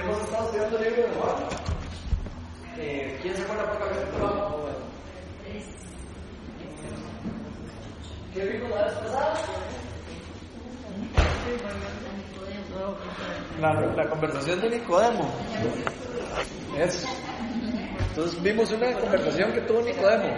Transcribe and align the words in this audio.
Hemos 0.00 0.20
estado 0.22 0.44
estudiando 0.44 0.78
el 0.78 0.84
libro 0.84 1.02
de 1.02 1.08
Juan. 1.08 1.34
Eh, 2.78 3.18
¿Quién 3.20 3.34
se 3.34 3.42
acuerda 3.42 3.72
por 3.72 3.78
capítulo? 3.78 4.68
¿Qué 8.32 8.44
vimos 8.44 8.70
la 8.70 8.84
vez 8.84 8.94
pasada? 8.94 9.34
La, 13.60 13.72
la 13.74 14.08
conversación 14.08 14.60
de 14.60 14.70
Nicodemo. 14.70 15.30
Eso. 16.78 17.08
Entonces 18.10 18.42
vimos 18.42 18.70
una 18.70 18.92
conversación 18.92 19.52
que 19.52 19.60
tuvo 19.62 19.82
Nicodemo. 19.82 20.28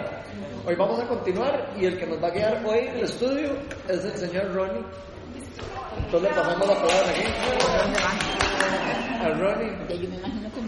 Hoy 0.65 0.75
vamos 0.75 0.99
a 0.99 1.07
continuar 1.07 1.71
y 1.77 1.85
el 1.85 1.99
que 1.99 2.07
nos 2.07 2.21
va 2.21 2.29
a 2.29 2.31
guiar 2.31 2.65
hoy 2.65 2.79
en 2.79 2.95
el 2.95 3.03
estudio 3.03 3.51
es 3.87 4.03
el 4.05 4.17
señor 4.17 4.53
Ronnie. 4.55 4.83
Entonces 5.97 6.29
le 6.29 6.35
pasamos 6.35 6.67
la 6.67 6.75
palabra 6.75 7.09
aquí. 7.09 8.30
A 9.21 9.29
Ronnie. 9.29 9.69
Yo 9.87 10.09
me 10.09 10.15
imagino 10.17 10.49
que 10.51 10.61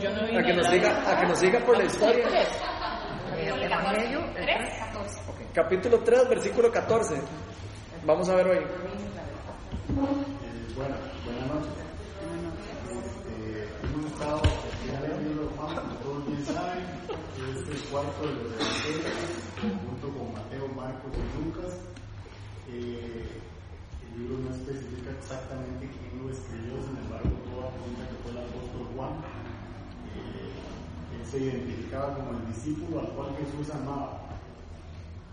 yo 0.00 0.10
no 0.10 0.38
A 0.38 0.42
que 0.42 0.52
nos 0.54 0.70
diga, 0.72 0.90
a 1.08 1.20
que 1.20 1.26
nos 1.28 1.40
diga 1.40 1.60
por 1.60 1.78
la 1.78 1.84
historia. 1.84 2.26
Evangelio, 3.38 4.20
3, 4.34 4.68
Capítulo 5.54 6.00
3, 6.00 6.28
versículo 6.28 6.72
14. 6.72 7.14
Vamos 8.04 8.28
a 8.28 8.34
ver 8.34 8.48
hoy. 8.48 8.58
Eh, 8.58 8.64
bueno, 10.74 10.96
buenas 11.24 11.46
noches. 11.46 11.72
Este, 12.90 13.68
hemos 13.86 14.06
estado 14.12 14.42
ya 14.86 14.98
Juan, 15.56 15.76
como 15.76 15.94
todos 16.02 16.26
bien 16.26 16.44
saben, 16.46 16.84
es 17.38 17.68
el 17.68 17.88
cuarto 17.88 18.26
de 18.26 18.34
los 18.34 18.52
evangelios, 18.52 19.06
junto 19.60 20.18
con 20.18 20.32
Mateo, 20.32 20.68
Marcos 20.74 21.12
y 21.14 21.44
Lucas. 21.44 21.72
Eh, 22.68 23.40
el 24.10 24.20
libro 24.20 24.38
no 24.42 24.50
especifica 24.50 25.14
exactamente 25.14 25.86
quién 25.86 26.18
lo 26.18 26.30
escribió, 26.30 26.82
sin 26.82 26.98
embargo, 26.98 27.30
todo 27.46 27.70
apunta 27.70 28.02
que 28.10 28.18
fue 28.22 28.30
el 28.34 28.42
apóstol 28.42 28.82
Juan. 28.94 29.14
Eh, 30.10 30.50
él 31.14 31.22
se 31.22 31.38
identificaba 31.38 32.18
como 32.18 32.38
el 32.38 32.46
discípulo 32.50 33.00
al 33.00 33.10
cual 33.14 33.38
Jesús 33.38 33.70
amaba 33.70 34.30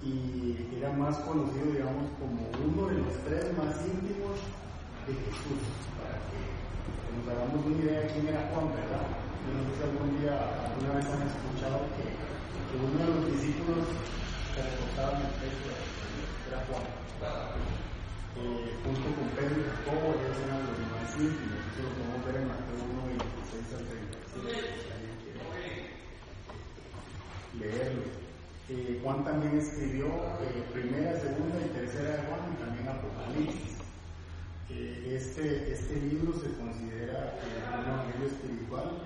y 0.01 0.69
era 0.77 0.93
más 0.93 1.17
conocido, 1.25 1.73
digamos, 1.73 2.05
como 2.21 2.45
uno 2.53 2.87
de 2.87 3.01
los 3.01 3.13
tres 3.25 3.49
más 3.57 3.81
íntimos 3.81 4.37
de 5.09 5.13
Jesús, 5.25 5.61
para 5.97 6.21
que 6.29 6.39
nos 7.17 7.25
hagamos 7.25 7.65
una 7.65 7.81
idea 7.81 8.05
de 8.05 8.13
quién 8.13 8.27
era 8.29 8.45
Juan, 8.53 8.69
¿verdad? 8.77 9.09
Yo 9.41 9.49
no 9.57 9.61
sé 9.65 9.71
si 9.73 9.83
algún 9.89 10.21
día, 10.21 10.37
alguna 10.37 11.01
vez 11.01 11.05
han 11.09 11.25
escuchado 11.25 11.81
que, 11.97 12.05
uno 12.77 12.99
de 12.99 13.09
los 13.09 13.25
discípulos 13.31 13.89
que 14.53 14.61
reportaban 14.61 15.21
el 15.23 15.33
texto 15.41 15.71
era 16.51 16.61
Juan. 16.69 17.86
Eh, 18.37 18.69
junto 18.85 19.07
con 19.17 19.27
Pedro 19.33 19.57
y 19.57 19.65
Jacobo, 19.65 20.13
ellos 20.13 20.37
eran 20.45 20.61
los 20.61 20.77
más 20.93 21.09
íntimos, 21.17 21.57
eso 21.73 21.81
lo 21.81 21.89
podemos 21.97 22.21
ver 22.21 22.35
en 22.37 22.47
Mateo 22.47 22.77
1, 22.77 23.17
26 23.17 23.73
al 23.73 23.83
36, 23.89 24.77
si 24.77 24.89
alguien 24.93 25.17
leerlo. 27.57 28.05
Eh, 28.69 28.99
Juan 29.01 29.23
también 29.23 29.57
escribió 29.57 30.05
eh, 30.43 30.61
primera, 30.73 31.17
segunda 31.17 31.57
y 31.65 31.69
tercera 31.73 32.17
de 32.17 32.27
Juan 32.27 32.41
y 32.51 32.61
también 32.61 32.87
Apocalipsis. 32.87 33.79
Eh, 34.69 35.15
este, 35.15 35.71
este 35.71 35.95
libro 36.01 36.33
se 36.37 36.53
considera 36.59 37.39
un 37.73 37.87
evangelio 37.87 38.27
espiritual. 38.27 39.01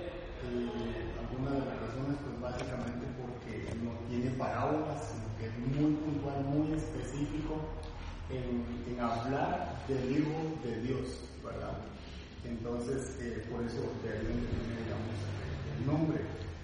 algunas 1.21 1.53
de 1.53 1.59
las 1.61 1.77
razones, 1.79 2.17
pues 2.25 2.35
básicamente 2.41 3.05
porque 3.21 3.71
no 3.79 3.93
tiene 4.09 4.35
parábolas, 4.35 4.99
sino 5.07 5.29
que 5.37 5.45
es 5.47 5.55
muy 5.77 5.93
puntual, 6.02 6.43
muy 6.43 6.73
específico 6.73 7.61
en, 8.31 8.93
en 8.93 8.99
hablar 8.99 9.83
del 9.87 10.17
Hijo 10.17 10.57
de 10.63 10.81
Dios, 10.81 11.29
¿verdad? 11.43 11.77
Entonces, 12.45 13.17
por 13.51 13.63
eso 13.63 13.81
de 14.03 14.09
ahí 14.09 14.25
digamos, 14.81 15.17
el 15.77 15.85
nombre. 15.85 16.19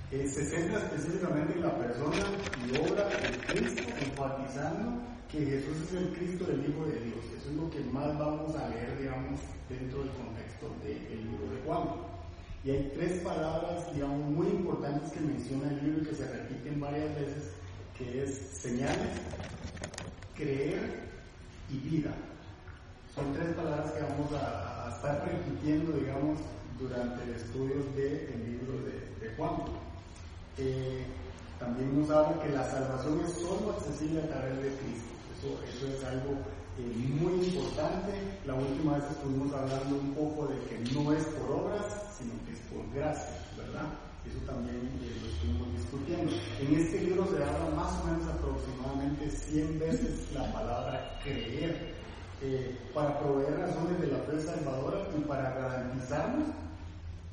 Eh, 0.10 0.26
se 0.26 0.46
centra 0.46 0.80
específicamente 0.80 1.54
en 1.54 1.64
la 1.64 1.78
persona 1.78 2.24
y 2.66 2.78
obra 2.78 3.10
de 3.10 3.38
Cristo, 3.48 3.84
enfatizando 4.02 5.02
que 5.30 5.46
Jesús 5.46 5.76
es 5.88 5.94
el 5.94 6.14
Cristo 6.14 6.46
del 6.46 6.62
Hijo 6.62 6.86
de 6.86 7.00
Dios. 7.02 7.26
Eso 7.38 7.50
es 7.50 7.56
lo 7.58 7.70
que 7.70 7.82
más 7.92 8.18
vamos 8.18 8.56
a 8.56 8.70
leer, 8.70 8.98
digamos, 9.00 9.40
dentro 9.68 10.00
del 10.00 10.12
contexto 10.12 10.74
del 10.82 11.26
libro 11.26 11.52
de 11.52 11.62
Juan. 11.66 11.84
Y 12.64 12.72
hay 12.72 12.92
tres 12.96 13.22
palabras, 13.22 13.94
digamos, 13.94 14.30
muy 14.32 14.48
importantes 14.48 15.12
que 15.12 15.20
menciona 15.20 15.70
el 15.70 15.84
libro 15.84 16.04
y 16.04 16.06
que 16.06 16.16
se 16.16 16.32
repiten 16.32 16.80
varias 16.80 17.14
veces, 17.16 17.52
que 17.98 18.24
es 18.24 18.38
señales, 18.62 19.20
creer 20.36 21.08
y 21.70 21.78
vida. 21.78 22.12
Son 23.14 23.34
tres 23.34 23.56
palabras 23.56 23.92
que 23.92 24.02
vamos 24.04 24.32
a, 24.34 24.90
estar 24.96 25.28
repitiendo, 25.28 25.92
digamos, 25.92 26.40
durante 26.80 27.24
el 27.24 27.30
estudio 27.32 27.76
del 27.96 28.46
libro 28.46 28.74
de, 28.84 29.28
de 29.28 29.36
Juan. 29.36 29.62
Eh, 30.58 31.06
también 31.60 32.00
nos 32.00 32.10
habla 32.10 32.42
que 32.42 32.50
la 32.50 32.64
salvación 32.70 33.22
es 33.26 33.34
solo 33.34 33.72
accesible 33.72 34.22
a 34.22 34.28
través 34.28 34.58
de 34.58 34.70
Cristo. 34.78 35.10
Eso, 35.38 35.60
eso 35.70 35.88
es 35.94 36.04
algo 36.04 36.34
eh, 36.78 36.94
muy 37.20 37.46
importante. 37.46 38.14
La 38.46 38.56
última 38.56 38.98
vez 38.98 39.06
estuvimos 39.12 39.54
hablando 39.54 39.96
un 39.98 40.14
poco 40.14 40.48
de 40.48 40.58
que 40.66 40.94
no 40.94 41.14
es 41.14 41.24
por 41.26 41.52
obras, 41.52 41.86
sino 42.18 42.34
que 42.46 42.54
es 42.54 42.60
por 42.72 42.92
gracia, 42.94 43.38
¿verdad? 43.58 44.07
Eso 44.28 44.40
también 44.46 44.92
eh, 45.02 45.18
lo 45.22 45.28
estuvimos 45.28 45.74
discutiendo. 45.74 46.32
En 46.60 46.76
este 46.76 47.02
libro 47.02 47.26
se 47.26 47.44
habla 47.44 47.76
más 47.76 48.02
o 48.02 48.06
menos 48.06 48.28
aproximadamente 48.28 49.30
100 49.30 49.80
veces 49.80 50.32
la 50.34 50.52
palabra 50.52 51.20
creer 51.24 51.96
para 52.94 53.20
proveer 53.20 53.58
razones 53.58 54.00
de 54.00 54.08
la 54.08 54.20
fe 54.20 54.40
salvadora 54.40 55.08
y 55.18 55.22
para 55.22 55.50
garantizarnos 55.56 56.50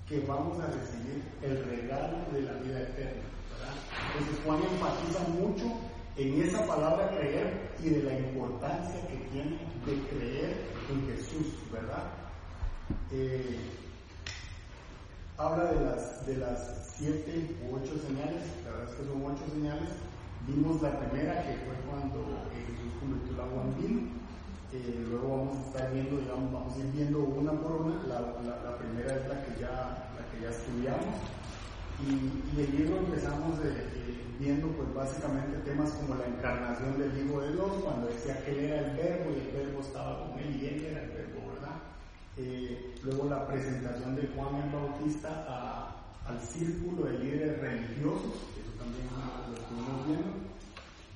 que 0.09 0.21
vamos 0.21 0.59
a 0.61 0.67
recibir 0.67 1.23
el 1.43 1.65
regalo 1.65 2.19
de 2.33 2.43
la 2.43 2.53
vida 2.55 2.81
eterna. 2.81 3.23
¿verdad? 3.51 3.75
Entonces 4.07 4.41
Juan 4.45 4.61
enfatiza 4.63 5.21
mucho 5.41 5.65
en 6.17 6.43
esa 6.43 6.67
palabra 6.67 7.11
creer 7.11 7.75
y 7.83 7.89
de 7.91 8.03
la 8.03 8.19
importancia 8.19 9.01
que 9.09 9.17
tiene 9.31 9.59
de 9.85 10.09
creer 10.09 10.57
en 10.89 11.07
Jesús, 11.09 11.47
¿verdad? 11.73 12.05
Eh, 13.11 13.84
habla 15.39 15.65
de 15.73 15.81
las, 15.85 16.27
de 16.27 16.37
las 16.37 16.95
siete 16.97 17.57
u 17.67 17.75
ocho 17.75 17.99
señales, 18.07 18.43
la 18.65 18.71
verdad 18.71 18.89
es 18.91 18.95
que 18.95 19.05
son 19.07 19.25
ocho 19.25 19.45
señales. 19.53 19.91
Vimos 20.47 20.83
la 20.83 21.01
primera 21.01 21.43
que 21.43 21.57
fue 21.65 21.75
cuando 21.89 22.47
Jesús 22.53 22.93
convirtió 23.01 23.33
el 23.35 23.41
agua 23.41 23.63
en 23.65 23.75
vino. 23.81 24.01
Eh, 24.73 25.07
luego 25.09 25.39
vamos 25.39 25.57
a 25.57 25.67
estar 25.71 25.93
viendo, 25.93 26.19
digamos, 26.19 26.53
vamos 26.53 26.75
a 26.75 26.79
ir 26.79 26.91
viendo 26.93 27.19
una 27.21 27.53
por 27.53 27.73
una. 27.83 28.03
La, 28.07 28.21
la, 28.43 28.79
primera 28.79 29.15
es 29.15 29.27
la 29.29 29.43
que 29.43 29.61
ya, 29.61 30.11
la 30.15 30.23
que 30.31 30.37
ya 30.43 30.51
estudiamos. 30.51 31.15
Y, 32.03 32.11
y 32.53 32.61
el 32.61 32.71
libro 32.77 32.99
empezamos 32.99 33.63
de, 33.63 33.71
eh, 33.71 34.25
viendo, 34.39 34.69
pues 34.69 34.93
básicamente 34.93 35.59
temas 35.65 35.91
como 35.93 36.17
la 36.17 36.27
encarnación 36.27 36.99
del 36.99 37.15
Hijo 37.17 37.41
de 37.41 37.53
Dios, 37.53 37.71
cuando 37.83 38.09
decía 38.09 38.45
que 38.45 38.51
él 38.51 38.59
era 38.67 38.81
el 38.81 38.97
Verbo 38.97 39.31
y 39.31 39.41
el 39.47 39.51
Verbo 39.55 39.81
estaba 39.81 40.27
con 40.27 40.39
él 40.39 40.57
y 40.61 40.67
él 40.67 40.85
era 40.91 41.03
el 41.03 41.11
Verbo. 41.11 41.34
Eh, 42.37 42.97
luego 43.05 43.29
la 43.29 43.47
presentación 43.47 44.17
de 44.17 44.29
Juan 44.35 44.57
el 44.57 44.71
Bautista 44.71 45.95
al 46.27 46.41
círculo 46.41 47.07
de 47.07 47.19
líderes 47.19 47.61
religiosos, 47.61 48.35
eso 48.59 48.73
también 48.79 49.07
lo 49.49 49.55
estuvimos 49.55 50.07
viendo. 50.07 50.45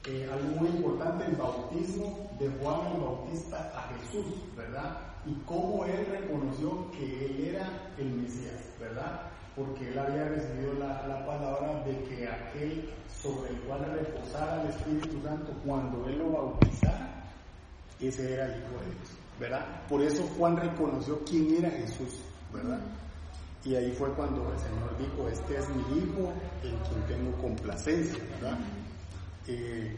Eh, 0.06 0.30
algo 0.32 0.60
muy 0.60 0.68
importante, 0.68 1.26
el 1.26 1.36
bautismo 1.36 2.30
de 2.38 2.48
Juan 2.48 2.92
el 2.94 3.00
Bautista 3.00 3.72
a 3.74 3.92
Jesús, 3.94 4.26
¿verdad? 4.56 4.98
Y 5.26 5.34
cómo 5.44 5.84
él 5.84 6.06
reconoció 6.10 6.90
que 6.92 7.26
él 7.26 7.54
era 7.54 7.92
el 7.98 8.10
Mesías, 8.10 8.70
¿verdad? 8.78 9.22
Porque 9.56 9.90
él 9.90 9.98
había 9.98 10.28
recibido 10.28 10.74
la, 10.74 11.06
la 11.08 11.26
palabra 11.26 11.82
de 11.84 12.04
que 12.04 12.28
aquel 12.28 12.90
sobre 13.20 13.50
el 13.50 13.56
cual 13.62 13.84
reposara 13.92 14.62
el 14.62 14.68
Espíritu 14.68 15.20
Santo 15.22 15.52
cuando 15.66 16.08
él 16.08 16.18
lo 16.18 16.30
bautizara, 16.30 17.24
ese 18.00 18.34
era 18.34 18.46
el 18.46 18.62
Hijo 18.62 18.80
de 18.80 18.94
Dios, 18.94 19.17
¿verdad? 19.38 19.86
Por 19.88 20.02
eso 20.02 20.22
Juan 20.36 20.56
reconoció 20.56 21.22
quién 21.24 21.56
era 21.56 21.70
Jesús, 21.70 22.20
¿verdad? 22.52 22.80
Y 23.64 23.74
ahí 23.74 23.92
fue 23.92 24.12
cuando 24.14 24.50
el 24.52 24.58
Señor 24.58 24.96
dijo, 24.98 25.28
este 25.28 25.58
es 25.58 25.68
mi 25.68 25.98
Hijo 25.98 26.32
en 26.62 26.76
quien 26.78 27.06
tengo 27.06 27.36
complacencia, 27.38 28.22
¿verdad? 28.34 28.58
Eh, 29.46 29.96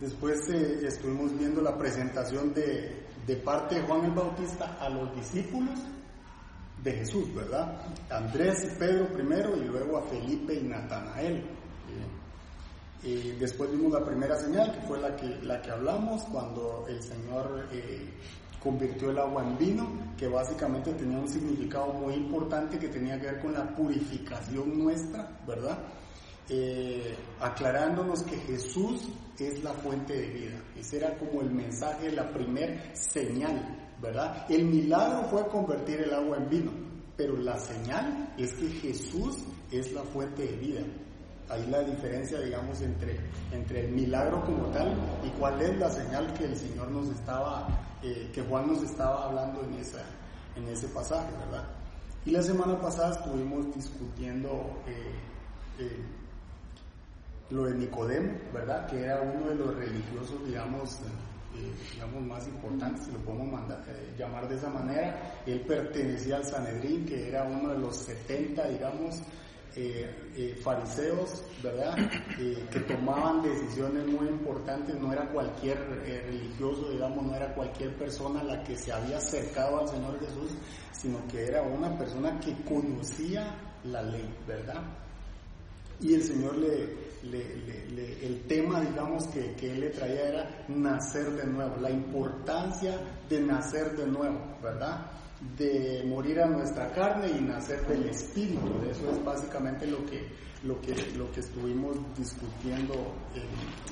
después 0.00 0.48
eh, 0.50 0.86
estuvimos 0.86 1.36
viendo 1.38 1.60
la 1.60 1.76
presentación 1.76 2.52
de, 2.54 3.04
de, 3.26 3.36
parte 3.36 3.76
de 3.76 3.82
Juan 3.82 4.04
el 4.04 4.12
Bautista 4.12 4.76
a 4.80 4.88
los 4.88 5.14
discípulos 5.14 5.78
de 6.82 6.92
Jesús, 6.92 7.34
¿verdad? 7.34 7.80
Andrés 8.10 8.64
y 8.64 8.78
Pedro 8.78 9.08
primero 9.12 9.56
y 9.56 9.64
luego 9.64 9.98
a 9.98 10.02
Felipe 10.02 10.54
y 10.54 10.62
Natanael. 10.62 11.55
Eh, 13.06 13.36
después 13.38 13.70
vimos 13.70 13.92
la 13.92 14.04
primera 14.04 14.36
señal, 14.36 14.72
que 14.72 14.80
fue 14.80 15.00
la 15.00 15.14
que, 15.14 15.38
la 15.42 15.62
que 15.62 15.70
hablamos, 15.70 16.22
cuando 16.24 16.84
el 16.88 17.00
Señor 17.00 17.68
convirtió 18.66 19.10
el 19.10 19.18
agua 19.18 19.44
en 19.44 19.56
vino, 19.56 19.86
que 20.18 20.26
básicamente 20.26 20.92
tenía 20.94 21.18
un 21.18 21.28
significado 21.28 21.92
muy 21.92 22.14
importante 22.14 22.80
que 22.80 22.88
tenía 22.88 23.16
que 23.20 23.26
ver 23.26 23.40
con 23.40 23.52
la 23.52 23.64
purificación 23.76 24.76
nuestra, 24.76 25.38
¿verdad? 25.46 25.78
Eh, 26.48 27.16
aclarándonos 27.40 28.24
que 28.24 28.36
Jesús 28.38 29.08
es 29.38 29.62
la 29.62 29.72
fuente 29.72 30.14
de 30.14 30.26
vida. 30.28 30.62
Ese 30.76 30.96
era 30.96 31.16
como 31.16 31.42
el 31.42 31.50
mensaje, 31.52 32.10
la 32.10 32.28
primer 32.28 32.90
señal, 32.96 33.94
¿verdad? 34.02 34.46
El 34.48 34.64
milagro 34.64 35.28
fue 35.28 35.46
convertir 35.46 36.00
el 36.00 36.12
agua 36.12 36.38
en 36.38 36.48
vino, 36.48 36.72
pero 37.16 37.36
la 37.36 37.58
señal 37.58 38.34
es 38.36 38.52
que 38.54 38.68
Jesús 38.68 39.38
es 39.70 39.92
la 39.92 40.02
fuente 40.02 40.44
de 40.44 40.56
vida. 40.56 40.80
Ahí 41.48 41.64
la 41.66 41.80
diferencia, 41.80 42.40
digamos, 42.40 42.80
entre, 42.80 43.20
entre 43.52 43.86
el 43.86 43.92
milagro 43.92 44.44
como 44.44 44.64
tal 44.72 44.96
y 45.24 45.28
cuál 45.38 45.60
es 45.62 45.78
la 45.78 45.88
señal 45.88 46.32
que 46.34 46.44
el 46.44 46.56
Señor 46.56 46.90
nos 46.90 47.08
estaba, 47.08 47.68
eh, 48.02 48.30
que 48.34 48.42
Juan 48.42 48.66
nos 48.66 48.82
estaba 48.82 49.26
hablando 49.26 49.62
en, 49.62 49.74
esa, 49.74 50.02
en 50.56 50.66
ese 50.68 50.88
pasaje, 50.88 51.30
¿verdad? 51.46 51.64
Y 52.24 52.32
la 52.32 52.42
semana 52.42 52.76
pasada 52.80 53.14
estuvimos 53.14 53.72
discutiendo 53.72 54.82
eh, 54.88 55.14
eh, 55.78 56.02
lo 57.50 57.66
de 57.66 57.74
Nicodemo, 57.76 58.32
¿verdad? 58.52 58.88
Que 58.88 59.04
era 59.04 59.20
uno 59.22 59.46
de 59.48 59.54
los 59.54 59.72
religiosos, 59.76 60.44
digamos, 60.44 60.98
digamos 61.92 62.22
más 62.22 62.46
importantes, 62.48 63.04
si 63.04 63.12
lo 63.12 63.18
podemos 63.18 63.52
mandar, 63.52 63.84
llamar 64.18 64.48
de 64.48 64.56
esa 64.56 64.68
manera. 64.68 65.42
Él 65.46 65.60
pertenecía 65.60 66.38
al 66.38 66.44
Sanedrín, 66.44 67.06
que 67.06 67.28
era 67.28 67.44
uno 67.44 67.68
de 67.68 67.78
los 67.78 67.96
70, 67.98 68.68
digamos, 68.68 69.22
eh, 69.78 70.10
eh, 70.34 70.58
fariseos, 70.62 71.44
¿verdad? 71.62 71.98
Eh, 72.38 72.66
que 72.70 72.80
tomaban 72.80 73.42
decisiones 73.42 74.06
muy 74.06 74.26
importantes, 74.28 74.98
no 74.98 75.12
era 75.12 75.28
cualquier 75.28 75.78
religioso, 76.26 76.90
digamos, 76.90 77.26
no 77.26 77.34
era 77.34 77.54
cualquier 77.54 77.94
persona 77.96 78.42
la 78.42 78.62
que 78.64 78.76
se 78.76 78.90
había 78.90 79.18
acercado 79.18 79.80
al 79.80 79.88
Señor 79.88 80.18
Jesús, 80.18 80.52
sino 80.92 81.18
que 81.28 81.44
era 81.44 81.60
una 81.62 81.96
persona 81.98 82.40
que 82.40 82.54
conocía 82.64 83.54
la 83.84 84.02
ley, 84.02 84.28
¿verdad? 84.46 84.82
Y 86.00 86.14
el 86.14 86.22
Señor 86.22 86.56
le, 86.56 86.88
le, 87.24 88.26
el 88.26 88.42
tema, 88.46 88.80
digamos, 88.80 89.26
que, 89.28 89.54
que, 89.56 89.72
Él 89.72 89.80
le 89.80 89.90
traía 89.90 90.28
era 90.28 90.64
nacer 90.68 91.32
de 91.32 91.46
nuevo, 91.46 91.76
la 91.76 91.90
importancia 91.90 92.98
de 93.28 93.40
nacer 93.40 93.96
de 93.96 94.06
nuevo, 94.06 94.40
¿verdad? 94.62 95.06
De 95.56 96.02
morir 96.06 96.40
a 96.40 96.46
nuestra 96.46 96.90
carne 96.92 97.28
y 97.28 97.40
nacer 97.40 97.86
del 97.86 98.08
espíritu. 98.08 98.80
Eso 98.90 99.10
es 99.10 99.22
básicamente 99.24 99.86
lo 99.86 100.04
que, 100.06 100.28
lo 100.64 100.80
que, 100.80 100.94
lo 101.16 101.30
que 101.30 101.40
estuvimos 101.40 101.96
discutiendo 102.16 102.94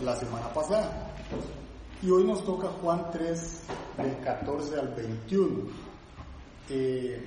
la 0.02 0.16
semana 0.16 0.52
pasada. 0.52 1.14
Y 2.02 2.10
hoy 2.10 2.24
nos 2.24 2.44
toca 2.44 2.68
Juan 2.68 3.10
3, 3.12 3.62
del 3.98 4.18
14 4.20 4.80
al 4.80 4.94
21. 4.94 5.70
Eh, 6.70 7.22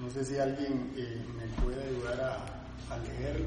no 0.00 0.10
sé 0.10 0.24
si 0.24 0.38
alguien 0.38 0.92
eh, 0.96 1.24
me 1.36 1.46
puede 1.62 1.82
ayudar 1.82 2.20
a, 2.20 2.94
a 2.94 2.98
leerlo. 2.98 3.46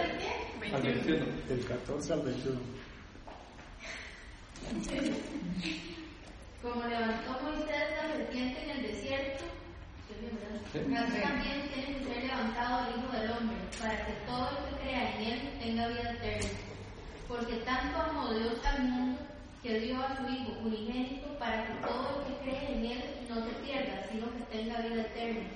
Al 0.72 0.82
21. 0.82 1.26
Del 1.48 1.64
14 1.64 2.12
al 2.12 2.20
21. 2.22 2.60
Como 6.62 6.84
levantó 6.86 7.40
Moisés 7.42 7.90
la 7.96 8.12
serpiente 8.12 8.62
en 8.62 8.70
el 8.70 8.82
desierto, 8.82 9.44
así 10.70 11.20
también 11.20 11.68
tiene 11.74 11.98
que 11.98 12.04
ser 12.04 12.24
levantado 12.24 12.86
el 12.86 13.00
Hijo 13.00 13.12
del 13.18 13.30
Hombre, 13.32 13.56
para 13.80 14.06
que 14.06 14.12
todo 14.26 14.50
el 14.50 14.56
que 14.64 14.82
crea 14.82 15.16
en 15.16 15.32
él 15.32 15.40
tenga 15.60 15.88
vida 15.88 16.12
eterna. 16.12 16.50
Porque 17.26 17.54
tanto 17.64 17.98
amó 17.98 18.32
Dios 18.34 18.64
al 18.64 18.82
mundo 18.82 19.18
que 19.64 19.80
dio 19.80 19.96
a 19.98 20.16
su 20.16 20.32
Hijo 20.32 20.52
unigénito 20.62 21.36
para 21.38 21.66
que 21.66 21.72
todo 21.84 22.20
el 22.20 22.26
que 22.26 22.50
cree 22.50 22.76
en 22.76 22.84
él 22.84 23.04
no 23.28 23.44
se 23.44 23.50
pierda, 23.64 24.06
sino 24.12 24.26
que 24.32 24.56
tenga 24.56 24.80
vida 24.82 25.00
eterna. 25.02 25.48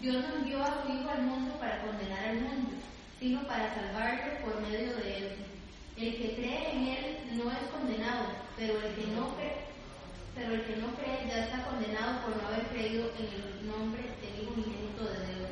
Dios 0.00 0.24
no 0.28 0.34
envió 0.36 0.62
a 0.64 0.82
su 0.82 0.92
Hijo 0.92 1.08
al 1.08 1.22
mundo 1.22 1.54
para 1.60 1.82
condenar 1.82 2.30
al 2.30 2.40
mundo, 2.40 2.70
sino 3.22 3.40
para 3.46 3.72
salvarlo 3.72 4.34
por 4.42 4.60
medio 4.62 4.96
de 4.96 5.16
él. 5.16 5.28
El 5.96 6.16
que 6.16 6.34
cree 6.34 6.72
en 6.72 6.88
él 6.88 7.18
no 7.38 7.52
es 7.52 7.62
condenado, 7.70 8.34
pero 8.56 8.74
el 8.82 8.94
que 8.96 9.06
no 9.14 9.36
cree, 9.36 9.62
pero 10.34 10.54
el 10.54 10.64
que 10.64 10.76
no 10.82 10.88
cree 10.96 11.30
ya 11.30 11.44
está 11.44 11.62
condenado 11.62 12.18
por 12.22 12.34
no 12.34 12.48
haber 12.48 12.66
creído 12.74 13.06
en 13.14 13.30
el 13.30 13.70
nombre 13.70 14.02
del 14.02 14.42
Hijo 14.42 14.54
unigénito 14.58 15.04
de 15.06 15.38
Dios. 15.38 15.50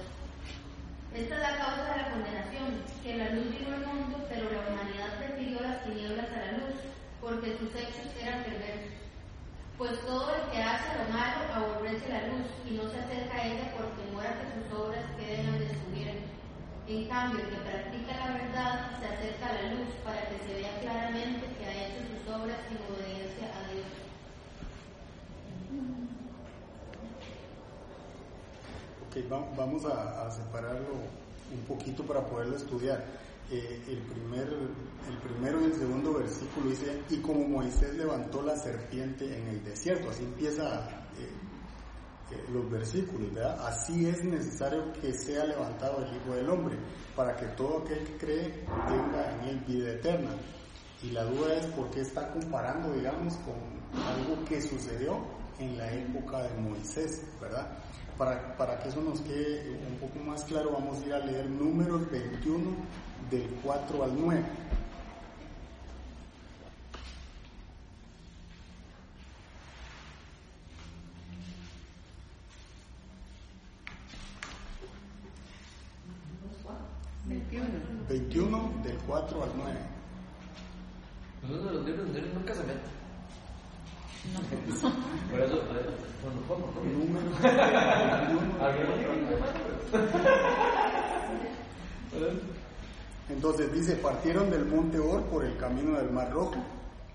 Esta 1.15 1.35
es 1.37 1.41
la 1.41 1.59
causa 1.59 1.95
de 1.95 2.03
la 2.03 2.11
condenación, 2.11 2.83
que 3.05 3.17
la 3.17 3.31
luz 3.39 3.47
vino 3.55 3.71
al 3.71 3.87
mundo, 3.87 4.19
pero 4.29 4.51
la 4.51 4.67
humanidad 4.67 5.19
prefirió 5.19 5.61
las 5.61 5.85
tinieblas 5.85 6.27
a 6.27 6.43
la 6.43 6.53
luz, 6.59 6.75
porque 7.21 7.57
sus 7.57 7.71
hechos 7.71 8.11
eran 8.19 8.43
perversos. 8.43 8.99
Pues 9.79 9.95
todo 10.01 10.27
el 10.35 10.43
que 10.51 10.59
hace 10.59 10.91
lo 10.99 11.07
malo 11.15 11.39
aborrece 11.55 12.09
la 12.09 12.27
luz 12.35 12.51
y 12.67 12.75
no 12.75 12.91
se 12.91 12.99
acerca 12.99 13.37
a 13.37 13.47
ella 13.47 13.73
porque 13.79 14.11
muera 14.11 14.35
que 14.43 14.59
sus 14.59 14.75
obras 14.75 15.07
queden 15.17 15.47
al 15.55 15.59
descubierto. 15.61 16.40
En 16.91 17.07
cambio, 17.07 17.39
el 17.39 17.51
que 17.51 17.57
practica 17.59 18.17
la 18.19 18.33
verdad 18.33 18.99
se 18.99 19.07
acerca 19.07 19.47
a 19.47 19.63
la 19.63 19.75
luz 19.75 19.95
para 20.03 20.29
que 20.29 20.39
se 20.45 20.55
vea 20.55 20.81
claramente 20.81 21.47
que 21.57 21.65
ha 21.65 21.87
hecho 21.87 22.03
sus 22.11 22.35
obras 22.35 22.59
en 22.69 22.79
obediencia 22.93 23.47
a 23.47 23.73
Dios. 23.73 23.87
Ok, 29.07 29.57
vamos 29.57 29.85
a, 29.85 30.29
separarlo 30.33 30.89
un 31.55 31.65
poquito 31.69 32.03
para 32.03 32.27
poderlo 32.27 32.57
estudiar. 32.57 33.05
Eh, 33.53 33.83
el, 33.89 33.99
primer, 33.99 34.49
el 34.49 35.17
primero 35.23 35.61
y 35.61 35.65
el 35.67 35.75
segundo 35.75 36.15
versículo 36.15 36.71
dice, 36.71 37.03
y 37.09 37.19
como 37.19 37.47
Moisés 37.47 37.95
levantó 37.95 38.43
la 38.43 38.57
serpiente 38.57 39.39
en 39.39 39.47
el 39.47 39.65
desierto, 39.65 40.11
así 40.11 40.25
empieza 40.25 40.89
eh, 41.19 41.31
los 42.53 42.71
versículos, 42.71 43.33
¿verdad? 43.35 43.67
Así 43.67 44.07
es 44.07 44.23
necesario 44.25 44.93
que 44.95 45.13
sea 45.13 45.45
levantado 45.45 46.05
el 46.05 46.17
Hijo 46.17 46.35
del 46.35 46.49
Hombre, 46.49 46.77
para 47.17 47.37
que 47.37 47.47
todo 47.49 47.79
aquel 47.79 48.05
que 48.05 48.17
cree 48.19 48.65
tenga 48.89 49.33
en 49.35 49.49
él 49.49 49.65
vida 49.67 49.93
eterna. 49.93 50.31
Y 51.03 51.11
la 51.11 51.25
duda 51.25 51.55
es 51.57 51.67
por 51.67 51.91
qué 51.91 52.01
está 52.01 52.31
comparando, 52.33 52.93
digamos, 52.93 53.35
con 53.37 53.55
algo 54.03 54.45
que 54.45 54.61
sucedió 54.61 55.19
en 55.59 55.77
la 55.77 55.93
época 55.93 56.43
de 56.43 56.61
Moisés, 56.61 57.23
¿verdad? 57.41 57.79
Para, 58.19 58.57
para 58.57 58.79
que 58.81 58.89
eso 58.91 59.01
nos 59.01 59.21
quede 59.21 59.79
un 59.89 59.97
poco 59.97 60.19
más 60.25 60.45
claro, 60.45 60.73
vamos 60.73 61.03
a 61.03 61.07
ir 61.07 61.15
a 61.15 61.19
leer 61.21 61.49
números 61.49 62.11
21 62.11 62.77
del 63.31 63.49
4 63.63 64.05
al 64.05 64.21
9. 64.21 64.45
21 78.11 78.83
del 78.83 78.99
4 79.07 79.43
al 79.43 79.51
9. 79.57 79.79
Nosotros 81.43 81.67
de 81.67 81.73
los 81.75 81.87
libros 81.87 82.35
nunca 82.35 82.55
se 82.55 82.63
meten. 82.65 83.01
Por 85.31 85.41
eso, 85.41 85.57
bueno, 86.23 86.41
¿cómo? 86.49 86.67
Número 86.91 87.31
Entonces 93.29 93.73
dice, 93.73 93.97
partieron 93.97 94.51
del 94.51 94.67
monte 94.67 94.99
Or 94.99 95.23
por 95.27 95.45
el 95.45 95.57
camino 95.57 95.97
del 95.97 96.11
Mar 96.11 96.33
Rojo 96.33 96.57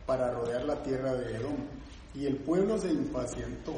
para 0.05 0.31
rodear 0.31 0.63
la 0.63 0.81
tierra 0.81 1.13
de 1.13 1.35
Edom. 1.35 1.57
Y 2.13 2.25
el 2.25 2.37
pueblo 2.37 2.77
se 2.77 2.93
impacientó 2.93 3.73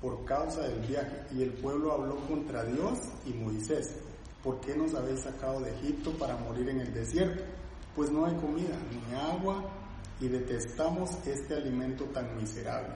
por 0.00 0.24
causa 0.24 0.60
del 0.62 0.78
viaje. 0.86 1.24
Y 1.34 1.42
el 1.42 1.50
pueblo 1.54 1.92
habló 1.92 2.16
contra 2.28 2.62
Dios 2.62 3.00
y 3.26 3.32
Moisés 3.32 4.11
¿por 4.42 4.60
qué 4.60 4.76
nos 4.76 4.94
habéis 4.94 5.20
sacado 5.20 5.60
de 5.60 5.70
Egipto 5.70 6.10
para 6.12 6.36
morir 6.36 6.68
en 6.68 6.80
el 6.80 6.92
desierto? 6.92 7.42
Pues 7.94 8.10
no 8.10 8.26
hay 8.26 8.34
comida 8.36 8.76
ni 8.90 9.14
agua 9.14 9.64
y 10.20 10.28
detestamos 10.28 11.10
este 11.26 11.54
alimento 11.54 12.04
tan 12.06 12.36
miserable. 12.36 12.94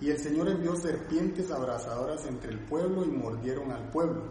Y 0.00 0.10
el 0.10 0.18
Señor 0.18 0.48
envió 0.48 0.76
serpientes 0.76 1.50
abrasadoras 1.50 2.24
entre 2.26 2.52
el 2.52 2.60
pueblo 2.60 3.04
y 3.04 3.08
mordieron 3.08 3.72
al 3.72 3.90
pueblo. 3.90 4.22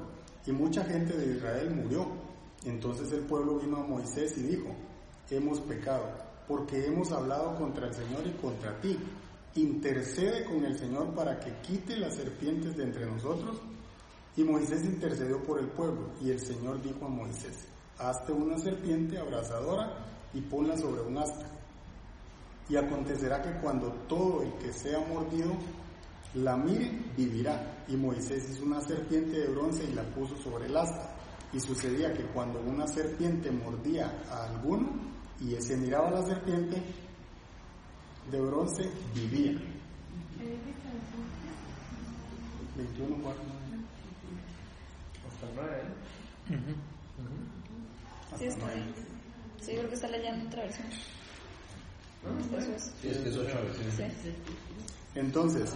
Y 0.45 0.51
mucha 0.51 0.83
gente 0.85 1.17
de 1.17 1.35
Israel 1.35 1.75
murió. 1.75 2.07
Entonces 2.63 3.11
el 3.11 3.21
pueblo 3.21 3.59
vino 3.59 3.77
a 3.77 3.87
Moisés 3.87 4.37
y 4.37 4.43
dijo, 4.43 4.73
hemos 5.29 5.59
pecado, 5.61 6.05
porque 6.47 6.85
hemos 6.85 7.11
hablado 7.11 7.55
contra 7.55 7.87
el 7.87 7.93
Señor 7.93 8.25
y 8.25 8.31
contra 8.41 8.79
ti. 8.79 8.97
Intercede 9.55 10.45
con 10.45 10.63
el 10.63 10.77
Señor 10.77 11.13
para 11.13 11.39
que 11.39 11.51
quite 11.61 11.97
las 11.97 12.15
serpientes 12.15 12.77
de 12.77 12.83
entre 12.83 13.05
nosotros 13.05 13.59
y 14.37 14.43
Moisés 14.43 14.85
intercedió 14.85 15.43
por 15.43 15.59
el 15.59 15.67
pueblo, 15.69 16.11
y 16.21 16.29
el 16.29 16.39
Señor 16.39 16.79
dijo 16.83 17.07
a 17.07 17.09
Moisés, 17.09 17.67
hazte 17.97 18.31
una 18.31 18.57
serpiente 18.59 19.17
abrazadora 19.17 20.05
y 20.31 20.41
ponla 20.41 20.77
sobre 20.77 21.01
un 21.01 21.17
asta. 21.17 21.47
Y 22.69 22.75
acontecerá 22.75 23.41
que 23.41 23.59
cuando 23.59 23.91
todo 24.07 24.43
el 24.43 24.53
que 24.59 24.71
sea 24.71 24.99
mordido 25.07 25.53
la 26.35 26.55
mire, 26.55 26.91
vivirá. 27.17 27.83
Y 27.87 27.95
Moisés 27.95 28.47
hizo 28.51 28.63
una 28.63 28.79
serpiente 28.81 29.39
de 29.39 29.47
bronce 29.47 29.85
y 29.85 29.93
la 29.93 30.03
puso 30.03 30.37
sobre 30.37 30.67
el 30.67 30.77
asta. 30.77 31.15
Y 31.51 31.59
sucedía 31.59 32.13
que 32.13 32.25
cuando 32.25 32.59
una 32.59 32.85
serpiente 32.87 33.49
mordía 33.49 34.21
a 34.29 34.51
alguno 34.51 34.89
y 35.39 35.55
ese 35.55 35.77
miraba 35.77 36.11
la 36.11 36.23
serpiente 36.23 36.79
de 38.29 38.41
bronce, 38.41 38.87
vivía. 39.15 39.57
21, 42.75 43.15
4. 43.23 43.57
Sí, 49.61 49.75
está 49.97 50.07
leyendo 50.07 50.47
otra 50.47 50.63
versión. 50.63 50.87
Eso 52.57 52.71
es. 52.71 52.91
Sí, 53.01 53.09
es 53.09 53.17
que 53.17 53.29
es 53.29 53.37
otra 53.37 53.61
versión. 53.61 53.91
Sí. 53.91 54.33
Entonces, 55.15 55.73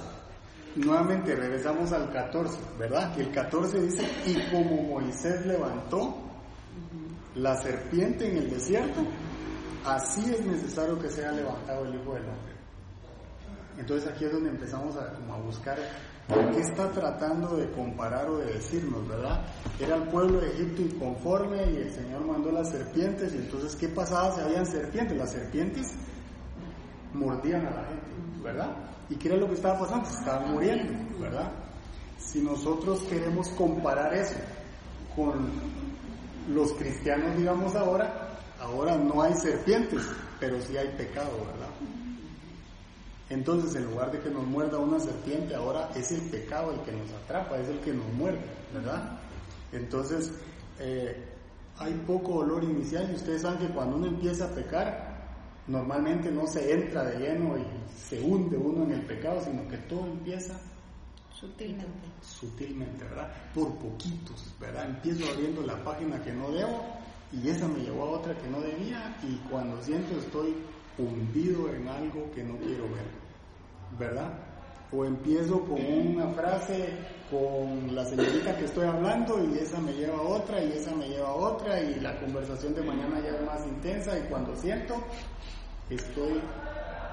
nuevamente 0.75 1.35
regresamos 1.35 1.91
al 1.91 2.11
14, 2.11 2.57
¿verdad? 2.77 3.15
Que 3.15 3.21
el 3.21 3.31
14 3.31 3.81
dice, 3.81 4.07
y 4.25 4.51
como 4.51 4.83
Moisés 4.83 5.45
levantó 5.45 6.17
la 7.35 7.55
serpiente 7.61 8.29
en 8.29 8.37
el 8.37 8.49
desierto, 8.49 9.01
así 9.85 10.21
es 10.31 10.45
necesario 10.45 10.99
que 10.99 11.09
sea 11.09 11.31
levantado 11.31 11.85
el 11.85 11.95
Hijo 11.95 12.13
del 12.13 12.23
Hombre. 12.23 12.51
Entonces 13.77 14.09
aquí 14.09 14.25
es 14.25 14.31
donde 14.31 14.49
empezamos 14.49 14.95
a, 14.97 15.13
como 15.13 15.33
a 15.33 15.37
buscar 15.39 15.77
qué 16.53 16.61
está 16.61 16.89
tratando 16.91 17.57
de 17.57 17.69
comparar 17.71 18.29
o 18.29 18.37
de 18.37 18.53
decirnos, 18.53 19.07
¿verdad? 19.07 19.41
Era 19.79 19.95
el 19.95 20.03
pueblo 20.03 20.39
de 20.39 20.51
Egipto 20.51 20.81
inconforme 20.81 21.71
y 21.71 21.77
el 21.77 21.91
Señor 21.91 22.25
mandó 22.25 22.51
las 22.51 22.69
serpientes 22.69 23.33
y 23.33 23.37
entonces 23.37 23.75
¿qué 23.75 23.87
pasaba 23.89 24.33
si 24.35 24.41
habían 24.41 24.65
serpientes? 24.65 25.17
Las 25.17 25.31
serpientes 25.31 25.93
mordían 27.13 27.65
a 27.65 27.71
la 27.71 27.83
gente, 27.85 28.41
¿verdad? 28.43 28.75
¿Y 29.09 29.15
qué 29.15 29.27
era 29.29 29.37
lo 29.37 29.47
que 29.47 29.55
estaba 29.55 29.79
pasando? 29.79 30.07
Estaban 30.09 30.53
muriendo, 30.53 30.93
¿verdad? 31.19 31.51
Si 32.17 32.41
nosotros 32.41 33.01
queremos 33.09 33.49
comparar 33.49 34.13
eso 34.13 34.39
con 35.15 35.51
los 36.49 36.71
cristianos, 36.73 37.35
digamos 37.37 37.75
ahora, 37.75 38.29
ahora 38.59 38.97
no 38.97 39.21
hay 39.21 39.33
serpientes, 39.33 40.01
pero 40.39 40.61
sí 40.61 40.77
hay 40.77 40.87
pecado, 40.97 41.31
¿verdad? 41.45 42.00
Entonces, 43.31 43.73
en 43.75 43.85
lugar 43.85 44.11
de 44.11 44.19
que 44.19 44.29
nos 44.29 44.45
muerda 44.45 44.77
una 44.77 44.99
serpiente, 44.99 45.55
ahora 45.55 45.89
es 45.95 46.11
el 46.11 46.19
pecado 46.29 46.73
el 46.73 46.81
que 46.81 46.91
nos 46.91 47.09
atrapa, 47.23 47.57
es 47.57 47.69
el 47.69 47.79
que 47.79 47.93
nos 47.93 48.11
muerde, 48.13 48.41
¿verdad? 48.73 49.17
Entonces, 49.71 50.33
eh, 50.79 51.15
hay 51.77 51.93
poco 52.05 52.39
dolor 52.43 52.61
inicial 52.65 53.09
y 53.09 53.15
ustedes 53.15 53.43
saben 53.43 53.59
que 53.65 53.73
cuando 53.73 53.95
uno 53.95 54.07
empieza 54.07 54.45
a 54.45 54.49
pecar, 54.49 55.63
normalmente 55.67 56.29
no 56.29 56.45
se 56.45 56.73
entra 56.73 57.05
de 57.05 57.19
lleno 57.19 57.57
y 57.57 57.63
se 57.97 58.19
hunde 58.19 58.57
uno 58.57 58.83
en 58.83 58.91
el 58.91 59.05
pecado, 59.05 59.41
sino 59.41 59.65
que 59.69 59.77
todo 59.77 60.05
empieza 60.07 60.59
Sutilmente. 61.33 62.09
sutilmente, 62.21 63.05
¿verdad? 63.05 63.31
Por 63.53 63.73
poquitos, 63.75 64.53
¿verdad? 64.59 64.89
Empiezo 64.89 65.31
abriendo 65.31 65.61
la 65.61 65.81
página 65.85 66.21
que 66.21 66.33
no 66.33 66.51
debo 66.51 66.83
y 67.31 67.47
esa 67.47 67.65
me 67.69 67.79
llevó 67.79 68.03
a 68.03 68.19
otra 68.19 68.37
que 68.37 68.49
no 68.49 68.59
debía 68.59 69.15
y 69.23 69.37
cuando 69.49 69.81
siento 69.81 70.19
estoy 70.19 70.53
hundido 70.97 71.73
en 71.73 71.87
algo 71.87 72.29
que 72.35 72.43
no 72.43 72.57
quiero 72.57 72.83
ver, 72.83 73.20
¿verdad? 73.97 74.33
O 74.91 75.05
empiezo 75.05 75.61
con 75.61 75.79
una 75.79 76.29
frase 76.33 76.97
con 77.29 77.95
la 77.95 78.03
señorita 78.05 78.57
que 78.57 78.65
estoy 78.65 78.85
hablando 78.85 79.41
y 79.41 79.57
esa 79.57 79.79
me 79.79 79.93
lleva 79.93 80.17
a 80.17 80.21
otra 80.21 80.61
y 80.61 80.73
esa 80.73 80.93
me 80.93 81.07
lleva 81.07 81.29
a 81.29 81.33
otra 81.33 81.79
y 81.79 81.99
la 82.01 82.19
conversación 82.19 82.73
de 82.75 82.81
mañana 82.83 83.21
ya 83.21 83.29
es 83.29 83.45
más 83.45 83.65
intensa 83.65 84.17
y 84.19 84.23
cuando 84.23 84.53
siento 84.57 84.95
estoy 85.89 86.41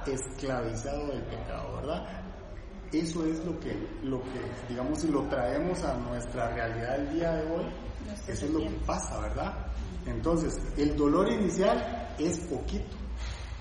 esclavizado 0.07 1.07
del 1.07 1.23
pecado, 1.23 1.77
¿verdad? 1.77 2.07
Eso 2.93 3.25
es 3.27 3.45
lo 3.45 3.59
que, 3.61 3.73
lo 4.03 4.21
que, 4.23 4.41
digamos, 4.69 5.01
si 5.01 5.09
lo 5.09 5.23
traemos 5.29 5.83
a 5.85 5.95
nuestra 5.99 6.49
realidad 6.55 6.97
del 6.97 7.15
día 7.15 7.33
de 7.33 7.43
hoy, 7.53 7.65
eso 8.27 8.47
es 8.47 8.51
lo 8.51 8.61
que 8.61 8.71
pasa, 8.87 9.21
¿verdad? 9.21 9.55
Entonces, 10.07 10.59
el 10.77 10.97
dolor 10.97 11.31
inicial 11.31 12.15
es 12.19 12.39
poquito, 12.41 12.97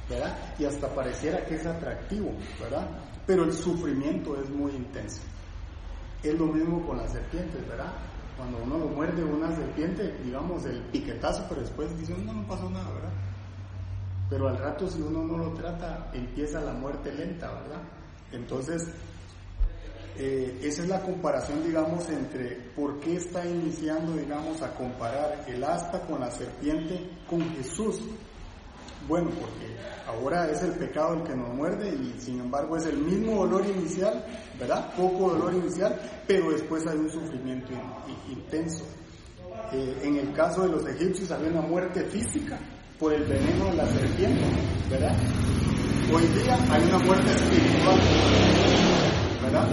¿verdad? 0.10 0.38
Y 0.58 0.66
hasta 0.66 0.88
pareciera 0.96 1.46
que 1.46 1.56
es 1.56 1.66
atractivo, 1.66 2.32
¿verdad? 2.60 2.88
Pero 3.28 3.44
el 3.44 3.54
sufrimiento 3.54 4.42
es 4.42 4.50
muy 4.50 4.72
intenso. 4.72 5.22
Es 6.24 6.34
lo 6.40 6.48
mismo 6.48 6.86
con 6.88 6.98
las 6.98 7.12
serpientes, 7.12 7.68
¿verdad? 7.68 7.94
Cuando 8.38 8.58
uno 8.64 8.78
lo 8.78 8.88
muerde 8.88 9.24
una 9.24 9.56
serpiente, 9.56 10.18
digamos, 10.24 10.66
el 10.66 10.80
piquetazo, 10.86 11.46
pero 11.50 11.62
después 11.62 11.96
dice, 12.00 12.16
no, 12.26 12.34
no 12.34 12.48
pasó 12.48 12.70
nada, 12.70 12.90
¿verdad? 12.92 13.12
Pero 14.30 14.48
al 14.48 14.58
rato 14.58 14.90
si 14.90 15.02
uno 15.02 15.24
no 15.24 15.38
lo 15.38 15.52
trata, 15.54 16.10
empieza 16.14 16.62
la 16.62 16.74
muerte 16.74 17.14
lenta, 17.14 17.52
¿verdad? 17.52 17.82
Entonces, 18.32 18.90
eh, 20.18 20.60
esa 20.64 20.82
es 20.82 20.90
la 20.90 21.02
comparación, 21.02 21.64
digamos, 21.64 22.10
entre 22.10 22.56
por 22.76 23.00
qué 23.00 23.18
está 23.18 23.46
iniciando, 23.46 24.16
digamos, 24.16 24.62
a 24.62 24.74
comparar 24.74 25.46
el 25.48 25.64
asta 25.64 26.02
con 26.02 26.20
la 26.20 26.32
serpiente 26.32 27.10
con 27.30 27.42
Jesús. 27.56 28.02
Bueno, 29.08 29.30
porque 29.32 29.76
ahora 30.08 30.50
es 30.50 30.62
el 30.64 30.72
pecado 30.72 31.14
el 31.16 31.24
que 31.24 31.36
nos 31.36 31.54
muerde 31.54 31.90
y 31.90 32.20
sin 32.20 32.40
embargo 32.40 32.78
es 32.78 32.86
el 32.86 32.98
mismo 32.98 33.46
dolor 33.46 33.66
inicial, 33.66 34.26
¿verdad? 34.60 34.94
Poco 34.96 35.32
dolor 35.32 35.54
inicial, 35.54 36.00
pero 36.28 36.52
después 36.52 36.86
hay 36.88 36.98
un 36.98 37.10
sufrimiento 37.10 37.72
in- 37.72 38.14
in- 38.32 38.38
intenso. 38.38 38.86
Eh, 39.74 40.00
en 40.04 40.16
el 40.18 40.34
caso 40.34 40.64
de 40.64 40.70
los 40.70 40.88
egipcios 40.88 41.30
había 41.32 41.50
una 41.52 41.62
muerte 41.62 42.02
física 42.06 42.58
por 43.00 43.14
el 43.14 43.24
veneno 43.26 43.66
de 43.66 43.74
la 43.76 43.86
serpiente, 43.88 44.42
¿verdad? 44.90 45.16
Hoy 46.14 46.24
día 46.42 46.58
hay 46.72 46.84
una 46.84 47.00
muerte 47.00 47.32
espiritual, 47.32 48.00
¿verdad? 49.44 49.68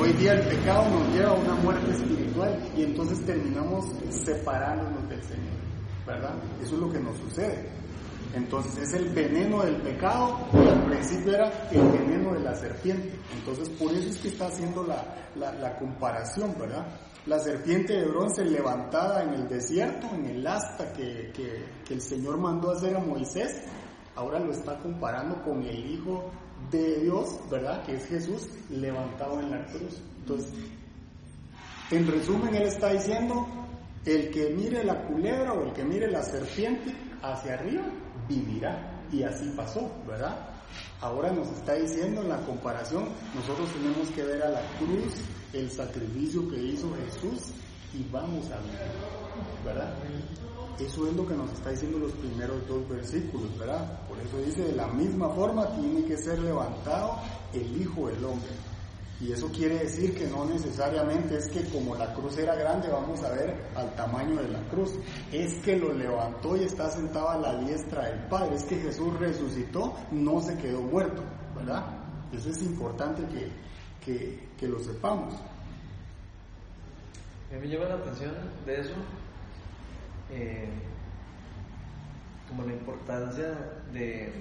Hoy 0.00 0.12
día 0.14 0.32
el 0.34 0.46
pecado 0.46 0.84
nos 0.88 1.08
lleva 1.14 1.30
a 1.30 1.34
una 1.34 1.54
muerte 1.56 1.90
espiritual 1.90 2.58
y 2.76 2.82
entonces 2.84 3.24
terminamos 3.26 3.86
separándonos 4.08 5.08
del 5.08 5.22
Señor, 5.24 5.58
¿verdad? 6.06 6.34
Eso 6.62 6.74
es 6.74 6.80
lo 6.80 6.90
que 6.90 7.00
nos 7.00 7.16
sucede. 7.18 7.68
Entonces 8.34 8.88
es 8.88 8.94
el 8.94 9.08
veneno 9.10 9.62
del 9.62 9.76
pecado 9.82 10.38
y 10.52 10.68
al 10.68 10.84
principio 10.84 11.34
era 11.34 11.68
el 11.70 11.82
veneno 11.90 12.34
de 12.34 12.40
la 12.40 12.54
serpiente. 12.54 13.12
Entonces 13.36 13.68
por 13.70 13.92
eso 13.92 14.08
es 14.08 14.18
que 14.18 14.28
está 14.28 14.46
haciendo 14.46 14.84
la, 14.84 15.04
la, 15.36 15.78
comparación, 15.78 16.54
¿verdad? 16.58 16.86
La 17.26 17.38
serpiente 17.38 17.94
de 17.94 18.06
bronce 18.06 18.44
levantada 18.44 19.24
en 19.24 19.34
el 19.34 19.48
desierto, 19.48 20.08
en 20.14 20.26
el 20.26 20.46
asta 20.46 20.92
que, 20.92 21.32
que, 21.34 21.64
que 21.84 21.94
el 21.94 22.00
Señor 22.00 22.38
mandó 22.38 22.70
hacer 22.70 22.96
a 22.96 23.00
Moisés, 23.00 23.62
ahora 24.14 24.38
lo 24.38 24.52
está 24.52 24.78
comparando 24.78 25.42
con 25.42 25.62
el 25.62 25.90
Hijo 25.90 26.30
de 26.70 27.00
Dios, 27.00 27.38
¿verdad? 27.50 27.82
Que 27.84 27.96
es 27.96 28.06
Jesús 28.06 28.48
levantado 28.70 29.40
en 29.40 29.50
la 29.50 29.64
cruz. 29.66 30.00
Entonces, 30.20 30.52
en 31.90 32.06
resumen, 32.06 32.54
él 32.54 32.68
está 32.68 32.92
diciendo, 32.92 33.46
el 34.04 34.30
que 34.30 34.50
mire 34.50 34.84
la 34.84 35.02
culebra 35.06 35.52
o 35.52 35.64
el 35.64 35.72
que 35.72 35.84
mire 35.84 36.10
la 36.10 36.22
serpiente 36.22 36.94
hacia 37.22 37.54
arriba, 37.54 37.82
vivirá. 38.30 39.02
Y 39.12 39.24
así 39.24 39.52
pasó, 39.56 39.90
¿verdad? 40.06 40.36
Ahora 41.00 41.32
nos 41.32 41.48
está 41.48 41.74
diciendo 41.74 42.22
en 42.22 42.28
la 42.28 42.38
comparación, 42.46 43.08
nosotros 43.34 43.68
tenemos 43.72 44.08
que 44.10 44.22
ver 44.22 44.42
a 44.42 44.50
la 44.50 44.62
cruz, 44.78 45.14
el 45.52 45.68
sacrificio 45.70 46.48
que 46.48 46.62
hizo 46.62 46.88
Jesús 46.94 47.52
y 47.92 48.04
vamos 48.12 48.48
a 48.52 48.58
vivir, 48.58 48.78
¿verdad? 49.64 49.92
Eso 50.78 51.08
es 51.08 51.14
lo 51.14 51.26
que 51.26 51.34
nos 51.34 51.50
está 51.52 51.70
diciendo 51.70 51.98
los 51.98 52.12
primeros 52.12 52.66
dos 52.68 52.88
versículos, 52.88 53.58
¿verdad? 53.58 54.00
Por 54.08 54.18
eso 54.20 54.38
dice, 54.38 54.62
de 54.62 54.76
la 54.76 54.86
misma 54.86 55.28
forma 55.30 55.66
tiene 55.74 56.04
que 56.04 56.16
ser 56.16 56.38
levantado 56.38 57.18
el 57.52 57.82
Hijo 57.82 58.06
del 58.06 58.24
Hombre. 58.24 58.50
Y 59.20 59.32
eso 59.32 59.48
quiere 59.52 59.80
decir 59.80 60.16
que 60.16 60.26
no 60.26 60.46
necesariamente 60.46 61.36
es 61.36 61.48
que 61.48 61.62
como 61.68 61.94
la 61.94 62.14
cruz 62.14 62.38
era 62.38 62.54
grande 62.54 62.88
vamos 62.88 63.22
a 63.22 63.30
ver 63.30 63.54
al 63.74 63.94
tamaño 63.94 64.40
de 64.40 64.48
la 64.48 64.60
cruz. 64.70 64.94
Es 65.30 65.60
que 65.62 65.76
lo 65.76 65.92
levantó 65.92 66.56
y 66.56 66.64
está 66.64 66.88
sentado 66.88 67.28
a 67.28 67.36
la 67.36 67.58
diestra 67.58 68.06
del 68.06 68.26
Padre. 68.28 68.56
Es 68.56 68.64
que 68.64 68.76
Jesús 68.76 69.18
resucitó, 69.18 69.94
no 70.10 70.40
se 70.40 70.56
quedó 70.56 70.80
muerto, 70.80 71.22
¿verdad? 71.54 71.84
Eso 72.32 72.48
es 72.48 72.62
importante 72.62 73.22
que, 73.26 73.50
que, 74.02 74.48
que 74.58 74.66
lo 74.66 74.78
sepamos. 74.78 75.34
A 77.50 77.54
mí 77.54 77.60
me 77.60 77.68
llama 77.68 77.88
la 77.88 77.94
atención 77.96 78.34
de 78.64 78.80
eso, 78.80 78.94
eh, 80.30 80.68
como 82.48 82.64
la 82.64 82.72
importancia 82.72 83.48
de, 83.92 84.32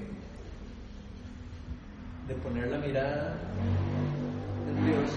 de 2.28 2.36
poner 2.36 2.68
la 2.68 2.78
mirada 2.78 3.36
en 4.70 4.86
Dios 4.86 5.12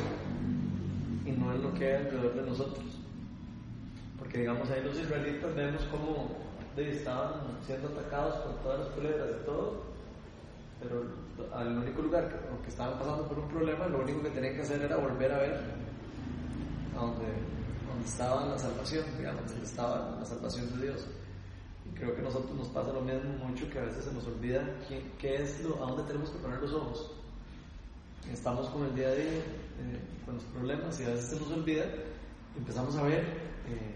y 1.27 1.31
no 1.33 1.53
en 1.55 1.63
lo 1.63 1.73
que 1.75 1.87
hay 1.87 1.95
alrededor 2.07 2.35
de 2.35 2.43
nosotros. 2.43 2.85
Porque 4.19 4.39
digamos 4.39 4.71
ahí 4.71 4.83
los 4.83 4.99
israelitas 4.99 5.55
vemos 5.55 5.83
cómo 5.91 6.29
de- 6.77 6.93
estaban 6.93 7.33
siendo 7.67 7.89
atacados 7.89 8.37
por 8.37 8.55
todas 8.63 8.79
las 8.81 8.89
culebras 8.91 9.29
y 9.43 9.45
todo, 9.47 9.83
pero 10.81 11.05
al 11.55 11.79
único 11.79 12.03
lugar 12.03 12.29
que, 12.29 12.63
que 12.63 12.69
estaban 12.69 12.99
pasando 12.99 13.29
por 13.29 13.39
un 13.39 13.49
problema, 13.49 13.87
lo 13.89 14.01
único 14.03 14.23
que 14.23 14.31
tenían 14.31 14.55
que 14.55 14.63
hacer 14.63 14.83
era 14.83 14.97
volver 14.97 15.33
a 15.33 15.39
ver 15.39 15.61
a 16.97 17.01
donde, 17.01 17.27
donde 17.89 18.05
estaba 18.07 18.47
la 18.47 18.59
salvación, 18.59 19.05
digamos, 19.19 19.47
donde 19.47 19.65
estaba 19.65 20.17
la 20.19 20.25
salvación 20.25 20.79
de 20.79 20.87
Dios. 20.87 21.07
Creo 21.95 22.15
que 22.15 22.21
a 22.21 22.25
nosotros 22.25 22.55
nos 22.57 22.69
pasa 22.69 22.93
lo 22.93 23.01
mismo 23.03 23.47
mucho 23.47 23.69
que 23.71 23.79
a 23.79 23.83
veces 23.83 24.05
se 24.05 24.13
nos 24.13 24.27
olvida 24.27 24.63
qué 25.19 25.35
es 25.37 25.63
lo, 25.63 25.77
a 25.85 25.89
dónde 25.91 26.05
tenemos 26.05 26.31
que 26.31 26.39
poner 26.39 26.61
los 26.61 26.73
ojos. 26.73 27.11
Estamos 28.31 28.69
con 28.69 28.85
el 28.85 28.95
día 28.95 29.09
a 29.09 29.15
día, 29.15 29.25
eh, 29.25 30.01
con 30.25 30.35
los 30.35 30.45
problemas 30.45 31.01
y 31.01 31.05
a 31.05 31.09
veces 31.09 31.31
se 31.31 31.41
nos 31.41 31.51
olvida 31.51 31.85
empezamos 32.57 32.97
a 32.97 33.03
ver 33.03 33.21
eh, 33.67 33.95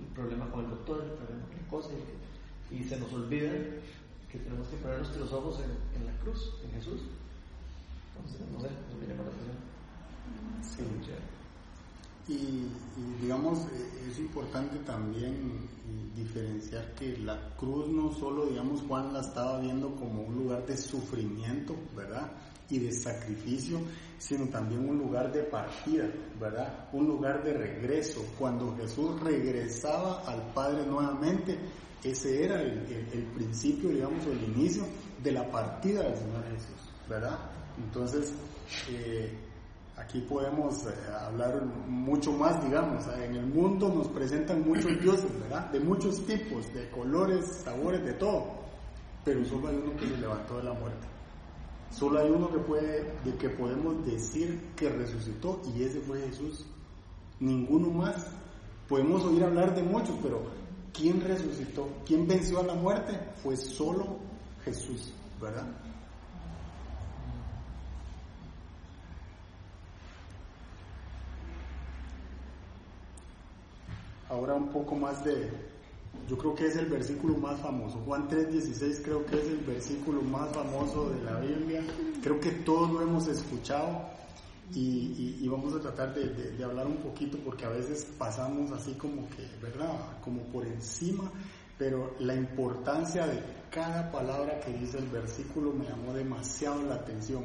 el 0.00 0.14
problema 0.14 0.50
con 0.50 0.64
el 0.64 0.70
doctor, 0.70 1.02
el 1.02 1.10
problema 1.10 1.46
con 1.46 1.56
la 1.56 1.68
cosa 1.68 1.90
y, 2.70 2.84
se 2.84 2.98
nos 2.98 3.12
olvida 3.12 3.50
que 4.30 4.38
tenemos 4.38 4.68
que 4.68 4.76
poner 4.76 4.98
nuestros 4.98 5.32
ojos 5.32 5.60
en, 5.60 6.04
la 6.04 6.12
cruz, 6.18 6.52
en 6.64 6.70
Jesús. 6.72 7.00
Entonces, 8.14 8.40
no 8.52 8.60
sé, 8.60 8.66
eso 8.66 8.98
me 9.00 9.06
llama 9.06 9.22
la 9.24 9.30
atención. 9.30 9.56
Sí. 10.60 12.32
Y, 12.34 12.66
digamos, 13.22 13.60
eh, 13.72 14.10
es 14.10 14.18
importante 14.18 14.76
también 14.80 15.32
eh, 15.32 16.10
diferenciar 16.14 16.92
que 16.94 17.16
la 17.16 17.56
cruz 17.56 17.88
no 17.88 18.12
solo, 18.12 18.44
digamos, 18.46 18.82
Juan 18.82 19.14
la 19.14 19.20
estaba 19.20 19.60
viendo 19.60 19.94
como 19.96 20.24
un 20.24 20.34
lugar 20.34 20.66
de 20.66 20.76
sufrimiento, 20.76 21.74
¿verdad? 21.96 22.30
Y 22.70 22.78
de 22.78 22.92
sacrificio, 22.92 23.80
sino 24.18 24.46
también 24.48 24.88
un 24.88 24.98
lugar 24.98 25.32
de 25.32 25.42
partida, 25.44 26.06
¿verdad? 26.38 26.88
Un 26.92 27.06
lugar 27.06 27.42
de 27.42 27.54
regreso. 27.54 28.24
Cuando 28.38 28.76
Jesús 28.76 29.18
regresaba 29.20 30.22
al 30.26 30.52
Padre 30.52 30.84
nuevamente, 30.84 31.58
ese 32.04 32.44
era 32.44 32.60
el, 32.60 32.78
el, 32.90 33.08
el 33.12 33.24
principio, 33.34 33.90
digamos, 33.90 34.24
el 34.26 34.42
inicio 34.54 34.84
de 35.22 35.32
la 35.32 35.50
partida 35.50 36.02
del 36.02 36.16
Señor 36.16 36.44
Jesús, 36.52 36.92
¿verdad? 37.08 37.38
Entonces, 37.78 38.32
eh, 38.90 39.32
aquí 39.96 40.20
podemos 40.20 40.86
eh, 40.86 40.90
hablar 41.20 41.64
mucho 41.86 42.32
más, 42.32 42.62
digamos, 42.64 43.04
en 43.22 43.34
el 43.34 43.46
mundo 43.46 43.88
nos 43.88 44.08
presentan 44.08 44.62
muchos 44.62 45.00
dioses, 45.02 45.30
¿verdad? 45.40 45.70
De 45.70 45.80
muchos 45.80 46.24
tipos, 46.26 46.72
de 46.72 46.88
colores, 46.90 47.46
sabores, 47.64 48.04
de 48.04 48.12
todo, 48.14 48.46
pero 49.24 49.44
solo 49.44 49.68
hay 49.68 49.76
uno 49.76 49.96
que 49.96 50.08
se 50.08 50.16
levantó 50.16 50.58
de 50.58 50.64
la 50.64 50.72
muerte. 50.72 51.06
Solo 51.90 52.20
hay 52.20 52.30
uno 52.30 52.50
que 52.50 52.58
puede, 52.58 53.12
de 53.24 53.34
que 53.38 53.48
podemos 53.48 54.04
decir 54.06 54.72
que 54.76 54.88
resucitó 54.88 55.60
y 55.74 55.82
ese 55.82 56.00
fue 56.00 56.20
Jesús. 56.20 56.64
Ninguno 57.40 57.90
más. 57.90 58.26
Podemos 58.88 59.24
oír 59.24 59.44
hablar 59.44 59.74
de 59.74 59.82
muchos, 59.82 60.16
pero 60.22 60.42
¿quién 60.92 61.20
resucitó? 61.20 61.88
¿Quién 62.06 62.26
venció 62.26 62.60
a 62.60 62.64
la 62.64 62.74
muerte? 62.74 63.18
Fue 63.42 63.56
solo 63.56 64.18
Jesús, 64.64 65.12
¿verdad? 65.40 65.66
ahora 74.28 74.54
un 74.54 74.68
poco 74.68 74.94
más 74.94 75.24
de, 75.24 75.50
yo 76.28 76.36
creo 76.36 76.54
que 76.54 76.66
es 76.66 76.76
el 76.76 76.86
versículo 76.86 77.36
más 77.36 77.60
famoso. 77.60 77.98
Juan 78.04 78.28
3:16 78.28 79.02
creo 79.02 79.24
que 79.26 79.36
es 79.36 79.46
el 79.46 79.58
versículo 79.58 80.22
más 80.22 80.50
famoso 80.50 81.10
de 81.10 81.22
la 81.22 81.38
Biblia. 81.38 81.82
Creo 82.22 82.40
que 82.40 82.50
todos 82.50 82.90
lo 82.90 83.02
hemos 83.02 83.26
escuchado 83.28 84.08
y, 84.74 84.80
y, 84.80 85.38
y 85.42 85.48
vamos 85.48 85.74
a 85.74 85.80
tratar 85.80 86.14
de, 86.14 86.28
de, 86.28 86.50
de, 86.52 86.64
hablar 86.64 86.86
un 86.86 86.98
poquito 86.98 87.38
porque 87.38 87.64
a 87.64 87.70
veces 87.70 88.06
pasamos 88.18 88.70
así 88.72 88.92
como 88.94 89.28
que, 89.30 89.48
¿verdad? 89.62 90.20
Como 90.22 90.42
por 90.44 90.66
encima, 90.66 91.30
pero 91.78 92.14
la 92.18 92.34
importancia 92.34 93.26
de 93.26 93.42
cada 93.70 94.10
palabra 94.10 94.60
que 94.60 94.72
dice 94.72 94.98
el 94.98 95.08
versículo 95.08 95.72
me 95.72 95.86
llamó 95.86 96.12
demasiado 96.12 96.82
la 96.82 96.96
atención. 96.96 97.44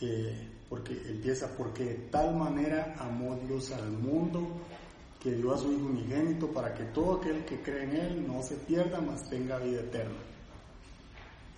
Eh, 0.00 0.50
porque 0.68 0.94
empieza, 1.08 1.56
porque 1.56 1.84
de 1.84 1.94
tal 2.10 2.34
manera 2.34 2.96
amó 2.98 3.36
Dios 3.46 3.70
al 3.70 3.90
mundo 3.90 4.40
que 5.24 5.32
dio 5.32 5.54
a 5.54 5.56
su 5.58 5.72
Hijo 5.72 5.86
unigénito 5.86 6.48
para 6.48 6.74
que 6.74 6.84
todo 6.84 7.16
aquel 7.16 7.46
que 7.46 7.62
cree 7.62 7.84
en 7.84 7.96
Él 7.96 8.26
no 8.28 8.42
se 8.42 8.56
pierda, 8.56 9.00
mas 9.00 9.26
tenga 9.30 9.56
vida 9.58 9.80
eterna. 9.80 10.20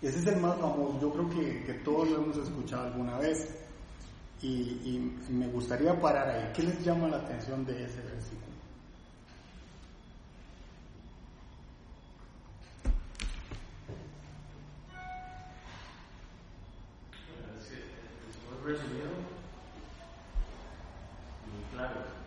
Ese 0.00 0.20
es 0.20 0.26
el 0.28 0.40
más 0.40 0.56
famoso, 0.60 1.00
yo 1.00 1.12
creo 1.12 1.28
que, 1.30 1.64
que 1.64 1.74
todos 1.80 2.08
lo 2.08 2.22
hemos 2.22 2.36
escuchado 2.36 2.84
alguna 2.84 3.18
vez 3.18 3.58
y, 4.40 5.10
me 5.30 5.48
gustaría 5.48 6.00
parar 6.00 6.28
ahí. 6.28 6.52
¿Qué 6.54 6.62
les 6.62 6.84
llama 6.84 7.08
la 7.08 7.16
atención 7.16 7.64
de 7.66 7.84
ese 7.84 8.00
versículo? 8.02 8.46
Resumido 18.64 19.10
claro. 21.72 22.25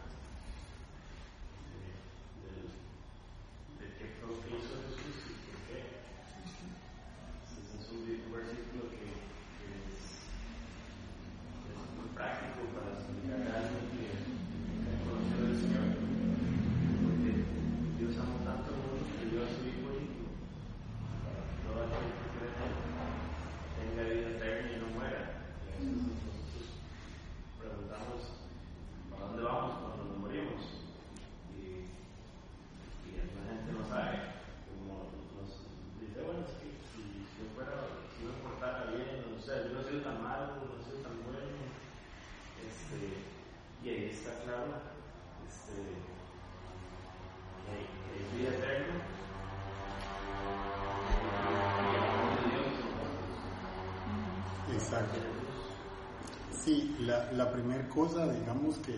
Sí, 56.70 56.96
la, 57.00 57.52
primera 57.52 57.90
cosa, 57.90 58.32
digamos, 58.32 58.76
que, 58.86 58.92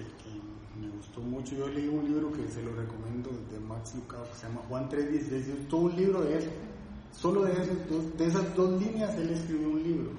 me 0.77 0.89
gustó 0.89 1.21
mucho, 1.21 1.55
yo 1.55 1.69
leí 1.69 1.88
un 1.88 2.03
libro 2.03 2.29
que 2.34 2.45
se 2.49 2.62
lo 2.62 2.75
recomiendo 2.75 3.29
de 3.49 3.62
Max 3.62 3.95
Lucado, 3.95 4.25
que 4.25 4.36
se 4.36 4.45
llama 4.45 4.62
Juan 4.67 4.89
3.16, 4.89 5.31
es 5.31 5.67
todo 5.69 5.84
un 5.84 5.95
libro 5.95 6.21
de 6.21 6.39
eso. 6.39 6.49
Solo 7.13 7.43
de, 7.43 7.53
esos 7.53 7.89
dos, 7.89 8.17
de 8.17 8.27
esas 8.27 8.53
dos 8.55 8.77
líneas 8.81 9.15
él 9.15 9.29
escribió 9.29 9.69
un 9.69 9.84
libro. 9.84 10.12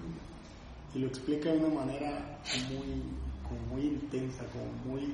Y 0.95 1.01
lo 1.01 1.09
explica 1.09 1.53
de 1.53 1.59
una 1.59 1.75
manera 1.75 2.41
muy, 2.71 3.03
como 3.47 3.61
muy 3.71 3.83
intensa, 3.83 4.45
como 4.47 4.95
muy 4.95 5.13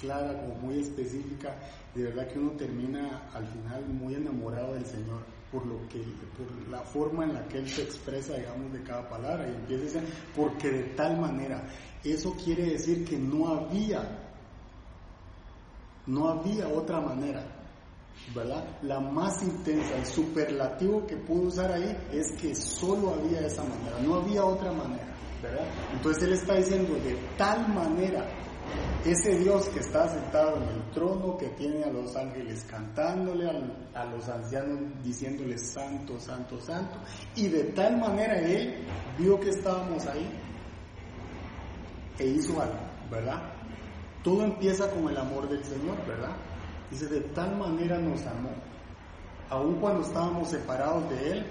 clara, 0.00 0.40
como 0.40 0.54
muy 0.54 0.78
específica. 0.78 1.54
De 1.94 2.04
verdad 2.04 2.28
que 2.28 2.38
uno 2.38 2.52
termina 2.52 3.28
al 3.34 3.46
final 3.46 3.84
muy 3.92 4.14
enamorado 4.14 4.72
del 4.72 4.86
Señor 4.86 5.20
por 5.50 5.64
lo 5.66 5.88
que, 5.88 5.98
por 6.36 6.68
la 6.68 6.80
forma 6.80 7.24
en 7.24 7.34
la 7.34 7.48
que 7.48 7.58
él 7.58 7.68
se 7.68 7.82
expresa, 7.82 8.34
digamos, 8.34 8.72
de 8.72 8.82
cada 8.82 9.08
palabra, 9.08 9.48
y 9.48 9.54
empieza 9.54 9.98
a 9.98 10.02
decir, 10.02 10.14
porque 10.36 10.70
de 10.70 10.82
tal 10.94 11.18
manera, 11.18 11.62
eso 12.04 12.34
quiere 12.42 12.72
decir 12.72 13.04
que 13.04 13.18
no 13.18 13.48
había, 13.48 14.02
no 16.06 16.28
había 16.28 16.68
otra 16.68 17.00
manera, 17.00 17.44
¿verdad? 18.34 18.64
La 18.82 19.00
más 19.00 19.42
intensa, 19.42 19.96
el 19.96 20.06
superlativo 20.06 21.06
que 21.06 21.16
pudo 21.16 21.48
usar 21.48 21.72
ahí 21.72 21.96
es 22.12 22.32
que 22.32 22.54
solo 22.54 23.14
había 23.14 23.46
esa 23.46 23.62
manera, 23.62 23.98
no 24.02 24.16
había 24.16 24.44
otra 24.44 24.72
manera, 24.72 25.14
¿verdad? 25.42 25.66
Entonces 25.94 26.24
él 26.24 26.32
está 26.34 26.56
diciendo, 26.56 26.94
de 26.94 27.16
tal 27.38 27.68
manera 27.72 28.28
ese 29.04 29.38
Dios 29.38 29.68
que 29.68 29.80
está 29.80 30.08
sentado 30.08 30.56
en 30.56 30.68
el 30.68 30.90
trono, 30.90 31.36
que 31.36 31.48
tiene 31.50 31.84
a 31.84 31.90
los 31.90 32.14
ángeles 32.16 32.64
cantándole, 32.64 33.48
a, 33.94 34.04
los 34.04 34.28
ancianos 34.28 34.80
diciéndoles 35.02 35.70
santo, 35.72 36.18
santo, 36.18 36.60
santo, 36.60 36.98
y 37.34 37.48
de 37.48 37.64
tal 37.64 37.98
manera 37.98 38.38
Él 38.38 38.84
vio 39.18 39.38
que 39.40 39.50
estábamos 39.50 40.06
ahí 40.06 40.28
e 42.18 42.26
hizo 42.26 42.60
algo, 42.60 42.78
¿verdad? 43.10 43.42
Todo 44.22 44.44
empieza 44.44 44.90
con 44.90 45.08
el 45.08 45.16
amor 45.16 45.48
del 45.48 45.64
Señor, 45.64 45.96
¿verdad? 46.06 46.36
Dice, 46.90 47.06
de 47.06 47.20
tal 47.20 47.56
manera 47.56 47.98
nos 47.98 48.26
amó, 48.26 48.50
aun 49.48 49.80
cuando 49.80 50.02
estábamos 50.02 50.48
separados 50.48 51.08
de 51.10 51.32
Él, 51.32 51.46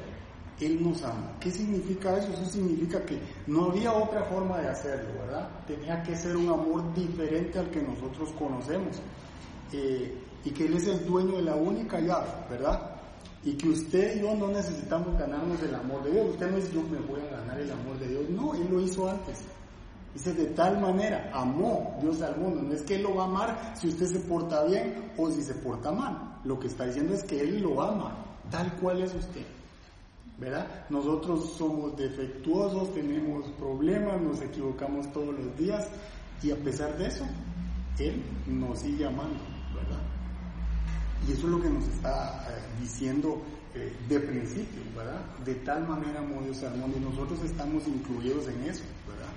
él 0.60 0.84
nos 0.84 1.04
ama. 1.04 1.34
¿Qué 1.39 1.52
significa 1.52 2.17
eso? 2.17 2.32
Eso 2.34 2.46
significa 2.46 3.04
que 3.06 3.20
no 3.46 3.65
había 3.65 3.93
otra 3.93 4.24
forma 4.24 4.58
de 4.60 4.70
hacerlo, 4.70 5.10
¿verdad? 5.22 5.50
Tenía 5.67 6.02
que 6.02 6.15
ser 6.15 6.36
un 6.36 6.50
amor 6.50 6.93
diferente 6.96 7.60
al 7.60 7.70
que 7.70 7.82
nosotros 7.82 8.30
conocemos. 8.38 8.98
Eh, 9.72 10.17
y 10.43 10.52
que 10.52 10.65
Él 10.65 10.76
es 10.76 10.88
el 10.88 11.06
dueño 11.06 11.36
de 11.36 11.43
la 11.43 11.56
única 11.56 12.00
llave, 12.00 12.28
¿verdad? 12.50 12.91
Y 13.43 13.54
que 13.54 13.70
usted 13.70 14.17
y 14.17 14.22
yo 14.22 14.34
no 14.36 14.48
necesitamos 14.48 15.17
ganarnos 15.17 15.62
el 15.62 15.76
amor 15.76 16.04
de 16.04 16.12
Dios. 16.12 16.30
Usted 16.32 16.50
no 16.50 16.56
dice, 16.58 16.72
yo 16.74 16.82
me 16.84 17.00
voy 17.00 17.22
a 17.22 17.38
ganar 17.38 17.60
el 17.60 17.72
amor 17.72 18.00
de 18.00 18.08
Dios. 18.08 18.30
No, 18.30 18.56
Él 18.56 18.67
lo 18.72 18.82
hizo 18.82 19.10
antes. 19.10 19.39
Dice, 20.13 20.34
de 20.34 20.46
tal 20.48 20.80
manera, 20.80 21.30
amó 21.34 21.98
Dios 22.02 22.22
al 22.22 22.38
mundo. 22.38 22.63
No 22.63 22.74
es 22.74 22.82
que 22.82 22.96
Él 22.96 23.04
lo 23.04 23.15
va 23.15 23.24
a 23.24 23.28
amar 23.28 23.74
si 23.80 23.89
usted 23.89 24.08
se 24.08 24.20
porta 24.22 24.63
bien 24.63 25.12
o 25.17 25.30
si 25.30 25.43
se 25.43 25.54
porta 25.54 25.91
mal. 25.91 26.39
Lo 26.46 26.58
que 26.58 26.67
está 26.67 26.86
diciendo 26.86 27.13
es 27.13 27.24
que 27.24 27.41
Él 27.41 27.62
lo 27.62 27.82
ama, 27.82 28.26
tal 28.50 28.74
cual 28.78 29.04
es 29.04 29.13
usted. 29.13 29.46
¿Verdad? 30.39 30.86
Nosotros 30.89 31.54
somos 31.58 31.95
defectuosos, 31.97 32.93
tenemos 32.93 33.45
problemas, 33.60 34.21
nos 34.21 34.41
equivocamos 34.41 35.12
todos 35.12 35.36
los 35.38 35.58
días 35.58 35.88
y 36.43 36.52
a 36.52 36.56
pesar 36.58 36.95
de 36.97 37.08
eso, 37.08 37.26
Él 37.97 38.23
nos 38.45 38.80
sigue 38.80 39.06
amando, 39.06 39.39
¿verdad? 39.73 40.02
Y 41.28 41.32
eso 41.32 41.47
es 41.47 41.52
lo 41.52 41.62
que 41.62 41.69
nos 41.69 41.84
está 41.88 42.45
eh, 42.50 42.62
diciendo 42.80 43.41
eh, 43.73 43.95
de 44.08 44.19
principio, 44.19 44.82
¿verdad? 44.95 45.21
De 45.43 45.56
tal 45.56 45.88
manera 45.88 46.19
amó 46.19 46.41
Dios 46.41 46.63
al 46.63 46.78
mundo 46.78 46.97
y 46.97 47.02
nosotros 47.02 47.43
estamos 47.43 47.88
incluidos 47.88 48.47
en 48.47 48.63
eso, 48.63 48.84
¿verdad? 49.08 49.34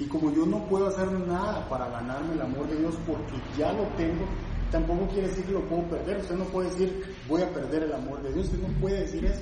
Y 0.00 0.06
como 0.06 0.32
yo 0.32 0.44
no 0.44 0.66
puedo 0.68 0.88
hacer 0.88 1.10
nada 1.12 1.68
para 1.68 1.88
ganarme 1.88 2.34
el 2.34 2.42
amor 2.42 2.66
de 2.68 2.76
Dios 2.76 2.96
porque 3.06 3.34
ya 3.56 3.72
lo 3.72 3.84
tengo, 3.96 4.24
tampoco 4.72 5.06
quiere 5.08 5.28
decir 5.28 5.44
que 5.44 5.52
lo 5.52 5.60
puedo 5.62 5.82
perder. 5.84 6.18
Usted 6.18 6.34
no 6.34 6.44
puede 6.46 6.70
decir 6.70 7.16
voy 7.28 7.42
a 7.42 7.48
perder 7.50 7.84
el 7.84 7.92
amor 7.92 8.20
de 8.22 8.32
Dios, 8.32 8.46
usted 8.46 8.58
no 8.58 8.80
puede 8.80 9.02
decir 9.02 9.24
eso. 9.24 9.40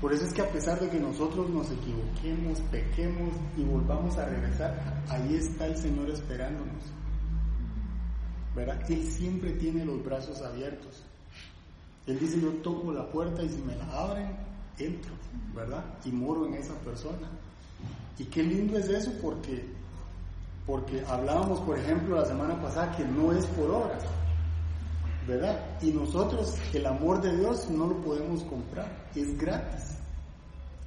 Por 0.00 0.14
eso 0.14 0.24
es 0.24 0.32
que 0.32 0.40
a 0.40 0.48
pesar 0.48 0.80
de 0.80 0.88
que 0.88 0.98
nosotros 0.98 1.50
nos 1.50 1.70
equivoquemos, 1.70 2.60
pequemos 2.70 3.34
y 3.56 3.62
volvamos 3.64 4.16
a 4.16 4.24
regresar, 4.24 5.02
ahí 5.10 5.34
está 5.34 5.66
el 5.66 5.76
Señor 5.76 6.08
esperándonos. 6.08 6.82
¿Verdad? 8.56 8.80
Él 8.90 9.06
siempre 9.06 9.52
tiene 9.52 9.84
los 9.84 10.02
brazos 10.02 10.40
abiertos. 10.40 11.02
Él 12.06 12.18
dice, 12.18 12.40
yo 12.40 12.50
toco 12.62 12.92
la 12.92 13.06
puerta 13.10 13.42
y 13.42 13.50
si 13.50 13.60
me 13.60 13.76
la 13.76 13.84
abren, 13.92 14.36
entro, 14.78 15.12
¿verdad? 15.54 15.84
Y 16.06 16.10
moro 16.10 16.46
en 16.46 16.54
esa 16.54 16.74
persona. 16.78 17.28
Y 18.18 18.24
qué 18.24 18.42
lindo 18.42 18.78
es 18.78 18.88
eso 18.88 19.12
porque, 19.22 19.66
porque 20.66 21.04
hablábamos, 21.06 21.60
por 21.60 21.78
ejemplo, 21.78 22.16
la 22.16 22.24
semana 22.24 22.60
pasada 22.60 22.96
que 22.96 23.04
no 23.04 23.32
es 23.32 23.44
por 23.46 23.70
obras, 23.70 24.02
Y 25.80 25.92
nosotros 25.92 26.56
el 26.72 26.86
amor 26.86 27.20
de 27.20 27.36
Dios 27.36 27.68
no 27.70 27.86
lo 27.86 27.96
podemos 28.02 28.42
comprar, 28.44 28.90
es 29.14 29.38
gratis. 29.38 29.96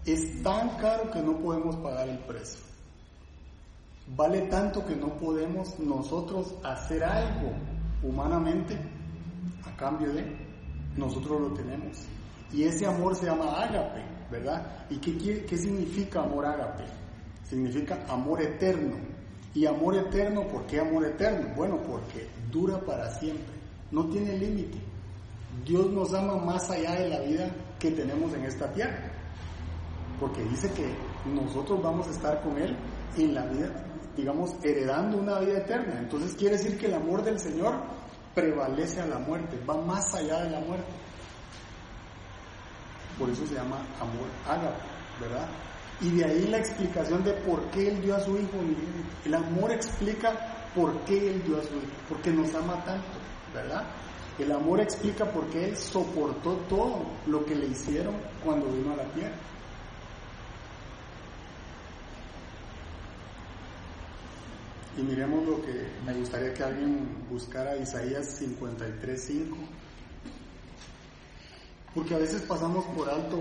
Es 0.06 0.44
tan 0.44 0.78
caro 0.78 1.10
que 1.12 1.22
no 1.22 1.38
podemos 1.38 1.78
pagar 1.78 2.10
el 2.10 2.20
precio. 2.20 2.60
Vale 4.16 4.42
tanto 4.48 4.86
que 4.86 4.98
no 4.98 5.18
podemos 5.18 5.80
nosotros 5.80 6.56
hacer 6.64 7.06
algo 7.06 7.54
humanamente 8.04 8.78
a 9.66 9.76
cambio 9.78 10.12
de 10.12 10.26
nosotros 10.98 11.40
lo 11.40 11.54
tenemos. 11.54 12.04
Y 12.52 12.64
ese 12.64 12.86
amor 12.86 13.16
se 13.16 13.28
llama 13.28 13.64
ágape, 13.64 14.02
¿verdad? 14.30 14.86
¿Y 14.90 14.98
qué, 14.98 15.46
qué 15.46 15.58
significa 15.58 16.22
amor 16.22 16.46
ágape? 16.46 16.84
Significa 17.46 18.06
amor 18.10 18.42
eterno. 18.42 18.98
Y 19.56 19.66
amor 19.66 19.96
eterno, 19.96 20.48
¿por 20.48 20.66
qué 20.66 20.82
amor 20.82 21.06
eterno? 21.06 21.54
Bueno, 21.56 21.82
porque 21.84 22.28
dura 22.52 22.80
para 22.80 23.10
siempre, 23.20 23.53
no 23.94 24.06
tiene 24.08 24.38
límite. 24.38 24.80
Dios 25.64 25.90
nos 25.92 26.14
ama 26.14 26.36
más 26.38 26.70
allá 26.72 26.96
de 26.96 27.10
la 27.10 27.20
vida 27.20 27.50
que 27.80 27.92
tenemos 27.92 28.34
en 28.34 28.44
esta 28.44 28.72
tierra. 28.74 29.12
Porque 30.20 30.44
dice 30.46 30.70
que 30.72 30.94
nosotros 31.30 31.82
vamos 31.82 32.08
a 32.08 32.12
estar 32.12 32.42
con 32.42 32.58
Él 32.58 32.76
en 33.18 33.36
la 33.36 33.46
vida, 33.46 33.72
digamos, 34.18 34.56
heredando 34.64 35.18
una 35.18 35.40
vida 35.40 35.60
eterna. 35.60 36.00
Entonces 36.00 36.36
quiere 36.36 36.58
decir 36.58 36.78
que 36.78 36.88
el 36.88 36.96
amor 36.96 37.24
del 37.24 37.40
Señor 37.40 37.76
prevalece 38.34 39.00
a 39.00 39.06
la 39.06 39.20
muerte, 39.20 39.60
va 39.70 39.78
más 39.78 40.14
allá 40.16 40.44
de 40.44 40.50
la 40.50 40.60
muerte. 40.60 40.92
Por 43.20 43.30
eso 43.30 43.46
se 43.46 43.54
llama 43.54 43.78
amor 44.00 44.28
ágape, 44.48 44.82
¿verdad? 45.22 45.48
Y 46.02 46.10
de 46.10 46.26
ahí 46.26 46.48
la 46.48 46.58
explicación 46.58 47.24
de 47.24 47.34
por 47.34 47.62
qué 47.70 47.90
Él 47.90 48.02
dio 48.02 48.16
a 48.16 48.20
su 48.20 48.36
Hijo. 48.36 48.58
El 49.24 49.36
amor 49.36 49.72
explica 49.72 50.32
por 50.74 50.98
qué 51.02 51.30
Él 51.30 51.44
dio 51.44 51.60
a 51.60 51.62
su 51.62 51.76
Hijo, 51.76 51.94
porque 52.10 52.32
nos 52.32 52.54
ama 52.56 52.84
tanto, 52.84 53.23
¿verdad? 53.54 53.84
El 54.40 54.52
amor 54.52 54.80
explica 54.82 55.26
por 55.26 55.46
qué 55.48 55.70
Él 55.70 55.78
soportó 55.78 56.54
todo 56.68 57.06
lo 57.28 57.46
que 57.46 57.56
le 57.56 57.68
hicieron 57.68 58.16
cuando 58.44 58.66
vino 58.68 58.94
a 58.94 58.98
la 58.98 59.04
tierra. 59.12 59.36
Y 64.98 65.02
miremos 65.02 65.48
lo 65.48 65.62
que 65.62 65.88
me 66.06 66.14
gustaría 66.14 66.54
que 66.54 66.64
alguien 66.64 67.26
buscara 67.30 67.76
Isaías 67.78 68.42
53.5. 68.42 69.56
Porque 71.96 72.16
a 72.16 72.18
veces 72.18 72.42
pasamos 72.44 72.86
por 72.86 73.10
alto, 73.10 73.38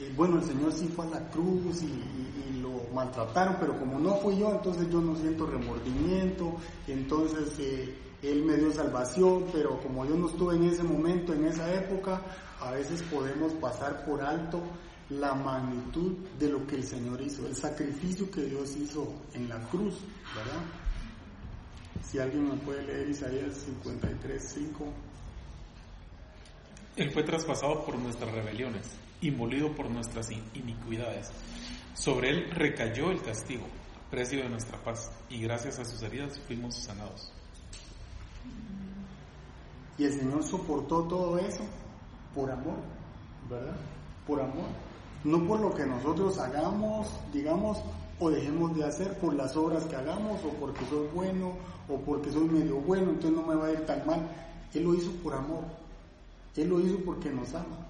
eh, 0.00 0.12
bueno, 0.16 0.38
el 0.38 0.44
Señor 0.44 0.72
sí 0.72 0.86
fue 0.88 1.06
a 1.06 1.10
la 1.10 1.30
cruz 1.30 1.82
y, 1.82 2.28
lo 2.60 2.92
maltrataron, 2.92 3.56
pero 3.60 3.78
como 3.78 4.00
no 4.00 4.16
fui 4.16 4.38
yo, 4.38 4.50
entonces 4.50 4.90
yo 4.90 5.00
no 5.00 5.14
siento 5.14 5.46
remordimiento, 5.46 6.56
entonces 6.88 7.56
eh, 7.60 7.94
Él 8.22 8.44
me 8.44 8.56
dio 8.56 8.72
salvación, 8.72 9.46
pero 9.52 9.80
como 9.80 10.04
yo 10.04 10.16
no 10.16 10.28
estuve 10.28 10.56
en 10.56 10.64
ese 10.64 10.82
momento, 10.82 11.32
en 11.32 11.46
esa 11.46 11.72
época, 11.72 12.20
a 12.60 12.72
veces 12.72 13.02
podemos 13.02 13.52
pasar 13.54 14.04
por 14.04 14.22
alto 14.22 14.62
la 15.10 15.34
magnitud 15.34 16.12
de 16.38 16.48
lo 16.48 16.66
que 16.66 16.76
el 16.76 16.84
Señor 16.84 17.20
hizo, 17.20 17.46
el 17.46 17.54
sacrificio 17.54 18.30
que 18.30 18.42
Dios 18.42 18.76
hizo 18.76 19.14
en 19.34 19.48
la 19.48 19.58
cruz, 19.68 19.94
¿verdad? 20.34 20.62
Si 22.02 22.18
alguien 22.18 22.48
me 22.48 22.56
puede 22.56 22.82
leer 22.82 23.08
Isaías 23.08 23.54
53, 23.54 24.52
5. 24.54 24.84
Él 26.96 27.10
fue 27.12 27.22
traspasado 27.22 27.84
por 27.84 27.96
nuestras 27.98 28.32
rebeliones 28.32 28.90
y 29.20 29.30
molido 29.30 29.72
por 29.74 29.88
nuestras 29.90 30.30
iniquidades. 30.30 31.30
Sobre 31.94 32.30
él 32.30 32.50
recayó 32.50 33.10
el 33.10 33.22
castigo, 33.22 33.66
precio 34.10 34.42
de 34.42 34.48
nuestra 34.48 34.82
paz, 34.82 35.10
y 35.30 35.40
gracias 35.40 35.78
a 35.78 35.84
sus 35.84 36.02
heridas 36.02 36.38
fuimos 36.46 36.74
sanados. 36.74 37.32
Y 39.98 40.04
el 40.04 40.12
Señor 40.12 40.44
soportó 40.44 41.02
todo 41.02 41.38
eso 41.38 41.64
por 42.34 42.50
amor, 42.50 42.76
¿verdad? 43.50 43.76
Por 44.26 44.40
amor. 44.40 44.66
No 45.24 45.44
por 45.46 45.60
lo 45.60 45.74
que 45.74 45.84
nosotros 45.84 46.38
hagamos, 46.38 47.08
digamos, 47.32 47.78
o 48.20 48.30
dejemos 48.30 48.76
de 48.76 48.84
hacer 48.84 49.18
por 49.18 49.34
las 49.34 49.56
obras 49.56 49.84
que 49.84 49.96
hagamos, 49.96 50.42
o 50.44 50.50
porque 50.60 50.84
soy 50.86 51.08
bueno, 51.12 51.52
o 51.88 51.96
porque 51.98 52.30
soy 52.30 52.44
medio 52.48 52.76
bueno, 52.76 53.10
entonces 53.10 53.32
no 53.32 53.42
me 53.42 53.56
va 53.56 53.66
a 53.66 53.72
ir 53.72 53.84
tan 53.86 54.06
mal. 54.06 54.20
Él 54.72 54.84
lo 54.84 54.94
hizo 54.94 55.10
por 55.22 55.34
amor. 55.34 55.64
Él 56.56 56.68
lo 56.68 56.80
hizo 56.80 56.98
porque 57.04 57.30
nos 57.30 57.52
ama. 57.54 57.86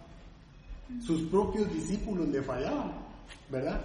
Sus 1.05 1.23
propios 1.29 1.71
discípulos 1.73 2.29
le 2.29 2.42
fallaban, 2.42 2.92
¿verdad? 3.51 3.81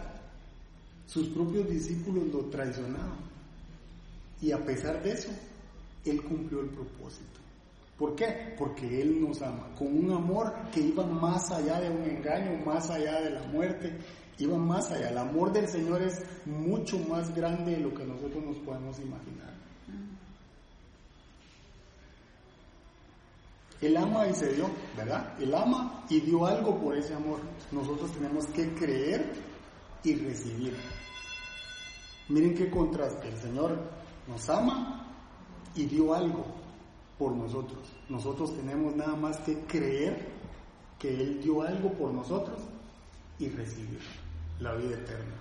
Sus 1.06 1.28
propios 1.28 1.70
discípulos 1.70 2.24
lo 2.32 2.46
traicionaban. 2.46 3.34
Y 4.42 4.52
a 4.52 4.64
pesar 4.64 5.02
de 5.04 5.12
eso, 5.12 5.30
Él 6.06 6.22
cumplió 6.24 6.62
el 6.62 6.70
propósito. 6.70 7.43
¿Por 7.98 8.16
qué? 8.16 8.56
Porque 8.58 9.02
Él 9.02 9.22
nos 9.22 9.42
ama, 9.42 9.70
con 9.78 9.88
un 9.88 10.12
amor 10.12 10.52
que 10.72 10.80
iba 10.80 11.06
más 11.06 11.52
allá 11.52 11.80
de 11.80 11.90
un 11.90 12.04
engaño, 12.04 12.66
más 12.66 12.90
allá 12.90 13.22
de 13.22 13.30
la 13.30 13.44
muerte, 13.44 13.96
iba 14.40 14.58
más 14.58 14.92
allá. 14.92 15.10
El 15.10 15.18
amor 15.18 15.54
del 15.54 15.68
Señor 15.68 16.02
es 16.02 16.22
mucho 16.46 16.98
más 16.98 17.34
grande 17.36 17.74
de 17.74 17.82
lo 17.82 17.94
que 17.94 18.04
nosotros 18.04 18.44
nos 18.44 18.58
podemos 18.58 19.00
imaginar. 19.00 19.54
Él 23.80 23.98
ama 23.98 24.28
y 24.28 24.34
se 24.34 24.54
dio, 24.54 24.70
¿verdad? 24.96 25.36
Él 25.40 25.54
ama 25.54 26.06
y 26.10 26.22
dio 26.22 26.46
algo 26.46 26.80
por 26.80 26.98
ese 26.98 27.14
amor. 27.14 27.42
Nosotros 27.72 28.12
tenemos 28.14 28.48
que 28.48 28.74
creer 28.74 29.34
y 30.04 30.16
recibir. 30.16 30.76
Miren 32.30 32.56
qué 32.56 32.70
contraste. 32.70 33.28
El 33.28 33.38
Señor 33.38 33.78
nos 34.28 34.50
ama 34.50 35.06
y 35.76 35.86
dio 35.86 36.14
algo 36.14 36.63
por 37.24 37.32
nosotros. 37.32 37.80
Nosotros 38.10 38.54
tenemos 38.54 38.94
nada 38.98 39.16
más 39.16 39.38
que 39.38 39.58
creer 39.62 40.28
que 41.00 41.08
Él 41.08 41.42
dio 41.42 41.62
algo 41.62 41.94
por 41.94 42.12
nosotros 42.12 42.60
y 43.40 43.48
recibir 43.48 44.02
la 44.60 44.76
vida 44.76 44.96
eterna. 44.96 45.36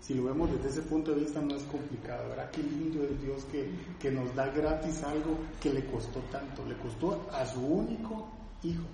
Si 0.00 0.14
lo 0.14 0.22
vemos 0.22 0.48
desde 0.52 0.68
ese 0.68 0.82
punto 0.82 1.10
de 1.10 1.22
vista 1.22 1.40
no 1.40 1.56
es 1.56 1.64
complicado, 1.64 2.28
¿verdad? 2.28 2.52
Qué 2.52 2.62
lindo 2.62 3.02
es 3.02 3.20
Dios 3.20 3.44
que, 3.50 3.68
que 3.98 4.12
nos 4.12 4.32
da 4.36 4.46
gratis 4.46 5.02
algo 5.02 5.36
que 5.60 5.72
le 5.72 5.84
costó 5.86 6.20
tanto, 6.30 6.64
le 6.66 6.76
costó 6.76 7.28
a 7.32 7.44
su 7.44 7.60
único 7.60 8.28
hijo. 8.62 8.84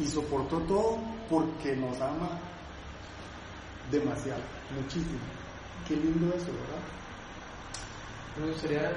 Y 0.00 0.06
soportó 0.06 0.60
todo 0.60 0.96
porque 1.28 1.76
nos 1.76 2.00
ama 2.00 2.40
demasiado, 3.90 4.42
muchísimo. 4.74 5.20
Qué 5.86 5.94
lindo 5.94 6.34
eso, 6.34 6.46
¿verdad? 6.46 7.03
Me 8.36 8.46
gustaría 8.48 8.90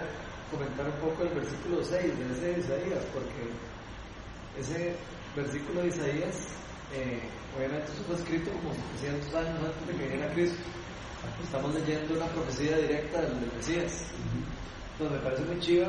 comentar 0.52 0.86
un 0.86 1.00
poco 1.00 1.24
el 1.24 1.34
versículo 1.36 1.84
6 1.84 2.18
de 2.18 2.34
ese 2.34 2.46
de 2.46 2.60
Isaías, 2.60 3.06
porque 3.14 3.50
ese 4.60 4.96
versículo 5.36 5.82
de 5.82 5.88
Isaías 5.90 6.48
eh, 6.94 7.20
obviamente 7.58 7.92
eso 7.92 8.04
fue 8.04 8.16
escrito 8.16 8.52
como 8.52 8.74
700 8.74 9.36
años 9.36 9.60
antes 9.60 9.88
de 9.88 9.94
que 9.94 10.10
viniera 10.10 10.34
Cristo. 10.34 10.64
Estamos 11.44 11.74
leyendo 11.76 12.16
una 12.16 12.28
profecía 12.28 12.78
directa 12.78 13.22
del, 13.22 13.52
Mesías. 13.54 14.06
Entonces 14.94 15.18
me 15.18 15.24
parece 15.24 15.44
muy 15.44 15.60
chiva 15.60 15.88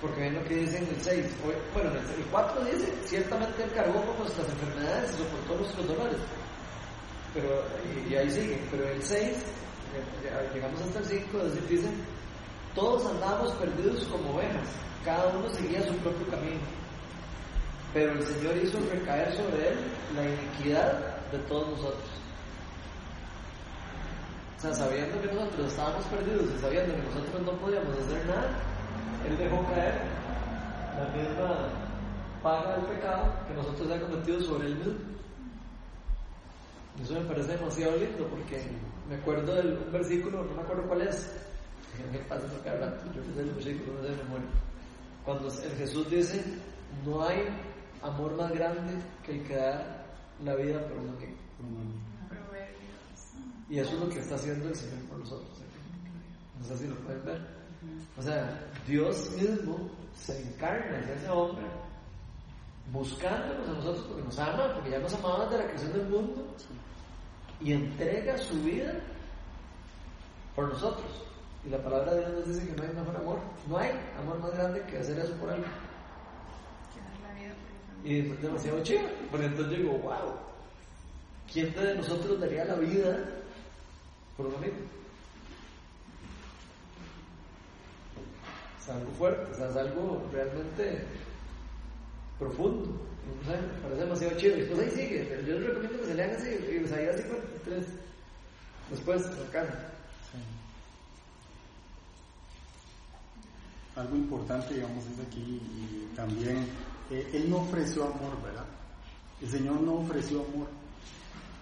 porque 0.00 0.20
ven 0.20 0.34
lo 0.34 0.44
que 0.44 0.56
dice 0.56 0.78
en 0.78 0.88
el 0.88 1.00
6. 1.00 1.26
Bueno, 1.72 1.90
el 1.90 2.24
4 2.30 2.64
dice, 2.64 2.92
ciertamente 3.04 3.64
él 3.64 3.72
cargó 3.72 4.04
con 4.04 4.18
nuestras 4.18 4.48
enfermedades 4.48 5.14
y 5.14 5.18
soportó 5.18 5.56
nuestros 5.56 5.86
dolores. 5.88 6.18
Pero, 7.32 7.64
y, 8.08 8.14
ahí 8.14 8.30
sigue, 8.30 8.60
pero 8.70 8.88
el 8.88 9.02
6, 9.02 9.36
llegamos 10.54 10.80
hasta 10.82 10.98
el 10.98 11.04
5, 11.04 11.38
dice, 11.68 11.88
todos 12.76 13.04
andábamos 13.06 13.50
perdidos 13.54 14.04
como 14.04 14.36
ovejas, 14.36 14.68
cada 15.04 15.26
uno 15.28 15.48
seguía 15.50 15.82
su 15.82 15.94
propio 15.94 16.28
camino 16.28 16.60
pero 17.96 18.12
el 18.12 18.22
Señor 18.22 18.54
hizo 18.58 18.78
recaer 18.92 19.32
sobre 19.32 19.70
él 19.70 19.76
la 20.14 20.22
iniquidad 20.22 21.16
de 21.32 21.38
todos 21.48 21.70
nosotros. 21.70 22.10
O 24.58 24.60
sea, 24.60 24.74
sabiendo 24.74 25.18
que 25.18 25.28
nosotros 25.28 25.68
estábamos 25.68 26.04
perdidos 26.04 26.44
y 26.54 26.60
sabiendo 26.60 26.94
que 26.94 27.02
nosotros 27.02 27.42
no 27.46 27.52
podíamos 27.52 27.96
hacer 27.96 28.26
nada, 28.26 28.50
Él 29.26 29.38
dejó 29.38 29.64
caer 29.68 29.94
la 30.98 31.08
misma 31.16 31.68
paga 32.42 32.76
del 32.76 32.84
pecado 32.84 33.32
que 33.48 33.54
nosotros 33.54 33.90
hemos 33.90 34.10
cometido 34.10 34.40
sobre 34.42 34.66
Él 34.66 34.76
mismo. 34.76 34.94
Eso 37.02 37.14
me 37.14 37.20
parece 37.20 37.56
demasiado 37.56 37.96
lindo 37.96 38.26
porque 38.28 38.62
me 39.08 39.16
acuerdo 39.16 39.54
del 39.54 39.78
un 39.86 39.92
versículo, 39.92 40.44
no 40.44 40.54
me 40.54 40.60
acuerdo 40.60 40.86
cuál 40.86 41.00
es, 41.00 41.32
que 41.96 42.18
pasa 42.28 42.46
por 42.46 42.62
cada 42.62 42.90
rato, 42.90 43.04
yo 43.14 43.22
de 43.22 43.44
memoria. 43.44 44.48
Cuando 45.24 45.48
el 45.48 45.76
Jesús 45.76 46.08
dice, 46.10 46.42
no 47.04 47.24
hay 47.24 47.44
amor 48.02 48.36
más 48.36 48.52
grande 48.52 48.94
que 49.24 49.32
el 49.32 49.44
que 49.46 49.56
da 49.56 50.04
la 50.44 50.54
vida 50.54 50.80
por 50.88 50.98
un 50.98 51.08
amigo. 51.08 51.32
Y 53.68 53.78
eso 53.78 53.94
es 53.94 54.00
lo 54.00 54.08
que 54.08 54.20
está 54.20 54.36
haciendo 54.36 54.68
el 54.68 54.76
Señor 54.76 55.02
por 55.08 55.18
nosotros. 55.18 55.50
No 56.58 56.64
sé 56.64 56.76
si 56.76 56.86
lo 56.86 56.94
pueden 56.96 57.24
ver. 57.24 57.56
O 58.16 58.22
sea, 58.22 58.70
Dios 58.86 59.30
mismo 59.32 59.90
se 60.14 60.40
encarna 60.40 60.98
en 60.98 61.10
ese 61.10 61.28
hombre, 61.28 61.66
buscándonos 62.92 63.68
a 63.68 63.72
nosotros 63.72 64.06
porque 64.06 64.22
nos 64.22 64.38
ama, 64.38 64.72
porque 64.74 64.90
ya 64.90 64.98
nos 64.98 65.14
amaba 65.14 65.44
desde 65.44 65.58
la 65.58 65.68
creación 65.68 65.92
del 65.92 66.08
mundo, 66.08 66.46
y 67.60 67.72
entrega 67.72 68.38
su 68.38 68.54
vida 68.62 68.94
por 70.54 70.68
nosotros. 70.68 71.26
Y 71.66 71.70
la 71.70 71.82
palabra 71.82 72.14
de 72.14 72.20
Dios 72.20 72.32
nos 72.32 72.48
dice 72.48 72.68
que 72.68 72.76
no 72.76 72.82
hay 72.84 72.94
mejor 72.94 73.16
amor. 73.16 73.38
No 73.68 73.78
hay 73.78 73.90
amor 74.20 74.38
más 74.38 74.52
grande 74.54 74.82
que 74.82 74.98
hacer 74.98 75.18
eso 75.18 75.32
por 75.34 75.50
alguien. 75.50 75.70
Y 78.04 78.20
es 78.20 78.40
demasiado 78.40 78.82
chido. 78.84 79.00
Porque 79.32 79.46
entonces 79.46 79.78
digo, 79.78 79.98
wow, 79.98 80.36
¿quién 81.52 81.74
de 81.74 81.96
nosotros 81.96 82.38
daría 82.38 82.64
la 82.66 82.76
vida 82.76 83.18
por 84.36 84.46
un 84.46 84.54
amigo? 84.54 84.76
Es 88.80 88.88
algo 88.88 89.10
fuerte, 89.18 89.50
es 89.52 89.76
algo 89.76 90.22
realmente 90.32 91.04
profundo. 92.38 92.86
No 93.44 93.82
parece 93.82 94.02
demasiado 94.02 94.36
chido. 94.36 94.56
Y 94.56 94.60
después 94.60 94.80
ahí 94.82 94.90
sigue. 94.90 95.42
Yo 95.44 95.58
les 95.58 95.66
recomiendo 95.66 95.98
que 95.98 96.06
se 96.06 96.14
lean 96.14 96.30
así, 96.30 96.48
y 96.48 96.78
les 96.78 96.92
ahí 96.92 97.08
53. 97.12 97.86
Después, 98.90 99.26
acá. 99.48 99.95
Algo 103.96 104.16
importante, 104.16 104.74
digamos, 104.74 105.04
es 105.06 105.18
aquí 105.26 105.40
y 105.40 106.14
también, 106.14 106.66
eh, 107.10 107.30
Él 107.32 107.48
no 107.50 107.58
ofreció 107.58 108.04
amor, 108.04 108.42
¿verdad? 108.42 108.66
El 109.40 109.48
Señor 109.48 109.80
no 109.80 109.94
ofreció 109.94 110.44
amor, 110.44 110.68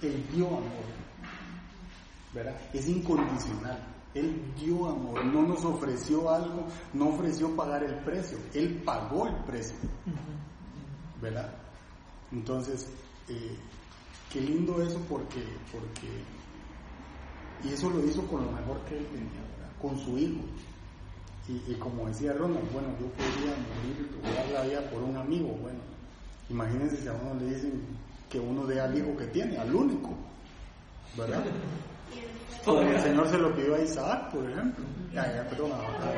Él 0.02 0.26
dio 0.32 0.48
amor, 0.48 0.84
¿verdad? 2.32 2.56
Es 2.72 2.88
incondicional. 2.88 3.94
Él 4.14 4.54
dio 4.56 4.86
amor, 4.88 5.24
no 5.24 5.42
nos 5.42 5.64
ofreció 5.64 6.30
algo, 6.30 6.66
no 6.92 7.08
ofreció 7.08 7.54
pagar 7.56 7.82
el 7.82 7.96
precio, 8.04 8.38
Él 8.54 8.80
pagó 8.84 9.26
el 9.26 9.34
precio, 9.44 9.76
¿verdad? 11.20 11.52
Entonces, 12.30 12.88
eh, 13.28 13.56
qué 14.32 14.40
lindo 14.40 14.80
eso 14.80 15.00
porque, 15.08 15.42
porque, 15.72 16.08
y 17.64 17.72
eso 17.72 17.90
lo 17.90 18.04
hizo 18.04 18.24
con 18.28 18.44
lo 18.44 18.52
mejor 18.52 18.84
que 18.84 18.98
Él 18.98 19.06
tenía, 19.06 19.40
¿verdad? 19.56 19.72
Con 19.82 19.98
su 19.98 20.16
hijo. 20.16 20.42
Y, 21.48 21.72
y 21.72 21.74
como 21.78 22.06
decía 22.08 22.32
Ronald, 22.32 22.70
bueno, 22.72 22.88
yo 23.00 23.06
podría 23.12 23.54
morir 23.54 24.08
dar 24.34 24.48
la 24.48 24.62
vida 24.62 24.80
por 24.90 25.02
un 25.02 25.16
amigo, 25.16 25.48
bueno, 25.60 25.80
imagínense 26.48 26.96
si 26.96 27.08
a 27.08 27.12
uno 27.12 27.34
le 27.40 27.54
dicen 27.54 27.82
que 28.30 28.40
uno 28.40 28.66
dé 28.66 28.80
al 28.80 28.96
hijo 28.96 29.14
que 29.16 29.26
tiene, 29.26 29.56
al 29.58 29.74
único, 29.74 30.10
¿verdad? 31.16 31.44
Como 32.64 32.80
el 32.80 32.98
Señor 33.00 33.28
se 33.28 33.36
lo 33.38 33.54
pidió 33.54 33.74
a 33.74 33.80
Isaac, 33.82 34.32
por 34.32 34.48
ejemplo. 34.50 34.84
Ya, 35.12 35.34
ya, 35.34 35.48
perdón, 35.50 35.72
a- 35.72 35.76
a- 35.76 36.14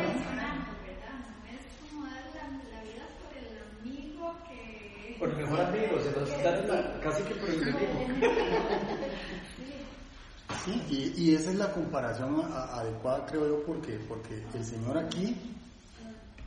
Es 1.51 1.91
como 1.91 2.05
dar 2.07 2.25
la, 2.37 2.77
la 2.77 2.83
vida 2.85 3.03
por 5.19 5.29
el 5.31 5.37
mejor 5.37 5.61
amigo, 5.61 5.99
se 5.99 6.11
nos 6.13 6.43
dan 6.43 7.01
casi 7.03 7.23
que 7.25 7.35
por 7.35 7.51
el 7.51 7.63
enemigo. 7.63 8.07
Sí, 10.65 10.83
y, 11.17 11.23
y 11.31 11.35
esa 11.35 11.51
es 11.51 11.57
la 11.57 11.73
comparación 11.73 12.41
a- 12.53 12.79
adecuada, 12.81 13.25
creo 13.27 13.47
yo, 13.49 13.65
porque, 13.65 13.99
porque 14.09 14.43
el 14.55 14.65
Señor 14.65 14.99
aquí 14.99 15.37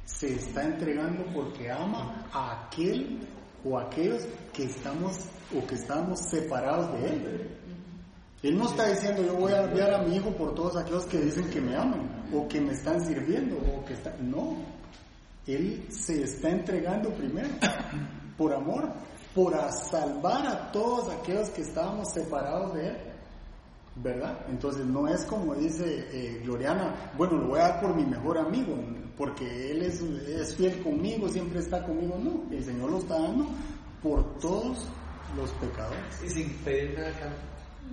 se 0.06 0.36
está 0.36 0.64
entregando 0.64 1.24
porque 1.34 1.72
ama 1.72 2.26
a 2.34 2.66
aquel 2.66 3.20
o 3.64 3.78
aquellos 3.78 4.24
que 4.54 4.64
estamos 4.64 5.20
o 5.58 5.66
que 5.66 5.76
estamos 5.76 6.20
separados 6.30 6.92
de 6.94 7.10
Él. 7.10 7.50
Él 8.42 8.58
no 8.58 8.66
está 8.70 8.88
diciendo 8.90 9.22
yo 9.24 9.36
voy 9.36 9.52
a 9.52 9.64
enviar 9.66 9.94
a 9.94 10.02
mi 10.04 10.16
hijo 10.16 10.32
por 10.32 10.56
todos 10.56 10.76
aquellos 10.78 11.06
que 11.06 11.20
dicen 11.20 11.50
que 11.50 11.60
me 11.62 11.76
aman 11.76 12.26
o 12.34 12.48
que 12.48 12.60
me 12.62 12.72
están 12.74 13.00
sirviendo 13.06 13.58
o 13.58 13.84
que 13.86 13.94
están... 13.94 14.14
No, 14.32 14.56
Él 15.46 15.86
se 15.90 16.24
está 16.24 16.50
entregando 16.50 17.10
primero 17.14 17.50
por 18.38 18.54
amor, 18.54 18.90
por 19.36 19.54
a 19.56 19.70
salvar 19.72 20.48
a 20.48 20.72
todos 20.72 21.10
aquellos 21.10 21.50
que 21.50 21.62
estábamos 21.62 22.12
separados 22.14 22.74
de 22.74 22.88
Él. 22.88 22.98
¿Verdad? 24.02 24.46
Entonces 24.50 24.86
no 24.86 25.08
es 25.08 25.24
como 25.26 25.56
dice 25.56 26.08
eh, 26.12 26.42
Gloriana, 26.44 27.12
bueno, 27.18 27.38
lo 27.38 27.48
voy 27.48 27.60
a 27.60 27.70
dar 27.70 27.82
por 27.82 27.96
mi 27.96 28.06
mejor 28.06 28.38
amigo, 28.38 28.76
porque 29.18 29.72
él 29.72 29.82
es, 29.84 30.02
es 30.02 30.56
fiel 30.56 30.82
conmigo, 30.82 31.28
siempre 31.28 31.60
está 31.60 31.86
conmigo. 31.86 32.18
No, 32.24 32.44
el 32.56 32.64
Señor 32.64 32.92
lo 32.92 33.00
está 33.00 33.20
dando 33.20 33.48
por 34.02 34.40
todos 34.40 34.88
los 35.36 35.52
pecadores. 35.54 36.24
Y 36.24 36.30
sin 36.30 36.50
pedir 36.60 36.98
nada 36.98 37.10
acá. 37.10 37.34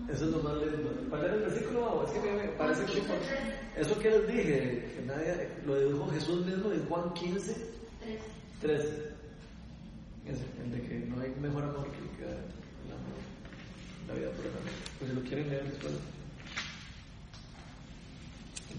Eso 0.09 0.27
es 0.27 0.31
lo 0.31 0.43
más 0.43 0.55
lindo. 0.57 0.91
¿Cuál 1.09 1.25
era 1.25 1.35
el 1.35 1.41
versículo? 1.41 2.05
Es 2.05 2.11
que 2.13 2.31
me, 2.31 2.49
parece 2.51 2.85
que 2.85 3.03
eso 3.81 3.99
que 3.99 4.11
les 4.11 4.29
dije, 4.29 4.93
que 4.95 5.05
nadie, 5.07 5.49
lo 5.65 5.79
dijo 5.81 6.09
Jesús 6.09 6.47
mismo 6.47 6.71
en 6.71 6.87
Juan 6.87 7.13
15, 7.15 7.57
13. 8.61 9.17
Ese, 10.27 10.45
el 10.63 10.71
de 10.73 10.83
que 10.83 10.99
no 11.07 11.21
hay 11.21 11.31
mejor 11.41 11.65
amor 11.65 11.89
que 11.91 11.99
el 11.99 12.11
que 12.11 12.56
la 14.09 14.15
vida 14.15 14.31
por 14.31 14.45
el 14.47 14.53
amor. 14.53 14.73
Pues 14.99 15.11
si 15.11 15.17
lo 15.17 15.23
quieren 15.23 15.51
leer 15.51 15.65
después. 15.65 15.93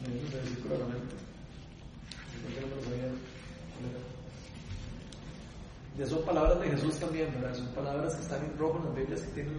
Me 0.01 0.13
viene 0.13 0.27
ese 0.27 0.37
versículo 0.37 0.75
a 0.75 0.77
la 0.79 0.85
mente. 0.85 1.15
¿Por 2.43 2.51
qué 2.53 2.61
no 2.61 2.67
me 2.67 2.75
lo 2.75 2.81
sabía? 2.83 3.09
Ya 5.97 6.05
son 6.05 6.21
palabras 6.25 6.59
de 6.61 6.69
Jesús 6.69 6.95
también, 6.99 7.33
¿verdad? 7.33 7.55
Son 7.55 7.67
palabras 7.73 8.13
que 8.15 8.21
están 8.21 8.43
en 8.45 8.57
rojo 8.57 8.77
en 8.79 8.85
las 8.85 8.95
Biblias 8.95 9.21
que 9.21 9.31
tienen 9.33 9.53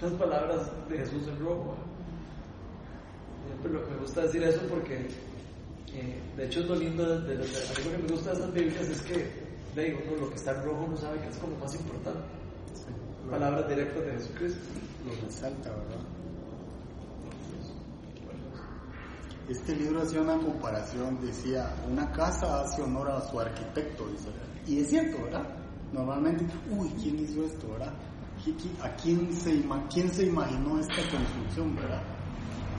son 0.00 0.18
palabras 0.18 0.70
de 0.88 0.98
Jesús 0.98 1.28
en 1.28 1.38
rojo. 1.38 1.76
Siempre 3.46 3.72
lo- 3.72 3.86
me 3.88 3.96
gusta 3.98 4.22
decir 4.22 4.42
eso 4.42 4.60
porque, 4.68 4.96
eh, 5.92 6.20
de 6.36 6.46
hecho, 6.46 6.60
es 6.60 6.66
lo 6.66 6.74
lindo 6.76 7.04
de, 7.20 7.36
de, 7.36 7.36
de- 7.36 7.44
a 7.44 7.78
mí 7.78 7.84
lo 7.84 7.90
que 7.92 7.98
me 7.98 8.08
gusta 8.08 8.30
de 8.30 8.36
esas 8.38 8.52
Biblias 8.54 8.88
es 8.88 9.02
que, 9.02 9.42
de 9.76 9.94
uno 10.08 10.22
lo 10.22 10.28
que 10.30 10.34
está 10.36 10.52
en 10.56 10.64
rojo 10.64 10.84
uno 10.88 10.96
sabe 10.96 11.20
que 11.20 11.28
es 11.28 11.36
como 11.36 11.56
más 11.58 11.74
importante. 11.74 12.20
Palabras 13.30 13.68
directas 13.68 14.04
de 14.04 14.12
Jesucristo. 14.12 14.60
Lo 15.06 15.14
resalta, 15.26 15.70
¿verdad? 15.70 16.00
Este 19.48 19.74
libro 19.74 20.02
hacía 20.02 20.20
una 20.22 20.38
comparación, 20.38 21.20
decía, 21.20 21.74
una 21.90 22.10
casa 22.12 22.62
hace 22.62 22.80
honor 22.82 23.10
a 23.10 23.20
su 23.28 23.38
arquitecto, 23.40 24.08
dice. 24.08 24.28
Y 24.66 24.78
es 24.80 24.88
cierto, 24.90 25.22
¿verdad? 25.24 25.46
Normalmente, 25.92 26.46
uy, 26.70 26.88
¿quién 27.02 27.18
hizo 27.18 27.44
esto, 27.44 27.68
verdad? 27.72 27.92
¿Qui- 28.44 28.56
qui- 28.56 28.80
¿A 28.82 28.94
quién 28.96 29.34
se, 29.34 29.62
quién 29.92 30.08
se 30.10 30.26
imaginó 30.26 30.78
esta 30.78 31.02
construcción, 31.10 31.74
verdad? 31.76 32.02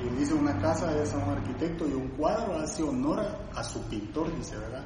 Y 0.01 0.09
dice, 0.17 0.33
una 0.33 0.57
casa 0.59 0.97
es 0.99 1.13
a 1.13 1.17
un 1.17 1.31
arquitecto 1.37 1.87
y 1.87 1.93
un 1.93 2.07
cuadro 2.09 2.55
hace 2.57 2.81
honor 2.81 3.19
a 3.53 3.63
su 3.63 3.81
pintor, 3.83 4.35
dice, 4.37 4.57
¿verdad? 4.57 4.85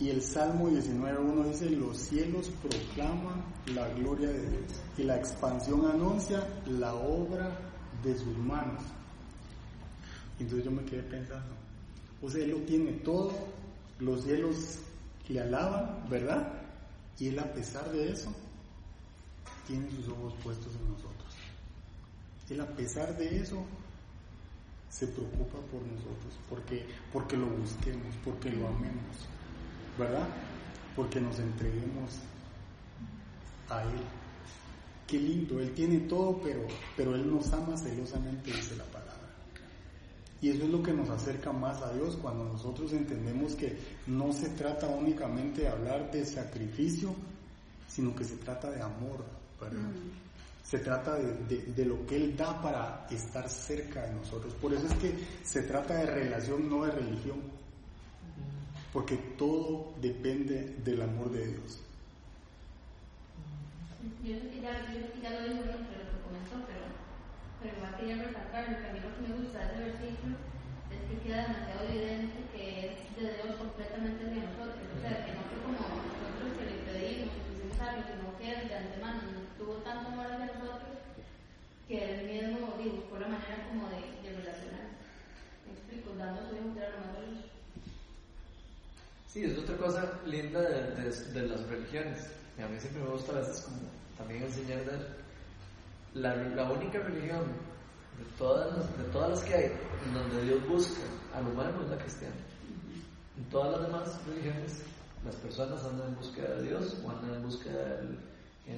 Y 0.00 0.10
el 0.10 0.22
Salmo 0.22 0.70
19.1 0.70 1.44
dice, 1.48 1.70
los 1.70 1.98
cielos 1.98 2.50
proclaman 2.62 3.44
la 3.74 3.88
gloria 3.94 4.28
de 4.28 4.40
Dios 4.48 4.62
y 4.96 5.02
la 5.02 5.16
expansión 5.16 5.86
anuncia 5.86 6.46
la 6.66 6.94
obra 6.94 7.50
de 8.02 8.16
sus 8.16 8.36
manos. 8.38 8.82
Entonces 10.38 10.64
yo 10.64 10.70
me 10.70 10.84
quedé 10.84 11.02
pensando, 11.02 11.52
o 12.22 12.30
sea, 12.30 12.44
Él 12.44 12.50
lo 12.50 12.58
tiene 12.58 12.92
todo, 12.92 13.32
los 13.98 14.22
cielos 14.22 14.78
le 15.28 15.40
alaban, 15.40 16.08
¿verdad? 16.08 16.52
Y 17.18 17.28
Él 17.28 17.38
a 17.40 17.52
pesar 17.52 17.90
de 17.90 18.12
eso, 18.12 18.32
tiene 19.66 19.90
sus 19.90 20.08
ojos 20.08 20.32
puestos 20.44 20.74
en 20.76 20.92
nosotros. 20.92 21.34
Él 22.50 22.60
a 22.60 22.66
pesar 22.66 23.16
de 23.18 23.40
eso, 23.40 23.64
se 24.88 25.06
preocupa 25.08 25.58
por 25.70 25.82
nosotros, 25.82 26.32
porque, 26.48 26.86
porque 27.12 27.36
lo 27.36 27.46
busquemos, 27.46 28.14
porque 28.24 28.50
lo 28.50 28.68
amemos, 28.68 29.26
¿verdad? 29.98 30.26
Porque 30.96 31.20
nos 31.20 31.38
entreguemos 31.38 32.12
a 33.68 33.82
Él. 33.82 34.00
Qué 35.06 35.18
lindo, 35.18 35.58
Él 35.60 35.72
tiene 35.74 36.00
todo, 36.00 36.38
pero, 36.42 36.66
pero 36.96 37.14
Él 37.14 37.30
nos 37.30 37.52
ama 37.52 37.76
celosamente, 37.76 38.52
dice 38.52 38.76
la 38.76 38.84
palabra. 38.84 39.14
Y 40.40 40.50
eso 40.50 40.64
es 40.64 40.70
lo 40.70 40.82
que 40.82 40.92
nos 40.92 41.08
acerca 41.10 41.50
más 41.52 41.80
a 41.82 41.92
Dios 41.94 42.16
cuando 42.22 42.44
nosotros 42.44 42.92
entendemos 42.92 43.54
que 43.54 43.76
no 44.06 44.32
se 44.32 44.50
trata 44.50 44.86
únicamente 44.86 45.62
de 45.62 45.68
hablar 45.68 46.10
de 46.12 46.24
sacrificio, 46.24 47.14
sino 47.88 48.14
que 48.14 48.22
se 48.24 48.36
trata 48.36 48.70
de 48.70 48.80
amor, 48.82 49.24
¿verdad? 49.60 49.88
Se 50.62 50.78
trata 50.80 51.14
de, 51.14 51.32
de- 51.48 51.72
de 51.72 51.84
lo 51.86 52.06
que 52.06 52.16
Él 52.16 52.36
da 52.36 52.60
para 52.60 53.06
estar 53.10 53.48
cerca 53.48 54.02
de 54.02 54.12
nosotros. 54.14 54.52
Por 54.54 54.72
eso 54.74 54.86
es 54.86 54.94
que 54.94 55.14
se 55.42 55.62
trata 55.62 55.94
de 55.94 56.06
relación, 56.06 56.68
no 56.68 56.84
de 56.84 56.90
religión. 56.92 57.38
Porque 58.98 59.14
todo 59.38 59.94
depende 60.02 60.74
del 60.82 60.98
amor 61.02 61.30
de 61.30 61.46
Dios. 61.46 61.78
Yo 64.26 64.34
ya, 64.58 64.90
yo 64.90 64.98
ya 65.22 65.30
lo 65.38 65.54
uno, 65.54 65.86
pero 65.86 66.02
lo 66.10 66.18
comentó, 66.26 66.66
pero 66.66 66.82
pero 67.62 67.78
igual 67.78 67.94
quería 67.94 68.26
resaltar, 68.26 68.66
que 68.66 68.90
a 68.90 68.92
mí 68.92 68.98
lo 68.98 69.14
que 69.14 69.22
me 69.22 69.38
gusta 69.38 69.54
de 69.54 69.70
ese 69.70 69.86
versículo 69.86 70.34
es 70.90 70.98
que 71.06 71.22
queda 71.22 71.46
demasiado 71.46 71.86
evidente 71.86 72.42
que 72.50 72.66
es 72.90 73.14
de 73.14 73.38
Dios 73.38 73.54
completamente 73.62 74.18
hacia 74.18 74.50
nosotros, 74.50 74.82
o 74.82 74.98
sea, 74.98 75.14
que 75.22 75.30
no 75.30 75.46
fue 75.46 75.58
como 75.62 75.78
nosotros 75.78 76.58
que 76.58 76.66
le 76.66 76.82
pedimos, 76.82 77.38
hicimos 77.38 77.78
algo, 77.78 78.02
sino 78.02 78.34
que 78.34 78.50
de 78.66 78.74
antemano 78.74 79.46
tuvo 79.54 79.78
tanto 79.86 80.10
amor 80.10 80.26
hacia 80.26 80.58
nosotros 80.58 81.06
que 81.86 81.94
él 82.02 82.26
mismo 82.26 82.74
buscó 82.74 83.14
la 83.22 83.30
manera 83.30 83.62
como 83.70 83.94
de, 83.94 84.26
de 84.26 84.42
relacionarse. 84.42 85.06
Me 85.62 85.78
explico, 85.78 86.18
dando 86.18 86.50
su 86.50 86.58
hijo 86.58 86.74
que 86.74 86.82
era 86.82 86.98
lo 86.98 87.06
más 87.06 87.14
valioso. 87.14 87.58
Sí, 89.38 89.44
es 89.44 89.56
otra 89.56 89.76
cosa 89.76 90.12
linda 90.26 90.60
de, 90.60 90.82
de, 90.96 91.10
de 91.32 91.46
las 91.46 91.60
religiones. 91.68 92.26
Y 92.58 92.62
a 92.62 92.66
mí 92.66 92.80
siempre 92.80 93.04
me 93.04 93.10
gusta 93.10 93.30
a 93.30 93.36
veces 93.36 93.60
como 93.60 93.78
también 94.16 94.42
enseñar 94.42 94.84
de 94.84 94.98
la, 96.14 96.34
la 96.34 96.72
única 96.72 96.98
religión 96.98 97.44
de 98.18 98.24
todas, 98.36 98.76
las, 98.76 98.98
de 98.98 99.04
todas 99.12 99.30
las 99.30 99.44
que 99.44 99.54
hay 99.54 99.72
en 100.06 100.12
donde 100.14 100.42
Dios 100.42 100.68
busca 100.68 101.02
al 101.36 101.46
humano 101.46 101.84
es 101.84 101.88
la 101.90 101.98
cristiana. 101.98 102.34
En 103.36 103.44
todas 103.44 103.78
las 103.78 103.86
demás 103.86 104.20
religiones 104.26 104.82
las 105.24 105.36
personas 105.36 105.84
andan 105.84 106.08
en 106.08 106.16
búsqueda 106.16 106.56
de 106.56 106.62
Dios 106.64 106.96
o 107.04 107.10
andan 107.10 107.34
en 107.36 107.42
búsqueda 107.44 107.94
del- 107.94 108.18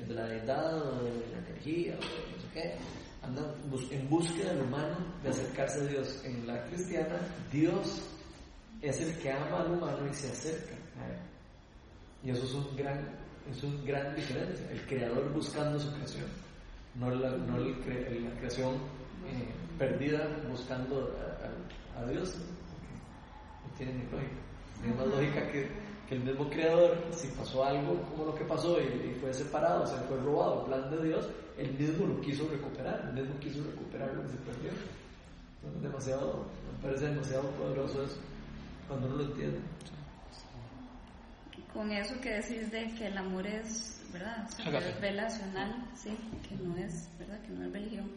de 0.08 0.14
la 0.14 0.26
deidad 0.26 0.76
o 0.76 1.04
de 1.04 1.10
la 1.32 1.38
energía 1.48 1.94
o 1.94 2.00
de 2.02 2.36
no 2.36 2.42
sé 2.42 2.48
qué. 2.52 2.74
Andan 3.22 3.46
en 3.90 4.10
búsqueda 4.10 4.52
del 4.52 4.62
humano 4.64 4.94
de 5.22 5.30
acercarse 5.30 5.80
a 5.80 5.84
Dios. 5.86 6.22
En 6.22 6.46
la 6.46 6.62
cristiana, 6.66 7.18
Dios 7.50 8.02
es 8.82 9.00
el 9.00 9.14
que 9.18 9.30
ama 9.32 9.60
al 9.60 9.72
humano 9.72 9.98
y 10.10 10.14
se 10.14 10.28
acerca 10.30 10.74
a 11.00 11.06
él. 11.08 11.18
Y 12.24 12.30
eso 12.30 12.44
es 12.44 12.54
un 12.54 12.76
gran, 12.76 12.98
es 13.50 13.62
un 13.62 13.84
gran 13.84 14.14
diferencia. 14.14 14.70
El 14.70 14.80
creador 14.86 15.32
buscando 15.32 15.78
su 15.78 15.90
creación, 15.94 16.26
no 16.94 17.10
la, 17.10 17.30
no 17.30 17.56
el 17.56 17.74
cre- 17.84 18.20
la 18.20 18.30
creación 18.38 18.74
eh, 19.26 19.48
perdida 19.78 20.28
buscando 20.50 21.16
a, 21.96 22.00
a- 22.00 22.02
a 22.02 22.06
Dios. 22.10 22.36
No 22.36 23.76
tiene 23.76 23.92
ni 23.94 24.02
lógica. 24.04 24.40
Tiene 24.82 24.96
más 24.96 25.06
lógica 25.08 25.46
que, 25.52 25.68
que 26.08 26.14
el 26.14 26.24
mismo 26.24 26.48
creador, 26.50 26.96
si 27.12 27.28
pasó 27.28 27.64
algo 27.64 28.00
como 28.10 28.24
lo 28.26 28.34
que 28.34 28.44
pasó 28.44 28.78
y, 28.80 28.84
y 28.84 29.18
fue 29.20 29.32
separado, 29.34 29.86
se 29.86 29.96
fue 30.08 30.16
robado 30.18 30.64
plan 30.64 30.90
de 30.90 31.06
Dios, 31.08 31.28
él 31.58 31.72
mismo 31.78 32.06
lo 32.06 32.20
quiso 32.22 32.48
recuperar, 32.48 33.04
él 33.14 33.22
mismo 33.22 33.38
quiso 33.40 33.62
recuperar 33.64 34.12
lo 34.14 34.22
que 34.22 34.28
se 34.30 34.36
perdió. 34.38 34.70
Demasiado, 35.82 36.46
me 36.72 36.82
parece 36.88 37.06
demasiado 37.08 37.42
poderoso 37.50 38.02
eso, 38.02 38.16
cuando 38.90 39.06
uno 39.06 39.16
lo 39.18 39.24
entiende. 39.24 39.60
Con 41.72 41.92
eso 41.92 42.20
que 42.20 42.30
decís 42.30 42.70
de 42.72 42.92
que 42.94 43.06
el 43.06 43.16
amor 43.16 43.46
es, 43.46 44.04
¿verdad? 44.12 44.44
O 44.48 44.52
sea, 44.52 44.70
que 44.70 44.88
es 44.88 45.00
relacional, 45.00 45.88
sí, 45.94 46.10
que 46.48 46.56
no 46.56 46.76
es, 46.76 47.08
¿verdad? 47.16 47.40
Que 47.42 47.50
no 47.50 47.66
es 47.66 47.72
religión. 47.72 48.10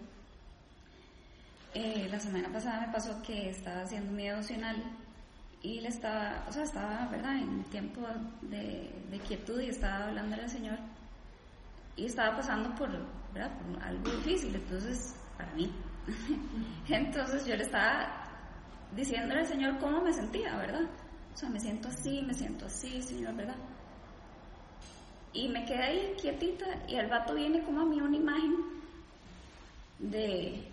Eh, 1.76 2.08
la 2.10 2.20
semana 2.20 2.52
pasada 2.52 2.88
me 2.88 2.92
pasó 2.92 3.22
que 3.22 3.50
estaba 3.50 3.82
haciendo 3.82 4.12
mi 4.12 4.24
devocional 4.24 4.84
y 5.62 5.80
le 5.80 5.90
estaba, 5.90 6.44
o 6.48 6.52
sea, 6.52 6.64
estaba, 6.64 7.08
¿verdad? 7.08 7.38
En 7.38 7.64
tiempo 7.66 8.02
de, 8.42 8.92
de 9.12 9.20
quietud 9.20 9.62
y 9.62 9.70
estaba 9.70 10.08
hablando 10.08 10.36
al 10.36 10.50
Señor 10.50 10.80
y 11.96 12.06
estaba 12.06 12.36
pasando 12.36 12.74
por, 12.74 12.90
¿verdad? 13.32 13.52
Por 13.60 13.84
algo 13.84 14.10
difícil, 14.10 14.56
entonces, 14.56 15.16
para 15.38 15.54
mí. 15.54 15.72
entonces 16.90 17.46
yo 17.46 17.56
le 17.56 17.64
estaba 17.64 18.23
diciéndole 18.96 19.42
al 19.42 19.48
Señor 19.48 19.80
cómo 19.80 20.02
me 20.02 20.14
sentía, 20.14 20.56
¿verdad? 20.56 20.84
O 21.34 21.38
sea, 21.38 21.50
me 21.50 21.60
siento 21.60 21.88
así, 21.88 22.22
me 22.22 22.34
siento 22.34 22.66
así, 22.66 23.02
Señor, 23.02 23.36
¿verdad? 23.36 23.56
Y 25.34 25.48
me 25.48 25.66
quedé 25.66 25.84
ahí 25.84 26.16
quietita 26.22 26.66
y 26.88 26.96
al 26.96 27.10
vato 27.10 27.34
viene 27.34 27.64
como 27.64 27.82
a 27.82 27.86
mí 27.86 28.00
una 28.00 28.16
imagen 28.16 28.56
de, 29.98 30.68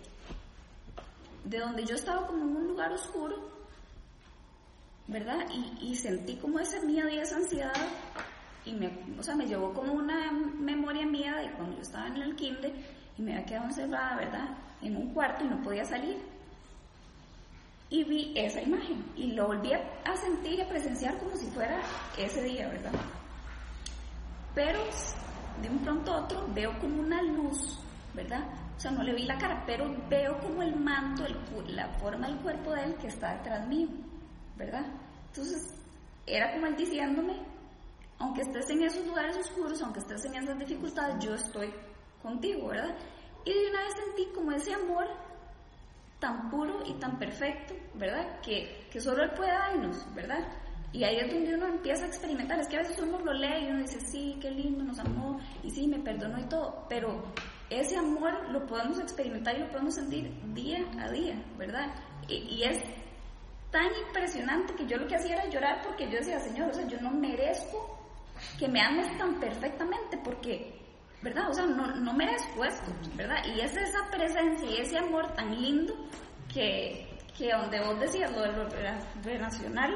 de 1.45 1.59
donde 1.59 1.83
yo 1.83 1.95
estaba 1.95 2.27
como 2.27 2.43
en 2.43 2.55
un 2.55 2.67
lugar 2.67 2.91
oscuro, 2.91 3.49
¿verdad? 5.07 5.47
Y, 5.51 5.91
y 5.91 5.95
sentí 5.95 6.35
como 6.35 6.59
ese 6.59 6.79
miedo 6.85 7.09
y 7.09 7.17
esa 7.17 7.37
ansiedad 7.37 7.73
y 8.63 8.73
me, 8.73 8.91
o 9.17 9.23
sea, 9.23 9.35
me 9.35 9.47
llevó 9.47 9.73
como 9.73 9.93
una 9.93 10.31
memoria 10.31 11.07
mía 11.07 11.37
de 11.37 11.51
cuando 11.53 11.75
yo 11.77 11.81
estaba 11.81 12.07
en 12.07 12.17
el 12.17 12.35
kinder 12.35 12.71
y 13.17 13.21
me 13.23 13.33
había 13.33 13.45
quedado 13.45 13.65
encerrada, 13.65 14.15
¿verdad? 14.17 14.57
En 14.83 14.95
un 14.95 15.11
cuarto 15.11 15.43
y 15.43 15.47
no 15.47 15.61
podía 15.63 15.85
salir 15.85 16.17
y 17.91 18.05
vi 18.05 18.31
esa 18.35 18.61
imagen 18.61 19.05
y 19.17 19.33
lo 19.33 19.47
volví 19.47 19.73
a 19.73 20.15
sentir 20.15 20.53
y 20.53 20.61
a 20.61 20.69
presenciar 20.69 21.17
como 21.19 21.35
si 21.35 21.45
fuera 21.47 21.81
ese 22.17 22.41
día, 22.41 22.69
¿verdad? 22.69 22.93
Pero 24.55 24.79
de 25.61 25.69
un 25.69 25.79
pronto 25.79 26.13
a 26.13 26.21
otro 26.23 26.47
veo 26.53 26.71
como 26.79 27.01
una 27.01 27.21
luz, 27.21 27.77
¿verdad? 28.13 28.47
O 28.77 28.79
sea, 28.79 28.91
no 28.91 29.03
le 29.03 29.13
vi 29.13 29.23
la 29.23 29.37
cara, 29.37 29.63
pero 29.65 29.93
veo 30.09 30.39
como 30.39 30.63
el 30.63 30.73
manto, 30.75 31.25
el 31.25 31.35
la 31.75 31.89
forma 31.99 32.27
del 32.27 32.37
cuerpo 32.37 32.71
de 32.71 32.85
él 32.85 32.95
que 32.95 33.07
está 33.07 33.35
detrás 33.35 33.67
mío, 33.67 33.89
¿verdad? 34.55 34.85
Entonces, 35.27 35.73
era 36.25 36.53
como 36.53 36.67
él 36.67 36.77
diciéndome, 36.77 37.35
aunque 38.19 38.41
estés 38.41 38.69
en 38.69 38.83
esos 38.83 39.05
lugares 39.05 39.35
oscuros, 39.37 39.81
aunque 39.81 39.99
estés 39.99 40.23
en 40.25 40.35
esas 40.35 40.57
dificultades, 40.57 41.23
yo 41.23 41.35
estoy 41.35 41.73
contigo, 42.23 42.69
¿verdad? 42.69 42.95
Y 43.43 43.53
de 43.53 43.69
una 43.69 43.83
vez 43.83 43.93
sentí 43.95 44.31
como 44.33 44.51
ese 44.53 44.73
amor 44.73 45.07
tan 46.21 46.49
puro 46.49 46.81
y 46.85 46.93
tan 46.93 47.19
perfecto, 47.19 47.73
¿verdad? 47.95 48.39
Que, 48.41 48.87
que 48.89 49.01
solo 49.01 49.23
Él 49.23 49.31
puede 49.31 49.51
darnos, 49.51 50.05
¿verdad? 50.15 50.47
Y 50.93 51.03
ahí 51.03 51.17
es 51.17 51.33
donde 51.33 51.55
uno 51.55 51.67
empieza 51.67 52.05
a 52.05 52.07
experimentar. 52.07 52.59
Es 52.59 52.67
que 52.67 52.77
a 52.77 52.81
veces 52.81 52.99
uno 52.99 53.19
lo 53.19 53.33
lee 53.33 53.65
y 53.65 53.71
uno 53.71 53.81
dice, 53.81 53.99
sí, 53.99 54.37
qué 54.41 54.51
lindo, 54.51 54.83
nos 54.83 54.99
amó, 54.99 55.39
y 55.63 55.71
sí, 55.71 55.87
me 55.87 55.99
perdonó 55.99 56.39
y 56.39 56.47
todo, 56.47 56.85
pero 56.87 57.23
ese 57.69 57.97
amor 57.97 58.49
lo 58.51 58.65
podemos 58.65 58.99
experimentar 58.99 59.55
y 59.55 59.59
lo 59.59 59.69
podemos 59.69 59.95
sentir 59.95 60.31
día 60.53 60.85
a 60.99 61.09
día, 61.09 61.35
¿verdad? 61.57 61.93
Y, 62.27 62.35
y 62.35 62.63
es 62.63 62.81
tan 63.71 63.87
impresionante 64.07 64.75
que 64.75 64.85
yo 64.85 64.97
lo 64.97 65.07
que 65.07 65.15
hacía 65.15 65.35
era 65.35 65.49
llorar 65.49 65.81
porque 65.83 66.05
yo 66.05 66.17
decía, 66.17 66.39
Señor, 66.39 66.69
o 66.69 66.73
sea, 66.73 66.85
yo 66.87 66.99
no 67.01 67.11
merezco 67.11 67.97
que 68.59 68.67
me 68.67 68.81
ames 68.81 69.17
tan 69.17 69.39
perfectamente 69.39 70.17
porque, 70.23 70.80
¿verdad? 71.21 71.49
O 71.49 71.53
sea, 71.53 71.65
no, 71.65 71.87
no 71.95 72.13
merezco 72.13 72.63
esto, 72.65 72.91
¿verdad? 73.15 73.37
Y 73.55 73.61
es 73.61 73.75
esa 73.75 74.09
presencia 74.09 74.69
y 74.69 74.77
ese 74.77 74.97
amor 74.97 75.31
tan 75.33 75.61
lindo 75.61 75.93
que, 76.51 77.07
que 77.37 77.51
donde 77.51 77.79
vos 77.79 77.99
decías 77.99 78.31
lo 78.31 78.41
de 78.41 78.51
lo 78.53 78.69
rela- 78.69 79.03
relacional, 79.23 79.95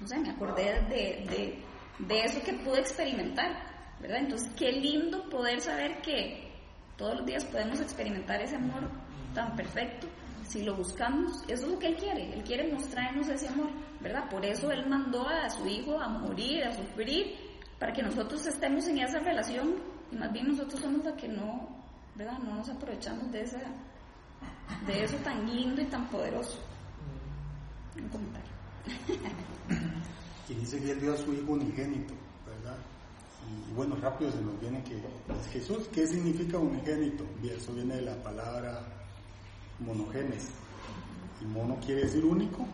no 0.00 0.06
sé, 0.06 0.18
me 0.18 0.30
acordé 0.30 0.80
de, 0.88 1.26
de, 1.30 1.62
de 1.98 2.24
eso 2.24 2.42
que 2.42 2.52
pude 2.54 2.80
experimentar, 2.80 3.50
¿verdad? 4.00 4.18
Entonces, 4.18 4.50
qué 4.56 4.72
lindo 4.72 5.28
poder 5.28 5.60
saber 5.60 6.00
que 6.02 6.50
todos 6.96 7.16
los 7.16 7.26
días 7.26 7.44
podemos 7.46 7.80
experimentar 7.80 8.40
ese 8.42 8.56
amor 8.56 8.90
tan 9.34 9.54
perfecto 9.56 10.06
si 10.46 10.64
lo 10.64 10.74
buscamos. 10.74 11.42
Eso 11.48 11.66
es 11.66 11.72
lo 11.72 11.78
que 11.78 11.86
Él 11.88 11.96
quiere, 11.96 12.32
Él 12.34 12.42
quiere 12.44 12.72
mostrarnos 12.72 13.28
ese 13.28 13.48
amor, 13.48 13.70
¿verdad? 14.00 14.28
Por 14.28 14.44
eso 14.44 14.70
Él 14.70 14.86
mandó 14.86 15.26
a 15.28 15.48
su 15.48 15.66
Hijo 15.66 15.98
a 15.98 16.08
morir, 16.08 16.64
a 16.64 16.72
sufrir, 16.72 17.36
para 17.78 17.92
que 17.92 18.02
nosotros 18.02 18.46
estemos 18.46 18.86
en 18.88 18.98
esa 18.98 19.20
relación 19.20 19.76
más 20.16 20.32
bien 20.32 20.48
nosotros 20.48 20.80
somos 20.80 21.04
los 21.04 21.14
que 21.14 21.28
no, 21.28 21.68
¿verdad? 22.14 22.38
No 22.38 22.56
nos 22.56 22.68
aprovechamos 22.68 23.30
de, 23.32 23.42
esa, 23.42 23.60
de 24.86 25.04
eso 25.04 25.16
tan 25.18 25.46
lindo 25.46 25.80
y 25.80 25.86
tan 25.86 26.08
poderoso. 26.08 26.58
Un 27.96 28.08
comentario. 28.08 28.50
Y 30.48 30.54
dice 30.60 30.80
que 30.80 30.92
él 30.92 31.00
dio 31.00 31.14
a 31.14 31.16
su 31.16 31.32
hijo 31.32 31.52
unigénito, 31.52 32.14
¿verdad? 32.46 32.76
Y 33.68 33.72
bueno, 33.72 33.96
rápido 33.96 34.30
se 34.30 34.40
nos 34.40 34.58
viene 34.60 34.82
que 34.82 34.96
es 34.96 35.46
Jesús. 35.52 35.88
¿Qué 35.92 36.06
significa 36.06 36.58
unigénito? 36.58 37.24
Bien, 37.40 37.56
Eso 37.56 37.72
viene 37.72 37.96
de 37.96 38.02
la 38.02 38.22
palabra 38.22 38.86
monogenes. 39.80 40.50
Y 41.40 41.44
mono 41.46 41.78
quiere 41.84 42.02
decir 42.02 42.24
único 42.24 42.66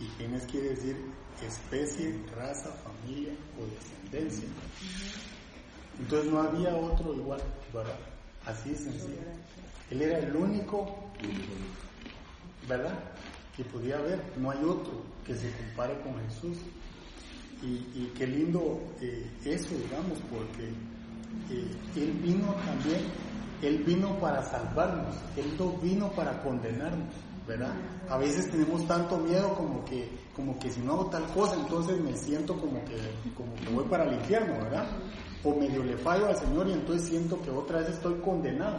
y 0.00 0.06
genes 0.18 0.44
quiere 0.46 0.70
decir 0.70 0.96
especie, 1.40 2.20
raza, 2.34 2.70
familia 2.72 3.32
o 3.58 3.66
descendencia. 3.66 4.48
Entonces 6.02 6.32
no 6.32 6.40
había 6.40 6.74
otro 6.74 7.14
igual, 7.14 7.40
¿verdad? 7.72 7.94
Así 8.44 8.70
de 8.70 8.76
sencillo. 8.76 9.22
Él 9.88 10.02
era 10.02 10.18
el 10.18 10.34
único, 10.34 10.98
¿verdad? 12.68 12.98
Que 13.56 13.62
podía 13.64 13.98
haber, 13.98 14.20
no 14.36 14.50
hay 14.50 14.58
otro 14.64 15.00
que 15.24 15.36
se 15.36 15.48
compare 15.52 16.00
con 16.00 16.14
Jesús. 16.28 16.58
Y, 17.62 17.86
y 17.94 18.12
qué 18.18 18.26
lindo 18.26 18.80
eh, 19.00 19.30
eso, 19.44 19.76
digamos, 19.76 20.18
porque 20.28 20.64
eh, 21.50 21.70
Él 21.94 22.12
vino 22.20 22.52
también, 22.66 23.02
Él 23.62 23.84
vino 23.84 24.18
para 24.18 24.42
salvarnos, 24.42 25.14
Él 25.36 25.54
no 25.56 25.70
vino 25.78 26.10
para 26.10 26.42
condenarnos, 26.42 27.14
¿verdad? 27.46 27.74
A 28.08 28.16
veces 28.16 28.50
tenemos 28.50 28.84
tanto 28.88 29.18
miedo 29.18 29.54
como 29.54 29.84
que, 29.84 30.10
como 30.34 30.58
que 30.58 30.68
si 30.68 30.80
no 30.80 30.94
hago 30.94 31.06
tal 31.10 31.24
cosa, 31.26 31.54
entonces 31.54 32.00
me 32.00 32.16
siento 32.16 32.56
como 32.58 32.84
que, 32.86 32.96
como 33.36 33.54
que 33.54 33.68
voy 33.72 33.84
para 33.84 34.08
el 34.08 34.14
infierno, 34.14 34.54
¿verdad? 34.64 34.88
O 35.44 35.54
medio 35.54 35.82
le 35.82 35.96
fallo 35.96 36.26
al 36.28 36.36
Señor 36.36 36.68
y 36.68 36.72
entonces 36.72 37.08
siento 37.08 37.40
que 37.42 37.50
otra 37.50 37.78
vez 37.80 37.88
estoy 37.90 38.14
condenado. 38.20 38.78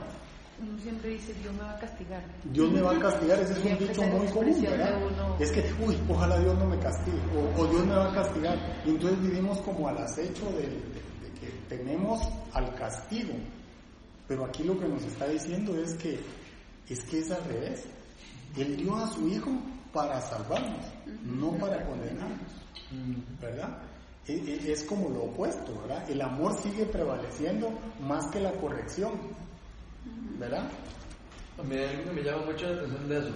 Uno 0.62 0.80
siempre 0.80 1.10
dice, 1.10 1.34
Dios 1.42 1.54
me 1.54 1.60
va 1.62 1.72
a 1.72 1.80
castigar. 1.80 2.24
Dios 2.46 2.72
me 2.72 2.82
va 2.82 2.92
a 2.96 3.00
castigar, 3.00 3.40
ese 3.40 3.54
es 3.54 3.66
un 3.66 3.78
dicho 3.88 4.02
muy 4.04 4.28
común, 4.28 4.62
¿verdad? 4.62 4.98
uno. 5.04 5.36
Es 5.40 5.52
que, 5.52 5.74
uy, 5.84 5.98
ojalá 6.08 6.40
Dios 6.40 6.58
no 6.58 6.66
me 6.66 6.78
castigue, 6.80 7.18
o, 7.36 7.62
o 7.62 7.68
Dios 7.68 7.86
me 7.86 7.96
va 7.96 8.12
a 8.12 8.14
castigar. 8.14 8.58
Y 8.86 8.90
entonces 8.92 9.22
vivimos 9.22 9.58
como 9.62 9.90
al 9.90 9.98
acecho 9.98 10.46
de, 10.52 10.62
de- 10.62 10.68
de 10.68 11.40
que 11.40 11.76
tenemos 11.76 12.22
al 12.54 12.74
castigo. 12.76 13.34
Pero 14.28 14.46
aquí 14.46 14.64
lo 14.64 14.80
que 14.80 14.88
nos 14.88 15.04
está 15.04 15.28
diciendo 15.28 15.76
es 15.78 15.96
que 15.96 16.18
es 16.88 17.04
que 17.06 17.20
es 17.20 17.32
al 17.32 17.44
revés. 17.46 17.84
Él 18.56 18.78
dio 18.78 18.96
a 18.96 19.08
su 19.08 19.28
Hijo 19.28 19.52
para 19.92 20.22
salvarnos, 20.22 20.86
no 21.26 21.52
para 21.58 21.84
condenarnos, 21.86 22.52
¿verdad? 23.42 23.80
E- 24.28 24.34
e- 24.34 24.72
Es 24.72 24.84
como 24.86 25.10
lo 25.10 25.24
opuesto, 25.26 25.74
¿verdad? 25.82 26.10
El 26.10 26.22
amor 26.22 26.58
sigue 26.62 26.86
prevaleciendo 26.86 27.70
más 28.02 28.28
que 28.28 28.40
la 28.40 28.52
corrección, 28.54 29.12
¿verdad? 30.40 30.70
A 31.60 31.64
mí 31.64 31.76
hay 31.76 31.86
algo 31.86 32.04
que 32.06 32.12
me 32.12 32.24
llama 32.24 32.46
mucho 32.46 32.66
la 32.68 32.78
atención 32.82 33.10
de 33.10 33.18
eso. 33.20 33.34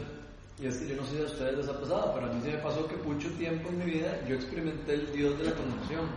Y 0.59 0.65
es 0.65 0.77
que 0.77 0.87
yo 0.87 0.95
no 0.95 1.05
sé 1.05 1.17
si 1.17 1.21
a 1.21 1.25
ustedes 1.25 1.57
les 1.57 1.67
ha 1.69 1.79
pasado, 1.79 2.13
pero 2.15 2.25
a 2.31 2.33
mí 2.33 2.41
sí 2.43 2.49
me 2.49 2.57
pasó 2.57 2.87
que 2.87 2.95
mucho 2.97 3.29
tiempo 3.33 3.69
en 3.69 3.77
mi 3.77 3.85
vida 3.85 4.19
yo 4.27 4.35
experimenté 4.35 4.93
el 4.95 5.11
Dios 5.11 5.37
de 5.37 5.43
la 5.45 5.51
condenación. 5.55 6.09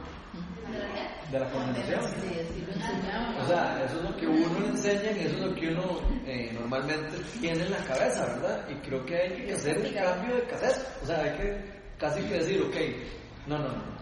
De 1.30 1.38
la 1.40 1.50
condenación. 1.50 2.00
O 3.42 3.46
sea, 3.46 3.84
eso 3.84 3.96
es 3.98 4.02
lo 4.04 4.16
que 4.16 4.26
uno 4.26 4.66
enseña 4.66 5.10
y 5.12 5.26
eso 5.26 5.34
es 5.36 5.40
lo 5.42 5.54
que 5.54 5.68
uno 5.68 6.00
eh, 6.26 6.50
normalmente 6.58 7.18
tiene 7.40 7.64
en 7.64 7.70
la 7.70 7.84
cabeza, 7.84 8.24
¿verdad? 8.24 8.66
Y 8.70 8.74
creo 8.76 9.04
que 9.04 9.16
hay 9.16 9.44
que 9.44 9.52
hacer 9.52 9.76
el 9.76 9.94
cambio 9.94 10.36
de 10.36 10.42
cassette. 10.44 10.86
O 11.02 11.06
sea, 11.06 11.20
hay 11.22 11.36
que 11.36 11.60
casi 11.98 12.22
que 12.22 12.34
decir, 12.38 12.62
ok, 12.62 12.76
no, 13.46 13.58
no, 13.58 13.68
no. 13.68 13.99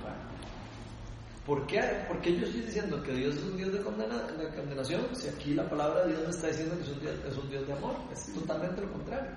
¿Por 1.48 1.66
qué, 1.66 1.80
¿Por 2.06 2.20
qué 2.20 2.38
yo 2.38 2.44
estoy 2.44 2.60
diciendo 2.60 3.02
que 3.02 3.10
Dios 3.14 3.34
es 3.34 3.42
un 3.42 3.56
Dios 3.56 3.72
de, 3.72 3.80
condena, 3.80 4.18
de 4.18 4.54
condenación 4.54 5.08
si 5.14 5.28
aquí 5.28 5.54
la 5.54 5.66
palabra 5.66 6.04
de 6.04 6.08
Dios 6.10 6.24
me 6.24 6.28
está 6.30 6.48
diciendo 6.48 6.76
que 6.76 6.82
es 6.82 7.38
un, 7.38 7.48
Dios, 7.48 7.66
de 7.66 7.72
amor? 7.72 7.96
Es 8.12 8.34
totalmente 8.34 8.82
lo 8.82 8.92
contrario. 8.92 9.30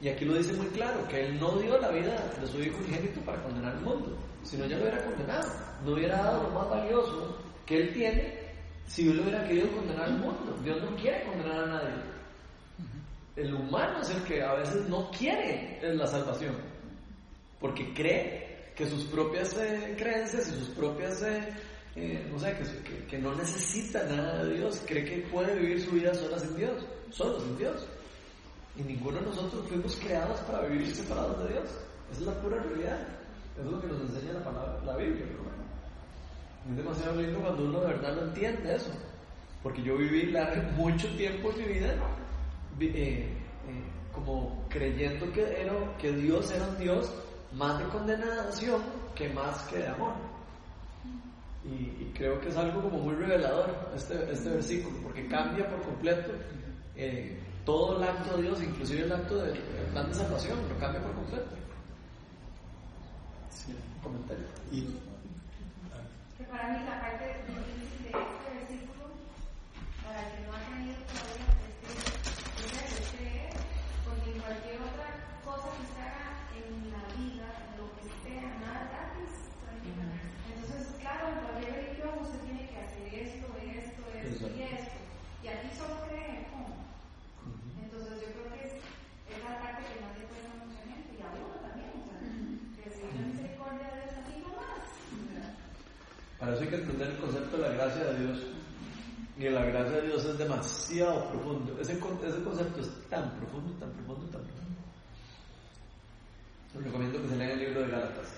Y 0.00 0.08
aquí 0.08 0.24
lo 0.24 0.36
dice 0.36 0.52
muy 0.54 0.66
claro, 0.66 1.06
que 1.06 1.20
Él 1.20 1.38
no 1.38 1.56
dio 1.58 1.78
la 1.78 1.90
vida 1.90 2.28
de 2.40 2.46
su 2.48 2.58
Hijo 2.60 2.78
unigénito 2.78 3.20
para 3.20 3.40
condenar 3.40 3.72
al 3.76 3.82
mundo, 3.82 4.18
sino 4.42 4.66
ya 4.66 4.78
lo 4.78 4.82
hubiera 4.82 5.04
condenado. 5.04 5.48
No 5.84 5.92
hubiera 5.92 6.16
dado 6.16 6.42
lo 6.42 6.50
más 6.50 6.70
valioso 6.70 7.38
que 7.64 7.82
Él 7.82 7.94
tiene 7.94 8.34
si 8.88 9.08
Él 9.08 9.20
hubiera 9.20 9.46
querido 9.46 9.68
condenar 9.76 10.06
al 10.06 10.18
mundo. 10.18 10.58
Dios 10.64 10.82
no 10.82 10.96
quiere 10.96 11.22
condenar 11.22 11.60
a 11.60 11.66
nadie. 11.66 12.02
El 13.36 13.54
humano 13.54 14.00
es 14.00 14.10
el 14.10 14.24
que 14.24 14.42
a 14.42 14.54
veces 14.54 14.88
no 14.88 15.08
quiere 15.12 15.78
la 15.94 16.06
salvación, 16.08 16.56
porque 17.60 17.94
cree 17.94 18.47
que 18.78 18.86
sus 18.88 19.04
propias 19.06 19.54
eh, 19.58 19.94
creencias 19.98 20.48
y 20.48 20.52
sus 20.52 20.68
propias, 20.68 21.20
eh, 21.22 21.48
eh, 21.96 22.28
no 22.30 22.38
sé, 22.38 22.54
que, 22.56 22.82
que, 22.88 23.04
que 23.06 23.18
no 23.18 23.34
necesita 23.34 24.04
nada 24.04 24.44
de 24.44 24.54
Dios, 24.58 24.80
cree 24.86 25.04
que 25.04 25.18
puede 25.32 25.54
vivir 25.58 25.82
su 25.84 25.90
vida 25.90 26.14
sola 26.14 26.38
sin 26.38 26.56
Dios, 26.56 26.86
solo 27.10 27.40
sin 27.40 27.58
Dios. 27.58 27.84
Y 28.76 28.82
ninguno 28.82 29.18
de 29.18 29.26
nosotros 29.26 29.66
fuimos 29.68 29.96
creados 29.96 30.38
para 30.42 30.60
vivir 30.68 30.94
separados 30.94 31.42
de 31.44 31.54
Dios. 31.54 31.64
Esa 32.12 32.20
es 32.20 32.26
la 32.26 32.40
pura 32.40 32.62
realidad. 32.62 33.00
Eso 33.58 33.66
es 33.66 33.72
lo 33.72 33.80
que 33.80 33.86
nos 33.88 34.00
enseña 34.02 34.34
la 34.34 34.44
palabra, 34.44 34.80
la 34.84 34.96
Biblia. 34.96 35.26
¿no? 35.26 36.70
Es 36.70 36.76
demasiado 36.76 37.20
lindo 37.20 37.40
cuando 37.40 37.64
uno 37.64 37.80
de 37.80 37.86
verdad 37.88 38.14
lo 38.14 38.22
entiende 38.28 38.76
eso. 38.76 38.90
Porque 39.64 39.82
yo 39.82 39.96
viví 39.96 40.26
largo, 40.30 40.62
mucho 40.76 41.08
tiempo 41.16 41.50
en 41.50 41.58
mi 41.58 41.64
vida 41.74 41.94
vi- 42.78 42.92
eh, 42.94 43.24
eh, 43.24 43.28
como 44.12 44.64
creyendo 44.68 45.32
que, 45.32 45.42
era, 45.60 45.72
que 45.98 46.12
Dios 46.12 46.52
era 46.52 46.64
un 46.68 46.78
Dios 46.78 47.12
más 47.52 47.78
de 47.78 47.84
condenación 47.86 48.82
que 49.14 49.28
más 49.30 49.62
que 49.64 49.78
de 49.78 49.88
amor. 49.88 50.12
Y, 51.64 51.74
y 52.02 52.12
creo 52.16 52.40
que 52.40 52.48
es 52.48 52.56
algo 52.56 52.82
como 52.82 52.98
muy 52.98 53.14
revelador 53.14 53.90
este, 53.94 54.32
este 54.32 54.48
versículo, 54.50 54.96
porque 55.02 55.26
cambia 55.26 55.68
por 55.68 55.82
completo 55.82 56.32
eh, 56.96 57.38
todo 57.64 57.98
el 57.98 58.08
acto 58.08 58.36
de 58.36 58.42
Dios, 58.44 58.62
inclusive 58.62 59.02
el 59.02 59.12
acto 59.12 59.36
del 59.36 59.56
el 59.56 59.86
plan 59.92 60.08
de 60.08 60.14
salvación, 60.14 60.58
lo 60.68 60.78
cambia 60.78 61.02
por 61.02 61.12
completo. 61.14 61.50
Sí. 63.50 63.74
Comentario. 64.02 64.46
Y 64.70 64.82
Que 66.38 66.44
para 66.44 66.68
mí 66.70 66.84
la 66.86 67.00
parte 67.00 67.24
de 67.24 67.30
este 67.32 68.48
versículo, 68.54 69.10
para 70.04 70.20
el 70.24 70.32
que 70.32 70.46
no 70.46 70.52
ha 70.54 70.60
tenido 70.70 70.96
todavía, 71.04 71.52
es 71.68 71.74
que 71.82 71.92
primero 72.56 72.96
es 72.96 73.08
creer, 73.12 73.52
porque 74.06 74.30
en 74.32 74.40
cualquier 74.40 74.78
otra 74.80 75.08
cosa 75.44 75.68
que 75.76 75.84
se 75.92 76.00
haga 76.00 76.28
en 76.56 76.88
la 76.88 77.02
vida, 77.18 77.48
lo 77.76 77.90
que 77.98 78.04
sea, 78.24 78.46
nada 78.62 78.80
es 78.80 78.88
gratis. 78.88 79.32
Entonces, 80.48 80.94
claro, 81.02 81.28
en 81.28 81.38
cualquier 81.44 81.72
religión 81.74 82.12
usted 82.22 82.40
tiene 82.46 82.64
que 82.70 82.78
hacer 82.80 83.06
esto, 83.12 83.46
esto, 83.58 84.02
esto 84.14 84.46
y 84.56 84.62
esto. 84.62 84.98
Y 85.42 85.48
aquí 85.48 85.68
solo 85.76 86.06
cree, 86.06 86.46
¿cómo? 86.54 86.70
Entonces 87.82 88.14
yo 88.22 88.28
creo 88.36 88.48
que 88.54 88.62
es, 88.68 88.74
es 88.78 89.38
la 89.42 89.58
parte 89.58 89.82
que 89.90 90.00
más 90.00 90.14
le 90.18 90.24
cuesta 90.30 90.50
a 90.54 90.62
mucha 90.62 90.82
gente, 90.86 91.08
y 91.18 91.20
a 91.22 91.28
uno 91.34 91.56
también, 91.66 91.90
o 91.98 92.04
sea, 92.06 92.20
que 92.20 92.80
recibir 92.86 93.14
la 93.16 93.26
misericordia 93.26 93.86
de 93.90 93.94
Dios 94.06 94.14
así 94.22 94.34
nomás. 94.38 94.86
Para 96.38 96.52
eso 96.54 96.62
hay 96.62 96.68
que 96.68 96.76
entender 96.76 97.08
el 97.10 97.18
concepto 97.18 97.56
de 97.56 97.62
la 97.62 97.74
gracia 97.88 98.12
de 98.12 98.26
Dios. 98.26 98.38
Y 99.38 99.48
la 99.48 99.64
gracia 99.64 99.96
de 99.98 100.06
Dios 100.08 100.24
es 100.24 100.38
demasiado 100.38 101.30
profundo. 101.30 101.78
Ese, 101.80 101.98
con- 101.98 102.18
ese 102.24 102.42
concepto 102.42 102.80
es 102.80 102.88
tan 103.08 103.30
profundo, 103.38 103.72
tan 103.78 103.90
profundo, 103.92 104.26
tan 104.30 104.42
profundo. 104.42 104.78
Les 106.74 106.84
recomiendo 106.84 107.22
que 107.22 107.28
se 107.28 107.36
lean 107.36 107.50
el 107.52 107.58
libro 107.60 107.80
de 107.82 107.88
Gálatas. 107.88 108.28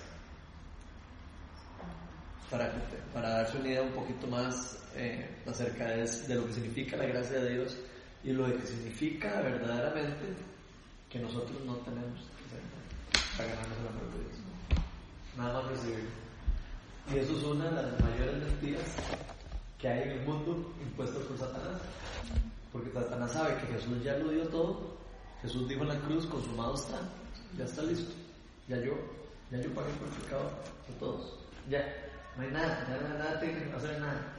Para, 2.49 2.71
para 3.13 3.29
darse 3.29 3.57
una 3.57 3.69
idea 3.69 3.81
un 3.81 3.91
poquito 3.93 4.27
más 4.27 4.77
eh, 4.95 5.41
acerca 5.47 5.85
de, 5.87 6.35
lo 6.35 6.45
que 6.47 6.53
significa 6.53 6.97
la 6.97 7.05
gracia 7.05 7.39
de 7.39 7.49
Dios 7.53 7.77
y 8.25 8.31
lo 8.33 8.45
que 8.45 8.67
significa 8.67 9.41
verdaderamente 9.41 10.35
que 11.09 11.19
nosotros 11.19 11.63
no 11.65 11.75
tenemos 11.77 12.19
que 12.19 12.45
hacer 12.45 13.37
para 13.37 13.49
ganarnos 13.55 13.77
el 13.79 13.87
amor 13.87 14.11
de 14.11 14.19
Dios. 14.19 14.37
Nada 15.37 15.61
más 15.61 15.71
recibirlo. 15.71 16.09
Y 17.13 17.17
eso 17.19 17.37
es 17.37 17.43
una 17.43 17.69
de 17.69 17.81
las 17.83 18.01
mayores 18.01 18.35
mentiras 18.43 18.83
que 19.81 19.87
hay 19.87 20.03
en 20.03 20.09
el 20.19 20.25
mundo 20.25 20.71
impuestas 20.79 21.23
por 21.23 21.37
Satanás. 21.37 21.81
Porque 22.71 22.91
Satanás 22.91 23.31
sabe 23.31 23.55
que 23.57 23.73
Jesús 23.73 24.03
ya 24.03 24.15
lo 24.17 24.29
dio 24.29 24.47
todo. 24.47 24.95
Jesús 25.41 25.67
dijo 25.67 25.81
en 25.81 25.89
la 25.89 25.99
cruz, 25.99 26.27
consumado 26.27 26.75
está, 26.75 26.99
ya 27.57 27.65
está 27.65 27.81
listo. 27.81 28.13
Ya 28.67 28.77
yo, 28.77 28.93
ya 29.49 29.59
yo 29.59 29.73
pagué 29.73 29.91
por 29.93 30.07
el 30.07 30.13
pecado 30.21 30.51
de 30.87 30.93
todos. 30.99 31.39
Ya, 31.67 31.83
no 32.37 32.43
hay 32.43 32.51
nada, 32.51 32.87
ya 32.87 32.97
nada, 33.01 33.17
nada 33.17 33.39
tiene 33.39 33.63
que 33.63 33.73
hacer 33.73 33.99
nada. 33.99 34.33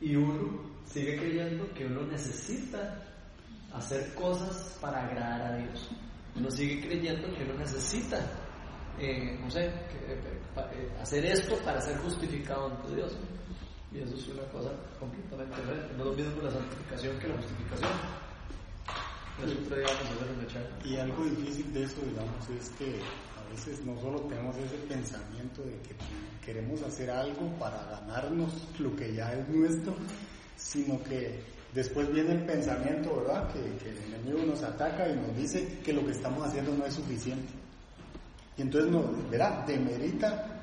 Y 0.00 0.14
uno 0.14 0.60
sigue 0.84 1.16
creyendo 1.16 1.72
que 1.72 1.86
uno 1.86 2.02
necesita 2.02 3.02
hacer 3.72 4.14
cosas 4.14 4.76
para 4.80 5.06
agradar 5.06 5.54
a 5.54 5.56
Dios. 5.56 5.90
Uno 6.36 6.50
sigue 6.50 6.86
creyendo 6.86 7.34
que 7.34 7.44
uno 7.44 7.54
necesita, 7.54 8.18
eh, 8.98 9.38
no 9.40 9.50
sé, 9.50 9.64
eh, 9.64 9.72
eh, 10.56 10.92
hacer 11.00 11.24
esto 11.24 11.56
para 11.64 11.80
ser 11.80 11.96
justificado 11.98 12.66
ante 12.66 12.94
Dios. 12.94 13.16
Y 13.96 14.00
eso 14.02 14.14
es 14.14 14.28
una 14.28 14.42
cosa 14.52 14.70
completamente 15.00 15.56
diferente. 15.56 15.94
No 15.96 16.04
es 16.04 16.10
lo 16.10 16.12
mismo 16.12 16.42
la 16.42 16.50
santificación 16.50 17.18
que 17.18 17.28
la 17.28 17.36
justificación. 17.36 17.90
Eso. 19.42 20.88
Y 20.88 20.96
algo 20.96 21.24
difícil 21.24 21.72
de 21.72 21.84
eso, 21.84 22.00
digamos, 22.02 22.48
es 22.50 22.70
que 22.70 23.00
a 23.36 23.50
veces 23.50 23.84
no 23.84 23.98
solo 24.00 24.20
tenemos 24.22 24.56
ese 24.56 24.76
pensamiento 24.88 25.62
de 25.62 25.78
que 25.80 25.94
queremos 26.44 26.82
hacer 26.82 27.10
algo 27.10 27.48
para 27.58 27.84
ganarnos 27.84 28.52
lo 28.78 28.94
que 28.96 29.14
ya 29.14 29.32
es 29.32 29.48
nuestro, 29.48 29.94
sino 30.56 31.02
que 31.02 31.40
después 31.74 32.12
viene 32.12 32.32
el 32.32 32.44
pensamiento, 32.44 33.16
¿verdad? 33.16 33.52
Que, 33.52 33.60
que 33.82 33.90
el 33.90 33.98
enemigo 34.12 34.44
nos 34.46 34.62
ataca 34.62 35.08
y 35.08 35.16
nos 35.16 35.34
dice 35.36 35.80
que 35.84 35.92
lo 35.92 36.04
que 36.04 36.12
estamos 36.12 36.46
haciendo 36.46 36.72
no 36.74 36.84
es 36.84 36.94
suficiente. 36.94 37.52
Y 38.58 38.62
entonces 38.62 38.90
nos, 38.90 39.30
¿verdad? 39.30 39.66
Demerita 39.66 40.55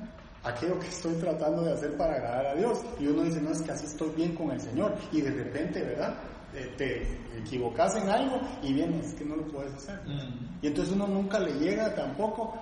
aquello 0.43 0.79
que 0.79 0.87
estoy 0.87 1.13
tratando 1.15 1.63
de 1.63 1.73
hacer 1.73 1.95
para 1.97 2.15
agradar 2.15 2.47
a 2.47 2.55
Dios. 2.55 2.79
Y 2.99 3.07
uno 3.07 3.23
dice, 3.23 3.41
no, 3.41 3.51
es 3.51 3.61
que 3.61 3.71
así 3.71 3.85
estoy 3.85 4.09
bien 4.09 4.35
con 4.35 4.51
el 4.51 4.59
Señor. 4.59 4.95
Y 5.11 5.21
de 5.21 5.31
repente, 5.31 5.81
¿verdad? 5.81 6.15
Eh, 6.53 6.73
Te 6.77 7.01
equivocas 7.39 7.95
en 7.95 8.09
algo 8.09 8.39
y 8.61 8.73
viene, 8.73 8.99
es 8.99 9.13
que 9.15 9.25
no 9.25 9.35
lo 9.35 9.43
puedes 9.47 9.73
hacer. 9.73 9.99
Y 10.61 10.67
entonces 10.67 10.93
uno 10.93 11.07
nunca 11.07 11.39
le 11.39 11.53
llega 11.53 11.93
tampoco 11.95 12.53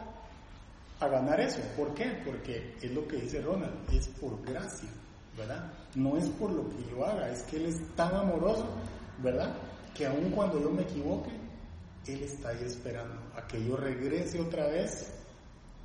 a 1.00 1.08
ganar 1.08 1.40
eso. 1.42 1.60
¿Por 1.76 1.94
qué? 1.94 2.22
Porque 2.26 2.76
es 2.82 2.92
lo 2.92 3.06
que 3.08 3.18
dice 3.18 3.42
Ronald, 3.42 3.74
es 3.92 4.08
por 4.08 4.42
gracia, 4.44 4.90
¿verdad? 5.38 5.72
No 5.96 6.16
es 6.18 6.30
por 6.30 6.52
lo 6.52 6.70
que 6.70 6.90
yo 6.90 7.06
haga, 7.06 7.30
es 7.30 7.44
que 7.44 7.58
Él 7.58 7.66
es 7.66 7.96
tan 7.96 8.14
amoroso, 8.16 8.66
¿verdad? 9.22 9.54
Que 9.94 10.06
aun 10.06 10.30
cuando 10.32 10.62
yo 10.62 10.70
me 10.70 10.84
equivoque, 10.84 11.32
Él 12.08 12.24
está 12.24 12.50
ahí 12.50 12.64
esperando 12.64 13.16
a 13.36 13.46
que 13.48 13.62
yo 13.66 13.76
regrese 13.76 14.40
otra 14.40 14.68
vez 14.68 15.12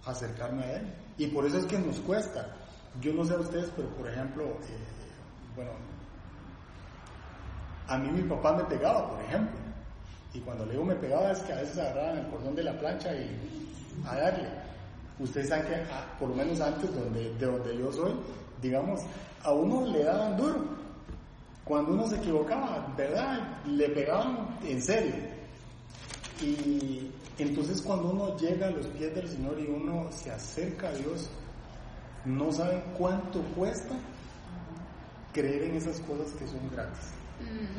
a 0.04 0.10
acercarme 0.10 0.62
a 0.64 0.76
Él. 0.76 0.94
Y 1.18 1.26
por 1.28 1.46
eso 1.46 1.58
es 1.58 1.66
que 1.66 1.78
nos 1.78 1.98
cuesta. 2.00 2.54
Yo 3.00 3.12
no 3.12 3.24
sé 3.24 3.34
a 3.34 3.38
ustedes, 3.38 3.70
pero 3.76 3.88
por 3.90 4.08
ejemplo, 4.08 4.44
eh, 4.44 5.54
bueno, 5.54 5.70
a 7.88 7.98
mí 7.98 8.10
mi 8.10 8.22
papá 8.22 8.54
me 8.54 8.64
pegaba, 8.64 9.10
por 9.10 9.20
ejemplo. 9.22 9.58
Y 10.34 10.40
cuando 10.40 10.66
le 10.66 10.72
digo 10.72 10.84
me 10.84 10.94
pegaba 10.96 11.32
es 11.32 11.40
que 11.40 11.52
a 11.52 11.56
veces 11.56 11.78
agarraban 11.78 12.18
el 12.18 12.26
cordón 12.26 12.54
de 12.54 12.64
la 12.64 12.78
plancha 12.78 13.14
y 13.14 13.38
a 14.06 14.16
darle. 14.16 14.48
Ustedes 15.18 15.48
saben 15.48 15.66
que, 15.66 15.74
ah, 15.90 16.06
por 16.18 16.28
lo 16.28 16.34
menos 16.34 16.60
antes 16.60 16.94
donde, 16.94 17.32
de 17.34 17.46
donde 17.46 17.78
yo 17.78 17.90
soy, 17.90 18.12
digamos, 18.60 19.00
a 19.42 19.52
uno 19.52 19.86
le 19.86 20.04
daban 20.04 20.36
duro. 20.36 20.64
Cuando 21.64 21.92
uno 21.92 22.06
se 22.06 22.16
equivocaba, 22.16 22.92
¿verdad? 22.96 23.40
Le 23.66 23.88
pegaban 23.88 24.58
en 24.62 24.82
serio. 24.82 25.14
Y 26.42 27.10
entonces 27.38 27.82
cuando 27.82 28.10
uno 28.10 28.36
llega 28.38 28.68
a 28.68 28.70
los 28.70 28.86
pies 28.88 29.14
del 29.14 29.28
Señor 29.28 29.58
y 29.60 29.66
uno 29.66 30.10
se 30.12 30.30
acerca 30.30 30.88
a 30.88 30.92
Dios, 30.92 31.28
no 32.24 32.50
saben 32.52 32.82
cuánto 32.98 33.40
cuesta 33.54 33.94
creer 35.32 35.64
en 35.64 35.76
esas 35.76 36.00
cosas 36.00 36.32
que 36.32 36.46
son 36.46 36.68
gratis. 36.72 37.10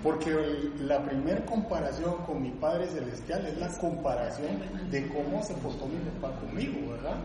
Porque 0.03 0.29
el- 0.29 0.87
la 0.87 1.03
primer 1.03 1.43
comparación 1.45 2.17
con 2.27 2.41
mi 2.43 2.51
Padre 2.51 2.87
Celestial 2.87 3.45
es 3.47 3.57
la 3.57 3.75
comparación 3.79 4.59
de 4.91 5.07
cómo 5.07 5.41
se 5.43 5.55
portó 5.55 5.87
mi 5.87 5.97
papá 6.21 6.39
conmigo, 6.39 6.91
¿verdad? 6.91 7.17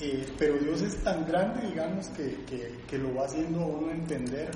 Eh, 0.00 0.26
pero 0.38 0.58
Dios 0.58 0.82
es 0.82 1.02
tan 1.02 1.26
grande, 1.26 1.66
digamos, 1.68 2.08
que, 2.08 2.44
que- 2.44 2.80
que 2.86 2.98
lo 2.98 3.14
va 3.14 3.24
haciendo 3.24 3.64
uno 3.66 3.90
entender 3.90 4.50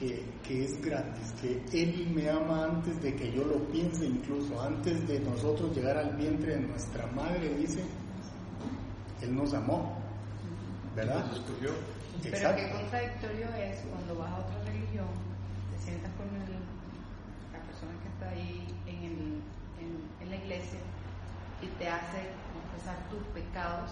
que, 0.00 0.24
que 0.42 0.64
es 0.64 0.80
gratis, 0.82 1.32
que 1.42 1.62
Él 1.82 2.10
me 2.14 2.28
ama 2.30 2.64
antes 2.64 3.00
de 3.02 3.14
que 3.14 3.30
yo 3.32 3.44
lo 3.44 3.58
piense, 3.70 4.06
incluso 4.06 4.58
antes 4.60 5.06
de 5.06 5.20
nosotros 5.20 5.76
llegar 5.76 5.98
al 5.98 6.16
vientre 6.16 6.56
de 6.56 6.60
nuestra 6.66 7.06
madre, 7.08 7.54
dice, 7.56 7.84
Él 9.20 9.36
nos 9.36 9.52
amó, 9.52 10.00
¿verdad? 10.96 11.26
Nos 11.26 11.36
escogió. 11.38 11.70
Pero 12.22 12.36
Exacto. 12.36 12.62
qué 12.62 12.72
contradictorio 12.72 13.46
es 13.54 13.78
cuando 13.90 14.14
vas 14.16 14.30
a 14.32 14.38
otra 14.38 14.64
religión, 14.64 15.08
te 15.70 15.78
sientas 15.84 16.10
con 16.16 16.26
el- 16.28 16.64
la 17.52 17.60
persona 17.60 17.92
que 18.02 18.08
está 18.08 18.28
ahí 18.30 18.66
en, 18.86 19.04
el- 19.04 19.42
en- 19.80 20.08
en 20.20 20.30
la 20.30 20.36
iglesia 20.36 20.80
y 21.62 21.66
te 21.78 21.88
hace 21.88 22.20
confesar 22.52 22.96
tus 23.10 23.22
pecados 23.34 23.90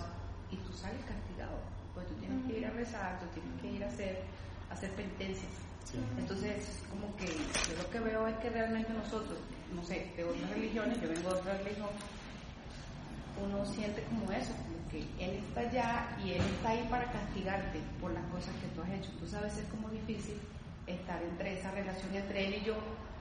y 0.51 0.57
tú 0.57 0.73
sales 0.73 1.05
castigado. 1.05 1.57
Pues 1.95 2.07
tú 2.09 2.15
tienes 2.15 2.45
que 2.47 2.59
ir 2.61 2.67
a 2.67 2.71
rezar, 2.71 3.21
tú 3.21 3.27
tienes 3.35 3.61
que 3.61 3.73
ir 3.77 3.85
a 3.85 3.89
hacer, 3.89 4.25
a 4.71 4.75
hacer 4.75 4.91
penitencias. 4.93 5.53
Entonces, 6.19 6.69
es 6.69 6.83
como 6.91 7.15
que 7.17 7.27
yo 7.27 7.83
lo 7.83 7.91
que 7.91 8.01
veo 8.01 8.27
es 8.29 8.37
que 8.39 8.51
realmente 8.51 8.93
nosotros, 8.93 9.39
no 9.75 9.83
sé, 9.85 10.13
de 10.17 10.25
otras 10.25 10.51
religiones, 10.51 11.01
yo 11.01 11.09
vengo 11.09 11.31
de 11.33 11.41
otra 11.41 11.57
religión, 11.59 11.89
uno 13.43 13.65
siente 13.65 14.03
como 14.05 14.31
eso, 14.33 14.53
como 14.53 14.89
que 14.91 15.01
Él 15.23 15.43
está 15.49 15.61
allá 15.61 16.17
y 16.25 16.33
Él 16.33 16.43
está 16.57 16.71
ahí 16.71 16.87
para 16.91 17.11
castigarte 17.11 17.81
por 18.01 18.13
las 18.13 18.25
cosas 18.27 18.55
que 18.61 18.69
tú 18.75 18.83
has 18.83 18.91
hecho. 18.91 19.11
A 19.37 19.41
veces 19.43 19.61
es 19.61 19.71
como 19.71 19.89
difícil 19.89 20.37
estar 20.87 21.23
entre 21.23 21.59
esa 21.59 21.71
relación 21.71 22.15
entre 22.15 22.47
Él 22.47 22.63
y 22.63 22.67
yo, 22.67 22.75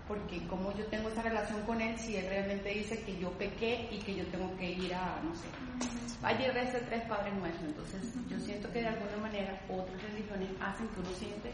porque 0.07 0.45
como 0.47 0.76
yo 0.76 0.86
tengo 0.88 1.09
esa 1.09 1.22
relación 1.22 1.61
con 1.61 1.80
Él 1.82 1.97
si 1.99 2.18
Él 2.18 2.26
realmente 2.28 2.70
dice 2.70 2.99
que 3.01 3.18
yo 3.20 3.30
pequé 3.32 3.88
y 3.91 3.99
que 3.99 4.15
yo 4.15 4.26
tengo 4.28 4.55
que 4.57 4.72
ir 4.72 4.93
a, 4.93 5.22
no 5.24 5.36
sé, 5.36 5.47
vaya 6.22 6.47
y 6.47 6.51
reza 6.51 6.80
tres 6.88 7.03
Padres 7.03 7.34
Nuestros. 7.36 7.70
Entonces 7.70 8.01
yo 8.30 8.39
siento 8.39 8.72
que 8.72 8.82
de 8.82 8.88
alguna 8.88 9.18
manera 9.22 9.61
otras 9.70 10.01
religiones 10.03 10.49
hacen 10.61 10.88
que 10.89 10.99
uno 10.99 11.09
siente 11.18 11.51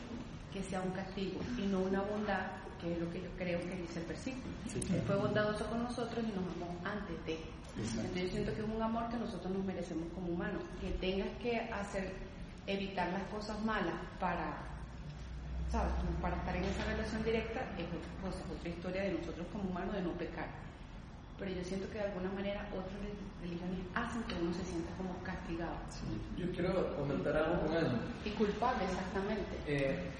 que 0.54 0.62
sea 0.64 0.82
un 0.82 0.92
castigo 0.92 1.40
y 1.58 1.66
no 1.68 1.80
una 1.80 2.02
bondad, 2.02 2.46
que 2.80 2.94
es 2.94 3.00
lo 3.00 3.10
que 3.12 3.22
yo 3.22 3.30
creo 3.38 3.60
que 3.60 3.76
dice 3.76 4.00
el 4.00 4.06
versículo. 4.06 4.54
Él 4.76 5.02
fue 5.08 5.16
bondadoso 5.16 5.66
con 5.66 5.84
nosotros 5.84 6.24
y 6.24 6.32
nos 6.32 6.46
amó 6.56 6.78
antes 6.86 7.18
de. 7.26 7.40
Entonces 7.76 8.24
yo 8.24 8.30
siento 8.30 8.54
que 8.54 8.62
es 8.62 8.68
un 8.70 8.82
amor 8.82 9.10
que 9.10 9.18
nosotros 9.18 9.52
nos 9.52 9.66
merecemos 9.66 10.06
como 10.14 10.28
humanos. 10.28 10.62
Que 10.80 10.92
tengas 11.02 11.30
que 11.42 11.58
hacer, 11.74 12.14
evitar 12.68 13.10
las 13.12 13.24
cosas 13.34 13.60
malas 13.66 13.98
para, 14.20 14.62
¿sabes? 15.72 15.92
Como 15.98 16.12
para 16.22 16.38
estar 16.38 16.56
en 16.56 16.66
esa 16.66 16.86
relación 16.86 17.24
directa 17.24 17.62
es 17.82 17.88
otra 17.90 18.14
cosa, 18.22 18.38
es 18.46 18.52
otra 18.60 18.70
historia 18.70 19.02
de 19.04 19.14
nosotros 19.18 19.48
como 19.52 19.70
humanos 19.70 19.94
de 19.96 20.02
no 20.04 20.12
pecar. 20.14 20.48
Pero 21.40 21.50
yo 21.50 21.64
siento 21.66 21.90
que 21.90 21.98
de 21.98 22.06
alguna 22.14 22.30
manera 22.30 22.70
otras 22.70 22.94
religiones 23.42 23.80
hacen 23.96 24.22
que 24.30 24.36
uno 24.38 24.54
se 24.54 24.64
sienta 24.64 24.94
como 24.96 25.18
castigado 25.26 25.76
Yo 26.38 26.46
quiero 26.54 26.96
comentar 26.96 27.36
algo 27.36 27.66
con 27.66 27.76
eso. 27.76 27.98
y 28.24 28.30
culpable 28.38 28.84
exactamente. 28.86 29.52
Eh, 29.66 30.12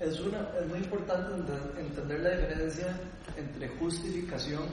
es, 0.00 0.20
una, 0.20 0.48
es 0.60 0.66
muy 0.68 0.78
importante 0.78 1.34
ente- 1.34 1.80
entender 1.80 2.20
la 2.20 2.30
diferencia 2.30 3.00
entre 3.36 3.68
justificación 3.78 4.64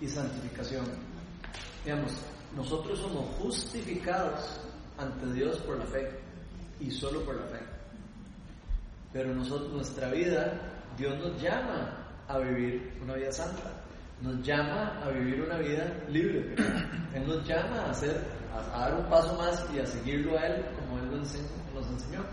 y 0.00 0.08
santificación. 0.08 0.84
Digamos, 1.84 2.12
nosotros 2.54 2.98
somos 2.98 3.24
justificados 3.36 4.60
ante 4.98 5.32
Dios 5.32 5.58
por 5.58 5.78
la 5.78 5.86
fe 5.86 6.10
y 6.80 6.90
solo 6.90 7.24
por 7.24 7.36
la 7.36 7.46
fe. 7.46 7.58
Pero 9.12 9.34
nuestra 9.34 10.10
vida, 10.10 10.60
Dios 10.96 11.18
nos 11.18 11.40
llama 11.40 12.06
a 12.28 12.38
vivir 12.38 12.98
una 13.02 13.14
vida 13.14 13.32
santa, 13.32 13.72
nos 14.20 14.42
llama 14.42 15.00
a 15.02 15.10
vivir 15.10 15.42
una 15.42 15.58
vida 15.58 15.92
libre. 16.08 16.54
Él 17.14 17.26
nos 17.26 17.46
llama 17.46 17.82
a 17.82 17.90
hacer, 17.90 18.22
a 18.54 18.78
dar 18.78 18.94
un 18.94 19.06
paso 19.10 19.36
más 19.36 19.66
y 19.74 19.80
a 19.80 19.86
seguirlo 19.86 20.38
a 20.38 20.46
Él 20.46 20.64
como 20.76 20.98
Él 20.98 21.10
nos 21.10 21.90
enseñó. 21.90 22.24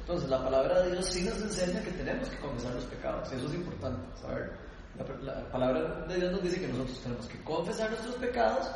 Entonces, 0.00 0.28
la 0.28 0.42
palabra 0.42 0.82
de 0.82 0.92
Dios 0.92 1.06
sí 1.06 1.22
nos 1.22 1.40
enseña 1.40 1.82
que 1.82 1.92
tenemos 1.92 2.28
que 2.28 2.38
confesar 2.38 2.74
los 2.74 2.84
pecados, 2.84 3.32
y 3.32 3.36
eso 3.36 3.46
es 3.46 3.54
importante, 3.54 4.00
saber. 4.20 4.50
La, 5.22 5.34
la 5.34 5.50
palabra 5.50 6.04
de 6.06 6.16
Dios 6.16 6.32
nos 6.32 6.42
dice 6.42 6.60
que 6.60 6.68
nosotros 6.68 7.00
tenemos 7.02 7.26
que 7.26 7.42
confesar 7.44 7.90
nuestros 7.90 8.14
pecados, 8.16 8.70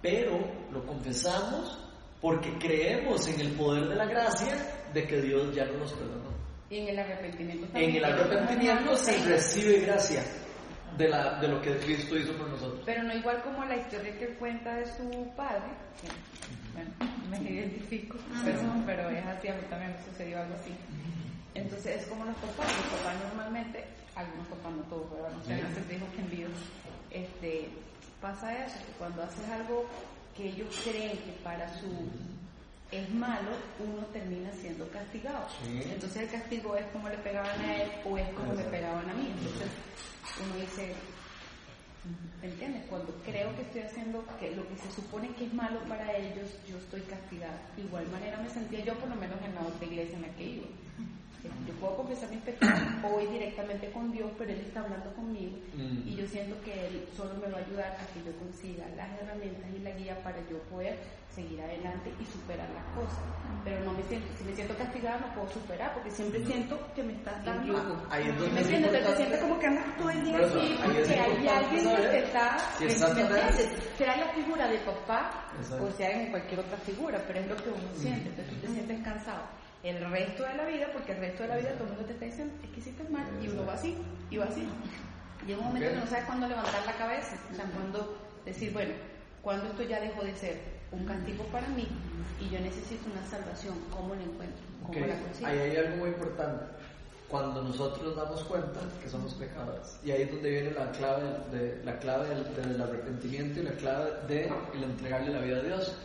pero 0.00 0.38
lo 0.72 0.86
confesamos 0.86 1.78
porque 2.20 2.56
creemos 2.58 3.26
en 3.28 3.40
el 3.40 3.52
poder 3.52 3.88
de 3.88 3.96
la 3.96 4.06
gracia 4.06 4.56
de 4.94 5.06
que 5.06 5.20
Dios 5.20 5.54
ya 5.54 5.64
no 5.66 5.78
nos 5.78 5.92
perdonó. 5.92 6.30
Y 6.70 6.78
en 6.78 6.88
el 6.88 6.98
arrepentimiento 6.98 7.66
En 7.66 7.72
también. 7.72 7.96
el 7.96 8.04
arrepentimiento 8.04 8.96
se 8.96 9.24
recibe 9.24 9.80
gracia 9.80 10.22
de, 10.96 11.08
la, 11.08 11.38
de 11.40 11.48
lo 11.48 11.60
que 11.62 11.76
Cristo 11.78 12.16
hizo 12.16 12.32
por 12.32 12.48
nosotros. 12.48 12.82
Pero 12.84 13.02
no 13.02 13.14
igual 13.14 13.42
como 13.42 13.64
la 13.64 13.76
historia 13.76 14.18
que 14.18 14.28
cuenta 14.34 14.74
de 14.76 14.86
su 14.86 15.30
padre. 15.36 15.70
que, 16.00 16.08
bueno, 16.74 16.90
me 17.30 17.50
identifico, 17.50 18.18
pero, 18.44 18.58
pero 18.84 19.10
es 19.10 19.26
así, 19.26 19.48
a 19.48 19.54
mí 19.54 19.62
también 19.68 19.92
me 19.92 20.04
sucedió 20.04 20.40
algo 20.40 20.54
así. 20.54 20.72
Entonces 21.54 22.02
es 22.02 22.06
como 22.06 22.24
los 22.24 22.36
papás. 22.36 22.66
Los 22.66 23.00
papás 23.00 23.16
normalmente, 23.28 23.84
algunos 24.14 24.46
papás 24.48 24.72
no 24.72 24.82
todos, 24.84 25.06
pero 25.10 25.30
no 25.30 25.44
sé, 25.44 25.54
antes 25.54 25.88
dijo 25.88 26.06
que 26.14 26.20
envío. 26.22 26.48
Este, 27.10 27.68
pasa 28.20 28.64
eso, 28.64 28.78
que 28.78 28.92
cuando 28.98 29.22
haces 29.22 29.48
algo 29.48 29.86
que 30.36 30.48
ellos 30.48 30.68
creen 30.84 31.16
que 31.18 31.32
para 31.42 31.66
su 31.78 31.88
es 32.92 33.10
malo, 33.10 33.50
uno 33.80 34.06
termina 34.12 34.50
siendo 34.52 34.88
castigado. 34.90 35.46
Sí. 35.62 35.82
Entonces 35.92 36.22
el 36.22 36.28
castigo 36.30 36.76
es 36.76 36.86
como 36.86 37.08
le 37.08 37.18
pegaban 37.18 37.60
a 37.60 37.82
él 37.82 37.90
o 38.04 38.16
es 38.16 38.28
como 38.30 38.54
me 38.54 38.62
pegaban 38.64 39.08
a 39.10 39.14
mí. 39.14 39.32
Entonces 39.36 39.68
uno 40.44 40.60
dice, 40.60 40.94
¿me 42.40 42.48
entiendes? 42.48 42.82
Cuando 42.88 43.12
creo 43.24 43.54
que 43.56 43.62
estoy 43.62 43.80
haciendo 43.82 44.24
que 44.38 44.54
lo 44.54 44.68
que 44.68 44.76
se 44.76 44.90
supone 44.92 45.28
que 45.34 45.46
es 45.46 45.54
malo 45.54 45.80
para 45.88 46.16
ellos, 46.16 46.48
yo 46.68 46.76
estoy 46.78 47.00
castigada. 47.02 47.58
De 47.76 47.82
igual 47.82 48.06
manera 48.08 48.38
me 48.40 48.48
sentía 48.50 48.84
yo, 48.84 48.94
por 48.94 49.08
lo 49.08 49.16
menos 49.16 49.36
en 49.44 49.54
la 49.54 49.62
otra 49.62 49.84
iglesia 49.86 50.16
en 50.16 50.22
la 50.22 50.28
que 50.36 50.44
iba. 50.44 50.66
Yo 51.66 51.72
puedo 51.74 51.96
confesar 51.98 52.28
mis 52.30 52.40
pecados 52.40 52.80
o 53.04 53.08
voy 53.08 53.26
directamente 53.26 53.90
con 53.92 54.10
Dios, 54.10 54.30
pero 54.36 54.50
Él 54.52 54.60
está 54.66 54.80
hablando 54.80 55.12
conmigo 55.14 55.56
Mm. 55.76 56.08
y 56.08 56.16
yo 56.16 56.26
siento 56.26 56.60
que 56.64 56.86
Él 56.88 57.06
solo 57.16 57.34
me 57.34 57.46
va 57.48 57.58
a 57.58 57.60
ayudar 57.60 57.92
a 58.00 58.06
que 58.12 58.24
yo 58.24 58.32
consiga 58.38 58.84
las 58.96 59.08
herramientas 59.20 59.70
y 59.76 59.78
la 59.80 59.90
guía 59.92 60.20
para 60.24 60.38
yo 60.50 60.58
poder 60.70 60.98
seguir 61.36 61.60
adelante 61.60 62.10
y 62.18 62.24
superar 62.24 62.66
las 62.70 62.84
cosas. 62.96 63.20
Pero 63.62 63.84
no 63.84 63.92
me 63.92 64.02
siento, 64.04 64.26
si 64.38 64.44
me 64.44 64.54
siento 64.54 64.74
castigada 64.76 65.18
no 65.20 65.34
puedo 65.34 65.48
superar 65.52 65.92
porque 65.92 66.10
siempre 66.10 66.44
siento 66.46 66.78
que 66.94 67.02
me 67.02 67.12
estás 67.12 67.44
dando. 67.44 67.76
Ah, 67.76 68.06
ahí 68.16 68.28
es 68.28 68.36
donde 68.38 68.52
¿Me 68.54 68.60
entiendes? 68.62 69.04
Te 69.06 69.16
sientes 69.16 69.40
como 69.40 69.58
que 69.58 69.66
andas 69.66 69.96
todo 69.98 70.10
el 70.10 70.24
día 70.24 70.38
es 70.40 70.52
porque 70.52 71.14
hay 71.20 71.48
alguien 71.48 71.84
que 71.96 72.02
te 72.08 72.18
está. 72.24 72.58
si 72.78 72.84
¿me- 72.86 72.90
estás 72.92 73.14
¿Me 73.14 73.22
también- 73.22 73.48
entiendes? 73.48 73.82
Será 73.98 74.16
la 74.16 74.28
figura 74.32 74.66
de 74.68 74.78
papá 74.78 75.44
o 75.80 75.90
sea 75.92 76.10
en 76.10 76.30
cualquier 76.30 76.60
otra 76.60 76.76
figura, 76.78 77.22
pero 77.26 77.38
es 77.40 77.46
lo 77.48 77.56
que 77.56 77.68
uno 77.68 77.94
siente. 77.94 78.28
Entonces 78.30 78.54
tú 78.54 78.60
te 78.60 78.68
sientes 78.68 79.02
cansado. 79.04 79.42
El 79.82 80.00
resto 80.10 80.42
de 80.42 80.54
la 80.54 80.64
vida, 80.64 80.86
porque 80.92 81.12
el 81.12 81.18
resto 81.18 81.42
de 81.42 81.48
la 81.50 81.56
vida 81.58 81.72
todo 81.74 81.84
el 81.84 81.90
mundo 81.90 82.04
te 82.06 82.12
está 82.14 82.24
diciendo, 82.24 82.54
es 82.64 82.70
que 82.70 82.80
hiciste 82.80 83.04
mal, 83.10 83.24
y 83.42 83.48
uno 83.48 83.66
va 83.66 83.74
así, 83.74 83.96
y 84.30 84.36
va 84.38 84.46
así. 84.46 84.66
Llega 85.46 85.60
un 85.60 85.66
momento 85.66 85.90
que 85.90 85.96
no 85.96 86.06
sabes 86.06 86.24
cuándo 86.24 86.48
levantar 86.48 86.84
la 86.86 86.92
cabeza, 86.96 87.36
o 87.52 87.54
sea, 87.54 87.64
cuándo 87.66 88.16
decir, 88.44 88.72
bueno, 88.72 88.94
cuando 89.42 89.66
esto 89.66 89.82
ya 89.84 90.00
dejó 90.00 90.24
de 90.24 90.34
ser 90.34 90.75
un 90.92 91.04
castigo 91.04 91.44
para 91.44 91.68
mí 91.68 91.86
y 92.40 92.48
yo 92.48 92.60
necesito 92.60 93.10
una 93.10 93.24
salvación, 93.28 93.74
¿cómo 93.90 94.14
la 94.14 94.22
encuentro? 94.22 94.62
¿Cómo 94.84 94.98
Ok, 94.98 95.06
la 95.06 95.20
consigo? 95.20 95.46
Ahí 95.46 95.58
hay 95.58 95.76
algo 95.76 95.96
muy 95.96 96.08
importante. 96.10 96.64
Cuando 97.28 97.60
nosotros 97.62 98.04
nos 98.04 98.16
damos 98.16 98.44
cuenta 98.44 98.80
que 99.02 99.08
somos 99.08 99.34
pecadores. 99.34 99.98
Y 100.04 100.12
ahí 100.12 100.22
es 100.22 100.30
donde 100.30 100.48
viene 100.48 100.70
la 100.70 100.92
clave, 100.92 101.24
de, 101.50 101.82
la 101.84 101.98
clave 101.98 102.28
del, 102.28 102.54
del 102.54 102.80
arrepentimiento 102.80 103.60
y 103.60 103.62
la 103.64 103.72
clave 103.72 104.12
de 104.28 104.44
el 104.74 104.84
entregarle 104.84 105.32
la 105.32 105.40
vida 105.40 105.56
a 105.58 105.62
Dios. 105.62 105.96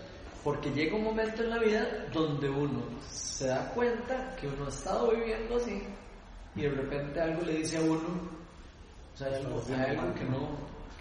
Porque 0.43 0.71
llega 0.71 0.95
un 0.95 1.03
momento 1.03 1.43
en 1.43 1.49
la 1.51 1.59
vida 1.59 1.87
donde 2.11 2.49
uno 2.49 2.81
se 3.07 3.47
da 3.47 3.69
cuenta 3.75 4.35
que 4.35 4.47
uno 4.47 4.65
ha 4.65 4.69
estado 4.69 5.11
viviendo 5.11 5.57
así 5.57 5.83
y 6.55 6.61
de 6.61 6.69
repente 6.69 7.21
algo 7.21 7.41
le 7.43 7.53
dice 7.57 7.77
a 7.77 7.81
uno, 7.81 8.29
o 9.13 9.17
sea, 9.17 9.27
hay 9.27 9.35
algo, 9.35 9.63
hay 9.69 9.97
algo 9.97 10.13
que, 10.13 10.25
no, 10.25 10.49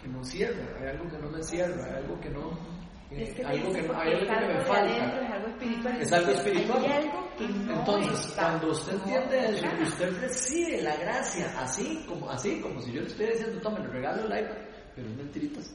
que 0.01 0.09
no 0.09 0.25
cierra, 0.25 0.63
hay 0.81 0.89
algo 0.89 1.11
que 1.11 1.19
no 1.19 1.31
me 1.31 1.43
cierra, 1.43 1.85
hay 1.85 1.95
algo 2.05 2.21
que 2.21 2.31
no... 2.31 2.80
eh, 3.11 3.23
Es 3.23 3.35
que 3.35 3.45
algo 3.45 3.73
que, 3.73 3.81
hay 3.81 4.13
algo 4.15 4.27
que 4.27 4.33
me 4.33 4.35
algo 4.35 4.65
falta. 4.65 4.95
es 4.95 5.33
algo 5.33 5.49
espiritual. 5.49 6.01
Es 6.03 6.13
algo 6.13 6.31
espiritual. 6.33 6.85
Hay 6.85 6.93
algo 6.93 7.29
que 7.37 7.49
no 7.49 7.75
Entonces, 7.79 8.27
está. 8.27 8.43
cuando 8.43 8.71
usted 8.71 8.93
entiende 8.95 9.39
eso, 9.51 9.67
usted 9.83 10.21
recibe 10.21 10.83
la 10.83 10.97
gracia 10.97 11.53
así 11.59 12.05
como, 12.07 12.31
así 12.31 12.61
como 12.61 12.81
si 12.81 12.93
yo 12.93 13.01
le 13.01 13.07
estuviera 13.09 13.33
diciendo, 13.35 13.61
tome, 13.61 13.81
le 13.81 13.89
regalo 13.89 14.23
el 14.23 14.41
iPad, 14.45 14.57
pero 14.95 15.09
es 15.09 15.17
mentiritas. 15.17 15.75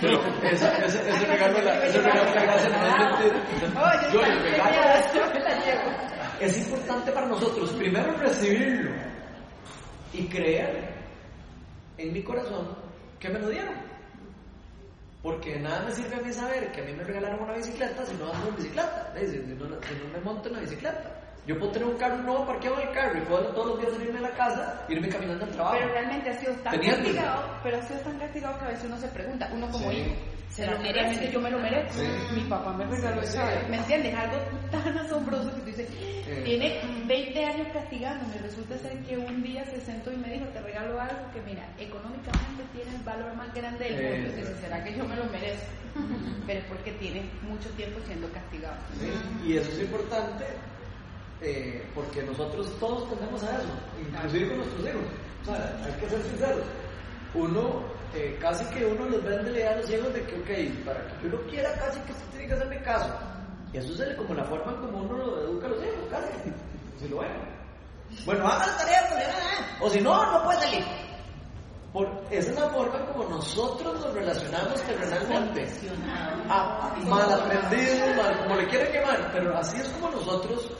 Pero 0.00 0.20
ese, 0.42 0.66
ese, 0.84 1.08
ese 1.08 1.26
regalo 1.26 1.54
de 1.58 1.62
la, 1.62 1.86
ese 1.86 1.98
regalo 2.00 2.24
de 2.30 2.34
la 2.34 2.42
gracia 2.42 2.68
no 2.68 2.86
es 2.86 3.22
mentira. 3.22 3.82
Oye, 3.82 4.12
Yo 4.12 4.20
le 4.22 4.50
regalo 4.50 4.82
es 6.42 6.58
importante 6.58 7.12
para 7.12 7.28
nosotros 7.28 7.70
primero 7.74 8.12
recibirlo 8.16 8.90
y 10.12 10.26
creer 10.26 10.92
en 11.98 12.12
mi 12.12 12.22
corazón 12.22 12.76
que 13.20 13.28
me 13.28 13.38
lo 13.38 13.48
dieron. 13.48 13.74
Porque 15.22 15.56
nada 15.60 15.84
me 15.84 15.92
sirve 15.92 16.16
a 16.16 16.20
mí 16.20 16.32
saber 16.32 16.72
que 16.72 16.80
a 16.80 16.84
mí 16.84 16.92
me 16.94 17.04
regalaron 17.04 17.40
una 17.42 17.54
bicicleta 17.54 18.04
si 18.04 18.14
no 18.16 18.32
ando 18.32 18.48
en 18.48 18.56
bicicleta, 18.56 19.12
si 19.14 19.36
no, 19.38 19.66
si 19.66 19.94
no 19.94 20.08
me 20.12 20.20
monto 20.24 20.48
en 20.48 20.54
la 20.54 20.60
bicicleta. 20.60 21.22
Yo 21.46 21.58
puedo 21.58 21.72
tener 21.72 21.88
un 21.88 21.96
carro 21.96 22.18
nuevo 22.18 22.46
parqueado 22.46 22.80
en 22.80 22.88
el 22.88 22.94
carro 22.94 23.18
y 23.18 23.20
puedo 23.22 23.46
todos 23.54 23.66
los 23.68 23.80
días 23.80 23.92
salirme 23.92 24.14
de 24.20 24.28
la 24.28 24.34
casa 24.34 24.84
e 24.88 24.92
irme 24.92 25.08
caminando 25.08 25.44
al 25.44 25.50
trabajo. 25.50 25.76
Pero 25.78 25.92
realmente 25.92 26.30
ha 26.30 26.38
sido 26.38 26.54
tan 26.54 26.80
castigado, 26.80 27.42
pero 27.62 27.78
ha 27.78 27.82
sido 27.82 28.00
tan 28.00 28.18
castigado 28.18 28.58
que 28.58 28.64
a 28.64 28.68
veces 28.68 28.84
uno 28.84 28.98
se 28.98 29.08
pregunta, 29.08 29.50
uno 29.52 29.70
como 29.70 29.90
Sí. 29.90 29.96
hijo, 29.96 30.14
¿será 30.52 30.78
que 30.78 30.92
realmente 30.92 31.30
yo 31.32 31.40
me 31.40 31.50
lo 31.50 31.58
merezco? 31.58 31.98
Sí. 31.98 32.06
Mi 32.34 32.42
papá 32.42 32.72
me 32.72 32.84
regaló 32.84 33.22
eso, 33.22 33.40
¿me 33.68 33.76
entiendes? 33.76 34.14
Algo 34.14 34.36
tan 34.70 34.98
asombroso 34.98 35.54
que 35.54 35.60
tú 35.60 35.66
dices, 35.66 35.88
tiene 36.44 36.80
20 37.06 37.44
años 37.44 37.68
castigándome, 37.72 38.38
resulta 38.38 38.78
ser 38.78 38.98
que 39.04 39.16
un 39.16 39.42
día 39.42 39.64
se 39.64 39.80
sentó 39.80 40.12
y 40.12 40.16
me 40.16 40.32
dijo, 40.32 40.46
te 40.46 40.60
regalo 40.60 41.00
algo 41.00 41.30
que 41.32 41.40
mira, 41.42 41.66
económicamente 41.78 42.64
tiene 42.72 42.94
el 42.94 43.02
valor 43.02 43.34
más 43.34 43.52
grande 43.54 43.84
del 43.84 44.20
mundo, 44.20 44.36
dice, 44.36 44.54
¿será 44.60 44.84
que 44.84 44.94
yo 44.96 45.04
me 45.04 45.16
lo 45.16 45.24
merezco? 45.26 45.66
Pero 46.46 46.58
es 46.58 46.66
porque 46.66 46.92
tiene 46.92 47.28
mucho 47.42 47.68
tiempo 47.70 48.00
siendo 48.06 48.28
castigado. 48.30 48.76
Sí, 48.98 49.10
Y 49.48 49.56
eso 49.56 49.70
es 49.70 49.80
importante 49.80 50.44
eh, 51.42 51.84
porque 51.94 52.22
nosotros 52.22 52.70
todos 52.78 53.08
tendemos 53.10 53.42
a 53.42 53.56
eso, 53.56 53.68
inclusive 54.00 54.48
con 54.48 54.56
nuestros 54.58 54.86
hijos. 54.86 55.02
O 55.42 55.44
sea, 55.46 55.80
hay 55.84 55.92
que 56.00 56.08
ser 56.08 56.22
sinceros. 56.22 56.62
Uno, 57.34 57.82
eh, 58.14 58.36
casi 58.40 58.64
que 58.66 58.84
uno 58.84 59.08
les 59.08 59.22
vende 59.24 59.50
la 59.50 59.58
idea 59.58 59.70
a 59.72 59.76
los 59.76 59.90
hijos 59.90 60.12
de 60.12 60.22
que, 60.24 60.34
ok, 60.36 60.84
para 60.84 61.06
que 61.06 61.22
yo 61.22 61.28
lo 61.30 61.46
quiera, 61.46 61.72
casi 61.74 61.98
que 62.00 62.12
usted 62.12 62.26
tiene 62.30 62.46
que 62.48 62.54
hacerme 62.54 62.82
caso. 62.82 63.14
Y 63.72 63.78
eso 63.78 64.04
es 64.04 64.16
como 64.16 64.34
la 64.34 64.44
forma 64.44 64.72
en 64.72 64.78
como 64.80 64.98
uno 64.98 65.16
lo 65.16 65.44
educa 65.44 65.66
a 65.66 65.70
los 65.70 65.82
hijos, 65.82 66.08
casi. 66.10 66.50
Si 67.00 67.08
lo 67.08 67.18
ven. 67.18 67.32
Bueno, 68.24 68.46
haga 68.46 68.66
la 68.66 68.76
tarea, 68.76 69.08
pues, 69.08 69.26
o 69.80 69.90
si 69.90 70.00
no, 70.00 70.32
no 70.32 70.44
puede 70.44 70.60
salir. 70.60 70.84
Por, 71.92 72.06
esa 72.30 72.50
es 72.50 72.58
la 72.58 72.68
forma 72.70 73.04
como 73.06 73.24
nosotros 73.24 74.00
nos 74.00 74.14
relacionamos 74.14 74.80
terrenalmente. 74.82 75.68
Ah, 76.48 76.94
mal 77.06 77.32
aprendido, 77.32 78.06
mal, 78.14 78.38
como 78.42 78.56
le 78.56 78.66
quieran 78.68 78.92
llamar, 78.92 79.30
pero 79.32 79.56
así 79.58 79.80
es 79.80 79.88
como 79.88 80.10
nosotros 80.10 80.70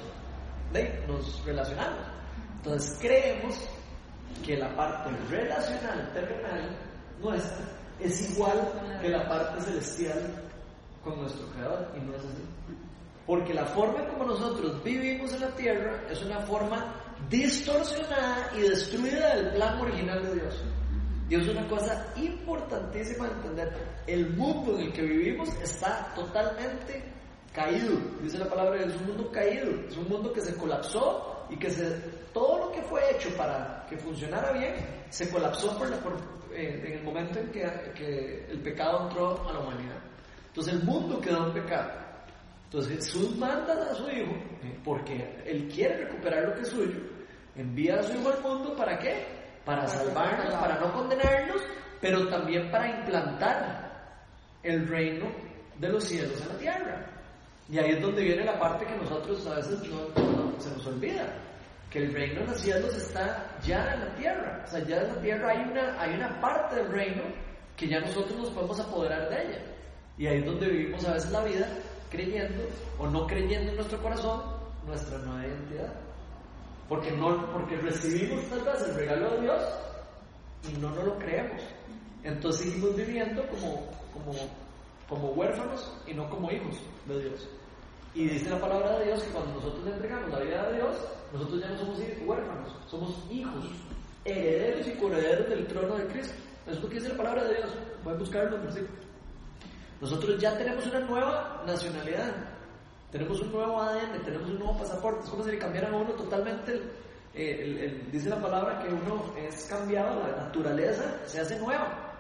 nos 1.09 1.45
relacionamos. 1.45 2.07
Entonces 2.57 2.99
creemos 3.01 3.57
que 4.45 4.57
la 4.57 4.75
parte 4.75 5.11
relacional, 5.31 6.11
terrenal, 6.13 6.77
nuestra, 7.21 7.65
es 8.01 8.31
igual 8.31 8.99
que 9.01 9.09
la 9.09 9.29
parte 9.29 9.63
celestial 9.63 10.43
con 11.05 11.21
nuestro 11.21 11.47
Creador, 11.49 11.89
y 11.97 12.01
no 12.01 12.15
es 12.15 12.21
así. 12.21 12.45
Porque 13.27 13.55
la 13.55 13.65
forma 13.67 14.07
como 14.09 14.25
nosotros 14.25 14.83
vivimos 14.83 15.33
en 15.35 15.41
la 15.43 15.51
tierra 15.55 16.03
es 16.11 16.23
una 16.23 16.41
forma 16.41 16.95
distorsionada 17.29 18.51
y 18.57 18.63
destruida 18.63 19.37
del 19.37 19.53
plan 19.55 19.81
original 19.81 20.23
de 20.23 20.35
Dios. 20.35 20.63
Y 21.29 21.37
es 21.37 21.49
una 21.49 21.67
cosa 21.69 22.13
importantísima 22.17 23.27
de 23.27 23.33
entender. 23.35 23.73
El 24.07 24.31
mundo 24.31 24.77
en 24.77 24.87
el 24.87 24.93
que 24.93 25.03
vivimos 25.03 25.49
está 25.63 26.13
totalmente 26.15 27.03
caído. 27.55 27.97
Dice 28.21 28.39
la 28.39 28.49
palabra, 28.49 28.83
es 28.83 28.95
un 28.97 29.07
mundo 29.07 29.31
caído. 29.31 29.71
Es 29.89 29.97
un 29.97 30.09
mundo 30.09 30.33
que 30.33 30.41
se 30.41 30.55
colapsó 30.57 31.42
y 31.53 31.57
que 31.59 31.71
se, 31.71 31.91
todo 32.33 32.67
lo 32.67 32.73
que 32.73 32.83
fue 32.83 33.01
hecho 33.15 33.29
para 33.37 33.85
que 33.89 33.97
funcionara 33.99 34.53
bien 34.53 34.75
se 35.11 35.31
colapsó 35.31 35.77
por 35.79 35.89
la- 35.91 35.99
por- 35.99 36.17
eh, 36.55 36.83
en 36.87 36.93
el 36.99 37.03
momento 37.05 37.39
en 37.39 37.51
que, 37.51 37.63
que 37.95 38.47
el 38.51 38.61
pecado 38.61 39.09
entró 39.09 39.49
a 39.49 39.53
la 39.53 39.59
humanidad. 39.61 39.99
Entonces 40.49 40.75
el 40.75 40.83
mundo 40.85 41.21
quedó 41.21 41.47
en 41.49 41.53
pecado. 41.55 41.91
Entonces 42.65 42.97
Jesús 42.97 43.37
manda 43.37 43.75
a 43.91 43.95
su 43.95 44.09
hijo, 44.11 44.33
porque 44.85 45.43
él 45.47 45.69
quiere 45.73 46.05
recuperar 46.05 46.45
lo 46.49 46.55
que 46.55 46.63
es 46.63 46.69
suyo, 46.69 47.01
envía 47.55 47.97
a 47.97 48.03
su 48.03 48.15
hijo 48.15 48.31
al 48.31 48.41
mundo 48.43 48.75
para 48.77 48.99
qué? 48.99 49.27
Para 49.65 49.87
salvarnos, 49.87 50.55
para 50.55 50.81
no 50.81 50.93
condenarnos, 50.93 51.61
pero 52.01 52.29
también 52.29 52.71
para 52.71 52.89
implantar 53.01 53.93
el 54.63 54.89
reino 54.89 55.27
de 55.79 55.89
los 55.89 56.03
cielos 56.05 56.41
en 56.43 56.49
la 56.49 56.55
tierra. 56.59 57.07
Y 57.73 57.79
ahí 57.79 57.93
es 57.93 58.03
donde 58.03 58.23
viene 58.23 58.45
la 58.45 58.61
parte 58.61 58.85
que 58.85 58.95
nosotros 58.97 59.47
a 59.47 59.55
veces 59.55 59.81
no, 59.89 60.23
no- 60.23 60.61
se 60.61 60.71
nos 60.77 60.87
olvida, 60.87 61.25
que 61.91 62.01
el 62.01 62.13
reino 62.13 62.41
de 62.43 62.47
los 62.49 62.61
cielos 62.61 62.95
está 62.95 63.47
ya 63.65 63.95
en 63.95 64.01
la 64.01 64.15
tierra. 64.15 64.63
O 64.67 64.71
sea, 64.71 64.85
ya 64.85 64.97
en 65.01 65.09
la 65.09 65.21
tierra 65.23 65.49
hay 65.53 65.71
una, 65.71 65.99
hay 66.01 66.15
una 66.15 66.39
parte 66.39 66.77
del 66.77 66.89
reino 66.93 67.23
que 67.75 67.89
ya 67.89 67.99
nosotros 68.01 68.39
nos 68.39 68.51
podemos 68.51 68.79
apoderar 68.79 69.31
de 69.31 69.37
ella. 69.47 69.63
Y 70.19 70.27
ahí 70.27 70.39
es 70.41 70.45
donde 70.45 70.69
vivimos 70.69 71.03
a 71.07 71.15
veces 71.15 71.31
la 71.33 71.45
vida 71.45 71.67
creyendo 72.11 72.63
o 72.99 73.07
no 73.07 73.27
creyendo 73.27 73.71
en 73.71 73.77
nuestro 73.77 74.03
corazón 74.03 74.43
nuestra 74.87 75.17
nueva 75.19 75.47
identidad. 75.47 75.95
Porque, 76.91 77.11
no, 77.13 77.51
porque 77.53 77.77
recibimos 77.79 78.45
tal 78.51 78.61
vez 78.65 78.83
el 78.87 78.95
regalo 78.97 79.31
de 79.31 79.41
Dios 79.41 79.63
y 80.71 80.77
no 80.79 80.91
nos 80.91 81.05
lo 81.07 81.19
creemos. 81.19 81.63
Entonces 82.23 82.67
seguimos 82.67 82.95
viviendo 82.97 83.43
como, 83.49 83.87
como, 84.13 84.33
como 85.09 85.29
huérfanos 85.31 85.91
y 86.07 86.13
no 86.13 86.29
como 86.29 86.51
hijos 86.53 86.77
de 87.07 87.19
Dios. 87.19 87.49
Y 88.15 88.29
dice 88.29 88.51
la 88.51 88.61
palabra 88.61 88.99
de 88.99 89.07
Dios 89.07 89.23
que 89.23 89.31
cuando 89.31 89.55
nosotros 89.55 89.85
le 89.85 89.93
entregamos 89.93 90.31
la 90.31 90.41
vida 90.41 90.63
a 90.63 90.73
Dios, 90.73 90.97
nosotros 91.33 91.61
ya 91.61 91.69
no 91.69 91.79
somos 91.79 91.99
huérfanos, 92.27 92.77
somos 92.87 93.27
hijos, 93.31 93.65
herederos 94.25 94.87
y 94.87 94.91
coherederos 94.93 95.49
del 95.49 95.67
trono 95.67 95.97
de 95.97 96.07
Cristo. 96.09 96.35
Es 96.67 96.81
lo 96.81 96.89
que 96.89 96.97
dice 96.97 97.09
la 97.09 97.17
palabra 97.17 97.45
de 97.45 97.55
Dios. 97.55 97.71
Voy 98.05 98.15
a 98.15 98.17
buscar 98.19 98.51
los 98.51 98.63
versículos. 98.63 99.05
Nosotros 100.01 100.39
ya 100.39 100.59
tenemos 100.59 100.87
una 100.87 101.01
nueva 101.01 101.63
nacionalidad, 101.67 102.35
tenemos 103.11 103.41
un 103.41 103.53
nuevo 103.53 103.81
ADN, 103.81 104.23
tenemos 104.25 104.51
un 104.51 104.59
nuevo 104.59 104.79
pasaporte. 104.79 105.25
Es 105.25 105.31
como 105.31 105.45
si 105.45 105.53
le 105.53 105.59
cambiaran 105.59 105.95
a 105.95 105.97
uno 105.97 106.11
totalmente. 106.13 106.83
eh, 107.35 108.09
dice 108.13 108.29
la 108.29 108.43
palabra 108.43 108.83
que 108.83 108.93
uno 108.93 109.33
es 109.39 109.65
cambiado, 109.65 110.21
la 110.21 110.37
naturaleza 110.45 111.19
se 111.25 111.41
hace 111.41 111.59
nueva. 111.59 112.13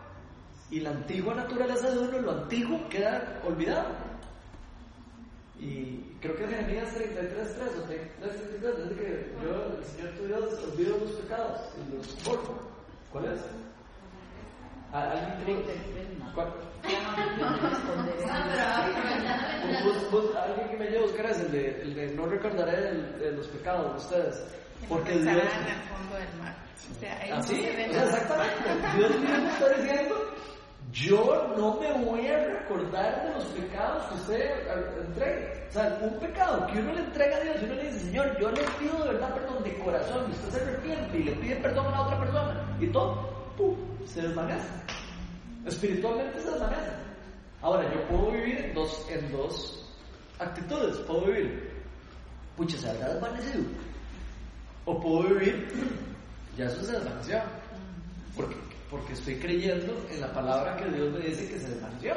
Y 0.70 0.80
la 0.80 0.90
antigua 0.90 1.34
naturaleza 1.34 1.90
de 1.90 1.98
uno, 1.98 2.18
lo 2.18 2.30
antiguo, 2.30 2.88
queda 2.88 3.42
olvidado. 3.46 3.88
Y 5.62 6.16
creo 6.20 6.34
que 6.36 6.42
es 6.44 6.50
Jeremías 6.50 6.92
33, 6.92 7.54
3 7.54 7.68
o 7.78 7.82
33, 7.84 8.36
33, 8.60 8.88
dice 8.88 9.00
que 9.00 9.32
yo, 9.44 9.78
el 9.78 9.84
Señor 9.84 10.10
tu 10.18 10.26
Dios, 10.26 10.64
olvido 10.72 10.98
los 10.98 11.10
pecados 11.12 11.60
y 11.78 11.94
los 11.96 12.24
borro. 12.24 12.58
¿Cuál 13.12 13.24
es? 13.26 13.40
¿A- 14.92 15.10
¿Alguien 15.12 15.44
tiene- 15.44 15.62
¿Cuál? 16.34 16.48
Bus- 19.84 20.10
bus- 20.10 20.34
alguien 20.36 20.68
que 20.70 20.76
me 20.76 20.84
ayude 20.86 20.98
a 20.98 21.02
buscar 21.02 21.26
es 21.26 21.40
el 21.40 21.52
de, 21.52 21.82
el 21.82 21.94
de 21.94 22.14
no 22.14 22.26
recordaré 22.26 22.88
el- 22.90 23.18
de 23.20 23.32
los 23.32 23.46
pecados 23.48 23.92
de 23.92 23.98
ustedes. 23.98 24.44
Porque 24.88 25.12
Dios. 25.12 25.26
Estarán 25.36 25.46
al 25.46 25.82
fondo 25.88 26.16
del 26.16 26.38
mar. 26.40 26.56
O 26.90 27.00
sea, 27.00 27.18
ahí 27.22 27.30
Así, 27.30 27.54
se 27.62 27.76
ve 27.76 27.88
sea, 27.92 28.04
nada. 28.04 28.18
exactamente. 28.18 28.96
Dios 28.98 29.10
mismo 29.20 29.48
está 29.48 29.68
diciendo: 29.80 30.14
Yo 30.92 31.54
no 31.56 31.80
me 31.80 31.90
voy 32.04 32.26
a 32.26 32.44
recordar 32.44 33.26
de 33.26 33.34
los 33.34 33.44
pecados 33.44 34.04
que 34.08 34.14
usted 34.14 34.40
eh, 34.40 35.04
entregue. 35.06 35.66
O 35.68 35.72
sea, 35.72 35.98
un 36.02 36.18
pecado 36.18 36.66
que 36.66 36.80
uno 36.80 36.92
le 36.92 37.00
entrega 37.00 37.36
a 37.38 37.40
Dios 37.40 37.56
y 37.62 37.64
uno 37.64 37.74
le 37.76 37.84
dice: 37.84 38.00
Señor, 38.00 38.38
yo 38.38 38.50
le 38.50 38.62
pido 38.78 38.98
de 38.98 39.12
verdad 39.12 39.34
perdón 39.34 39.64
de 39.64 39.78
corazón. 39.78 40.26
Y 40.28 40.32
usted 40.32 40.50
se 40.50 40.62
arrepiente 40.62 41.18
y 41.18 41.24
le 41.24 41.32
pide 41.32 41.56
perdón 41.56 41.94
a 41.94 42.02
otra 42.02 42.18
persona. 42.18 42.76
Y 42.78 42.86
todo, 42.88 43.54
¡pum! 43.56 43.74
se 44.04 44.20
desvanece. 44.20 44.68
Espiritualmente 45.64 46.40
se 46.40 46.50
desvanece. 46.50 46.90
Ahora, 47.62 47.90
yo 47.94 48.02
puedo 48.08 48.32
vivir 48.32 48.58
en 48.58 48.74
dos, 48.74 49.06
en 49.08 49.32
dos 49.32 49.96
actitudes. 50.38 50.96
Puedo 51.06 51.26
vivir, 51.26 51.72
pucha, 52.56 52.76
se 52.76 52.90
habrá 52.90 53.14
desvanecido. 53.14 53.64
O 54.84 55.00
puedo 55.00 55.22
vivir, 55.28 55.68
ya 56.56 56.66
eso 56.66 56.82
se 56.84 56.92
desvaneció. 56.92 57.40
Porque, 58.36 58.56
porque 58.92 59.14
estoy 59.14 59.36
creyendo 59.40 59.92
en 60.10 60.20
la 60.20 60.32
palabra 60.32 60.76
que 60.76 60.84
Dios 60.90 61.10
me 61.12 61.20
dice 61.20 61.48
que 61.48 61.58
se 61.58 61.70
desvaneció. 61.70 62.14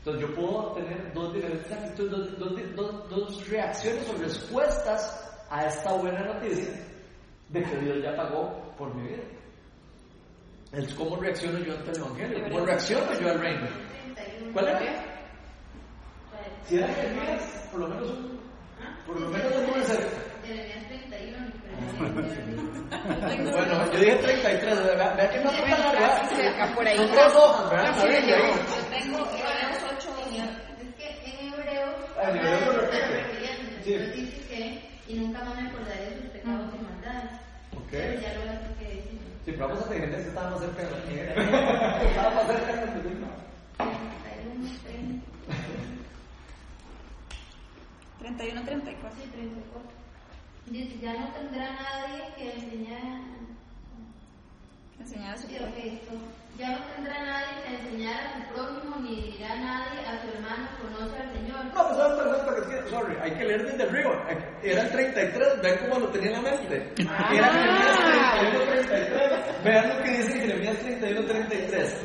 Entonces 0.00 0.22
yo 0.28 0.34
puedo 0.34 0.72
tener 0.72 1.12
dos 1.14 1.32
diferentes 1.32 1.72
actitudes, 1.72 2.38
dos, 2.38 2.76
dos- 2.76 3.08
dos- 3.08 3.48
reacciones 3.48 4.06
o 4.10 4.18
respuestas 4.20 5.24
a 5.48 5.64
esta 5.66 5.92
buena 5.94 6.20
noticia 6.20 6.74
de 7.48 7.62
que 7.62 7.76
Dios 7.78 8.02
ya 8.02 8.14
pagó 8.16 8.74
por 8.76 8.92
mi 8.94 9.06
vida. 9.08 9.22
Es 10.72 10.92
cómo 10.94 11.16
reacciono 11.16 11.58
yo 11.60 11.74
ante 11.74 11.92
el 11.92 11.96
Evangelio, 11.98 12.44
cómo 12.50 12.66
reacciono 12.66 13.12
yo 13.20 13.30
al 13.30 13.38
reino. 13.40 13.66
¿Cuál 14.52 14.68
era? 14.68 14.80
Si 16.64 16.76
era 16.76 16.88
Jeremías, 16.88 17.68
por 17.70 17.80
lo 17.80 17.88
menos 17.88 18.08
por 19.06 19.20
lo 19.20 19.28
menos 19.30 19.52
un 19.56 19.66
puede 19.70 19.84
ser. 19.86 20.23
Jeremías 21.96 22.34
31, 22.34 22.72
pero 22.90 23.52
Bueno, 23.52 23.92
yo 23.92 23.98
dije 23.98 24.14
33, 24.16 24.84
vea, 24.84 25.14
vea 25.14 25.30
que 25.30 25.38
no 25.40 25.50
fue 25.50 25.60
tan 25.70 25.80
largo. 25.80 25.92
¿verdad? 25.92 26.30
Cerca, 26.34 26.74
por 26.74 26.86
ahí. 26.86 26.98
¿verdad? 26.98 27.94
Llegó. 28.04 28.48
Yo 28.54 28.80
tengo 28.90 29.18
Hebreos 29.18 29.82
8, 29.98 30.08
Es 30.80 30.90
que 30.96 31.06
en 31.40 31.52
hebreo 31.54 31.86
Ah, 32.22 32.30
en 32.30 32.36
hebreo 32.36 32.60
lo 32.72 32.80
repite. 32.80 33.18
estar 33.84 34.14
dice 34.14 34.40
que 34.48 34.60
y 35.06 35.14
nunca 35.18 35.38
más 35.44 35.54
me 35.60 35.68
acordaré 35.68 36.10
de 36.10 36.16
sus 36.22 36.30
pecados 36.30 36.66
y 36.74 36.78
maldades. 36.84 37.32
Ok. 37.76 37.90
Pero 37.90 38.20
ya 38.20 38.32
lo 38.34 38.40
hace 38.50 38.70
que 38.78 38.84
decir. 38.94 39.18
Sí, 39.44 39.52
pero 39.52 39.68
vamos 39.68 39.84
a 39.84 39.88
tener 39.88 40.10
que 40.10 40.16
estaba 40.22 40.50
más 40.50 40.60
cerca 40.60 40.82
de 40.82 40.90
la 40.90 40.96
mía. 41.04 41.24
Estaba 42.08 42.30
más 42.34 42.46
cerca 42.46 42.72
de 42.72 42.76
la 42.76 42.86
mía. 42.86 43.02
31, 48.20 48.64
30, 48.64 48.64
31, 48.64 48.64
34. 48.64 49.18
sí, 49.22 49.28
34. 49.30 50.03
Dice, 50.66 50.98
ya 51.00 51.12
no 51.12 51.28
tendrá 51.32 51.72
nadie 51.72 52.24
que 52.36 52.52
enseñar 52.52 53.34
enseñar 55.04 55.34
a 55.34 55.36
su 55.36 55.46
prójimo. 55.48 56.22
Ya 56.58 56.70
no 56.70 56.78
tendrá 56.94 57.24
nadie 57.24 57.62
que 57.64 57.74
enseñar 57.74 58.26
a 58.26 58.34
su 58.34 58.54
prójimo, 58.54 58.96
ni 59.00 59.32
dirá 59.32 59.54
nadie 59.56 60.00
a 60.06 60.22
su 60.22 60.28
hermano, 60.28 60.68
conoce 60.80 61.18
al 61.20 61.32
Señor. 61.32 61.64
No, 61.66 61.84
pues 61.84 61.96
¿sabes 61.96 62.22
perfecto 62.22 62.54
que 62.54 62.60
es 62.60 62.84
que, 62.84 62.90
sorry, 62.90 63.16
hay 63.20 63.30
que 63.32 63.44
leer 63.44 63.64
desde 63.64 63.82
arriba. 63.82 64.28
Era 64.62 64.82
el 64.82 64.90
33, 64.90 65.62
vean 65.62 65.78
cómo 65.78 66.00
lo 66.00 66.08
tenía 66.08 66.30
en 66.30 66.42
la 66.42 66.50
mente. 66.50 66.92
Era 66.96 67.52
Jeremías 67.52 67.98
31, 67.98 68.64
33. 68.70 69.64
Vean 69.64 69.88
lo 69.88 70.02
que 70.02 70.10
dice 70.10 70.40
Jeremías 70.40 70.78
31, 70.78 71.26
33. 71.26 71.96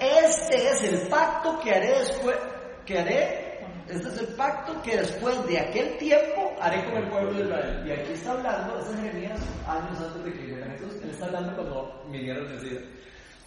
Este 0.00 0.70
es 0.70 0.82
el 0.84 1.08
pacto 1.08 1.58
que 1.60 1.70
haré 1.70 1.98
después, 1.98 2.36
que 2.84 2.98
haré, 2.98 3.49
este 3.92 4.08
es 4.08 4.18
el 4.18 4.26
pacto 4.34 4.80
que 4.82 4.96
después 4.96 5.46
de 5.46 5.58
aquel 5.58 5.96
tiempo 5.98 6.52
haré 6.60 6.84
con 6.84 6.96
el 6.96 7.08
pueblo 7.08 7.32
de 7.34 7.44
Israel. 7.44 7.84
Y 7.86 7.90
aquí 7.92 8.12
está 8.12 8.32
hablando, 8.32 8.78
este 8.80 8.92
es 8.94 9.00
Jeremías 9.00 9.40
años 9.66 10.00
antes 10.00 10.24
de 10.24 10.32
que 10.32 10.46
llegara 10.46 10.72
Jesús, 10.72 10.94
él 11.02 11.10
está 11.10 11.26
hablando 11.26 11.54
cuando 11.56 12.04
vinieron 12.10 12.46
el 12.46 12.54
Mesías. 12.54 12.82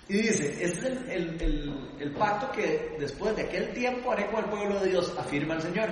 Y 0.09 0.13
dice, 0.17 0.47
este 0.63 0.65
es 0.65 0.83
el, 0.85 1.09
el- 1.09 1.41
el- 1.41 1.89
el 1.99 2.11
pacto 2.15 2.51
que 2.51 2.95
después 2.99 3.35
de 3.37 3.43
aquel 3.43 3.71
tiempo 3.73 4.11
haré 4.11 4.25
con 4.27 4.43
el 4.43 4.49
pueblo 4.49 4.79
de 4.81 4.89
Dios, 4.89 5.13
afirma 5.17 5.55
el 5.55 5.61
Señor. 5.61 5.89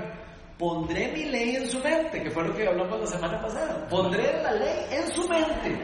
Pondré 0.58 1.12
mi 1.14 1.26
ley 1.26 1.56
en 1.56 1.68
su 1.70 1.80
mente, 1.80 2.22
que 2.22 2.30
fue 2.30 2.48
lo 2.48 2.54
que 2.56 2.68
hablamos 2.68 3.00
la 3.00 3.08
semana 3.08 3.42
pasada. 3.42 3.88
Pondré 3.88 4.32
la 4.44 4.52
ley 4.52 4.86
en 4.92 5.08
su 5.16 5.28
mente. 5.28 5.82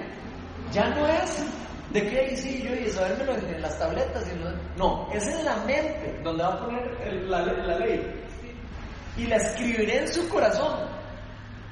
Ya 0.72 0.90
no 0.90 1.08
es 1.08 1.46
de 1.94 2.02
que 2.10 2.36
sí, 2.38 2.62
yo 2.62 2.76
y 2.76 2.90
sabérmelo 2.92 3.34
en, 3.36 3.56
en 3.56 3.62
las 3.62 3.80
tabletas. 3.80 4.28
Y 4.32 4.38
los- 4.38 4.54
no, 4.78 5.08
es 5.14 5.26
en 5.26 5.46
la 5.46 5.56
mente 5.64 6.20
donde 6.24 6.44
va 6.44 6.50
a 6.54 6.60
poner 6.66 7.24
la, 7.24 7.42
la 7.42 7.80
ley. 7.80 8.24
Y 9.18 9.26
la 9.28 9.38
escribiré 9.38 10.00
en 10.00 10.14
su 10.14 10.28
corazón. 10.30 10.88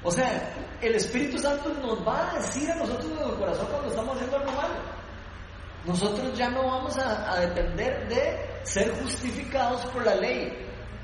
O 0.04 0.12
sea, 0.12 0.52
el 0.82 0.96
Espíritu 0.96 1.38
Santo 1.40 1.70
nos 1.82 2.06
va 2.08 2.32
a 2.32 2.36
decir 2.36 2.70
a 2.72 2.76
nosotros 2.76 3.06
en 3.20 3.30
el 3.30 3.36
corazón 3.36 3.68
cuando 3.70 3.90
estamos 3.90 4.16
haciendo 4.16 4.38
algo 4.38 4.52
malo. 4.52 4.76
Nosotros 5.86 6.36
ya 6.38 6.50
no 6.50 6.64
vamos 6.64 6.98
a, 6.98 7.40
depender 7.40 8.08
de 8.10 8.50
ser 8.64 8.90
justificados 9.02 9.86
por 9.88 10.04
la 10.04 10.16
ley, 10.16 10.52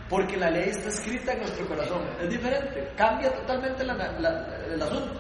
porque 0.10 0.36
la 0.38 0.50
ley 0.50 0.70
está 0.70 0.90
escrita 0.90 1.34
en 1.34 1.40
nuestro 1.42 1.68
corazón. 1.68 2.02
Es 2.20 2.30
diferente, 2.30 2.92
cambia 2.98 3.32
totalmente 3.34 3.84
la- 3.84 3.94
la- 3.94 4.58
el 4.74 4.82
asunto. 4.82 5.20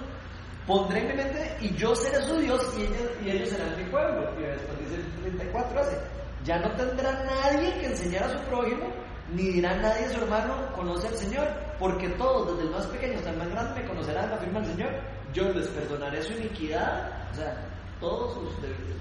Pondré 0.66 1.02
en 1.02 1.08
mi 1.10 1.14
mente 1.14 1.58
y 1.62 1.76
yo 1.76 1.96
seré 1.96 2.24
su 2.24 2.38
Dios 2.38 2.62
y 2.78 3.30
ellos, 3.30 3.50
serán 3.50 3.76
mi 3.78 3.84
pueblo. 3.90 4.32
Y 4.40 4.44
después 4.44 4.80
dice 4.80 4.96
el 4.96 5.38
34 5.38 5.80
hace, 5.80 5.98
ya 6.44 6.58
no 6.58 6.72
tendrá 6.76 7.12
nadie 7.24 7.74
que 7.80 7.86
enseñar 7.88 8.24
a 8.24 8.30
su 8.30 8.40
prójimo, 8.46 8.88
ni 9.34 9.44
dirá 9.44 9.76
nadie 9.78 10.06
a 10.06 10.10
su 10.10 10.18
hermano, 10.20 10.72
conoce 10.76 11.08
al 11.08 11.16
Señor, 11.16 11.48
porque 11.80 12.10
todos, 12.10 12.52
desde 12.52 12.64
el 12.64 12.76
más 12.76 12.86
pequeño 12.88 13.18
hasta 13.18 13.30
el 13.32 13.38
más 13.38 13.50
grande, 13.50 13.82
me 13.82 13.88
conocerán, 13.88 14.32
afirma 14.32 14.60
el 14.60 14.66
Señor. 14.66 14.90
Yo 15.34 15.50
les 15.54 15.68
perdonaré 15.70 16.22
su 16.22 16.34
iniquidad, 16.34 17.30
o 17.32 17.36
sea, 17.36 17.56
todos 18.00 18.34
sus, 18.34 18.54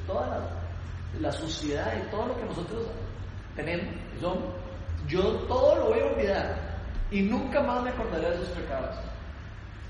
toda 0.06 0.26
la, 0.28 0.40
la 1.20 1.32
suciedad 1.32 1.92
y 1.96 2.10
todo 2.10 2.26
lo 2.26 2.36
que 2.36 2.44
nosotros 2.44 2.86
tenemos, 3.56 3.94
somos, 4.20 4.54
yo 5.08 5.22
todo 5.48 5.74
lo 5.76 5.88
voy 5.88 6.00
a 6.00 6.06
olvidar 6.06 6.70
y 7.10 7.22
nunca 7.22 7.60
más 7.62 7.82
me 7.82 7.90
acordaré 7.90 8.30
de 8.30 8.36
sus 8.38 8.48
pecados. 8.50 8.96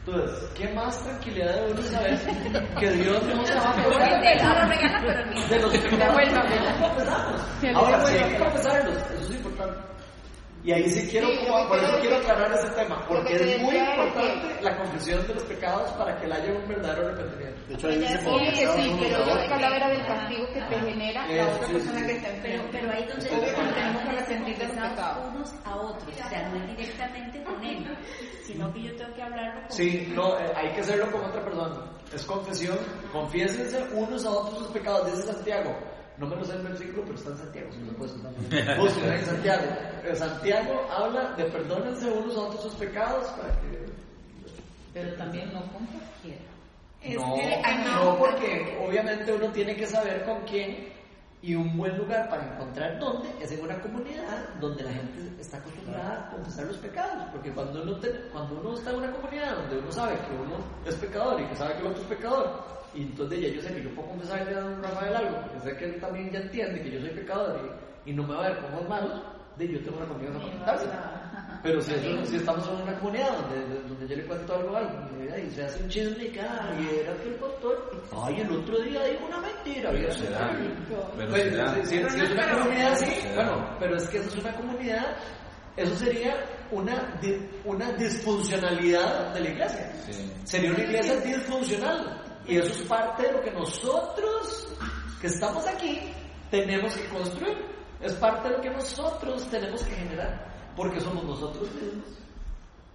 Entonces, 0.06 0.48
¿qué 0.54 0.72
más 0.72 0.98
tranquilidad 1.04 1.54
de 1.54 1.72
uno 1.72 1.82
saber 1.82 2.18
que 2.78 2.90
Dios 2.92 3.22
no 3.22 3.44
se 3.44 3.54
va 3.54 3.60
a 3.60 3.80
acordar 3.80 4.22
de 4.22 5.58
los 5.60 5.76
pecados 5.76 6.20
que 6.20 6.80
confesamos? 6.80 7.40
Ahora, 7.74 8.06
sí 8.06 8.16
hay 8.16 8.30
que 8.30 8.38
confesarlos, 8.38 8.96
eso 8.96 9.22
es 9.22 9.30
importante. 9.30 9.78
Y 10.62 10.72
ahí 10.72 10.90
sí 10.90 11.08
quiero, 11.10 11.28
Sí, 11.28 11.38
que 11.38 11.46
por 11.46 11.78
eso 11.78 11.98
quiero 12.02 12.20
que- 12.20 12.26
aclarar 12.30 12.52
ese 12.52 12.68
tema, 12.74 13.02
porque 13.08 13.34
que 13.34 13.54
es 13.56 13.62
muy 13.62 13.76
importante 13.78 14.62
la 14.62 14.76
confesión 14.76 15.26
de 15.26 15.34
los 15.34 15.42
pecados 15.44 15.90
para 15.92 16.20
que 16.20 16.26
haya 16.30 16.52
un 16.52 16.68
verdadero 16.68 17.08
arrepentimiento. 17.08 17.60
De 17.66 17.74
hecho, 17.74 17.88
ahí 17.88 17.98
dice 17.98 18.18
Obvio 18.28 18.38
que 18.50 18.56
sí, 18.82 18.96
pero 19.00 19.18
yo 19.24 19.38
que 19.48 19.54
hablaba 19.54 19.88
del 19.88 20.04
castigo 20.06 20.46
que 20.52 20.60
te 20.60 20.80
genera 20.80 21.26
la 21.26 21.32
Eso, 21.34 21.50
otra 21.54 21.66
sí, 21.66 21.72
persona 21.72 21.98
sí. 22.00 22.06
que 22.06 22.12
está 22.12 22.28
Pero, 22.42 22.62
enferma. 22.62 22.70
pero 22.72 22.92
ahí 22.92 23.04
donde 23.08 23.28
que 23.30 23.36
tenemos 23.36 24.02
que 24.02 24.08
arrepentir 24.10 24.58
de 24.58 24.64
los 24.66 24.76
pecados. 24.90 25.34
unos 25.34 25.54
a 25.64 25.76
otros, 25.76 26.04
o 26.20 26.28
sea, 26.28 26.48
no 26.50 26.56
es 26.56 26.76
directamente 26.76 27.42
con 27.44 27.64
él, 27.64 27.98
sino 28.44 28.72
que 28.74 28.82
yo 28.82 28.96
tengo 28.96 29.14
que 29.14 29.22
hablarlo 29.22 29.60
con 29.62 29.70
Sí, 29.72 30.12
no, 30.14 30.38
eh, 30.38 30.52
hay 30.54 30.68
que 30.74 30.80
hacerlo 30.80 31.10
con 31.10 31.24
otra 31.24 31.42
persona. 31.42 31.86
Es 32.12 32.24
confesión. 32.26 32.76
Confiésense 33.12 33.82
unos 33.94 34.26
a 34.26 34.30
otros 34.30 34.58
sus 34.58 34.68
pecados, 34.68 35.06
dice 35.10 35.32
Santiago. 35.32 35.74
No 36.20 36.26
me 36.26 36.36
lo 36.36 36.44
sé 36.44 36.52
el 36.54 36.62
versículo, 36.62 37.02
pero 37.04 37.14
está 37.16 37.30
en 37.30 37.38
Santiago, 37.38 37.68
si 37.72 37.78
también. 38.22 38.78
Búsquenlo 38.78 39.12
en 39.14 39.24
Santiago. 39.26 39.62
Eh, 40.04 40.14
Santiago 40.16 40.86
habla 40.90 41.32
de 41.36 41.44
perdónense 41.46 42.10
unos 42.10 42.36
a 42.36 42.40
otros 42.40 42.62
sus 42.62 42.74
pecados 42.74 43.26
para 43.30 43.48
que 43.60 43.86
Pero 44.92 45.14
también 45.16 45.52
no 45.52 45.60
con 45.72 45.86
cualquiera. 45.86 46.44
No, 47.14 47.36
no, 48.04 48.18
porque 48.18 48.78
obviamente 48.86 49.32
uno 49.32 49.50
tiene 49.52 49.74
que 49.74 49.86
saber 49.86 50.22
con 50.26 50.42
quién 50.42 50.90
y 51.42 51.54
un 51.54 51.74
buen 51.78 51.96
lugar 51.96 52.28
para 52.28 52.44
encontrar 52.52 52.98
dónde 52.98 53.30
es 53.40 53.50
en 53.52 53.62
una 53.64 53.80
comunidad 53.80 54.46
donde 54.60 54.82
la 54.84 54.92
gente 54.92 55.40
está 55.40 55.56
acostumbrada 55.56 56.26
a 56.28 56.30
confesar 56.32 56.66
los 56.66 56.76
pecados. 56.76 57.24
Porque 57.32 57.50
cuando 57.52 57.82
uno, 57.82 57.96
te- 57.98 58.28
cuando 58.30 58.60
uno 58.60 58.74
está 58.76 58.90
en 58.90 58.96
una 58.96 59.10
comunidad 59.12 59.56
donde 59.56 59.78
uno 59.78 59.90
sabe 59.90 60.16
que 60.16 60.34
uno 60.34 60.56
es 60.84 60.94
pecador 60.96 61.40
y 61.40 61.46
que 61.46 61.56
sabe 61.56 61.72
que 61.76 61.80
el 61.80 61.86
otro 61.86 62.02
es 62.02 62.08
pecador, 62.08 62.79
y 62.94 63.02
entonces 63.02 63.40
ya 63.40 63.48
yo 63.48 63.60
sé 63.62 63.72
que 63.74 63.82
yo 63.82 63.90
puedo 63.94 64.08
confesarle 64.08 64.54
a 64.54 64.60
don 64.60 64.82
Rafael 64.82 65.16
algo, 65.16 65.40
porque 65.42 65.60
sé 65.70 65.76
que 65.76 65.84
él 65.86 66.00
también 66.00 66.30
ya 66.30 66.38
entiende 66.40 66.80
que 66.82 66.90
yo 66.90 67.00
soy 67.00 67.10
pecador 67.10 67.60
y, 68.06 68.10
y 68.10 68.14
no 68.14 68.26
me 68.26 68.34
va 68.34 68.46
a 68.46 68.48
ver 68.50 68.58
como 68.60 68.82
malos, 68.88 69.22
de 69.56 69.68
yo 69.68 69.80
tengo 69.82 69.98
una 69.98 70.06
confianza 70.06 70.38
para 70.40 70.52
contárselo. 70.56 70.92
Pero 71.62 71.80
si, 71.82 71.92
eso- 71.92 72.24
si 72.24 72.36
estamos 72.36 72.66
en 72.68 72.74
una 72.82 72.98
comunidad 72.98 73.36
donde, 73.36 73.82
donde 73.88 74.08
yo 74.08 74.16
le 74.16 74.24
cuento 74.24 74.54
algo 74.54 74.74
a 74.76 74.78
alguien 74.78 75.46
y 75.46 75.50
se 75.50 75.62
hace 75.64 75.82
un 75.82 75.88
chisme 75.90 76.24
y 76.24 76.28
que, 76.30 76.40
ay, 76.40 77.00
era 77.02 77.14
que 77.18 77.28
el 77.28 77.34
pastor, 77.34 78.02
ay, 78.24 78.40
el 78.40 78.50
otro 78.50 78.78
día 78.80 79.04
dijo 79.04 79.26
una 79.26 79.40
mentira, 79.40 79.90
había 79.90 80.08
Pero 80.08 80.12
será, 80.14 80.58
pero 81.16 81.30
Pues, 81.30 81.42
será. 81.42 81.74
si, 81.74 81.80
si- 81.86 82.08
si 82.08 82.20
es 82.22 82.30
una 82.30 82.50
comunidad 82.58 82.92
así, 82.92 83.28
bueno, 83.34 83.76
pero 83.78 83.96
es 83.96 84.08
que 84.08 84.18
eso 84.18 84.28
es 84.28 84.36
una 84.36 84.52
comunidad, 84.54 85.16
eso 85.76 85.94
sería 85.96 86.34
una, 86.70 87.20
una 87.64 87.92
disfuncionalidad 87.92 89.32
de 89.34 89.40
la 89.40 89.48
iglesia. 89.50 89.92
Sí. 90.10 90.32
Sería 90.44 90.70
una 90.70 90.82
iglesia 90.82 91.16
disfuncional. 91.20 92.22
Y 92.50 92.56
eso 92.56 92.72
es 92.72 92.82
parte 92.88 93.22
de 93.22 93.32
lo 93.32 93.40
que 93.42 93.52
nosotros, 93.52 94.68
que 95.20 95.28
estamos 95.28 95.64
aquí, 95.68 96.00
tenemos 96.50 96.96
que 96.96 97.04
construir. 97.06 97.56
Es 98.00 98.12
parte 98.14 98.48
de 98.48 98.56
lo 98.56 98.60
que 98.60 98.70
nosotros 98.70 99.48
tenemos 99.48 99.84
que 99.84 99.94
generar. 99.94 100.72
Porque 100.74 100.98
somos 100.98 101.22
nosotros 101.22 101.72
mismos 101.74 102.20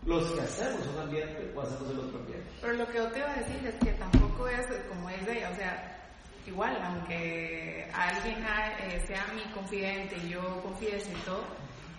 los 0.05 0.29
que 0.31 0.41
hacemos 0.41 0.85
un 0.87 1.01
ambiente 1.01 1.53
o 1.55 1.61
hacemos 1.61 1.89
el 1.89 1.99
otro 1.99 2.19
ambiente. 2.19 2.51
Pero 2.59 2.73
lo 2.73 2.85
que 2.87 2.97
yo 2.97 3.07
te 3.07 3.19
iba 3.19 3.31
a 3.31 3.35
decir 3.37 3.65
es 3.65 3.75
que 3.75 3.93
tampoco 3.93 4.47
es 4.49 4.67
como 4.89 5.09
es 5.09 5.25
de, 5.25 5.47
o 5.47 5.55
sea, 5.55 6.01
igual, 6.45 6.77
aunque 6.83 7.89
alguien 7.93 8.43
ah, 8.45 8.77
eh, 8.79 9.03
sea 9.07 9.25
mi 9.33 9.41
confidente 9.53 10.17
y 10.17 10.29
yo 10.31 10.61
confiese 10.63 11.11
y 11.11 11.21
todo, 11.25 11.45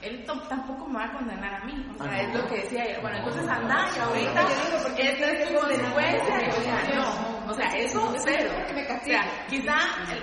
él 0.07 0.25
tampoco 0.49 0.87
me 0.89 0.99
va 0.99 1.05
a 1.07 1.13
condenar 1.13 1.55
a 1.63 1.65
mí. 1.65 1.87
O 1.99 2.03
sea, 2.03 2.13
Ah, 2.13 2.21
es 2.23 2.35
lo 2.35 2.47
que 2.49 2.57
decía 2.61 2.85
ella. 2.85 3.01
Bueno, 3.01 3.17
entonces 3.19 3.49
anda 3.49 3.87
y 3.95 3.99
ahorita 4.01 4.47
porque 4.83 5.03
esta 5.11 5.27
es 5.33 5.49
tu 5.49 5.55
consecuencia. 5.55 6.35
O 6.57 6.63
sea, 6.63 6.95
no. 6.95 7.37
O 7.51 7.55
sea, 7.55 7.67
eso 7.77 8.13
cero. 8.25 8.51
que 8.67 8.75
me 8.75 8.83
O 8.87 9.05
sea, 9.05 9.23
quizá 9.49 9.77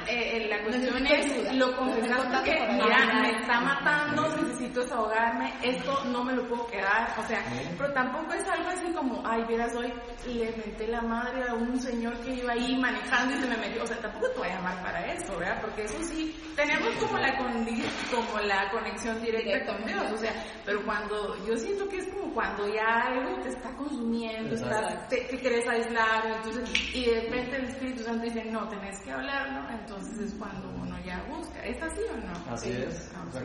eh, 0.07 0.37
eh, 0.37 0.47
la 0.49 0.61
cuestión 0.63 1.07
es 1.07 1.53
lo 1.55 1.73
porque, 1.77 2.01
contacto 2.11 2.41
mira, 2.73 3.13
me 3.21 3.29
está 3.39 3.61
matando, 3.61 4.27
necesito 4.35 4.81
desahogarme, 4.81 5.53
esto 5.63 6.03
no 6.05 6.23
me 6.25 6.33
lo 6.33 6.45
puedo 6.49 6.67
quedar, 6.67 7.13
o 7.17 7.23
sea, 7.27 7.39
pero 7.77 7.93
tampoco 7.93 8.33
es 8.33 8.45
algo 8.49 8.69
así 8.69 8.91
como, 8.93 9.21
ay, 9.25 9.41
vieras, 9.47 9.73
hoy 9.75 9.93
le 10.27 10.51
menté 10.51 10.87
la 10.87 11.01
madre 11.01 11.43
a 11.47 11.53
un 11.53 11.79
señor 11.79 12.13
que 12.25 12.31
iba 12.33 12.51
ahí 12.51 12.75
manejando 12.77 13.35
y 13.35 13.39
se 13.39 13.47
me 13.47 13.55
metió, 13.57 13.83
o 13.83 13.87
sea, 13.87 13.97
tampoco 14.01 14.27
te 14.31 14.39
voy 14.39 14.47
a 14.49 14.55
llamar 14.55 14.83
para 14.83 15.13
eso, 15.13 15.37
¿verdad? 15.37 15.61
Porque 15.61 15.83
eso 15.83 15.97
sí, 16.03 16.35
tenemos 16.57 16.89
como 16.95 17.17
la, 17.19 17.37
condi- 17.37 17.85
como 18.13 18.39
la 18.41 18.69
conexión 18.71 19.21
directa 19.21 19.65
con 19.77 19.85
Dios, 19.85 20.03
o 20.13 20.17
sea, 20.17 20.33
pero 20.65 20.83
cuando, 20.85 21.45
yo 21.45 21.55
siento 21.57 21.87
que 21.89 21.97
es 21.97 22.07
como 22.09 22.33
cuando 22.33 22.67
ya 22.67 23.01
algo 23.07 23.41
te 23.41 23.49
está 23.49 23.69
consumiendo, 23.75 24.55
estás- 24.55 25.07
te, 25.09 25.17
te 25.25 25.39
quieres 25.39 25.67
aislar, 25.67 26.25
entonces, 26.27 26.69
y 26.95 27.05
de 27.05 27.21
repente 27.21 27.55
el 27.57 27.63
Espíritu 27.65 28.03
Santo 28.03 28.23
dice, 28.25 28.45
no, 28.45 28.67
tenés 28.69 28.99
que 29.01 29.11
hablarlo, 29.11 29.69
entonces 29.69 30.17
es 30.19 30.33
cuando 30.35 30.69
uno 30.69 30.95
ya 31.05 31.23
busca, 31.29 31.63
¿es 31.65 31.81
así 31.81 32.01
o 32.11 32.17
no? 32.17 32.53
Así 32.53 32.71
Sí. 32.71 32.81
es. 32.87 33.11
Ah, 33.15 33.25
sí. 33.31 33.39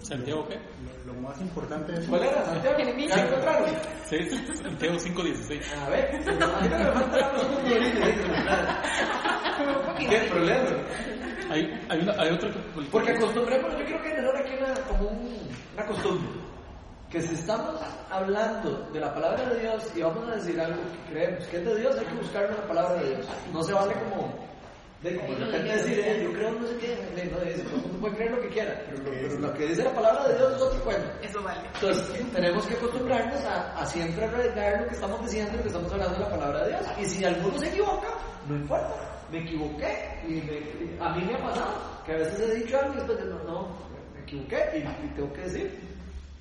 Santiago, 0.00 0.46
¿qué? 0.48 0.58
Lo, 1.06 1.12
lo 1.14 1.20
más 1.20 1.40
importante 1.40 1.92
es... 1.94 2.06
¿Cuál 2.06 2.24
era, 2.24 2.44
Santiago? 2.44 2.76
¿Ya 2.78 3.16
lo 3.16 3.22
encontraron? 3.28 3.70
Sí, 4.08 4.16
Santiago 4.62 4.94
5.16. 4.96 5.60
A 5.86 5.88
ver, 5.90 6.14
a 6.28 6.60
mí 6.60 6.68
no 6.68 6.78
me 6.78 6.92
falta 6.92 7.16
la 7.18 7.30
¿Qué 9.98 10.18
problema? 10.30 10.68
Hay, 11.50 11.86
hay, 11.88 12.00
una, 12.00 12.12
hay 12.20 12.30
otro 12.30 12.50
que... 12.52 12.58
Porque 12.90 13.10
acostumbremos, 13.12 13.70
yo 13.78 13.84
creo 13.84 14.02
que 14.02 14.08
generar 14.08 14.36
aquí 14.36 14.52
una, 14.58 14.74
como 14.86 15.08
un- 15.08 15.48
una 15.74 15.86
costumbre. 15.86 16.28
Que 17.10 17.20
si 17.20 17.34
estamos 17.34 17.80
hablando 18.10 18.88
de 18.92 19.00
la 19.00 19.14
palabra 19.14 19.48
de 19.50 19.60
Dios 19.60 19.84
y 19.94 20.02
vamos 20.02 20.28
a 20.28 20.34
decir 20.34 20.60
algo 20.60 20.82
que 20.82 21.12
creemos 21.12 21.44
que 21.46 21.56
es 21.58 21.64
de 21.64 21.76
Dios, 21.80 21.96
hay 21.98 22.06
que 22.06 22.14
buscar 22.14 22.44
en 22.44 22.56
la 22.56 22.66
palabra 22.66 22.94
de 23.00 23.08
Dios. 23.16 23.26
No 23.52 23.62
se 23.62 23.72
vale 23.72 23.94
como 23.94 24.34
de, 25.04 25.16
como 25.20 25.34
de 25.34 25.44
repente 25.44 25.72
decir, 25.76 25.98
eh, 26.00 26.20
yo 26.24 26.32
creo 26.32 26.50
no 26.52 26.66
sé 26.66 26.76
qué, 26.78 27.28
no 27.30 27.40
dice, 27.40 27.62
todo 27.64 27.76
el 27.76 27.82
mundo 27.82 27.98
puede 28.00 28.14
creer 28.16 28.30
lo 28.32 28.40
que 28.40 28.48
quiera, 28.48 28.82
pero 28.88 28.98
lo, 29.04 29.10
pero 29.10 29.38
lo 29.38 29.54
que 29.54 29.66
dice 29.66 29.84
la 29.84 29.94
palabra 29.94 30.28
de 30.28 30.34
Dios 30.36 30.52
es 30.56 30.62
otro 30.62 30.80
cuento. 30.84 31.08
Eso 31.22 31.42
vale. 31.42 31.60
Entonces, 31.74 32.32
tenemos 32.32 32.66
que 32.66 32.74
acostumbrarnos 32.74 33.44
a, 33.44 33.78
a 33.80 33.86
siempre 33.86 34.24
arreglar 34.24 34.80
lo 34.82 34.88
que 34.88 34.94
estamos 34.94 35.22
diciendo 35.22 35.52
y 35.52 35.56
lo 35.58 35.62
que 35.62 35.68
estamos 35.68 35.92
hablando 35.92 36.14
de 36.14 36.20
la 36.20 36.30
palabra 36.30 36.62
de 36.64 36.68
Dios. 36.70 36.82
Y 37.00 37.04
si 37.04 37.24
alguno 37.24 37.58
se 37.58 37.68
equivoca, 37.68 38.08
no 38.48 38.56
importa. 38.56 38.94
me 39.30 39.38
equivoqué. 39.40 40.20
Y 40.26 40.32
me- 40.40 41.04
a 41.04 41.14
mí 41.14 41.24
me 41.24 41.34
ha 41.34 41.42
pasado 41.42 41.74
que 42.06 42.12
a 42.12 42.16
veces 42.16 42.40
he 42.40 42.54
dicho 42.56 42.78
algo 42.78 42.94
y 42.94 42.96
después 42.96 43.18
de, 43.18 43.24
no, 43.26 43.44
no, 43.44 43.68
me 44.14 44.20
equivoqué 44.22 44.58
y, 44.74 44.78
y 45.06 45.08
tengo 45.14 45.32
que 45.34 45.40
decir. 45.42 45.78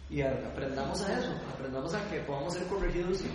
Y 0.10 0.22
a- 0.22 0.32
aprendamos 0.32 1.02
a 1.04 1.20
eso, 1.20 1.32
aprendamos 1.54 1.94
a 1.94 2.10
que 2.10 2.20
podamos 2.22 2.54
ser 2.54 2.64
corregidos 2.68 3.18
sin, 3.18 3.32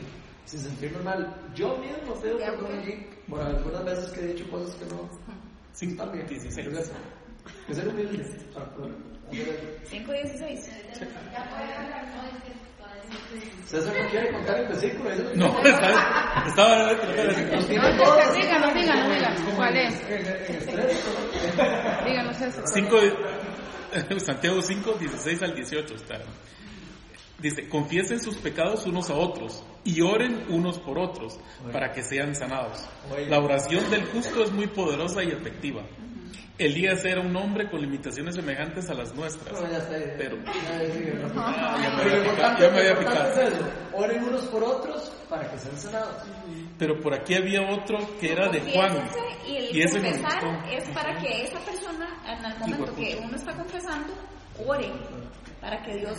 sin 0.46 0.60
sentirnos 0.60 1.04
mal. 1.04 1.34
Yo 1.54 1.76
mismo 1.76 2.14
pido 2.20 2.38
perdón 2.38 2.82
por 3.28 3.40
algunas 3.40 3.84
veces 3.84 4.10
que 4.10 4.20
he 4.20 4.26
dicho 4.34 4.50
cosas 4.50 4.74
que 4.76 4.84
no 4.86 5.08
Cinco, 5.72 6.02
están 6.02 6.12
bien. 6.12 6.26
16. 6.26 6.58
Hay 6.58 6.64
que 6.72 6.82
ser- 6.82 6.94
hay 6.94 7.66
que 7.66 7.74
ser 7.74 7.88
humilde 7.88 8.24
para 8.54 8.66
poder 8.74 8.92
hacer 9.28 9.48
eso. 9.48 9.90
5.16. 9.90 10.70
Ya 11.32 11.50
puede 11.50 11.74
hablar, 11.74 12.06
no 12.16 12.28
César 13.66 13.94
no 14.02 14.08
quiere 14.10 14.32
contar 14.32 14.58
el 14.60 14.68
versículo. 14.68 15.10
No, 15.34 15.58
estaba, 16.46 16.92
en 16.92 17.96
todos 17.98 18.18
así 18.26 18.40
díganos, 18.40 18.74
díganos, 18.74 19.14
díganos. 19.14 19.40
¿Cuál 19.54 19.76
es? 19.76 19.94
Díganos 22.06 22.40
eso. 22.40 22.62
5 22.64 22.96
Santiago 24.18 24.62
5, 24.62 24.92
16 24.98 25.42
al 25.42 25.54
18 25.54 25.94
está. 25.94 26.18
Dice, 27.38 27.68
confiesen 27.68 28.20
sus 28.20 28.36
pecados 28.36 28.84
unos 28.86 29.10
a 29.10 29.14
otros 29.14 29.62
y 29.84 30.00
oren 30.00 30.44
unos 30.48 30.78
por 30.80 30.98
otros 30.98 31.38
para 31.72 31.92
que 31.92 32.02
sean 32.02 32.34
sanados. 32.34 32.84
Oye. 33.14 33.26
La 33.26 33.38
oración 33.38 33.88
del 33.90 34.04
justo 34.06 34.42
es 34.42 34.50
muy 34.50 34.66
poderosa 34.66 35.22
y 35.22 35.28
efectiva. 35.28 35.82
Elías 36.58 37.04
era 37.04 37.20
un 37.20 37.36
hombre 37.36 37.70
con 37.70 37.80
limitaciones 37.80 38.34
semejantes 38.34 38.90
a 38.90 38.94
las 38.94 39.14
nuestras. 39.14 39.52
No, 39.60 39.70
ya 39.70 39.78
está. 39.78 39.90
Pero- 40.18 40.36
Ya, 40.44 40.52
ya, 40.52 40.88
ya, 40.88 40.94
ya. 40.94 41.28
Ya 41.78 41.90
me 41.96 42.02
Pero 42.02 42.16
había 42.16 42.22
picado, 42.22 42.24
importante, 42.24 42.62
ya 42.62 42.70
me 42.70 42.78
había 42.78 42.94
lo 42.94 43.00
importante 43.02 43.30
picado. 43.30 43.48
es 43.48 43.54
eso. 43.54 43.66
Oren 43.94 44.24
unos 44.24 44.44
por 44.46 44.64
otros 44.64 45.12
para 45.28 45.48
que 45.48 45.58
sean 45.58 45.78
sanados. 45.78 46.22
Pero 46.76 47.00
por 47.00 47.14
aquí 47.14 47.34
había 47.36 47.62
otro 47.70 47.98
que 48.18 48.32
era 48.32 48.48
de 48.48 48.60
Juan. 48.72 49.08
Y 49.46 49.56
el 49.56 49.76
Y 49.76 49.82
ese 49.82 50.00
confesar 50.02 50.64
es 50.72 50.88
para 50.88 51.16
que 51.20 51.44
esa 51.44 51.60
persona, 51.60 52.08
en 52.26 52.44
el 52.44 52.58
momento 52.58 52.96
que 52.96 53.20
uno 53.24 53.36
está 53.36 53.54
confesando, 53.54 54.12
ore 54.66 54.90
para 55.60 55.80
que 55.84 55.94
Dios 55.98 56.18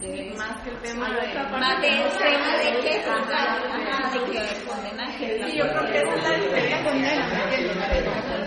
dé 0.00 0.34
Más 0.36 0.60
que 0.62 0.70
el 0.70 0.76
tema 0.78 1.08
de... 1.10 1.34
más 1.34 1.80
de 1.80 1.88
que 1.88 1.96
no 1.96 2.08
tema 2.18 2.56
de 2.56 2.64
juzgar, 3.02 3.48
ajá, 3.66 4.10
de 4.10 4.18
que 4.30 4.64
condenar, 4.64 5.18
que 5.18 5.44
Sí, 5.44 5.56
yo 5.56 5.64
creo 5.68 5.86
que 5.92 5.98
esa 5.98 6.14
es 6.14 6.22
la 6.22 6.32
diferencia 6.36 6.84
con 6.84 7.04
él. 7.04 7.20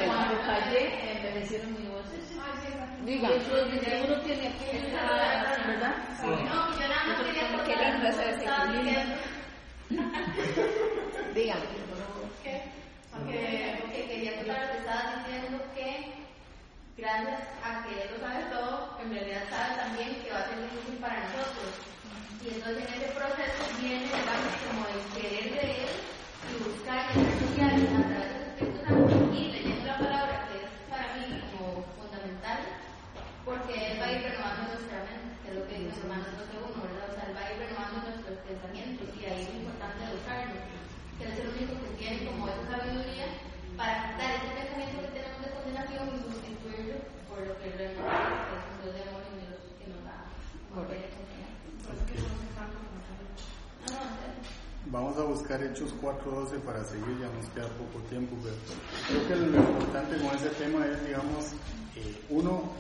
Cuando 0.06 0.42
callé, 0.46 0.82
envejecieron 1.18 1.74
mis 1.74 1.90
voces. 1.90 2.24
Diga. 3.06 3.30
Es 3.30 3.44
uno 4.08 4.16
tiene 4.22 4.42
que 4.58 4.78
estar, 4.78 5.68
¿verdad? 5.68 5.96
No, 6.24 6.80
yo 6.80 6.88
nada 6.88 7.04
más 7.06 7.22
quería 7.22 7.44
Qué 7.66 7.76
lindo 7.76 8.08
ese 8.08 8.30
estaba 8.32 8.66
desequilibrio. 8.66 9.02
diciendo 9.90 10.14
Diga. 11.34 11.56
que, 12.44 12.54
que, 13.30 13.92
que 13.92 14.08
quería 14.08 14.36
contar 14.38 14.72
que 14.72 14.78
estaba 14.78 15.02
diciendo 15.26 15.58
que 15.76 16.23
gracias 16.98 17.42
a 17.64 17.84
que 17.84 17.94
él 18.04 18.10
lo 18.14 18.20
sabe 18.22 18.44
todo, 18.54 18.98
en 19.02 19.10
realidad 19.10 19.50
sabe 19.50 19.76
también 19.82 20.22
que 20.22 20.32
va 20.32 20.40
a 20.40 20.50
ser 20.50 20.62
difícil 20.62 20.98
para 21.02 21.26
nosotros. 21.26 21.70
Y 22.44 22.54
entonces 22.54 22.84
en 22.86 22.94
ese 22.94 23.12
proceso 23.16 23.62
viene, 23.82 24.06
digamos, 24.06 24.54
como 24.68 24.82
el 24.92 25.02
querer 25.16 25.48
de 25.54 25.64
él 25.64 25.94
y 26.44 26.54
buscar 26.62 27.08
y 27.16 27.24
sociales 27.40 27.90
a 27.98 28.04
través 28.04 28.30
del 28.34 28.44
Espíritu 28.54 28.80
Santo 28.84 29.14
y 29.34 29.42
leyendo 29.52 29.86
la 29.88 29.98
palabra, 29.98 30.36
que 30.52 30.56
es 30.62 30.70
para 30.92 31.08
mí 31.16 31.26
como 31.56 31.88
fundamental, 31.98 32.60
porque 33.46 33.74
él 33.74 33.98
va 33.98 34.06
a 34.06 34.12
ir 34.12 34.22
renovando 34.28 34.76
nuestra 34.76 34.98
mente, 35.08 35.34
que 35.42 35.48
es 35.50 35.56
lo 35.56 35.64
que 35.66 35.80
dice 35.82 35.98
Romanos 36.04 36.36
12.1, 36.36 36.78
¿verdad? 36.84 37.10
O 37.10 37.14
sea, 37.16 37.24
él 37.32 37.36
va 37.36 37.42
a 37.42 37.52
ir 37.52 37.60
renovando 37.64 37.98
nuestros 38.12 38.38
pensamientos 38.44 39.08
y 39.18 39.22
ahí 39.26 39.42
es 39.42 39.56
importante 39.56 40.04
educarnos, 40.04 40.62
que 41.18 41.24
es 41.26 41.36
el 41.42 41.48
único 41.58 41.74
que 41.80 41.92
tiene 41.98 42.28
como 42.28 42.48
esa 42.52 42.64
sabiduría 42.70 43.28
para 43.80 44.14
quitar 44.14 44.30
ese 44.38 44.52
pensamiento 44.54 45.02
que 45.02 45.16
tenemos 45.16 45.40
de 45.42 45.50
condenación 45.56 46.04
y 46.12 46.18
sustituirlo 46.28 46.98
por 47.32 47.40
lo 47.48 47.56
que 47.58 47.68
realmente 47.74 48.04
es, 48.04 48.44
que 48.44 48.56
es 48.60 48.66
un 48.68 48.78
Dios 48.84 48.94
de 48.94 49.02
amor 49.08 49.24
y 49.24 49.34
Dios 49.42 49.58
que 49.80 49.86
nos 49.90 50.02
da 50.06 50.18
poder 50.70 51.02
y 51.02 51.10
confianza. 51.16 51.88
No, 53.84 53.98
no, 53.98 54.02
en 54.04 54.14
serio. 54.22 54.42
Hechos 55.62 55.94
4.12 56.02 56.60
para 56.62 56.84
seguir, 56.84 57.20
ya 57.20 57.28
nos 57.28 57.48
queda 57.50 57.68
poco 57.78 58.04
tiempo, 58.10 58.36
pero 58.42 58.56
creo 59.08 59.28
que 59.28 59.36
lo 59.36 59.58
importante 59.60 60.18
con 60.18 60.36
ese 60.36 60.50
tema 60.50 60.86
es, 60.86 61.06
digamos, 61.06 61.52
eh, 61.96 62.22
uno, 62.30 62.72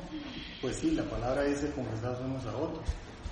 pues 0.61 0.77
sí, 0.77 0.91
la 0.91 1.03
palabra 1.03 1.43
dice 1.43 1.71
confesar 1.71 2.17
unos 2.23 2.45
a 2.45 2.55
otros, 2.55 2.85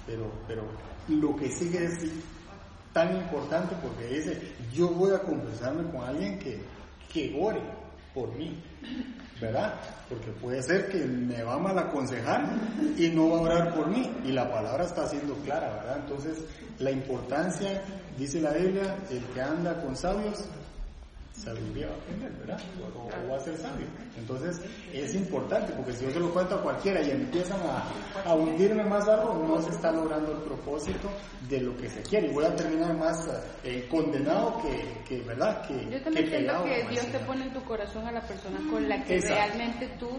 pero, 0.06 0.32
pero 0.48 0.64
lo 1.08 1.36
que 1.36 1.50
sigue 1.50 1.86
es 1.86 2.12
tan 2.94 3.16
importante 3.16 3.76
porque 3.82 4.08
dice, 4.08 4.54
yo 4.74 4.90
voy 4.90 5.14
a 5.14 5.20
confesarme 5.20 5.90
con 5.92 6.02
alguien 6.02 6.38
que, 6.40 6.62
que 7.12 7.36
ore 7.40 7.62
por 8.14 8.34
mí, 8.36 8.62
¿verdad? 9.42 9.74
Porque 10.08 10.32
puede 10.32 10.62
ser 10.62 10.88
que 10.88 11.00
me 11.00 11.42
va 11.44 11.56
a 11.56 11.60
mal 11.60 11.78
aconsejar 11.78 12.46
y 12.98 13.10
no 13.10 13.30
va 13.30 13.38
a 13.38 13.42
orar 13.42 13.74
por 13.74 13.88
mí. 13.88 14.10
Y 14.24 14.32
la 14.32 14.50
palabra 14.50 14.86
está 14.86 15.08
siendo 15.08 15.34
clara, 15.38 15.74
¿verdad? 15.78 15.98
Entonces, 16.02 16.38
la 16.80 16.92
importancia, 16.92 17.82
dice 18.18 18.40
la 18.40 18.52
Biblia, 18.52 18.96
el 19.10 19.24
que 19.34 19.42
anda 19.42 19.82
con 19.82 19.96
sabios, 19.96 20.46
sabiduría 21.42 21.88
va 21.88 21.94
a 21.94 21.98
aprender, 21.98 22.32
¿verdad? 22.40 22.60
O, 22.96 23.26
o 23.26 23.30
va 23.30 23.38
a 23.38 23.40
ser 23.40 23.58
sabio. 23.58 23.88
Entonces, 24.18 24.62
es 24.94 25.16
importante, 25.16 25.74
porque 25.74 25.94
si 25.94 26.06
yo 26.06 26.12
se 26.12 26.20
lo 26.20 26.32
cuento 26.32 26.56
a 26.56 26.62
cualquiera 26.62 27.02
y 27.02 27.12
empiezan 27.12 27.60
a, 27.62 27.84
a 28.30 28.36
hundirme 28.36 28.84
más 28.84 29.08
algo, 29.08 29.34
no 29.48 29.62
se 29.62 29.72
está 29.72 29.92
logrando 29.92 30.32
el 30.34 30.40
propósito 30.44 31.10
de 31.50 31.62
lo 31.62 31.76
que 31.78 31.90
se 31.90 32.02
quiere. 32.04 32.28
Y 32.28 32.34
voy 32.34 32.46
a 32.46 32.56
terminar 32.56 32.96
más 32.98 33.28
eh, 33.64 33.88
condenado 33.90 34.62
que, 34.62 35.04
que, 35.08 35.22
¿verdad? 35.24 35.68
Que, 35.68 35.74
Yo 35.90 36.02
también 36.02 36.26
que 36.26 36.38
siento 36.38 36.64
que 36.64 36.88
Dios 36.90 37.06
te 37.08 37.20
pone 37.20 37.44
en 37.46 37.54
tu 37.54 37.64
corazón 37.64 38.08
a 38.08 38.12
la 38.12 38.22
persona 38.22 38.60
con 38.70 38.88
la 38.88 39.04
que 39.04 39.16
Exacto. 39.16 39.36
realmente 39.36 39.88
tú 40.00 40.10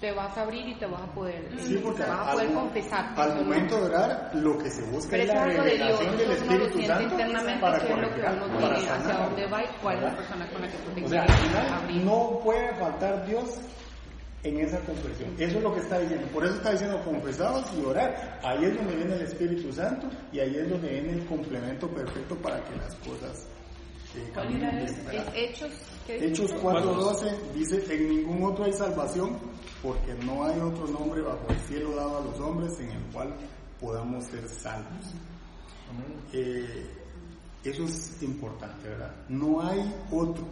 te 0.00 0.12
vas 0.12 0.36
a 0.36 0.42
abrir 0.42 0.68
y 0.68 0.74
te 0.78 0.84
vas 0.86 1.00
a 1.02 1.06
poder, 1.14 1.48
Sí, 1.58 1.78
porque 1.82 2.02
vas 2.02 2.28
a 2.28 2.32
poder 2.32 2.52
confesar. 2.52 3.14
al 3.16 3.34
momento 3.36 3.76
de 3.76 3.82
orar, 3.86 4.30
lo 4.34 4.58
que 4.58 4.70
se 4.70 4.82
busca 4.90 5.10
Pero 5.12 5.22
es 5.22 5.28
la 5.30 5.42
algo 5.44 5.62
de 5.62 5.70
Dios, 5.76 5.98
revelación 5.98 6.16
del 6.18 6.30
Espíritu 6.32 6.82
Santo 6.86 7.02
internamente 7.14 7.60
para 7.60 7.78
qué 7.80 7.92
es 7.92 7.98
lo 7.98 8.14
que 8.14 8.20
uno 8.20 8.60
para 8.60 8.74
quiere, 8.76 8.76
hacia 8.76 8.98
sanar. 8.98 9.26
dónde 9.28 9.46
va 9.46 9.62
y 9.62 9.66
cuál 9.82 9.96
es 9.96 10.02
la 10.02 10.16
persona 10.16 10.46
con 10.48 10.60
la 10.62 10.68
que 10.68 10.76
tú 10.78 10.90
te 10.90 11.04
O 11.04 11.08
sea, 11.08 11.20
al 11.22 11.26
quieres 11.28 11.46
final 11.46 11.72
abrir. 11.72 12.04
no 12.04 12.40
puede 12.44 12.74
faltar 12.74 13.26
Dios 13.26 13.58
en 14.42 14.60
esa 14.60 14.78
confesión. 14.80 15.34
Eso 15.38 15.56
es 15.58 15.62
lo 15.64 15.74
que 15.74 15.80
está 15.80 15.98
diciendo. 15.98 16.26
Por 16.28 16.44
eso 16.44 16.54
está 16.56 16.70
diciendo 16.72 17.02
confesados 17.02 17.64
y 17.76 17.84
orar. 17.84 18.38
Ahí 18.44 18.64
es 18.66 18.76
donde 18.76 18.94
viene 18.96 19.14
el 19.14 19.22
Espíritu 19.22 19.72
Santo 19.72 20.08
y 20.30 20.38
ahí 20.40 20.54
es 20.56 20.68
donde 20.70 20.88
viene 20.88 21.12
el 21.14 21.24
complemento 21.26 21.88
perfecto 21.88 22.36
para 22.36 22.62
que 22.64 22.76
las 22.76 22.94
cosas 22.96 23.46
eh, 24.14 24.30
¿Cuál 24.34 24.54
era. 24.56 24.82
Es 24.82 24.94
Hechos. 25.34 25.70
Hechos 26.08 26.54
4.12 26.54 27.52
dice, 27.54 27.94
en 27.94 28.08
ningún 28.08 28.44
otro 28.44 28.64
hay 28.64 28.72
salvación, 28.72 29.36
porque 29.82 30.14
no 30.24 30.44
hay 30.44 30.60
otro 30.60 30.86
nombre 30.86 31.20
bajo 31.20 31.46
el 31.48 31.58
cielo 31.60 31.96
dado 31.96 32.18
a 32.18 32.20
los 32.20 32.38
hombres 32.40 32.78
en 32.80 32.90
el 32.90 33.02
cual 33.12 33.34
podamos 33.80 34.24
ser 34.24 34.48
salvos. 34.48 35.14
Eh, 36.32 36.86
eso 37.64 37.84
es 37.84 38.22
importante, 38.22 38.88
¿verdad? 38.88 39.12
No 39.28 39.60
hay 39.60 39.94
otro, 40.12 40.44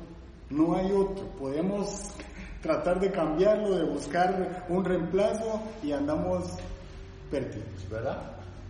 no 0.51 0.75
hay 0.75 0.91
otro. 0.91 1.25
Podemos 1.39 2.11
tratar 2.61 2.99
de 2.99 3.11
cambiarlo, 3.11 3.77
de 3.77 3.85
buscar 3.85 4.67
un 4.69 4.85
reemplazo 4.85 5.61
y 5.83 5.93
andamos 5.93 6.45
perdidos, 7.31 7.89
¿verdad? 7.91 8.21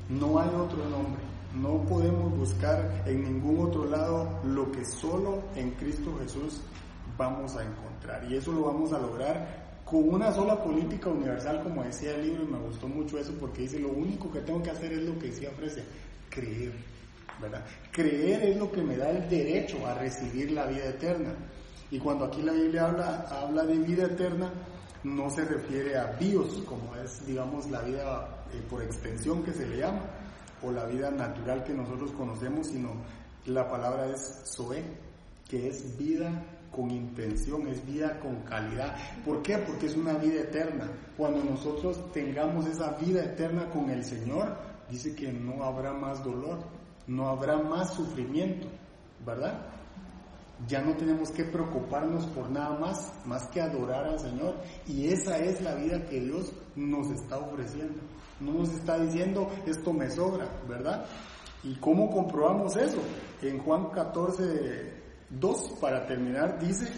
No 0.08 0.38
hay 0.38 0.48
otro 0.48 0.84
nombre. 0.88 1.22
No 1.54 1.82
podemos 1.82 2.36
buscar 2.36 3.04
en 3.06 3.22
ningún 3.22 3.66
otro 3.66 3.84
lado 3.84 4.40
lo 4.44 4.72
que 4.72 4.84
solo 4.84 5.42
en 5.54 5.70
Cristo 5.72 6.16
Jesús 6.20 6.60
vamos 7.16 7.54
a 7.56 7.62
encontrar. 7.62 8.24
Y 8.28 8.36
eso 8.36 8.52
lo 8.52 8.62
vamos 8.62 8.92
a 8.92 8.98
lograr 8.98 9.64
con 9.84 10.08
una 10.08 10.32
sola 10.32 10.62
política 10.62 11.10
universal, 11.10 11.62
como 11.62 11.84
decía 11.84 12.14
el 12.14 12.22
libro, 12.22 12.42
y 12.42 12.46
me 12.46 12.58
gustó 12.58 12.88
mucho 12.88 13.18
eso 13.18 13.32
porque 13.38 13.62
dice, 13.62 13.78
lo 13.78 13.90
único 13.90 14.32
que 14.32 14.40
tengo 14.40 14.62
que 14.62 14.70
hacer 14.70 14.92
es 14.92 15.02
lo 15.02 15.18
que 15.18 15.28
decía 15.28 15.50
ofrece, 15.50 15.84
creer, 16.28 16.72
¿verdad? 17.40 17.64
Creer 17.92 18.42
es 18.44 18.56
lo 18.56 18.72
que 18.72 18.82
me 18.82 18.96
da 18.96 19.10
el 19.10 19.28
derecho 19.28 19.86
a 19.86 19.94
recibir 19.94 20.50
la 20.50 20.66
vida 20.66 20.86
eterna. 20.86 21.34
Y 21.90 21.98
cuando 21.98 22.24
aquí 22.24 22.42
la 22.42 22.52
Biblia 22.52 22.86
habla, 22.86 23.26
habla 23.30 23.64
de 23.64 23.78
vida 23.78 24.06
eterna, 24.06 24.50
no 25.04 25.30
se 25.30 25.44
refiere 25.44 25.98
a 25.98 26.06
bios, 26.18 26.62
como 26.66 26.96
es, 26.96 27.24
digamos, 27.26 27.70
la 27.70 27.82
vida 27.82 28.44
eh, 28.52 28.62
por 28.68 28.82
extensión 28.82 29.44
que 29.44 29.52
se 29.52 29.66
le 29.66 29.76
llama, 29.76 30.00
o 30.64 30.72
la 30.72 30.86
vida 30.86 31.10
natural 31.10 31.64
que 31.64 31.74
nosotros 31.74 32.12
conocemos, 32.12 32.66
sino 32.68 32.90
la 33.46 33.68
palabra 33.68 34.06
es 34.06 34.42
Zoe, 34.54 34.82
que 35.48 35.68
es 35.68 35.96
vida 35.98 36.42
con 36.74 36.90
intención, 36.90 37.68
es 37.68 37.84
vida 37.86 38.18
con 38.20 38.42
calidad. 38.42 38.96
¿Por 39.24 39.42
qué? 39.42 39.58
Porque 39.58 39.86
es 39.86 39.96
una 39.96 40.14
vida 40.14 40.40
eterna. 40.40 40.90
Cuando 41.16 41.44
nosotros 41.44 42.10
tengamos 42.12 42.66
esa 42.66 42.92
vida 42.92 43.22
eterna 43.22 43.70
con 43.70 43.90
el 43.90 44.04
Señor, 44.04 44.56
dice 44.90 45.14
que 45.14 45.32
no 45.32 45.62
habrá 45.62 45.92
más 45.92 46.24
dolor, 46.24 46.58
no 47.06 47.28
habrá 47.28 47.58
más 47.58 47.94
sufrimiento, 47.94 48.66
¿verdad? 49.24 49.66
Ya 50.66 50.80
no 50.80 50.94
tenemos 50.96 51.30
que 51.30 51.44
preocuparnos 51.44 52.26
por 52.26 52.50
nada 52.50 52.78
más, 52.78 53.12
más 53.26 53.46
que 53.48 53.60
adorar 53.60 54.06
al 54.06 54.18
Señor. 54.18 54.56
Y 54.86 55.08
esa 55.08 55.38
es 55.38 55.60
la 55.60 55.74
vida 55.74 56.04
que 56.06 56.20
Dios 56.20 56.52
nos 56.74 57.10
está 57.10 57.38
ofreciendo. 57.38 58.00
No 58.40 58.52
nos 58.52 58.70
está 58.70 58.98
diciendo, 58.98 59.50
esto 59.66 59.92
me 59.92 60.10
sobra, 60.10 60.48
¿verdad? 60.68 61.04
¿Y 61.62 61.74
cómo 61.76 62.10
comprobamos 62.10 62.76
eso? 62.76 62.98
En 63.40 63.58
Juan 63.58 63.90
14, 63.90 64.92
2, 65.30 65.72
para 65.80 66.04
terminar, 66.06 66.58
dice, 66.58 66.92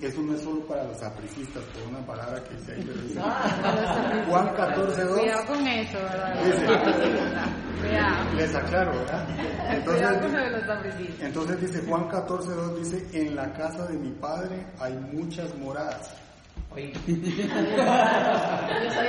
Eso 0.00 0.22
no 0.22 0.34
es 0.34 0.40
solo 0.40 0.60
para 0.66 0.84
los 0.84 0.96
sapricistas, 0.98 1.62
por 1.64 1.82
una 1.88 2.04
palabra 2.06 2.42
que 2.42 2.54
ahí, 2.72 2.82
pero 2.86 3.00
dice 3.02 3.20
Ah, 3.22 4.24
Juan 4.28 4.48
14, 4.56 5.04
2. 5.04 5.18
Cuidado 5.20 5.46
con 5.46 5.68
eso, 5.68 5.98
¿verdad? 5.98 6.44
Dice, 6.44 6.66
les 8.36 8.54
aclaro, 8.54 8.92
¿verdad? 8.92 9.28
Entonces, 9.68 10.08
entonces 11.20 11.60
dice 11.60 11.82
Juan 11.86 12.08
14, 12.08 12.50
2, 12.50 12.78
dice, 12.78 13.06
en 13.12 13.36
la 13.36 13.52
casa 13.52 13.86
de 13.86 13.98
mi 13.98 14.10
padre 14.12 14.66
hay 14.78 14.96
muchas 15.12 15.54
moradas. 15.58 16.16
Oye, 16.72 16.92
Yo 17.06 17.14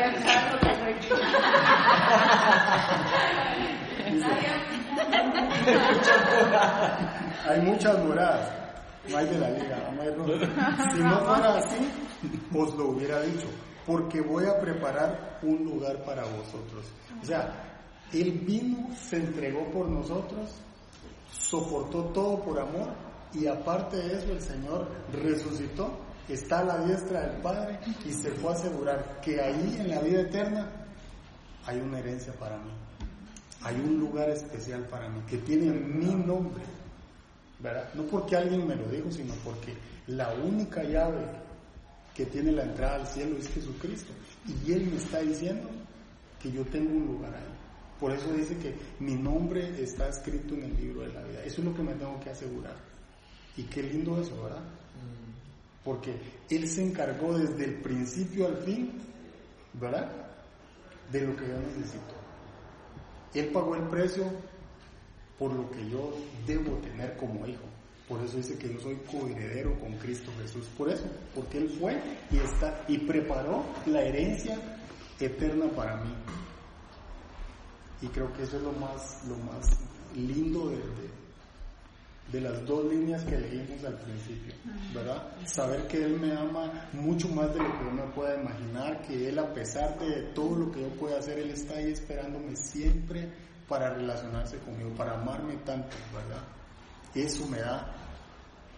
acá, 0.03 0.59
correcto. 0.59 1.15
Hay 7.47 7.61
muchas 7.61 8.03
moradas. 8.03 8.49
No 9.09 9.17
hay 9.17 9.25
de 9.27 9.39
la 9.39 9.49
liga, 9.49 9.91
no 9.95 10.01
hay. 10.01 10.09
Si 10.93 10.99
no 11.03 11.19
fuera 11.19 11.57
así, 11.57 11.89
os 12.55 12.75
lo 12.75 12.89
hubiera 12.89 13.21
dicho. 13.21 13.47
Porque 13.85 14.21
voy 14.21 14.45
a 14.45 14.59
preparar 14.59 15.39
un 15.41 15.63
lugar 15.65 16.03
para 16.03 16.23
vosotros. 16.23 16.85
O 17.21 17.25
sea, 17.25 17.51
Él 18.13 18.31
vino, 18.45 18.89
se 18.95 19.17
entregó 19.17 19.65
por 19.71 19.87
nosotros, 19.89 20.51
soportó 21.31 22.05
todo 22.05 22.39
por 22.41 22.59
amor 22.59 22.93
y 23.33 23.47
aparte 23.47 23.97
de 23.97 24.17
eso 24.17 24.31
el 24.31 24.41
Señor 24.41 24.87
resucitó, 25.11 25.97
está 26.27 26.59
a 26.59 26.63
la 26.63 26.77
diestra 26.85 27.27
del 27.27 27.41
Padre 27.41 27.79
y 28.05 28.13
se 28.13 28.31
fue 28.31 28.51
a 28.51 28.55
asegurar 28.55 29.19
que 29.21 29.39
ahí 29.41 29.77
en 29.79 29.89
la 29.89 29.99
vida 30.01 30.21
eterna 30.21 30.69
hay 31.65 31.79
una 31.79 31.99
herencia 31.99 32.33
para 32.33 32.57
mí. 32.57 32.71
Hay 33.63 33.75
un 33.75 33.99
lugar 33.99 34.29
especial 34.29 34.87
para 34.87 35.09
mí 35.09 35.21
que 35.27 35.37
tiene 35.37 35.71
mi 35.71 36.13
nombre. 36.13 36.63
¿verdad? 37.61 37.93
No 37.93 38.03
porque 38.03 38.35
alguien 38.35 38.67
me 38.67 38.75
lo 38.75 38.87
dijo, 38.87 39.11
sino 39.11 39.33
porque 39.43 39.75
la 40.07 40.33
única 40.33 40.83
llave 40.83 41.25
que 42.15 42.25
tiene 42.25 42.51
la 42.51 42.63
entrada 42.63 42.95
al 42.95 43.07
cielo 43.07 43.37
es 43.37 43.47
Jesucristo. 43.49 44.11
Y 44.65 44.71
Él 44.73 44.87
me 44.87 44.97
está 44.97 45.19
diciendo 45.19 45.69
que 46.41 46.51
yo 46.51 46.65
tengo 46.65 46.91
un 46.91 47.05
lugar 47.05 47.35
ahí. 47.35 47.61
Por 47.99 48.11
eso 48.11 48.33
dice 48.33 48.57
que 48.57 48.75
mi 48.99 49.13
nombre 49.13 49.81
está 49.81 50.09
escrito 50.09 50.55
en 50.55 50.63
el 50.63 50.75
libro 50.75 51.01
de 51.01 51.13
la 51.13 51.21
vida. 51.23 51.43
Eso 51.43 51.61
es 51.61 51.65
lo 51.67 51.75
que 51.75 51.83
me 51.83 51.93
tengo 51.93 52.19
que 52.19 52.31
asegurar. 52.31 52.75
Y 53.55 53.63
qué 53.63 53.83
lindo 53.83 54.19
eso, 54.19 54.41
¿verdad? 54.41 54.63
Porque 55.83 56.13
Él 56.49 56.67
se 56.67 56.83
encargó 56.85 57.37
desde 57.37 57.65
el 57.65 57.75
principio 57.81 58.47
al 58.47 58.57
fin, 58.57 58.91
¿verdad? 59.73 60.11
De 61.11 61.21
lo 61.21 61.35
que 61.35 61.47
yo 61.47 61.57
necesito. 61.59 62.13
Él 63.33 63.47
pagó 63.47 63.75
el 63.75 63.83
precio 63.87 64.25
por 65.39 65.53
lo 65.53 65.69
que 65.71 65.89
yo 65.89 66.13
debo 66.45 66.73
tener 66.77 67.17
como 67.17 67.47
hijo. 67.47 67.63
Por 68.07 68.21
eso 68.21 68.37
dice 68.37 68.57
que 68.57 68.73
yo 68.73 68.79
soy 68.79 68.97
coheredero 69.09 69.79
con 69.79 69.93
Cristo 69.97 70.31
Jesús. 70.41 70.65
Por 70.77 70.89
eso, 70.89 71.05
porque 71.33 71.57
Él 71.59 71.69
fue 71.79 71.97
y 72.29 72.37
está 72.37 72.83
y 72.87 72.97
preparó 72.99 73.63
la 73.85 74.01
herencia 74.03 74.57
eterna 75.19 75.65
para 75.75 75.95
mí. 75.97 76.13
Y 78.01 78.07
creo 78.07 78.31
que 78.33 78.43
eso 78.43 78.57
es 78.57 78.63
lo 78.63 78.71
más, 78.73 79.23
lo 79.27 79.37
más 79.37 79.79
lindo 80.15 80.69
de, 80.69 80.75
de- 80.77 81.20
de 82.31 82.41
las 82.41 82.65
dos 82.65 82.85
líneas 82.85 83.23
que 83.23 83.37
leímos 83.37 83.83
al 83.83 83.95
principio, 83.95 84.53
¿verdad? 84.93 85.23
Saber 85.45 85.87
que 85.87 86.03
Él 86.03 86.19
me 86.19 86.31
ama 86.33 86.89
mucho 86.93 87.27
más 87.29 87.53
de 87.53 87.59
lo 87.59 87.77
que 87.77 87.85
uno 87.85 88.13
pueda 88.13 88.39
imaginar, 88.39 89.01
que 89.01 89.27
Él 89.27 89.37
a 89.39 89.53
pesar 89.53 89.99
de 89.99 90.23
todo 90.33 90.55
lo 90.57 90.71
que 90.71 90.81
yo 90.81 90.89
pueda 90.91 91.19
hacer, 91.19 91.39
Él 91.39 91.51
está 91.51 91.75
ahí 91.75 91.91
esperándome 91.91 92.55
siempre 92.55 93.29
para 93.67 93.93
relacionarse 93.93 94.57
conmigo, 94.59 94.91
para 94.95 95.19
amarme 95.19 95.57
tanto, 95.65 95.95
¿verdad? 96.13 96.43
Eso 97.13 97.45
me 97.47 97.59
da 97.59 97.93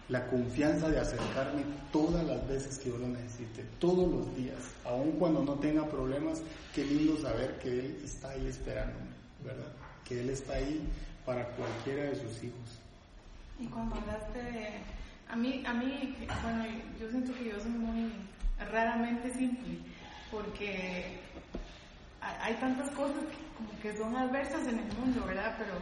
la 0.08 0.26
confianza 0.26 0.88
de 0.88 1.00
acercarme 1.00 1.64
todas 1.90 2.24
las 2.24 2.46
veces 2.48 2.78
que 2.78 2.90
yo 2.90 2.98
lo 2.98 3.08
necesite, 3.08 3.64
todos 3.78 4.10
los 4.10 4.34
días, 4.36 4.58
aun 4.84 5.12
cuando 5.12 5.42
no 5.42 5.54
tenga 5.54 5.88
problemas, 5.88 6.42
qué 6.74 6.84
lindo 6.84 7.16
saber 7.18 7.58
que 7.58 7.70
Él 7.70 8.00
está 8.04 8.30
ahí 8.30 8.46
esperándome, 8.46 9.10
¿verdad? 9.42 9.72
Que 10.04 10.20
Él 10.20 10.30
está 10.30 10.54
ahí 10.54 10.86
para 11.24 11.46
cualquiera 11.56 12.04
de 12.04 12.16
sus 12.16 12.42
hijos. 12.42 12.83
Y 13.58 13.66
cuando 13.66 13.96
hablaste 13.96 14.42
de... 14.42 14.68
A 15.28 15.36
mí, 15.36 15.62
a 15.66 15.72
mí, 15.72 16.16
bueno, 16.42 16.64
yo 17.00 17.10
siento 17.10 17.32
que 17.34 17.46
yo 17.46 17.58
soy 17.58 17.70
muy 17.70 18.12
raramente 18.70 19.32
simple, 19.32 19.78
porque 20.30 21.18
hay 22.20 22.54
tantas 22.54 22.90
cosas 22.90 23.24
que 23.24 23.44
como 23.56 23.80
que 23.80 23.96
son 23.96 24.16
adversas 24.16 24.66
en 24.66 24.78
el 24.78 24.98
mundo, 24.98 25.24
¿verdad? 25.26 25.56
Pero 25.58 25.72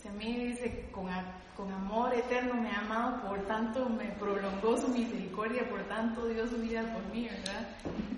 si 0.00 0.08
a 0.08 0.12
mí 0.12 0.46
dice, 0.46 0.88
con, 0.90 1.06
con 1.56 1.72
amor 1.72 2.14
eterno 2.14 2.54
me 2.54 2.70
ha 2.70 2.80
amado, 2.80 3.28
por 3.28 3.46
tanto 3.46 3.88
me 3.88 4.06
prolongó 4.12 4.76
su 4.78 4.88
misericordia, 4.88 5.68
por 5.68 5.82
tanto 5.84 6.26
dio 6.26 6.46
su 6.46 6.56
vida 6.56 6.82
por 6.92 7.04
mí, 7.14 7.28
¿verdad? 7.28 7.68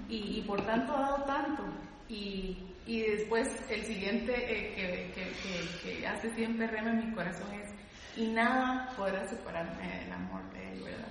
Y, 0.09 0.39
y 0.39 0.45
por 0.47 0.65
tanto 0.65 0.97
ha 0.97 1.01
dado 1.01 1.25
tanto. 1.25 1.63
Y, 2.09 2.59
y 2.87 3.01
después 3.01 3.49
el 3.71 3.83
siguiente 3.85 4.35
eh, 4.37 5.13
que, 5.15 5.99
que 5.99 6.07
hace 6.07 6.31
siempre 6.35 6.67
rema 6.67 6.91
en 6.91 7.09
mi 7.09 7.15
corazón 7.15 7.53
es, 7.55 7.71
y 8.17 8.27
nada 8.29 8.91
podrá 8.97 9.27
separarme 9.29 10.01
del 10.01 10.13
amor 10.13 10.43
de 10.53 10.73
él, 10.73 10.83
¿verdad? 10.85 11.09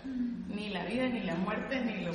Ni 0.47 0.69
la 0.69 0.85
vida, 0.85 1.07
ni 1.07 1.21
la 1.21 1.35
muerte, 1.35 1.81
ni 1.81 2.03
lo, 2.05 2.11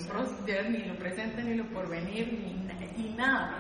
ni 0.70 0.78
lo 0.84 0.95
presente, 0.97 1.43
ni 1.43 1.55
lo 1.55 1.64
porvenir, 1.66 2.32
ni, 2.32 2.55
na- 2.64 2.74
y 2.97 3.14
nada. 3.16 3.55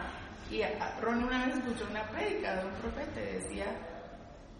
Y 0.50 0.62
Ronnie 1.02 1.24
una 1.26 1.46
vez 1.46 1.56
escuchó 1.56 1.86
una 1.90 2.02
prédica 2.04 2.56
de 2.56 2.66
un 2.66 2.72
profeta 2.74 3.20
y 3.20 3.34
decía, 3.34 3.66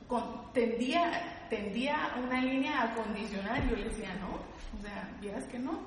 con- 0.07 0.53
tendía, 0.53 1.47
tendía 1.49 1.97
una 2.23 2.41
línea 2.43 2.83
a 2.83 2.95
condicionar 2.95 3.67
yo 3.69 3.77
le 3.77 3.85
decía, 3.85 4.15
no, 4.21 4.29
o 4.79 4.83
sea, 4.83 5.09
vieras 5.21 5.45
que 5.45 5.59
no, 5.59 5.81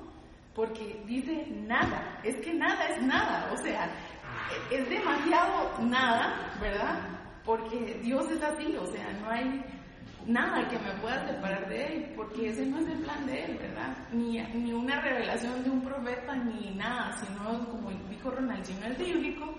porque 0.54 1.02
dice 1.06 1.46
nada, 1.66 2.18
es 2.24 2.36
que 2.36 2.52
nada 2.54 2.86
es 2.88 3.02
nada, 3.02 3.50
o 3.52 3.56
sea, 3.58 3.86
e- 4.70 4.76
es 4.76 4.88
demasiado 4.88 5.78
nada, 5.82 6.52
¿verdad? 6.60 6.98
Porque 7.44 7.98
Dios 8.02 8.28
es 8.30 8.42
así, 8.42 8.76
o 8.76 8.86
sea, 8.86 9.12
no 9.20 9.30
hay 9.30 9.64
nada 10.26 10.68
que 10.68 10.78
me 10.78 10.92
pueda 11.00 11.26
separar 11.26 11.68
de 11.68 11.86
Él, 11.86 12.12
porque 12.16 12.50
ese 12.50 12.66
no 12.66 12.78
es 12.78 12.88
el 12.88 12.98
plan 12.98 13.26
de 13.26 13.44
Él, 13.44 13.58
¿verdad? 13.58 13.96
Ni, 14.12 14.38
ni 14.54 14.72
una 14.72 15.00
revelación 15.00 15.62
de 15.64 15.70
un 15.70 15.82
profeta, 15.82 16.34
ni 16.36 16.70
nada, 16.74 17.12
sino 17.18 17.68
como 17.68 17.90
dijo 18.10 18.30
Ronaldinho, 18.30 18.86
es 18.86 18.98
bíblico, 18.98 19.54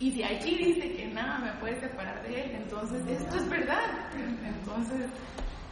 y 0.00 0.12
si 0.12 0.22
aquí 0.22 0.56
dice 0.56 0.92
que 0.92 1.08
nada 1.08 1.38
me 1.38 1.52
puede 1.60 1.80
separar 1.80 2.22
de 2.22 2.44
él, 2.44 2.50
entonces 2.52 3.04
esto 3.08 3.36
es 3.36 3.48
verdad. 3.48 3.82
Entonces, 4.44 5.10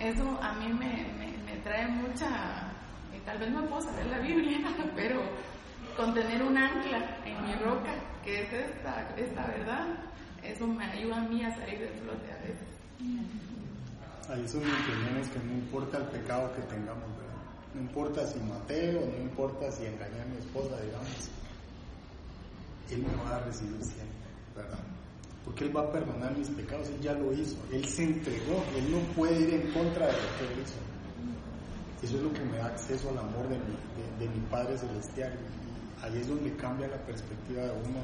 eso 0.00 0.38
a 0.42 0.52
mí 0.54 0.72
me, 0.72 1.06
me, 1.46 1.56
trae 1.62 1.86
mucha. 1.86 2.72
y 3.16 3.20
tal 3.24 3.38
vez 3.38 3.50
no 3.50 3.64
puedo 3.66 3.82
saber 3.82 4.06
la 4.06 4.18
Biblia, 4.18 4.58
pero 4.96 5.22
con 5.96 6.12
tener 6.12 6.42
un 6.42 6.58
ancla 6.58 7.18
en 7.24 7.46
mi 7.46 7.54
roca, 7.54 7.94
que 8.24 8.42
es 8.42 8.52
esta, 8.52 9.08
esta 9.16 9.46
verdad, 9.46 9.86
eso 10.42 10.66
me 10.66 10.84
ayuda 10.84 11.18
a 11.18 11.28
mí 11.28 11.44
a 11.44 11.54
salir 11.54 11.78
del 11.78 11.94
flote 12.00 12.32
a 12.32 12.36
veces. 12.38 12.68
Ahí 14.28 14.48
son 14.48 14.62
entendemos 14.62 15.28
que 15.28 15.38
no 15.38 15.52
importa 15.52 15.98
el 15.98 16.06
pecado 16.06 16.52
que 16.54 16.62
tengamos, 16.62 17.08
¿verdad? 17.16 17.26
No 17.74 17.80
importa 17.80 18.26
si 18.26 18.40
Mateo, 18.40 19.06
no 19.06 19.22
importa 19.22 19.70
si 19.70 19.84
engañé 19.84 20.20
a 20.20 20.24
mi 20.26 20.36
esposa, 20.38 20.80
digamos. 20.82 21.30
Él 22.90 23.02
me 23.02 23.22
va 23.22 23.36
a 23.36 23.44
recibir 23.44 23.80
siempre, 23.84 24.26
¿verdad? 24.56 24.78
Porque 25.44 25.64
Él 25.64 25.76
va 25.76 25.82
a 25.82 25.92
perdonar 25.92 26.36
mis 26.36 26.48
pecados, 26.48 26.88
Él 26.88 27.00
ya 27.00 27.12
lo 27.12 27.32
hizo, 27.32 27.56
Él 27.70 27.84
se 27.84 28.02
entregó, 28.02 28.64
Él 28.74 28.90
no 28.90 28.98
puede 29.14 29.40
ir 29.40 29.54
en 29.54 29.72
contra 29.72 30.06
de 30.06 30.12
lo 30.12 30.18
que 30.18 30.52
Él 30.52 30.60
hizo. 30.64 30.78
Eso 32.02 32.16
es 32.16 32.22
lo 32.22 32.32
que 32.32 32.44
me 32.44 32.58
da 32.58 32.66
acceso 32.66 33.10
al 33.10 33.18
amor 33.18 33.48
de 33.48 34.28
mi, 34.28 34.40
Padre 34.50 34.76
Celestial. 34.76 35.32
Y 35.34 36.04
ahí 36.04 36.20
es 36.20 36.28
donde 36.28 36.52
cambia 36.56 36.88
la 36.88 36.98
perspectiva 36.98 37.62
de 37.62 37.70
uno 37.70 38.00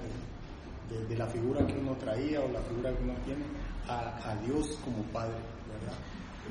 de, 1.08 1.16
la 1.16 1.26
figura 1.26 1.66
que 1.66 1.74
uno 1.74 1.96
traía 1.96 2.40
o 2.40 2.48
la 2.52 2.60
figura 2.60 2.94
que 2.94 3.02
uno 3.02 3.14
tiene 3.24 3.44
a 3.88 4.36
Dios 4.46 4.78
como 4.84 5.02
Padre, 5.04 5.34
¿verdad? 5.80 5.98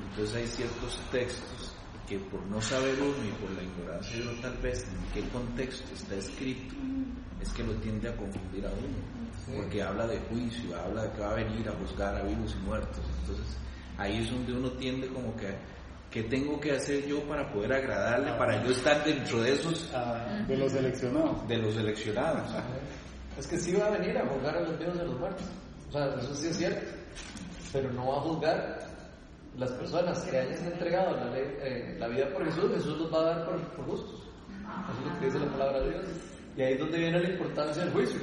Entonces 0.10 0.36
hay 0.36 0.48
ciertos 0.48 1.00
textos 1.12 1.74
que 2.08 2.18
por 2.20 2.42
no 2.48 2.62
saber 2.62 2.96
uno 3.00 3.26
y 3.26 3.32
por 3.42 3.52
la 3.52 3.64
ignorancia 3.64 4.18
de 4.18 4.24
uno 4.24 4.42
tal 4.42 4.58
vez 4.58 4.86
en 4.88 5.14
qué 5.14 5.30
contexto 5.30 5.94
está 5.94 6.16
escrito, 6.16 6.76
es 7.42 7.50
que 7.54 7.64
lo 7.64 7.74
tiende 7.76 8.10
a 8.10 8.16
confundir 8.18 8.66
a 8.66 8.70
uno. 8.72 9.56
Porque 9.56 9.82
habla 9.82 10.08
de 10.08 10.20
juicio, 10.30 10.76
habla 10.80 11.04
de 11.04 11.12
que 11.14 11.22
va 11.22 11.32
a 11.32 11.36
venir 11.36 11.68
a 11.70 11.74
juzgar 11.74 12.16
a 12.16 12.24
vivos 12.24 12.56
y 12.60 12.66
muertos. 12.66 13.02
Entonces 13.22 13.58
ahí 13.98 14.18
es 14.24 14.32
donde 14.32 14.54
uno 14.54 14.72
tiende 14.74 15.08
como 15.08 15.36
que, 15.36 15.56
¿qué 16.10 16.24
tengo 16.24 16.60
que 16.60 16.72
hacer 16.74 17.06
yo 17.08 17.22
para 17.24 17.52
poder 17.52 17.74
agradarle, 17.74 18.34
para 18.34 18.62
yo 18.64 18.72
estar 18.72 19.04
dentro 19.06 19.42
de 19.42 19.54
esos, 19.54 19.90
Ah, 19.94 20.44
de 20.48 20.58
los 20.58 20.72
seleccionados. 20.72 21.48
de 21.48 21.58
los 21.58 21.74
seleccionados? 21.76 22.52
Es 23.38 23.48
que 23.48 23.58
sí 23.58 23.74
va 23.74 23.88
a 23.88 23.92
venir 23.92 24.18
a 24.18 24.28
juzgar 24.28 24.58
a 24.58 24.62
los 24.62 24.78
vivos 24.78 24.96
y 24.98 25.00
a 25.00 25.04
los 25.04 25.20
muertos. 25.20 25.46
O 25.90 25.92
sea, 25.94 26.14
eso 26.20 26.36
sí 26.36 26.48
es 26.48 26.58
cierto. 26.58 26.92
Pero 27.74 27.92
no 27.94 28.08
va 28.08 28.18
a 28.18 28.22
juzgar 28.22 28.91
las 29.58 29.72
personas 29.74 30.20
que 30.24 30.38
hayan 30.38 30.66
entregado 30.66 31.16
la, 31.16 31.38
eh, 31.38 31.96
la 32.00 32.08
vida 32.08 32.30
por 32.34 32.46
Jesús. 32.46 32.72
Jesús 32.74 32.98
los 32.98 33.14
va 33.14 33.20
a 33.20 33.36
dar 33.36 33.46
por, 33.46 33.60
por 33.76 33.86
justos. 33.86 34.24
Eso 34.90 35.00
es 35.00 35.14
lo 35.14 35.20
que 35.20 35.26
dice 35.26 35.40
la 35.40 35.52
palabra 35.52 35.80
de 35.82 35.90
Dios. 35.90 36.06
Y 36.58 36.62
ahí 36.62 36.74
es 36.74 36.80
donde 36.80 36.98
viene 36.98 37.20
la 37.20 37.30
importancia 37.30 37.84
del 37.84 37.94
juicio. 37.94 38.20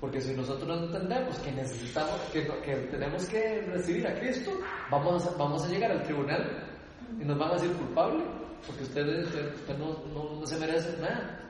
Porque 0.00 0.20
si 0.20 0.34
nosotros 0.34 0.68
no 0.68 0.86
entendemos 0.86 1.38
que 1.38 1.52
necesitamos, 1.52 2.20
que, 2.32 2.46
que 2.62 2.74
tenemos 2.90 3.26
que 3.26 3.62
recibir 3.72 4.06
a 4.06 4.14
Cristo, 4.18 4.50
vamos 4.90 5.26
a, 5.26 5.30
vamos 5.38 5.64
a 5.64 5.68
llegar 5.68 5.90
al 5.92 6.02
tribunal 6.02 6.68
y 7.20 7.24
nos 7.24 7.38
van 7.38 7.50
a 7.50 7.54
decir 7.54 7.72
culpable 7.72 8.24
porque 8.66 8.82
usted, 8.82 9.24
usted, 9.24 9.78
no, 9.78 9.98
no, 10.12 10.40
no 10.40 10.46
se 10.46 10.58
merece 10.58 10.96
nada. 11.00 11.40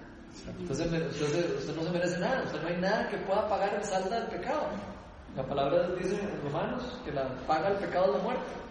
Entonces, 0.58 0.86
usted, 0.86 1.56
usted 1.58 1.76
no 1.76 1.82
se 1.82 1.90
merece 1.90 2.18
nada, 2.18 2.42
usted 2.42 2.60
no 2.62 2.68
hay 2.68 2.76
nada 2.76 3.08
que 3.08 3.16
pueda 3.18 3.48
pagar 3.48 3.74
el 3.74 3.84
saldo 3.84 4.10
del 4.10 4.26
pecado. 4.26 4.68
La 5.36 5.44
palabra 5.44 5.88
de 5.88 5.96
dice 5.96 6.20
en 6.20 6.42
Romanos 6.42 7.00
que 7.04 7.12
la 7.12 7.28
paga 7.46 7.68
el 7.68 7.76
pecado 7.78 8.06
es 8.06 8.18
la 8.18 8.22
muerte. 8.22 8.63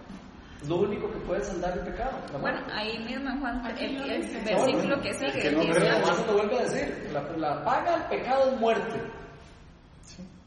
Es 0.63 0.69
lo 0.69 0.77
único 0.77 1.11
que 1.11 1.19
puede 1.19 1.43
saldar 1.43 1.77
el 1.77 1.83
pecado. 1.85 2.11
La 2.31 2.39
Bueno, 2.39 2.57
muerte. 2.61 2.73
ahí 2.73 2.97
mismo 3.03 3.29
en 3.29 3.39
Juan, 3.39 3.77
el, 3.77 4.09
el 4.11 4.43
versículo 4.45 5.01
que 5.01 5.13
sigue, 5.13 5.39
que 5.41 5.51
no 5.51 5.59
dice, 5.61 5.73
cree, 5.79 6.01
Juan 6.01 6.27
lo 6.27 6.33
vuelve 6.33 6.57
a 6.57 6.63
decir, 6.63 7.09
la, 7.13 7.21
la 7.37 7.63
paga 7.65 7.97
del 7.99 8.19
pecado 8.19 8.51
es 8.53 8.59
muerte. 8.59 9.01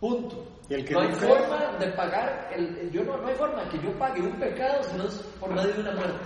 Punto. 0.00 0.44
Y 0.68 0.74
el 0.74 0.84
que 0.84 0.94
no 0.94 1.00
no 1.02 1.08
hay 1.08 1.14
cree- 1.14 1.28
forma 1.28 1.78
de 1.78 1.86
pagar, 1.92 2.50
el, 2.54 2.90
yo 2.90 3.04
no, 3.04 3.16
no 3.18 3.28
hay 3.28 3.34
forma 3.34 3.68
que 3.68 3.78
yo 3.80 3.92
pague 3.98 4.20
un 4.20 4.38
pecado 4.38 4.82
si 4.82 4.96
no 4.96 5.04
es 5.04 5.14
por 5.40 5.50
medio 5.54 5.72
de 5.74 5.80
una 5.80 5.92
muerte. 5.92 6.24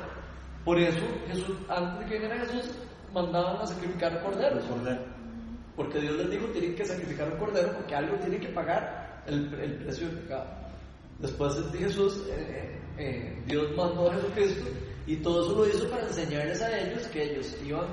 Por 0.65 0.79
eso 0.79 1.05
Jesús, 1.27 1.57
antes 1.69 2.01
de 2.01 2.07
que 2.07 2.19
viniera 2.21 2.45
Jesús, 2.47 2.71
mandaban 3.13 3.57
a 3.61 3.67
sacrificar 3.67 4.23
corderos. 4.23 4.65
Porque 5.77 6.01
Dios 6.01 6.15
les 6.17 6.31
dijo 6.31 6.47
tienen 6.49 6.75
que 6.75 6.85
sacrificar 6.85 7.31
un 7.33 7.39
cordero 7.39 7.73
porque 7.75 7.95
algo 7.95 8.17
tiene 8.19 8.39
que 8.39 8.49
pagar 8.49 9.23
el, 9.27 9.53
el 9.55 9.75
precio 9.85 10.09
del 10.09 10.19
pecado. 10.21 10.47
Después 11.19 11.73
de 11.73 11.79
Jesús, 11.79 12.27
eh, 12.31 12.79
eh, 12.99 13.43
Dios 13.47 13.75
mandó 13.77 14.11
a 14.11 14.15
Jesucristo 14.15 14.69
y 15.07 15.17
todo 15.17 15.43
eso 15.45 15.55
lo 15.59 15.67
hizo 15.69 15.89
para 15.91 16.07
enseñarles 16.07 16.61
a 16.63 16.79
ellos 16.79 17.07
que 17.09 17.33
ellos 17.33 17.57
iban, 17.65 17.87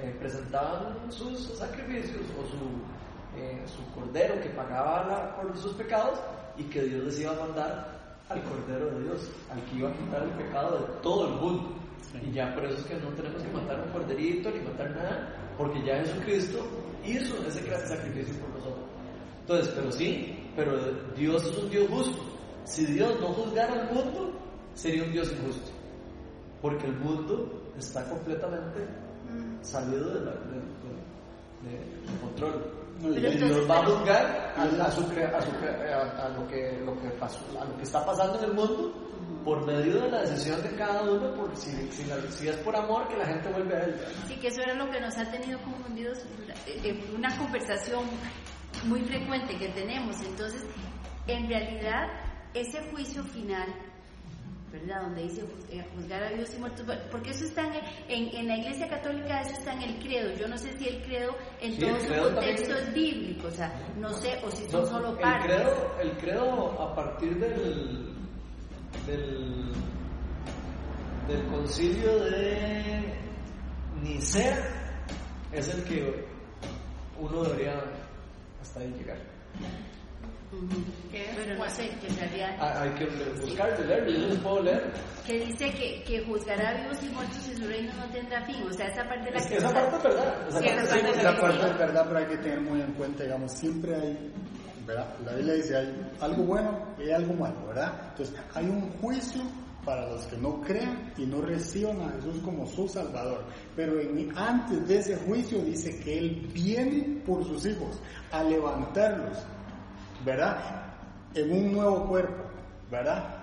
eh, 0.00 0.14
presentaban 0.18 1.10
sus 1.12 1.38
sacrificios 1.58 2.22
o 2.38 2.46
su, 2.46 3.38
eh, 3.40 3.62
su 3.66 3.84
cordero 3.94 4.40
que 4.40 4.48
pagaba 4.50 5.04
la- 5.06 5.36
por 5.36 5.56
sus 5.58 5.72
pecados 5.72 6.18
y 6.56 6.64
que 6.64 6.82
Dios 6.82 7.04
les 7.04 7.20
iba 7.20 7.32
a 7.32 7.46
mandar 7.46 8.02
al 8.28 8.42
cordero 8.44 8.90
de 8.90 9.04
Dios, 9.04 9.30
al 9.50 9.62
que 9.64 9.76
iba 9.76 9.90
a 9.90 9.92
quitar 9.92 10.22
el 10.22 10.30
pecado 10.30 10.78
de 10.78 10.84
todo 11.02 11.26
el 11.28 11.34
mundo. 11.34 11.74
Y 12.22 12.30
ya 12.32 12.54
por 12.54 12.64
eso 12.64 12.78
es 12.78 12.84
que 12.84 12.94
no 12.96 13.08
tenemos 13.10 13.42
que 13.42 13.48
matar 13.52 13.80
un 13.80 13.90
corderito 13.92 14.50
ni 14.50 14.60
matar 14.60 14.90
nada, 14.90 15.34
porque 15.56 15.82
ya 15.84 15.96
Jesucristo 16.00 16.58
hizo 17.04 17.34
ese 17.46 17.62
gran 17.62 17.80
sacrificio 17.88 18.34
por 18.40 18.50
nosotros. 18.50 18.84
Entonces, 19.40 19.72
pero 19.74 19.92
sí, 19.92 20.50
pero 20.54 20.78
Dios 21.16 21.44
es 21.44 21.58
un 21.58 21.70
Dios 21.70 21.88
justo. 21.90 22.22
Si 22.64 22.86
Dios 22.86 23.18
no 23.20 23.28
juzgara 23.28 23.72
al 23.72 23.94
mundo, 23.94 24.32
sería 24.74 25.04
un 25.04 25.12
Dios 25.12 25.30
injusto. 25.32 25.70
Porque 26.60 26.86
el 26.86 26.96
mundo 26.96 27.72
está 27.76 28.08
completamente 28.08 28.86
salido 29.62 30.10
de, 30.14 30.20
la- 30.24 30.32
de- 30.32 30.60
de- 30.60 31.78
de- 31.78 32.12
de 32.12 32.18
control. 32.20 32.78
Y 33.02 33.26
entonces, 33.26 33.68
va 33.70 33.78
a 33.80 33.86
juzgar 33.86 34.54
a, 34.56 34.62
a 34.62 34.90
su 34.92 35.02
a 35.02 35.40
su 35.42 35.50
a 36.22 36.28
lo 36.28 36.46
que, 36.46 36.80
lo 36.84 37.00
que 37.00 37.08
pasó, 37.18 37.40
a 37.60 37.64
lo 37.64 37.76
que 37.76 37.82
está 37.82 38.04
pasando 38.04 38.38
en 38.38 38.44
el 38.44 38.52
mundo 38.54 38.92
por 39.44 39.64
medio 39.66 40.02
de 40.02 40.08
la 40.10 40.20
decisión 40.20 40.62
de 40.62 40.70
cada 40.76 41.02
uno, 41.02 41.34
por 41.34 41.56
si, 41.56 41.70
si, 41.90 42.04
la- 42.04 42.20
si 42.30 42.46
es 42.48 42.56
por 42.58 42.76
amor 42.76 43.08
que 43.08 43.16
la 43.16 43.26
gente 43.26 43.48
vuelve 43.50 43.74
a 43.76 43.80
él. 43.80 43.96
Sí, 44.28 44.36
que 44.36 44.48
eso 44.48 44.60
era 44.62 44.74
lo 44.74 44.88
que 44.90 45.00
nos 45.00 45.16
ha 45.18 45.28
tenido 45.32 45.60
confundidos, 45.62 46.18
eh, 46.66 46.80
eh, 46.84 47.04
una 47.16 47.36
conversación 47.38 48.04
muy 48.84 49.00
frecuente 49.02 49.56
que 49.58 49.68
tenemos. 49.70 50.20
Entonces, 50.20 50.62
en 51.26 51.48
realidad, 51.48 52.08
ese 52.54 52.88
juicio 52.92 53.24
final, 53.24 53.66
¿verdad? 54.72 55.02
Donde 55.02 55.22
dice 55.24 55.42
eh, 55.70 55.84
juzgar 55.94 56.22
a 56.22 56.30
Dios 56.30 56.52
y 56.54 56.58
muertos, 56.58 56.86
porque 57.10 57.30
eso 57.30 57.44
está 57.44 57.62
en, 57.66 57.74
en, 58.08 58.36
en 58.36 58.48
la 58.48 58.56
Iglesia 58.56 58.88
Católica, 58.88 59.42
eso 59.42 59.52
está 59.52 59.74
en 59.74 59.82
el 59.82 59.98
credo. 60.02 60.32
Yo 60.36 60.48
no 60.48 60.56
sé 60.56 60.76
si 60.78 60.88
el 60.88 61.02
credo 61.02 61.36
en 61.60 61.72
Sí, 61.74 61.80
todo 61.80 61.96
el 61.96 62.00
su 62.02 62.14
contexto 62.34 62.74
es 62.78 62.94
bíblico, 62.94 63.48
o 63.48 63.50
sea, 63.50 63.72
no 63.98 64.12
sé, 64.14 64.40
o 64.44 64.50
si 64.50 64.64
son 64.70 64.82
No, 64.82 64.86
solo 64.86 65.10
el 65.10 65.18
partes. 65.18 65.54
credo, 65.56 65.94
el 66.00 66.10
credo 66.18 66.80
a 66.82 66.94
partir 66.94 67.38
del, 67.38 68.14
del, 69.06 69.72
del 71.28 71.46
concilio 71.48 72.18
de 72.24 73.14
Nicea 74.02 74.58
es 75.52 75.68
el 75.68 75.84
que 75.84 76.24
uno 77.20 77.42
debería 77.44 77.82
hasta 78.60 78.80
ahí 78.80 78.88
llegar. 78.98 79.18
Pero 81.10 81.52
no 81.52 81.58
Bueno. 81.58 81.74
sé, 81.74 81.88
que 82.00 82.06
en 82.08 82.16
realidad 82.16 82.56
Ah, 82.60 82.82
Hay 82.82 82.90
que 82.90 83.06
buscar, 83.40 83.78
leerlo, 83.86 84.10
yo 84.10 84.26
les 84.28 84.38
puedo 84.40 84.62
leer. 84.62 84.92
que 85.26 85.40
dice 85.46 85.70
que, 85.72 86.02
que 86.04 86.24
juzgará 86.24 86.74
vivos 86.82 87.02
y 87.02 87.08
muertos 87.08 87.48
y 87.48 87.56
su 87.56 87.66
reino 87.66 87.92
no 87.94 88.04
tendrá 88.12 88.44
fin. 88.44 88.62
O 88.68 88.72
sea, 88.72 88.86
esa 88.88 89.02
parte 89.08 89.24
de 89.26 89.30
la 89.32 89.38
Es 89.38 89.46
que 89.46 89.56
esa 89.56 89.72
parte 89.72 89.96
es 89.96 90.02
verdad. 90.02 90.48
Esa 90.48 90.58
Sí, 90.58 90.64
parte 90.68 90.82
sí, 90.86 91.00
parte 91.24 91.40
parte 91.40 91.66
es 91.70 91.78
verdad, 91.78 92.04
pero 92.06 92.18
hay 92.18 92.26
que 92.26 92.36
tener 92.38 92.60
muy 92.60 92.80
en 92.80 92.92
cuenta, 92.92 93.22
digamos, 93.24 93.52
siempre 93.52 93.94
hay, 93.96 94.32
¿verdad? 94.86 95.14
La 95.24 95.32
Biblia 95.34 95.54
dice, 95.54 95.76
hay 95.76 96.10
algo 96.20 96.42
bueno 96.44 96.94
y 96.98 97.02
hay 97.02 97.12
algo 97.12 97.34
malo, 97.34 97.66
¿verdad? 97.68 97.92
Entonces, 98.10 98.34
hay 98.54 98.64
un 98.66 98.90
juicio 99.00 99.42
para 99.84 100.08
los 100.08 100.24
que 100.26 100.36
no 100.36 100.60
crean 100.60 101.12
y 101.16 101.26
no 101.26 101.40
reciban 101.40 102.00
a 102.02 102.10
Jesús 102.12 102.40
como 102.44 102.66
su 102.66 102.86
Salvador. 102.88 103.44
Pero 103.74 103.98
en- 104.00 104.32
antes 104.38 104.86
de 104.86 104.98
ese 104.98 105.16
juicio 105.16 105.58
dice 105.62 105.98
que 105.98 106.18
Él 106.18 106.48
viene 106.54 107.20
por 107.26 107.42
sus 107.44 107.66
hijos 107.66 107.98
a 108.30 108.44
levantarlos, 108.44 109.38
¿verdad? 110.24 110.58
En 111.34 111.50
un 111.50 111.72
nuevo 111.72 112.06
cuerpo, 112.08 112.44
¿verdad? 112.90 113.42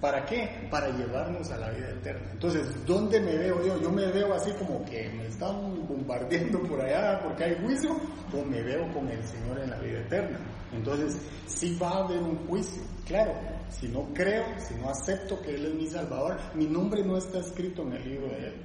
¿Para 0.00 0.24
qué? 0.26 0.68
Para 0.70 0.90
llevarnos 0.90 1.50
a 1.50 1.56
la 1.56 1.70
vida 1.70 1.90
eterna. 1.90 2.28
Entonces, 2.32 2.86
¿dónde 2.86 3.20
me 3.20 3.36
veo 3.36 3.64
yo? 3.64 3.80
¿Yo 3.80 3.90
me 3.90 4.06
veo 4.06 4.32
así 4.34 4.52
como 4.52 4.84
que 4.84 5.08
me 5.10 5.26
están 5.26 5.86
bombardeando 5.88 6.62
por 6.62 6.80
allá 6.80 7.20
porque 7.22 7.44
hay 7.44 7.56
juicio? 7.62 7.96
¿O 8.32 8.44
me 8.44 8.62
veo 8.62 8.92
con 8.92 9.08
el 9.08 9.22
Señor 9.24 9.58
en 9.58 9.70
la 9.70 9.78
vida 9.78 10.00
eterna? 10.00 10.38
Entonces, 10.72 11.18
sí 11.46 11.76
va 11.82 11.88
a 11.88 12.04
haber 12.04 12.18
un 12.18 12.46
juicio, 12.46 12.82
claro. 13.06 13.32
Si 13.70 13.88
no 13.88 14.08
creo, 14.14 14.44
si 14.58 14.74
no 14.74 14.90
acepto 14.90 15.40
que 15.40 15.54
Él 15.54 15.66
es 15.66 15.74
mi 15.74 15.86
Salvador, 15.86 16.36
mi 16.54 16.66
nombre 16.66 17.02
no 17.02 17.16
está 17.16 17.38
escrito 17.38 17.82
en 17.82 17.94
el 17.94 18.08
libro 18.08 18.28
de 18.28 18.48
Él. 18.48 18.62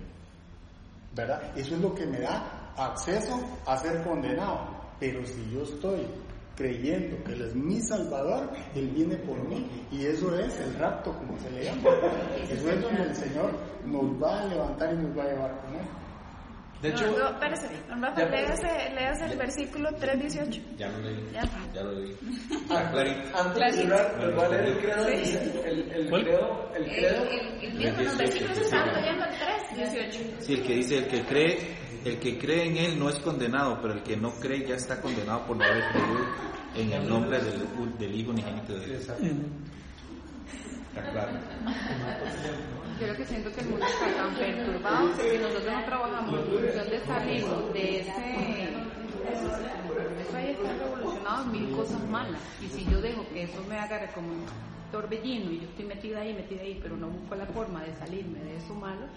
¿Verdad? 1.16 1.58
Eso 1.58 1.76
es 1.76 1.82
lo 1.82 1.96
que 1.96 2.06
me 2.06 2.20
da 2.20 2.74
acceso 2.78 3.40
a 3.66 3.78
ser 3.78 4.04
condenado. 4.04 4.84
Pero 5.00 5.26
si 5.26 5.50
yo 5.52 5.64
estoy 5.64 6.08
creyendo 6.56 7.24
que 7.24 7.34
Él 7.34 7.42
es 7.42 7.56
mi 7.56 7.80
Salvador, 7.82 8.50
Él 8.76 8.88
viene 8.90 9.16
por 9.18 9.38
mí. 9.48 9.68
Y 9.92 10.06
eso 10.06 10.38
es 10.40 10.60
el 10.60 10.74
rapto, 10.76 11.14
como 11.14 11.38
se 11.40 11.50
le 11.52 11.66
llama. 11.66 11.90
Eso 12.50 12.70
es 12.70 12.82
donde 12.82 13.04
el 13.04 13.16
Señor 13.16 13.52
nos 13.86 14.22
va 14.22 14.42
a 14.42 14.46
levantar 14.46 14.94
y 14.94 14.98
nos 14.98 15.18
va 15.18 15.24
a 15.24 15.28
llevar 15.28 15.62
con 15.62 15.76
Él. 15.76 15.86
De 16.84 16.90
hecho, 16.90 17.06
No, 17.12 17.18
no, 17.18 17.30
espérese, 17.30 17.70
don 17.88 18.02
Rafa, 18.02 18.26
léase 18.26 19.26
el 19.26 19.38
versículo 19.38 19.90
3.18. 19.92 20.76
Ya 20.76 20.90
lo 20.90 21.00
leí. 21.00 21.30
Ya. 21.32 21.42
Ya 21.74 21.82
lo 21.82 21.94
leí. 21.94 22.14
ah, 22.70 22.90
clarito. 22.92 23.38
antes 23.38 23.78
de 23.78 23.84
cerrar, 23.84 24.20
les 24.20 24.36
voy 24.36 24.44
a 24.44 24.50
leer 24.50 24.66
el 24.66 24.78
credo. 24.80 25.08
El, 25.08 25.92
el 25.94 26.10
credo, 26.10 26.72
el 26.76 26.84
el, 26.84 26.92
credo, 26.92 27.24
el, 27.24 27.64
el 27.64 27.74
mismo, 27.76 28.02
los 28.04 28.18
versículos 28.18 28.58
están 28.58 28.94
leyendo 28.96 29.24
el 29.24 29.32
3. 29.32 29.94
18. 29.94 30.20
Sí, 30.40 30.54
el 30.56 30.64
que 30.64 30.74
dice, 30.76 30.98
el 30.98 31.08
que 31.08 31.24
cree, 31.24 31.58
el 32.06 32.20
que 32.20 32.38
cree 32.38 32.68
en 32.68 32.78
él 32.78 33.00
no 33.00 33.10
es 33.10 33.18
condenado, 33.20 33.80
pero 33.82 33.94
el 33.94 34.04
que 34.04 34.18
no 34.18 34.32
cree 34.40 34.68
ya 34.68 34.76
está 34.76 35.02
condenado 35.02 35.46
por 35.46 35.58
no 35.58 35.64
haber 35.64 35.84
creído 35.92 36.26
en 36.76 36.94
el 36.94 37.10
nombre 37.10 37.42
del, 37.42 37.98
del 37.98 38.16
Hijo 38.16 38.32
unigénito 38.32 38.74
de 38.74 38.86
Dios. 38.86 39.02
Está 39.02 39.16
claro. 41.12 41.32
Yo 43.00 43.08
lo 43.08 43.16
que 43.16 43.26
siento 43.26 43.52
que 43.52 43.62
el 43.62 43.70
mundo 43.70 43.86
está 43.86 44.16
tan 44.16 44.36
perturbado 44.36 45.18
que 45.18 45.32
si 45.32 45.38
nosotros 45.38 45.74
no 45.74 45.86
trabajamos 45.86 46.40
en 46.40 46.46
función 46.46 46.90
de 46.90 47.00
salirnos 47.06 47.74
de 47.74 48.00
ese... 48.00 48.70
Eso 49.24 50.38
ahí 50.38 50.52
está 50.52 50.74
revolucionado 50.74 51.44
en 51.44 51.52
mil 51.52 51.72
cosas 51.76 52.04
malas. 52.10 52.42
Y 52.62 52.68
si 52.68 52.86
yo 52.86 53.02
dejo 53.02 53.26
que 53.34 53.44
eso 53.44 53.64
me 53.68 53.80
agarre 53.80 54.10
como 54.14 54.28
un 54.28 54.46
torbellino 54.92 55.52
y 55.52 55.62
yo 55.62 55.70
estoy 55.70 55.86
metida 55.86 56.20
ahí, 56.20 56.34
metida 56.34 56.62
ahí, 56.62 56.80
pero 56.82 56.98
no 56.98 57.08
busco 57.08 57.36
la 57.36 57.46
forma 57.48 57.84
de 57.84 57.94
salirme 57.96 58.40
de 58.40 58.58
eso 58.58 58.76
malo, 58.76 59.08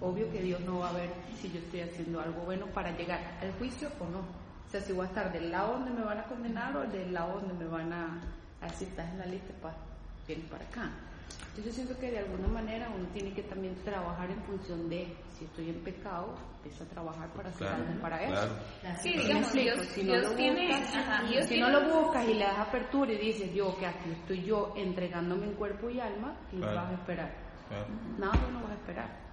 obvio 0.00 0.30
que 0.30 0.42
Dios 0.42 0.60
no 0.60 0.80
va 0.80 0.90
a 0.90 0.92
ver 0.92 1.10
si 1.40 1.50
yo 1.50 1.58
estoy 1.58 1.80
haciendo 1.80 2.20
algo 2.20 2.42
bueno 2.42 2.66
para 2.66 2.90
llegar 2.96 3.20
al 3.40 3.52
juicio 3.58 3.88
o 4.00 4.04
no. 4.06 4.20
O 4.20 4.68
sea, 4.70 4.80
si 4.80 4.92
voy 4.92 5.06
a 5.06 5.08
estar 5.08 5.32
del 5.32 5.50
lado 5.50 5.74
donde 5.74 5.90
me 5.92 6.02
van 6.04 6.18
a 6.18 6.24
condenar 6.24 6.76
o 6.76 6.80
del 6.86 7.12
lado 7.12 7.40
donde 7.40 7.54
me 7.54 7.70
van 7.70 7.92
a, 7.92 8.20
a 8.60 8.66
decir, 8.66 8.88
estás 8.88 9.08
en 9.12 9.18
la 9.18 9.26
lista, 9.26 9.54
pa, 9.62 9.74
vienes 10.26 10.46
para 10.50 10.64
acá. 10.64 10.90
Entonces 11.50 11.64
yo 11.66 11.72
siento 11.72 11.98
que 11.98 12.10
de 12.10 12.18
alguna 12.18 12.48
manera 12.48 12.90
uno 12.94 13.06
tiene 13.14 13.32
que 13.32 13.42
también 13.44 13.74
trabajar 13.76 14.30
en 14.30 14.42
función 14.42 14.88
de 14.90 15.06
si 15.38 15.44
estoy 15.46 15.70
en 15.70 15.76
pecado, 15.82 16.34
empieza 16.58 16.84
a 16.84 16.88
trabajar 16.88 17.28
para 17.30 17.48
hacer 17.48 17.66
Claro, 17.68 17.84
algo 17.86 18.00
para 18.02 18.22
eso. 18.24 18.32
claro. 18.32 18.52
Sí, 19.00 19.08
¿Sí 19.12 19.16
me 19.16 19.22
digamos? 19.24 19.52
Dios, 19.52 19.86
si 19.94 20.02
no 20.04 20.12
Dios 20.12 20.22
lo 20.24 20.36
tiene, 20.36 20.66
buscas, 20.68 20.96
ajá, 20.96 21.22
Dios 21.28 21.42
si 21.44 21.54
tiene- 21.54 21.70
no 21.72 21.80
lo 21.80 22.00
buscas 22.02 22.28
y 22.28 22.34
le 22.34 22.44
das 22.44 22.58
apertura 22.58 23.12
y 23.12 23.18
dices 23.18 23.54
yo 23.54 23.74
que 23.78 23.86
aquí 23.86 24.10
estoy 24.10 24.42
yo 24.44 24.74
entregándome 24.76 25.46
en 25.46 25.52
cuerpo 25.54 25.88
y 25.88 26.00
alma, 26.00 26.34
¿qué 26.50 26.58
Claro. 26.58 26.74
vas 26.74 26.90
a 26.90 26.94
esperar? 26.94 27.34
Claro, 27.68 27.86
Nada 28.18 28.32
no 28.52 28.60
vas 28.62 28.70
a 28.72 28.74
esperar. 28.74 29.25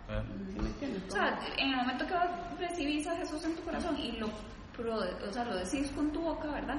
O 1.07 1.11
sea, 1.11 1.39
en 1.57 1.69
el 1.69 1.75
momento 1.77 2.05
que 2.05 2.13
vos 2.13 2.59
recibís 2.59 3.07
a 3.07 3.15
Jesús 3.17 3.43
en 3.45 3.55
tu 3.55 3.63
corazón 3.63 3.97
y 3.97 4.11
lo, 4.13 4.27
pro- 4.75 4.99
o 5.27 5.31
sea, 5.33 5.45
lo 5.45 5.55
decís 5.57 5.89
con 5.91 6.11
tu 6.11 6.21
boca, 6.21 6.47
¿verdad? 6.51 6.77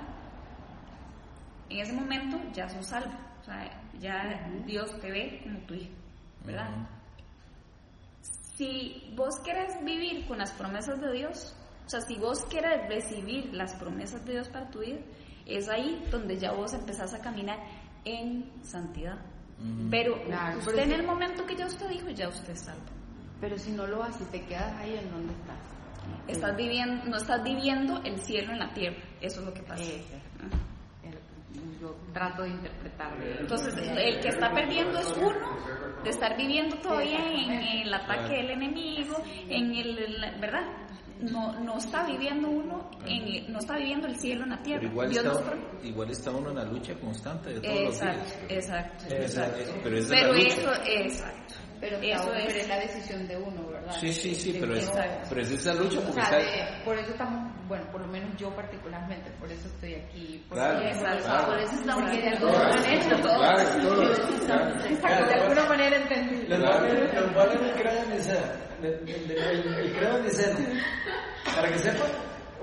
En 1.71 1.79
ese 1.81 1.93
momento 1.93 2.39
ya 2.53 2.69
sos 2.69 2.87
salvo. 2.87 3.13
O 3.41 3.45
sea, 3.45 3.71
ya 4.01 4.49
Dios 4.67 4.99
te 5.01 5.11
ve 5.11 5.41
como 5.43 5.59
tu 5.67 5.75
hijo, 5.75 5.93
¿verdad? 6.45 6.71
Si 8.57 9.13
vos 9.17 9.35
querés 9.45 9.83
vivir 9.85 10.27
con 10.27 10.39
las 10.39 10.53
promesas 10.53 11.01
de 11.01 11.13
Dios, 11.13 11.55
o 11.87 11.89
sea, 11.91 12.01
si 12.01 12.17
vos 12.17 12.45
querés 12.47 12.89
recibir 12.89 13.53
las 13.53 13.75
promesas 13.75 14.25
de 14.25 14.33
Dios 14.35 14.49
para 14.49 14.71
tu 14.71 14.81
vida, 14.81 14.99
es 15.47 15.69
ahí 15.69 16.03
donde 16.11 16.39
ya 16.39 16.53
vos 16.53 16.73
empezás 16.73 17.13
a 17.15 17.19
caminar 17.21 17.59
en 18.05 18.51
santidad. 18.63 19.19
Pero 19.91 20.21
Claro, 20.25 20.59
usted 20.59 20.73
pero 20.73 20.83
en 20.85 20.89
sí. 20.91 20.95
el 20.95 21.07
momento 21.07 21.47
que 21.47 21.57
ya 21.57 21.67
usted 21.67 21.89
dijo, 21.89 22.09
ya 22.11 22.29
usted 22.29 22.51
es 22.51 22.61
salvo. 22.61 22.83
Pero 23.45 23.59
si 23.59 23.73
no 23.73 23.87
lo 23.87 24.03
haces, 24.03 24.27
te 24.31 24.41
quedas 24.47 24.73
ahí 24.81 24.97
en 24.97 25.11
donde 25.11 25.35
estás. 25.35 25.59
Estás 26.29 26.57
viviendo, 26.57 27.05
no 27.05 27.19
estás 27.19 27.45
viviendo 27.45 28.01
el 28.03 28.19
cielo 28.21 28.53
en 28.55 28.59
la 28.59 28.73
tierra. 28.73 28.97
Eso 29.21 29.41
es 29.41 29.47
lo 29.47 29.53
que 29.53 29.62
pasa. 29.62 29.83
Ese. 29.83 30.16
Ajá. 30.39 30.49
El- 31.03 31.79
Yo 31.79 31.95
trato 32.15 32.43
de 32.43 32.49
interpretarlo. 32.49 33.23
Entonces, 33.41 33.75
el 33.77 34.19
que 34.21 34.29
está 34.29 34.51
perdiendo 34.51 34.99
es 34.99 35.15
uno, 35.19 35.59
de 36.03 36.09
estar 36.09 36.35
viviendo 36.39 36.75
todavía 36.79 37.19
en 37.19 37.53
el 37.83 37.93
ataque 37.93 38.35
del 38.37 38.51
enemigo, 38.53 39.16
en 39.51 39.75
el, 39.75 40.41
¿verdad? 40.41 40.62
No, 41.21 41.53
no 41.61 41.77
está 41.77 42.05
viviendo 42.07 42.49
uno, 42.49 42.91
en, 43.07 43.53
no 43.53 43.59
está 43.59 43.77
viviendo 43.77 44.07
el 44.09 44.16
cielo 44.19 44.45
en 44.45 44.51
la 44.51 44.62
tierra. 44.62 44.81
Pero 44.81 44.93
igual 44.93 45.11
Dios 45.11 45.25
está, 45.27 45.51
pro- 45.51 45.61
igual 45.83 46.11
está 46.11 46.31
uno 46.31 46.49
en 46.51 46.57
la 46.57 46.65
lucha 46.65 46.95
constante 46.95 47.51
de 47.51 47.61
todos 47.61 47.81
los 47.81 47.95
Exacto, 47.95 48.25
días. 48.25 48.51
exacto, 48.51 49.05
exacto. 49.15 49.59
es- 49.59 49.75
pero 49.83 49.97
esa 49.99 50.15
es 50.15 50.21
Pero 50.21 50.33
la 50.33 50.39
lucha. 50.39 50.55
eso, 50.55 50.73
exacto. 50.87 51.53
Pero, 51.85 51.97
Eso 52.01 52.24
claro, 52.24 52.35
es. 52.39 52.47
pero 52.47 52.59
es 52.61 52.69
la 52.69 52.78
decisión 52.81 53.28
de 53.28 53.36
uno, 53.36 53.66
¿verdad? 53.69 53.97
Sí, 54.01 54.12
sí, 54.12 54.35
sí, 54.35 54.52
De 54.52 54.61
pero 54.61 54.74
es, 54.74 54.90
pero 55.28 55.40
es 55.43 55.51
esa 55.51 55.74
lucha 55.74 55.98
O 55.98 56.02
porque 56.02 56.23
sea, 56.23 56.39
está... 56.39 56.39
de- 56.39 56.85
por 56.85 56.98
eso 56.98 57.11
estamos, 57.12 57.52
bueno, 57.69 57.90
por 57.93 58.01
lo 58.01 58.06
menos 58.09 58.35
yo 58.39 58.55
particularmente, 58.56 59.31
por 59.32 59.52
eso 59.52 59.69
estoy 59.69 59.94
aquí. 59.97 60.44
Porque, 60.48 60.62
Claro, 60.65 60.81
Exacto. 60.89 61.24
claro. 61.24 61.47
Por 61.47 61.59
eso 61.61 61.74
estamos 61.74 62.02
porque 62.05 62.23
de 62.23 62.28
aquí. 62.28 62.36
alguna 62.36 62.59
manera, 62.59 62.85
Claro, 63.05 63.70
claro. 64.47 64.86
Exacto, 64.89 65.27
de 65.27 65.35
alguna 65.35 65.65
manera 65.69 65.98
voy 65.98 67.43
a 67.43 67.47
leer 67.47 67.62
el 67.62 67.73
credo 67.74 68.01
de 68.09 68.15
Nicea. 68.16 68.61
El, 68.82 69.09
el- 69.09 69.31
el- 69.31 69.74
el 69.78 69.93
credo 69.93 70.16
de 70.16 70.23
Nicea. 70.23 70.56
Para 71.55 71.69
que 71.70 71.78
sepan 71.78 72.09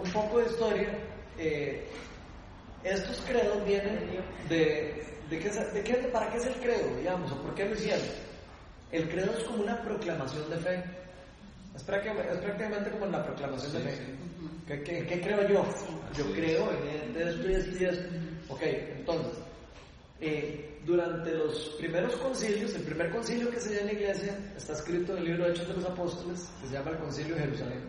un 0.03 0.11
poco 0.11 0.39
de 0.39 0.45
historia, 0.47 0.89
eh, 1.37 1.87
estos 2.83 3.21
credos 3.21 3.63
vienen 3.65 3.99
de, 4.49 5.03
de, 5.29 5.39
qué, 5.39 5.49
de 5.49 5.83
qué, 5.83 5.93
para 6.11 6.29
qué 6.31 6.37
es 6.37 6.45
el 6.47 6.55
credo, 6.55 6.95
digamos, 6.97 7.31
o 7.31 7.41
por 7.41 7.53
qué 7.53 7.65
lo 7.65 7.75
hicieron. 7.75 8.01
El 8.91 9.09
credo 9.09 9.31
es 9.37 9.43
como 9.45 9.63
una 9.63 9.81
proclamación 9.81 10.49
de 10.49 10.57
fe. 10.57 10.83
Es 11.75 11.83
prácticamente, 11.83 12.33
es 12.33 12.39
prácticamente 12.39 12.91
como 12.91 13.05
la 13.05 13.23
proclamación 13.25 13.71
de 13.73 13.79
fe. 13.79 13.97
¿Qué, 14.67 14.83
qué, 14.83 15.05
qué 15.05 15.21
creo 15.21 15.47
yo? 15.47 15.65
Yo 16.17 16.31
creo 16.33 16.69
en 16.71 17.15
esto 17.15 17.49
y 17.49 17.53
esto 17.53 17.77
y 17.79 17.85
esto. 17.85 18.09
Ok, 18.49 18.61
entonces, 18.63 19.33
eh, 20.19 20.79
durante 20.85 21.31
los 21.33 21.75
primeros 21.79 22.15
concilios, 22.17 22.73
el 22.75 22.81
primer 22.83 23.11
concilio 23.11 23.49
que 23.49 23.59
se 23.59 23.69
dio 23.69 23.79
en 23.81 23.85
la 23.87 23.93
iglesia 23.93 24.37
está 24.57 24.73
escrito 24.73 25.13
en 25.13 25.19
el 25.19 25.25
libro 25.25 25.45
de 25.45 25.51
Hechos 25.51 25.67
de 25.69 25.73
los 25.75 25.85
Apóstoles, 25.85 26.49
que 26.61 26.67
se 26.67 26.73
llama 26.73 26.91
el 26.91 26.97
Concilio 26.97 27.35
de 27.35 27.41
Jerusalén. 27.41 27.81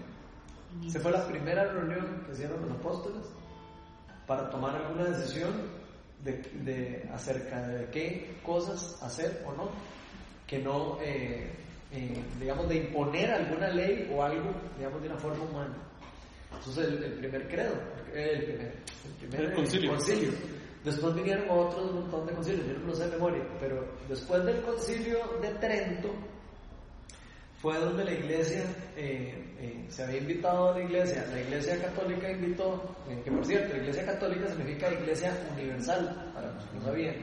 Se 0.88 1.00
fue 1.00 1.10
la 1.12 1.26
primera 1.26 1.64
reunión 1.64 2.22
que 2.26 2.32
hicieron 2.32 2.62
los 2.62 2.70
apóstoles 2.78 3.26
para 4.26 4.48
tomar 4.50 4.76
alguna 4.76 5.04
decisión 5.04 5.50
de, 6.24 6.32
de- 6.64 7.08
acerca 7.12 7.66
de 7.66 7.86
qué 7.90 8.36
cosas 8.44 9.02
hacer 9.02 9.42
o 9.46 9.52
no, 9.52 9.70
que 10.52 10.58
no, 10.58 10.98
eh, 11.00 11.50
eh, 11.92 12.14
digamos, 12.38 12.68
de 12.68 12.76
imponer 12.76 13.30
alguna 13.30 13.68
ley 13.70 14.12
o 14.14 14.22
algo, 14.22 14.52
digamos, 14.76 15.00
de 15.00 15.08
una 15.08 15.16
forma 15.18 15.44
humana. 15.44 15.74
Entonces, 16.54 16.88
el, 16.88 17.02
el 17.04 17.12
primer 17.14 17.48
credo, 17.48 17.72
eh, 18.12 18.32
el 18.34 18.44
primer, 18.44 18.66
el 18.66 19.28
primer 19.28 19.40
El 19.46 19.54
concilio. 19.88 20.32
Después 20.84 21.14
vinieron 21.14 21.48
otros 21.48 21.90
un 21.90 22.00
montón 22.00 22.26
de 22.26 22.34
concilios, 22.34 22.66
yo 22.66 22.74
no 22.80 22.86
lo 22.88 22.94
sé 22.94 23.04
de 23.06 23.12
memoria, 23.12 23.42
pero 23.58 23.82
después 24.10 24.44
del 24.44 24.60
concilio 24.60 25.18
de 25.40 25.48
Trento 25.54 26.10
fue 27.62 27.78
donde 27.78 28.04
la 28.04 28.12
iglesia 28.12 28.64
eh, 28.94 29.54
eh, 29.58 29.86
se 29.88 30.02
había 30.02 30.18
invitado 30.18 30.72
a 30.72 30.78
la 30.78 30.84
iglesia, 30.84 31.24
la 31.32 31.40
iglesia 31.40 31.80
católica 31.80 32.30
invitó, 32.30 32.94
eh, 33.08 33.22
que 33.24 33.30
por 33.30 33.46
cierto, 33.46 33.72
la 33.72 33.80
iglesia 33.80 34.04
católica 34.04 34.48
significa 34.48 34.92
iglesia 34.92 35.32
universal, 35.54 36.30
para 36.34 36.52
los 36.52 36.64
que 36.66 36.78
no 36.78 36.84
sabían, 36.84 37.14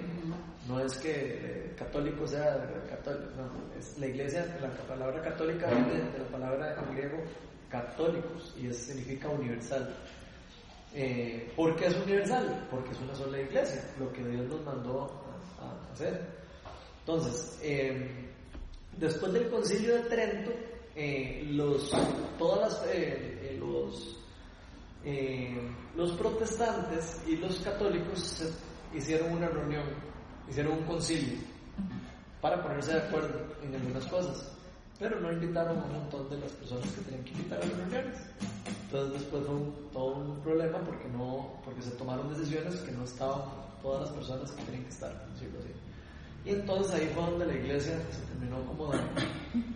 no 0.68 0.80
es 0.80 0.96
que 0.98 1.12
eh, 1.12 1.69
católico 1.80 2.28
sea 2.28 2.70
católico, 2.90 3.26
la 3.98 4.06
iglesia, 4.08 4.46
la 4.62 4.70
palabra 4.86 5.22
católica 5.22 5.68
viene 5.68 6.12
de 6.12 6.20
la 6.20 6.26
palabra 6.26 6.76
en 6.76 6.96
griego 6.96 7.24
católicos 7.70 8.54
y 8.60 8.68
eso 8.68 8.88
significa 8.88 9.30
universal. 9.30 9.96
Eh, 10.94 11.52
¿Por 11.56 11.76
qué 11.78 11.86
es 11.86 11.96
universal? 11.96 12.68
Porque 12.70 12.92
es 12.92 13.00
una 13.00 13.16
sola 13.16 13.40
iglesia, 13.40 13.82
lo 13.98 14.12
que 14.12 14.24
Dios 14.28 14.46
nos 14.48 14.62
mandó 14.66 15.10
a, 15.60 15.94
hacer. 15.94 16.20
Entonces, 17.00 17.60
eh, 17.64 18.30
después 18.98 19.32
del 19.32 19.50
concilio 19.50 19.96
de 19.96 20.02
Trento, 20.02 20.52
eh, 20.96 21.48
los, 21.52 21.92
todas 22.38 22.84
eh, 22.92 23.58
los, 23.60 24.18
los 25.96 26.12
protestantes 26.14 27.22
y 27.26 27.38
los 27.38 27.60
católicos 27.60 28.44
hicieron 28.94 29.32
una 29.32 29.48
reunión, 29.48 29.86
hicieron 30.50 30.80
un 30.80 30.84
concilio 30.84 31.40
para 32.42 32.62
ponerse 32.62 32.94
de 32.94 33.00
acuerdo 33.00 33.30
en 33.64 33.76
algunas 33.76 34.06
cosas, 34.08 34.52
pero 35.00 35.20
no 35.20 35.32
invitaron 35.32 35.78
a 35.80 35.84
un 35.84 35.94
montón 35.94 36.30
de 36.30 36.38
las 36.40 36.52
personas 36.54 36.90
que 36.92 37.02
tenían 37.02 37.24
que 37.24 37.32
invitar 37.32 37.62
a 37.62 37.66
las 37.66 37.78
reuniones. 37.78 38.18
Entonces 38.86 39.14
después 39.22 39.44
fue 39.46 39.56
un- 39.56 39.90
todo 39.94 40.16
un 40.16 40.40
problema 40.42 40.80
porque 40.80 41.08
no, 41.10 41.60
porque 41.64 41.82
se 41.82 41.92
tomaron 41.92 42.30
decisiones 42.30 42.76
que 42.78 42.92
no 42.92 43.04
estaban 43.04 43.42
todas 43.82 44.02
las 44.02 44.10
personas 44.12 44.52
que 44.52 44.64
tenían 44.64 44.84
que 44.84 44.90
estar, 44.90 45.28
decirlo 45.34 45.60
así. 45.60 45.70
Y 46.46 46.50
entonces 46.54 46.94
ahí 46.96 47.12
fue 47.14 47.24
donde 47.24 47.46
la 47.46 47.54
iglesia 47.54 47.94
se 48.12 48.22
terminó 48.32 48.64
como 48.66 48.92
de, 48.92 49.00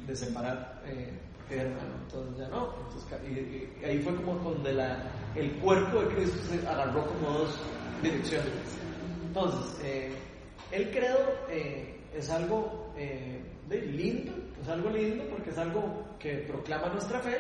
de 0.08 0.16
separar, 0.16 0.82
eh, 0.88 1.14
porque 1.38 1.56
dijeron, 1.56 1.74
"Bueno, 1.76 1.94
entonces 2.04 2.38
ya 2.38 2.48
no, 2.50 2.74
entonces, 2.88 3.20
y, 3.30 3.82
y 3.82 3.86
ahí 3.86 4.00
fue 4.02 4.16
como 4.16 4.36
donde 4.36 4.74
la, 4.74 5.04
el 5.36 5.52
cuerpo 5.60 6.02
de 6.02 6.08
Cristo 6.16 6.38
se 6.50 6.68
agarró 6.68 7.06
como 7.08 7.30
dos 7.40 7.60
direcciones. 8.02 8.52
Entonces, 9.28 9.80
eh, 9.84 10.16
el 10.72 10.90
credo 10.92 11.20
eh, 11.50 11.93
es 12.16 12.30
algo 12.30 12.94
eh, 12.98 13.42
de 13.68 13.82
lindo, 13.82 14.32
es 14.62 14.68
algo 14.68 14.90
lindo 14.90 15.24
porque 15.30 15.50
es 15.50 15.58
algo 15.58 16.16
que 16.20 16.38
proclama 16.48 16.90
nuestra 16.90 17.20
fe, 17.22 17.38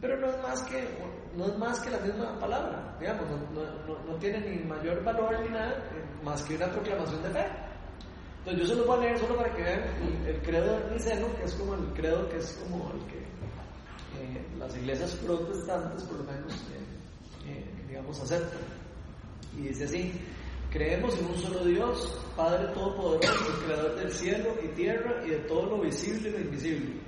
pero 0.00 0.16
no 0.18 0.28
es 0.28 0.42
más 0.42 0.62
que, 0.64 0.88
no 1.36 1.46
es 1.46 1.58
más 1.58 1.78
que 1.80 1.90
la 1.90 1.98
misma 1.98 2.38
palabra, 2.38 2.96
digamos, 2.98 3.24
no, 3.52 3.62
no- 3.86 3.98
no- 4.04 4.14
tiene 4.18 4.40
ni 4.40 4.64
mayor 4.64 5.02
valor 5.04 5.38
ni 5.42 5.48
nada, 5.50 5.72
eh, 5.94 6.24
más 6.24 6.42
que 6.42 6.56
una 6.56 6.70
proclamación 6.70 7.22
de 7.22 7.30
fe. 7.30 7.46
Entonces 8.38 8.62
yo 8.62 8.68
se 8.68 8.74
los 8.76 8.86
voy 8.86 8.98
a 8.98 9.00
leer 9.02 9.18
solo 9.18 9.36
para 9.36 9.52
que 9.54 9.62
vean 9.62 9.80
el, 10.24 10.26
el 10.34 10.42
credo 10.42 10.90
niceno, 10.90 11.26
que 11.36 11.44
es 11.44 11.54
como 11.54 11.74
el 11.74 11.84
credo 11.94 12.28
que 12.28 12.36
es 12.38 12.52
como 12.62 12.92
el 12.92 13.00
que 13.06 13.18
eh, 13.18 14.46
las 14.58 14.74
iglesias 14.76 15.10
protestantes 15.16 16.02
por 16.04 16.18
lo 16.18 16.24
menos, 16.24 16.52
eh, 16.54 17.48
eh, 17.48 17.84
digamos, 17.88 18.20
aceptan. 18.20 18.60
Y 19.58 19.62
dice 19.68 19.84
así, 19.84 20.12
creemos 20.76 21.18
en 21.18 21.24
un 21.24 21.36
solo 21.36 21.64
Dios, 21.64 22.18
Padre 22.36 22.66
Todopoderoso, 22.74 23.64
Creador 23.64 23.96
del 23.96 24.12
cielo 24.12 24.54
y 24.62 24.68
tierra 24.74 25.22
y 25.24 25.30
de 25.30 25.38
todo 25.38 25.64
lo 25.70 25.80
visible 25.80 26.28
y 26.28 26.32
lo 26.32 26.40
invisible. 26.40 27.00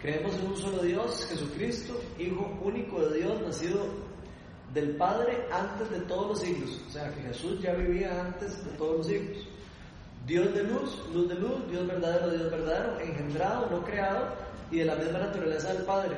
Creemos 0.00 0.36
en 0.36 0.46
un 0.46 0.56
solo 0.56 0.82
Dios, 0.84 1.26
Jesucristo, 1.28 2.00
Hijo 2.16 2.56
único 2.62 3.00
de 3.08 3.18
Dios, 3.18 3.40
nacido 3.42 3.86
del 4.72 4.94
Padre 4.96 5.36
antes 5.50 5.90
de 5.90 5.98
todos 6.02 6.28
los 6.28 6.40
siglos. 6.40 6.80
O 6.86 6.90
sea 6.92 7.12
que 7.12 7.22
Jesús 7.22 7.60
ya 7.60 7.72
vivía 7.72 8.24
antes 8.24 8.64
de 8.64 8.70
todos 8.78 8.98
los 8.98 9.06
siglos. 9.08 9.48
Dios 10.24 10.54
de 10.54 10.62
luz, 10.62 11.02
luz 11.12 11.28
de 11.28 11.34
luz, 11.34 11.68
Dios 11.68 11.88
verdadero, 11.88 12.30
Dios 12.30 12.50
verdadero, 12.52 13.00
engendrado, 13.00 13.68
no 13.68 13.82
creado, 13.82 14.28
y 14.70 14.78
de 14.78 14.84
la 14.84 14.94
misma 14.94 15.18
naturaleza 15.18 15.72
del 15.72 15.82
Padre. 15.84 16.16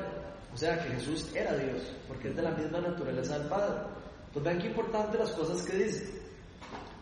O 0.53 0.57
sea 0.57 0.77
que 0.77 0.89
Jesús 0.91 1.33
era 1.33 1.55
Dios, 1.55 1.81
porque 2.07 2.27
es 2.27 2.35
de 2.35 2.43
la 2.43 2.51
misma 2.51 2.79
naturaleza 2.79 3.39
del 3.39 3.47
Padre. 3.47 3.81
Entonces 4.27 4.43
vean 4.43 4.59
qué 4.59 4.67
importante 4.67 5.17
las 5.17 5.31
cosas 5.31 5.63
que 5.63 5.77
dice. 5.77 6.20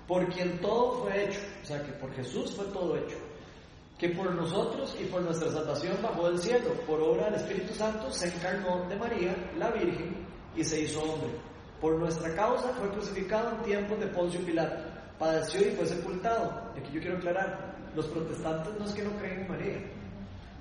Por 0.10 0.28
quien 0.30 0.60
todo 0.60 1.04
fue 1.04 1.26
hecho, 1.26 1.40
o 1.62 1.66
sea 1.66 1.84
que 1.84 1.92
por 1.92 2.12
Jesús 2.16 2.56
fue 2.56 2.66
todo 2.74 2.98
hecho. 2.98 3.16
Que 3.96 4.10
por 4.10 4.34
nosotros 4.34 4.98
y 5.00 5.06
por 5.06 5.22
nuestra 5.22 5.52
salvación 5.52 5.98
bajó 6.02 6.32
del 6.32 6.40
cielo, 6.40 6.72
por 6.88 7.00
obra 7.00 7.26
del 7.26 7.36
Espíritu 7.36 7.76
Santo, 7.76 8.10
se 8.10 8.28
encarnó 8.28 8.90
de 8.90 8.96
María, 8.96 9.36
la 9.60 9.70
Virgen, 9.70 10.26
y 10.56 10.64
se 10.64 10.82
hizo 10.82 11.04
hombre. 11.04 11.30
Por 11.80 12.00
nuestra 12.00 12.34
causa 12.34 12.70
fue 12.70 12.90
crucificado 12.90 13.52
en 13.52 13.62
tiempos 13.62 14.00
de 14.00 14.08
Poncio 14.08 14.40
Pilato, 14.40 14.82
padeció 15.20 15.62
y 15.62 15.76
fue 15.76 15.86
sepultado. 15.86 16.72
Y 16.76 16.80
aquí 16.80 16.92
yo 16.94 17.02
quiero 17.02 17.18
aclarar, 17.18 17.76
los 17.94 18.08
protestantes 18.08 18.80
no 18.80 18.86
es 18.86 18.94
que 18.94 19.04
no 19.04 19.12
creen 19.20 19.42
en 19.42 19.48
María, 19.48 19.92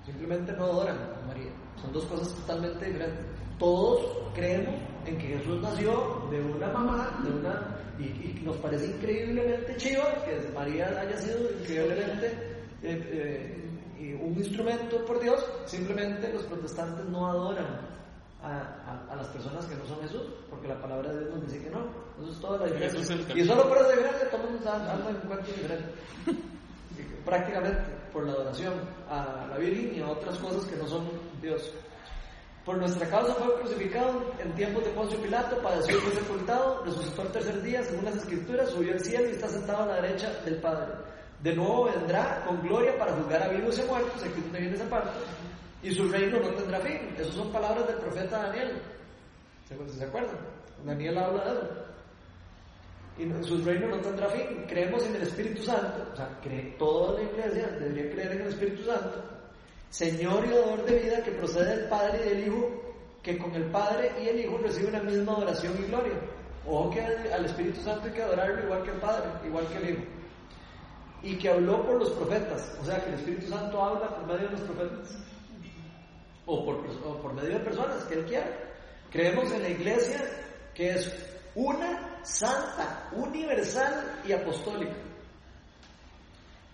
simplemente 0.04 0.52
no 0.52 0.64
adoran 0.64 0.98
a 0.98 1.26
María. 1.26 1.52
Son 1.80 1.90
dos 1.90 2.04
cosas 2.04 2.34
totalmente 2.34 2.84
diferentes. 2.84 3.24
Todos 3.58 4.28
creemos 4.34 4.74
en 5.08 5.18
que 5.18 5.26
Jesús 5.38 5.60
nació 5.62 6.26
de 6.30 6.40
una 6.42 6.68
mamá, 6.68 7.20
de 7.24 7.30
una 7.30 7.76
y, 7.98 8.02
y 8.04 8.42
nos 8.44 8.56
parece 8.58 8.86
increíblemente 8.86 9.76
chiva 9.76 10.04
que 10.24 10.52
María 10.54 10.86
haya 11.00 11.16
sido 11.18 11.38
increíblemente 11.60 12.26
eh, 12.82 13.64
eh, 13.98 14.18
un 14.22 14.34
instrumento 14.38 15.04
por 15.04 15.20
Dios. 15.20 15.44
Simplemente 15.66 16.32
los 16.32 16.44
protestantes 16.44 17.04
no 17.06 17.26
adoran 17.28 17.66
a, 18.42 18.48
a- 19.08 19.12
a 19.12 19.16
las 19.16 19.26
personas 19.28 19.64
que 19.66 19.74
no 19.74 19.84
son 19.86 20.00
Jesús, 20.02 20.22
porque 20.48 20.68
la 20.68 20.80
palabra 20.80 21.12
de 21.12 21.20
Dios 21.24 21.34
nos 21.34 21.42
dice 21.52 21.64
que 21.64 21.70
no. 21.70 21.80
Eso 22.22 22.30
es 22.32 22.38
toda 22.40 22.58
la 22.58 22.66
diferencia. 22.66 23.00
Es 23.00 23.36
y 23.36 23.44
solo 23.44 23.74
esa 23.80 23.90
diferencia 23.90 24.30
todo 24.30 24.42
el 24.44 24.50
mundo 24.54 24.70
anda 24.72 24.92
anda 24.94 25.10
en 25.10 25.16
encuentros 25.16 25.56
diferentes 25.56 25.90
prácticamente 27.24 27.80
por 28.12 28.24
la 28.26 28.32
adoración 28.32 28.74
a 29.10 29.46
la 29.50 29.58
Virgen 29.58 29.94
y 29.96 30.00
a 30.00 30.08
otras 30.08 30.38
cosas 30.38 30.64
que 30.66 30.76
no 30.76 30.86
son 30.86 31.04
Dios. 31.42 31.72
Por 32.68 32.76
nuestra 32.76 33.08
causa 33.08 33.32
fue 33.32 33.54
crucificado 33.60 34.30
en 34.38 34.52
tiempos 34.52 34.84
de 34.84 34.90
Poncio 34.90 35.18
Pilato, 35.22 35.56
padeció 35.62 35.96
y 35.96 36.00
fue 36.02 36.12
sepultado, 36.12 36.84
resucitó 36.84 37.22
el 37.22 37.28
tercer 37.28 37.62
día, 37.62 37.82
según 37.82 38.04
las 38.04 38.16
escrituras, 38.16 38.68
subió 38.68 38.92
al 38.92 39.00
cielo 39.00 39.26
y 39.26 39.30
está 39.30 39.48
sentado 39.48 39.84
a 39.84 39.86
la 39.86 40.02
derecha 40.02 40.30
del 40.44 40.56
Padre. 40.60 40.92
De 41.42 41.56
nuevo 41.56 41.84
vendrá 41.84 42.44
con 42.44 42.60
gloria 42.60 42.94
para 42.98 43.14
juzgar 43.14 43.42
a 43.42 43.48
vivos 43.48 43.78
y 43.78 43.82
muertos, 43.84 44.22
aquí 44.22 44.38
donde 44.42 44.60
viene 44.60 44.74
esa 44.74 44.84
parte, 44.84 45.08
y 45.82 45.92
su 45.92 46.10
reino 46.10 46.40
no 46.40 46.50
tendrá 46.50 46.78
fin. 46.80 47.14
Esas 47.16 47.32
son 47.32 47.50
palabras 47.50 47.86
del 47.86 47.96
profeta 47.96 48.42
Daniel. 48.42 48.82
¿Se, 49.66 49.88
¿se 49.88 50.04
acuerdan? 50.04 50.36
Daniel 50.84 51.16
habla 51.16 51.44
de 51.44 51.60
eso. 51.60 53.40
Y 53.40 53.44
su 53.44 53.64
reino 53.64 53.88
no 53.88 53.98
tendrá 54.02 54.28
fin. 54.28 54.66
Creemos 54.68 55.06
en 55.06 55.16
el 55.16 55.22
Espíritu 55.22 55.62
Santo, 55.62 56.06
o 56.12 56.16
sea, 56.16 56.38
cree, 56.42 56.76
toda 56.78 57.14
la 57.14 57.22
iglesia 57.30 57.66
debería 57.80 58.12
creer 58.12 58.32
en 58.32 58.40
el 58.42 58.48
Espíritu 58.48 58.84
Santo, 58.84 59.37
Señor 59.90 60.44
y 60.44 60.50
dador 60.50 60.84
de 60.84 60.98
vida 60.98 61.22
que 61.22 61.32
procede 61.32 61.76
del 61.76 61.88
Padre 61.88 62.20
y 62.24 62.28
del 62.28 62.46
Hijo, 62.46 62.70
que 63.22 63.38
con 63.38 63.54
el 63.54 63.70
Padre 63.70 64.12
y 64.22 64.28
el 64.28 64.40
Hijo 64.40 64.58
recibe 64.58 64.88
una 64.88 65.02
misma 65.02 65.32
adoración 65.32 65.74
y 65.78 65.86
gloria. 65.86 66.14
Ojo 66.66 66.90
que 66.90 67.00
al 67.00 67.44
Espíritu 67.46 67.80
Santo 67.80 68.06
hay 68.06 68.12
que 68.12 68.22
adorarlo 68.22 68.64
igual 68.64 68.82
que 68.82 68.90
el 68.90 68.98
Padre, 68.98 69.24
igual 69.46 69.66
que 69.68 69.76
el 69.78 69.90
Hijo. 69.90 70.02
Y 71.22 71.38
que 71.38 71.48
habló 71.48 71.84
por 71.84 71.98
los 71.98 72.10
profetas, 72.10 72.76
o 72.80 72.84
sea 72.84 73.02
que 73.02 73.08
el 73.08 73.14
Espíritu 73.14 73.48
Santo 73.48 73.82
habla 73.82 74.08
por 74.14 74.26
medio 74.26 74.48
de 74.48 74.52
los 74.52 74.60
profetas, 74.60 75.18
o 76.46 76.64
por, 76.64 76.76
o 76.76 77.22
por 77.22 77.32
medio 77.32 77.58
de 77.58 77.64
personas 77.64 78.04
que 78.04 78.14
Él 78.14 78.24
quiera. 78.26 78.46
Creemos 79.10 79.50
en 79.52 79.62
la 79.62 79.68
iglesia 79.70 80.20
que 80.74 80.90
es 80.90 81.12
una, 81.54 82.20
santa, 82.22 83.08
universal 83.12 84.20
y 84.26 84.32
apostólica. 84.32 84.94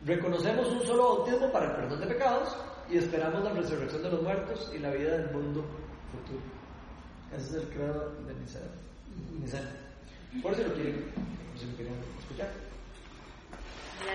Reconocemos 0.05 0.67
un 0.69 0.85
solo 0.85 1.17
bautismo 1.17 1.51
para 1.51 1.67
el 1.67 1.77
perdón 1.77 2.01
de 2.01 2.07
pecados 2.09 2.55
y 2.91 2.99
esperamos 2.99 3.43
la 3.45 3.53
resurrección 3.53 4.03
de 4.03 4.11
los 4.11 4.23
muertos 4.23 4.71
y 4.75 4.79
la 4.79 4.91
vida 4.91 5.19
del 5.19 5.31
mundo 5.33 5.65
futuro. 6.11 6.43
Ese 7.37 7.49
es 7.49 7.55
el 7.65 7.69
credo 7.71 8.13
de 8.27 8.35
Niceno. 8.35 9.85
Por 10.43 10.55
si 10.55 10.63
lo 10.63 10.75
quieren, 10.75 11.05
por 11.51 11.59
si 11.59 11.67
lo 11.67 11.77
quieren 11.77 11.95
escuchar. 12.19 12.51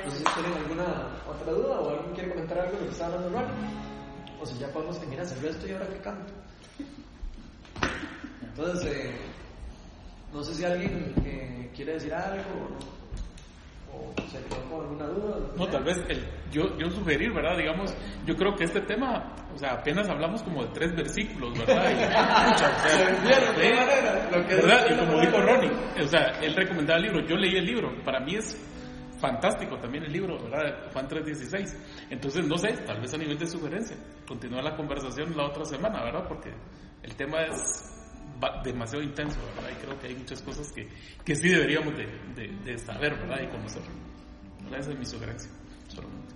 No 0.06 0.12
sé 0.12 0.18
si 0.18 0.24
tienen 0.24 0.54
alguna 0.54 0.86
otra 1.28 1.52
duda 1.52 1.80
o 1.80 1.90
alguien 1.90 2.14
quiere 2.14 2.30
comentar 2.30 2.60
algo 2.60 2.74
de 2.74 2.80
lo 2.80 2.86
que 2.86 2.92
está 2.92 3.06
hablando 3.08 3.30
Ron. 3.30 3.46
O 4.42 4.46
si 4.46 4.58
ya 4.58 4.72
podemos 4.72 5.00
terminar 5.00 5.26
el 5.26 5.42
resto 5.42 5.68
y 5.68 5.72
ahora 5.72 5.88
que 5.88 6.00
canto. 6.00 6.34
Entonces, 8.42 8.94
eh, 8.94 9.16
no 10.34 10.44
sé 10.44 10.54
si 10.54 10.66
alguien 10.66 11.14
eh, 11.26 11.72
quiere 11.76 11.94
decir 11.94 12.14
algo 12.14 12.44
o, 12.44 12.99
o 13.94 14.14
se 14.30 14.44
quedó 14.46 14.62
con 14.70 14.82
alguna 14.82 15.06
duda. 15.08 15.38
No, 15.58 15.68
tal 15.68 15.84
vez 15.84 15.98
el, 16.08 16.26
yo, 16.52 16.78
yo 16.78 16.90
sugerir, 16.90 17.34
¿verdad? 17.34 17.58
Digamos, 17.58 17.96
yo 18.26 18.36
creo 18.36 18.56
que 18.56 18.66
este 18.66 18.82
tema, 18.82 19.34
o 19.54 19.58
sea, 19.58 19.74
apenas 19.74 20.10
hablamos 20.10 20.44
como 20.44 20.64
de 20.64 20.72
tres 20.74 20.96
versículos, 20.96 21.58
¿verdad? 21.58 21.92
Y, 21.92 21.96
pucha, 21.96 22.54
o 22.54 22.58
sea, 22.58 22.90
Se 22.90 23.06
vendieron, 23.06 23.56
de 23.56 23.74
manera, 23.74 24.30
lo 24.32 24.48
que 24.48 24.56
¿verdad? 24.56 24.86
Y 24.90 24.98
como 24.98 25.22
dijo 25.22 25.42
Ronnie, 25.42 25.72
o 26.02 26.08
sea, 26.08 26.40
él 26.42 26.56
recomendaba 26.56 26.98
el 27.00 27.06
libro, 27.06 27.28
yo 27.28 27.36
leí 27.36 27.56
el 27.56 27.66
libro, 27.66 28.04
para 28.04 28.20
mí 28.20 28.36
es 28.36 28.58
fantástico 29.20 29.78
también 29.78 30.06
el 30.06 30.14
libro, 30.14 30.42
¿verdad? 30.42 30.90
Juan 30.94 31.08
3.16. 31.08 32.08
Entonces, 32.10 32.46
no 32.48 32.58
sé, 32.58 32.70
tal 32.86 33.02
vez 33.02 33.14
a 33.14 33.18
nivel 33.18 33.38
de 33.38 33.46
sugerencia, 33.46 33.98
continuar 34.28 34.64
la 34.64 34.76
conversación 34.76 35.36
la 35.36 35.48
otra 35.48 35.66
semana, 35.66 36.04
¿verdad? 36.04 36.26
Porque 36.28 36.52
el 37.04 37.16
tema 37.16 37.42
es 37.44 37.99
demasiado 38.64 39.04
intenso, 39.04 39.38
¿verdad? 39.56 39.72
Y 39.78 39.86
creo 39.86 40.00
que 40.00 40.08
hay 40.08 40.16
muchas 40.16 40.42
cosas 40.42 40.72
que, 40.72 40.88
que 41.26 41.36
sí 41.36 41.50
deberíamos 41.50 41.96
de, 41.96 42.06
de, 42.36 42.48
de 42.64 42.78
saber, 42.78 43.16
¿verdad? 43.18 43.42
Y 43.44 43.48
conocer. 43.48 43.82
¿verdad? 44.64 44.80
Esa 44.80 44.92
es 44.92 45.00
mi 45.00 45.06
sugerencia, 45.06 45.52
solamente. 45.88 46.36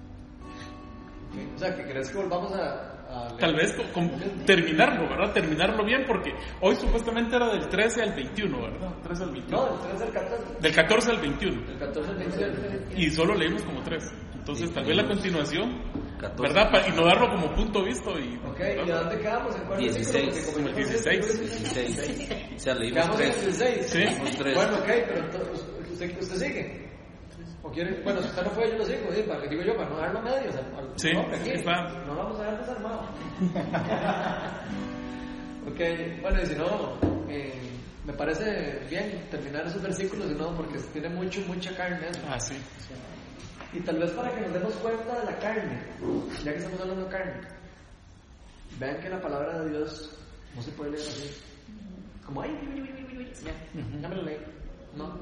O 1.56 1.58
sea, 1.58 1.76
que 1.76 1.84
crees 1.84 2.10
que 2.12 2.18
volvamos 2.18 2.52
a. 2.54 2.92
a? 3.10 3.38
Tal 3.38 3.56
vez 3.56 3.74
con- 3.74 4.08
con- 4.10 4.46
terminarlo, 4.46 5.10
¿verdad? 5.10 5.34
Terminarlo 5.34 5.84
bien, 5.84 6.04
porque 6.08 6.32
hoy 6.62 6.76
supuestamente 6.76 7.36
era 7.36 7.52
del 7.54 7.68
13 7.70 8.04
al 8.04 8.14
21, 8.14 8.62
¿verdad? 8.62 8.94
13 9.04 9.24
al 9.24 9.32
21. 9.32 9.58
No, 9.58 9.78
del 9.78 9.88
13 9.98 10.04
al 10.04 10.12
14. 10.14 10.44
Del 10.62 10.76
14 10.76 11.12
al 11.12 11.18
21. 11.22 11.62
Del 11.66 11.80
14 11.80 12.10
al 12.12 12.18
27. 12.18 13.02
Y 13.02 13.10
solo 13.10 13.34
leímos 13.34 13.64
como 13.64 13.82
tres. 13.82 14.14
Entonces, 14.36 14.72
tal 14.74 14.86
vez 14.86 14.96
la 14.96 15.08
continuación, 15.08 15.82
14. 16.30 16.54
¿verdad? 16.54 16.72
Pa- 16.72 16.88
y 16.88 16.92
no 16.92 17.06
darlo 17.06 17.30
como 17.30 17.56
punto 17.56 17.84
visto. 17.84 18.20
Y, 18.20 18.38
Ok, 18.48 18.60
¿y 18.88 18.92
a 18.92 18.96
dónde 18.98 19.18
quedamos? 19.20 19.56
¿En 19.56 19.64
cuál 19.66 19.80
versículo? 19.80 20.22
16, 20.22 20.46
Porque 20.46 20.54
como 20.54 20.68
el 20.68 20.76
yo 20.76 20.82
no 20.82 20.88
sé, 21.00 21.10
16. 21.12 21.96
16. 21.96 22.30
O 22.56 22.60
sea, 22.60 22.74
leímos 22.76 23.00
Quedamos 23.02 23.20
en 23.22 23.26
el 23.28 23.34
tres. 23.34 23.60
16. 23.60 23.88
Sí. 23.88 24.04
Bueno, 24.56 24.78
ok, 24.78 24.86
pero 24.88 25.20
entonces, 25.26 25.66
usted, 25.92 26.18
usted 26.22 26.36
sigue. 26.38 26.84
¿O 27.66 27.72
quiere? 27.72 28.02
Bueno, 28.04 28.22
si 28.22 28.28
usted 28.28 28.44
no 28.44 28.50
fue, 28.52 28.70
yo 28.72 28.78
lo 28.78 28.86
sigo. 28.86 29.12
Sí, 29.14 29.22
para, 29.28 29.40
digo 29.48 29.64
yo, 29.64 29.76
para 29.78 29.90
no 29.90 29.96
dejarlo 29.98 30.20
a 30.20 30.22
medio. 30.24 30.50
O 30.50 30.52
sea, 30.52 30.62
al- 30.78 30.94
Sí, 30.98 31.14
no, 31.14 31.22
aquí, 31.34 31.50
está. 31.52 31.84
no 32.06 32.16
vamos 32.16 32.38
a 32.40 32.44
dejar 32.44 32.60
desarmado. 32.60 33.02
ok, 35.68 35.80
bueno, 36.22 36.42
y 36.42 36.46
si 36.46 36.56
no, 36.56 36.98
eh, 37.30 37.54
me 38.06 38.14
parece 38.14 38.80
bien 38.90 39.26
terminar 39.32 39.66
esos 39.66 39.82
versículos, 39.82 40.28
si 40.28 40.36
no, 40.36 40.56
porque 40.56 40.78
tiene 40.92 41.10
mucho, 41.10 41.42
mucha 41.48 41.76
carne. 41.76 42.08
eso. 42.10 42.20
Ah, 42.30 42.40
sí. 42.40 42.56
Y 43.74 43.80
tal 43.82 43.98
vez 43.98 44.12
para 44.12 44.32
que 44.34 44.42
nos 44.42 44.54
demos 44.54 44.74
cuenta 44.76 45.20
de 45.20 45.26
la 45.26 45.40
carne, 45.40 45.80
ya 46.44 46.52
que 46.52 46.58
estamos 46.60 46.80
hablando 46.82 47.06
de 47.06 47.10
carne, 47.12 47.42
vean 48.80 49.00
que 49.02 49.10
la 49.10 49.22
palabra 49.22 49.60
de 49.64 49.70
Dios 49.72 50.18
no 50.56 50.62
se 50.62 50.72
puede 50.72 50.92
leer 50.92 51.04
así. 51.08 51.36
Como, 52.26 52.42
ay, 52.42 52.52
ya 54.02 54.10
me 54.10 54.16
lo 54.16 54.22
leí. 54.24 54.38
No, 54.96 55.18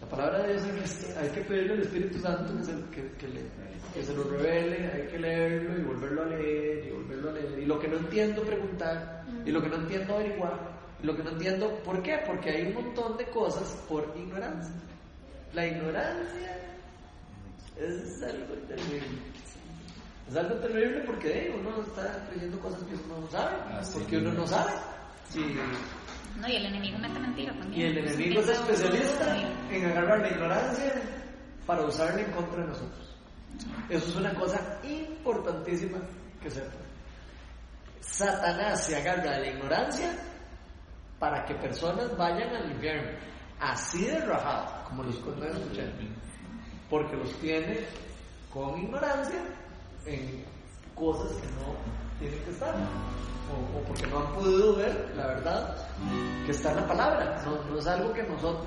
la 0.00 0.06
palabra 0.08 0.38
de 0.42 0.52
Dios 0.54 0.64
hay 0.64 0.70
que, 0.72 1.18
hay 1.18 1.28
que 1.30 1.40
pedirle 1.42 1.72
al 1.74 1.80
Espíritu 1.82 2.18
Santo 2.20 2.56
que 2.56 2.64
se, 2.64 2.72
que, 2.90 3.12
que 3.18 3.28
le- 3.28 3.60
que 3.94 4.02
se 4.04 4.14
lo 4.14 4.22
revele, 4.24 4.88
hay 4.92 5.08
que 5.08 5.18
leerlo 5.18 5.78
y 5.78 5.82
volverlo 5.82 6.22
a 6.22 6.26
leer 6.26 6.86
y 6.86 6.90
volverlo 6.92 7.30
a 7.30 7.32
leer. 7.32 7.58
Y 7.58 7.66
lo 7.66 7.78
que 7.80 7.88
no 7.88 7.96
entiendo, 7.98 8.42
preguntar. 8.42 9.24
Y 9.44 9.50
lo 9.50 9.60
que 9.60 9.68
no 9.68 9.76
entiendo, 9.76 10.14
averiguar. 10.14 10.78
Y 11.02 11.06
lo 11.06 11.16
que 11.16 11.22
no 11.24 11.30
entiendo, 11.30 11.74
¿por 11.84 12.00
qué? 12.02 12.20
Porque 12.26 12.50
hay 12.50 12.66
un 12.68 12.74
montón 12.74 13.16
de 13.16 13.24
cosas 13.30 13.74
por 13.88 14.14
ignorancia. 14.16 14.72
La 15.54 15.66
ignorancia 15.66 16.56
es 17.76 18.22
algo 18.22 18.54
terrible. 18.68 19.02
Es 20.28 20.36
algo 20.36 20.54
terrible 20.56 21.02
porque 21.06 21.46
eh, 21.48 21.56
uno 21.58 21.82
está 21.82 22.26
creyendo 22.30 22.58
cosas 22.60 22.82
que 22.84 22.94
uno 22.94 23.20
no 23.20 23.28
sabe. 23.28 23.56
Así 23.74 23.98
porque 23.98 24.18
uno 24.18 24.32
no 24.32 24.46
sabe. 24.46 24.72
Y, 25.34 26.38
No, 26.40 26.48
y 26.48 26.56
el 26.56 26.66
enemigo 26.66 26.98
mete 26.98 27.18
mentira 27.18 27.52
también. 27.58 27.80
y 27.80 27.84
el 27.84 27.98
enemigo 27.98 28.40
es 28.40 28.48
especialista 28.48 29.36
en 29.70 29.84
agarrar 29.86 30.20
la 30.20 30.28
ignorancia 30.30 30.94
para 31.66 31.84
usarla 31.84 32.22
en 32.22 32.32
contra 32.32 32.62
de 32.62 32.68
nosotros. 32.68 33.16
Eso 33.88 34.08
es 34.08 34.16
una 34.16 34.34
cosa 34.34 34.80
importantísima 34.84 35.98
que 36.42 36.50
sepa. 36.50 36.72
Satanás 38.00 38.86
se 38.86 38.96
agarra 38.96 39.32
de 39.32 39.40
la 39.40 39.48
ignorancia 39.48 40.16
para 41.18 41.44
que 41.44 41.54
personas 41.56 42.16
vayan 42.16 42.54
al 42.54 42.72
infierno. 42.72 43.18
Así 43.60 44.06
de 44.06 44.20
rajado, 44.24 44.84
como 44.88 45.02
los 45.02 45.16
escuchar. 45.16 45.92
Porque 46.90 47.16
los 47.16 47.32
tiene 47.34 47.78
con 48.52 48.78
ignorancia 48.80 49.40
en 50.06 50.44
cosas 50.94 51.30
que 51.36 51.46
no 51.46 51.74
tienen 52.18 52.38
que 52.44 52.50
estar. 52.50 52.74
O, 52.74 53.80
porque 53.88 54.06
no 54.06 54.18
han 54.20 54.32
podido 54.34 54.76
ver 54.76 55.12
la 55.16 55.26
verdad 55.28 55.76
que 56.46 56.52
está 56.52 56.70
en 56.70 56.76
la 56.76 56.86
palabra. 56.86 57.42
No, 57.44 57.78
es 57.78 57.86
algo 57.86 58.12
que 58.12 58.22
nosotros. 58.24 58.66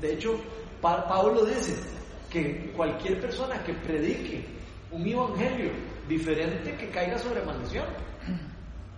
de 0.00 0.12
hecho, 0.12 0.34
Pa- 0.80 1.06
Pablo 1.08 1.44
dice 1.44 1.76
que 2.30 2.72
cualquier 2.76 3.20
persona 3.20 3.62
que 3.64 3.72
predique 3.74 4.44
un 4.90 5.06
evangelio 5.06 5.70
diferente 6.08 6.76
que 6.76 6.90
caiga 6.90 7.18
sobre 7.18 7.42
maldición. 7.44 7.86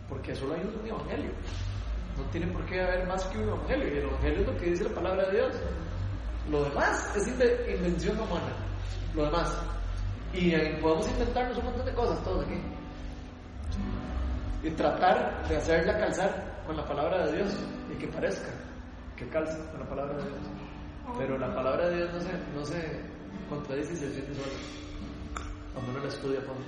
Porque 0.08 0.34
solo 0.34 0.54
hay 0.54 0.60
un 0.60 0.86
evangelio. 0.86 1.30
No 2.16 2.24
tiene 2.30 2.46
por 2.48 2.64
qué 2.66 2.80
haber 2.80 3.06
más 3.06 3.24
que 3.24 3.38
un 3.38 3.48
evangelio. 3.48 3.86
Y 3.88 3.98
el 3.98 4.04
evangelio 4.04 4.40
es 4.40 4.46
lo 4.46 4.56
que 4.56 4.66
dice 4.70 4.84
la 4.84 4.94
palabra 4.94 5.26
de 5.26 5.32
Dios. 5.32 5.52
Lo 6.50 6.64
demás 6.64 7.16
es 7.16 7.26
inve- 7.28 7.74
invención 7.76 8.18
humana. 8.20 8.52
Lo 9.14 9.24
demás. 9.24 9.56
Y 10.32 10.50
podemos 10.80 11.08
inventarnos 11.08 11.58
un 11.58 11.64
montón 11.64 11.86
de 11.86 11.94
cosas 11.94 12.22
todos 12.24 12.44
aquí. 12.44 12.60
Y 14.62 14.70
tratar 14.70 15.46
de 15.48 15.56
hacerla 15.56 15.98
calzar 15.98 16.62
con 16.66 16.76
la 16.76 16.84
palabra 16.86 17.26
de 17.26 17.36
Dios 17.36 17.54
y 17.92 17.98
que 17.98 18.08
parezca 18.08 18.50
que 19.16 19.28
calza 19.28 19.58
con 19.70 19.80
la 19.80 19.88
palabra 19.88 20.16
de 20.16 20.22
Dios. 20.24 20.38
Pero 21.18 21.38
la 21.38 21.54
palabra 21.54 21.88
de 21.88 21.96
Dios 21.96 22.12
no 22.14 22.20
se, 22.20 22.32
no 22.56 22.64
se 22.64 23.00
contradice 23.48 23.92
y 23.92 23.96
se 23.96 24.06
defiende 24.08 24.34
sola 24.34 24.56
cuando 25.74 25.90
uno 25.92 26.00
la 26.00 26.08
estudia 26.08 26.38
a 26.40 26.42
fondo. 26.42 26.64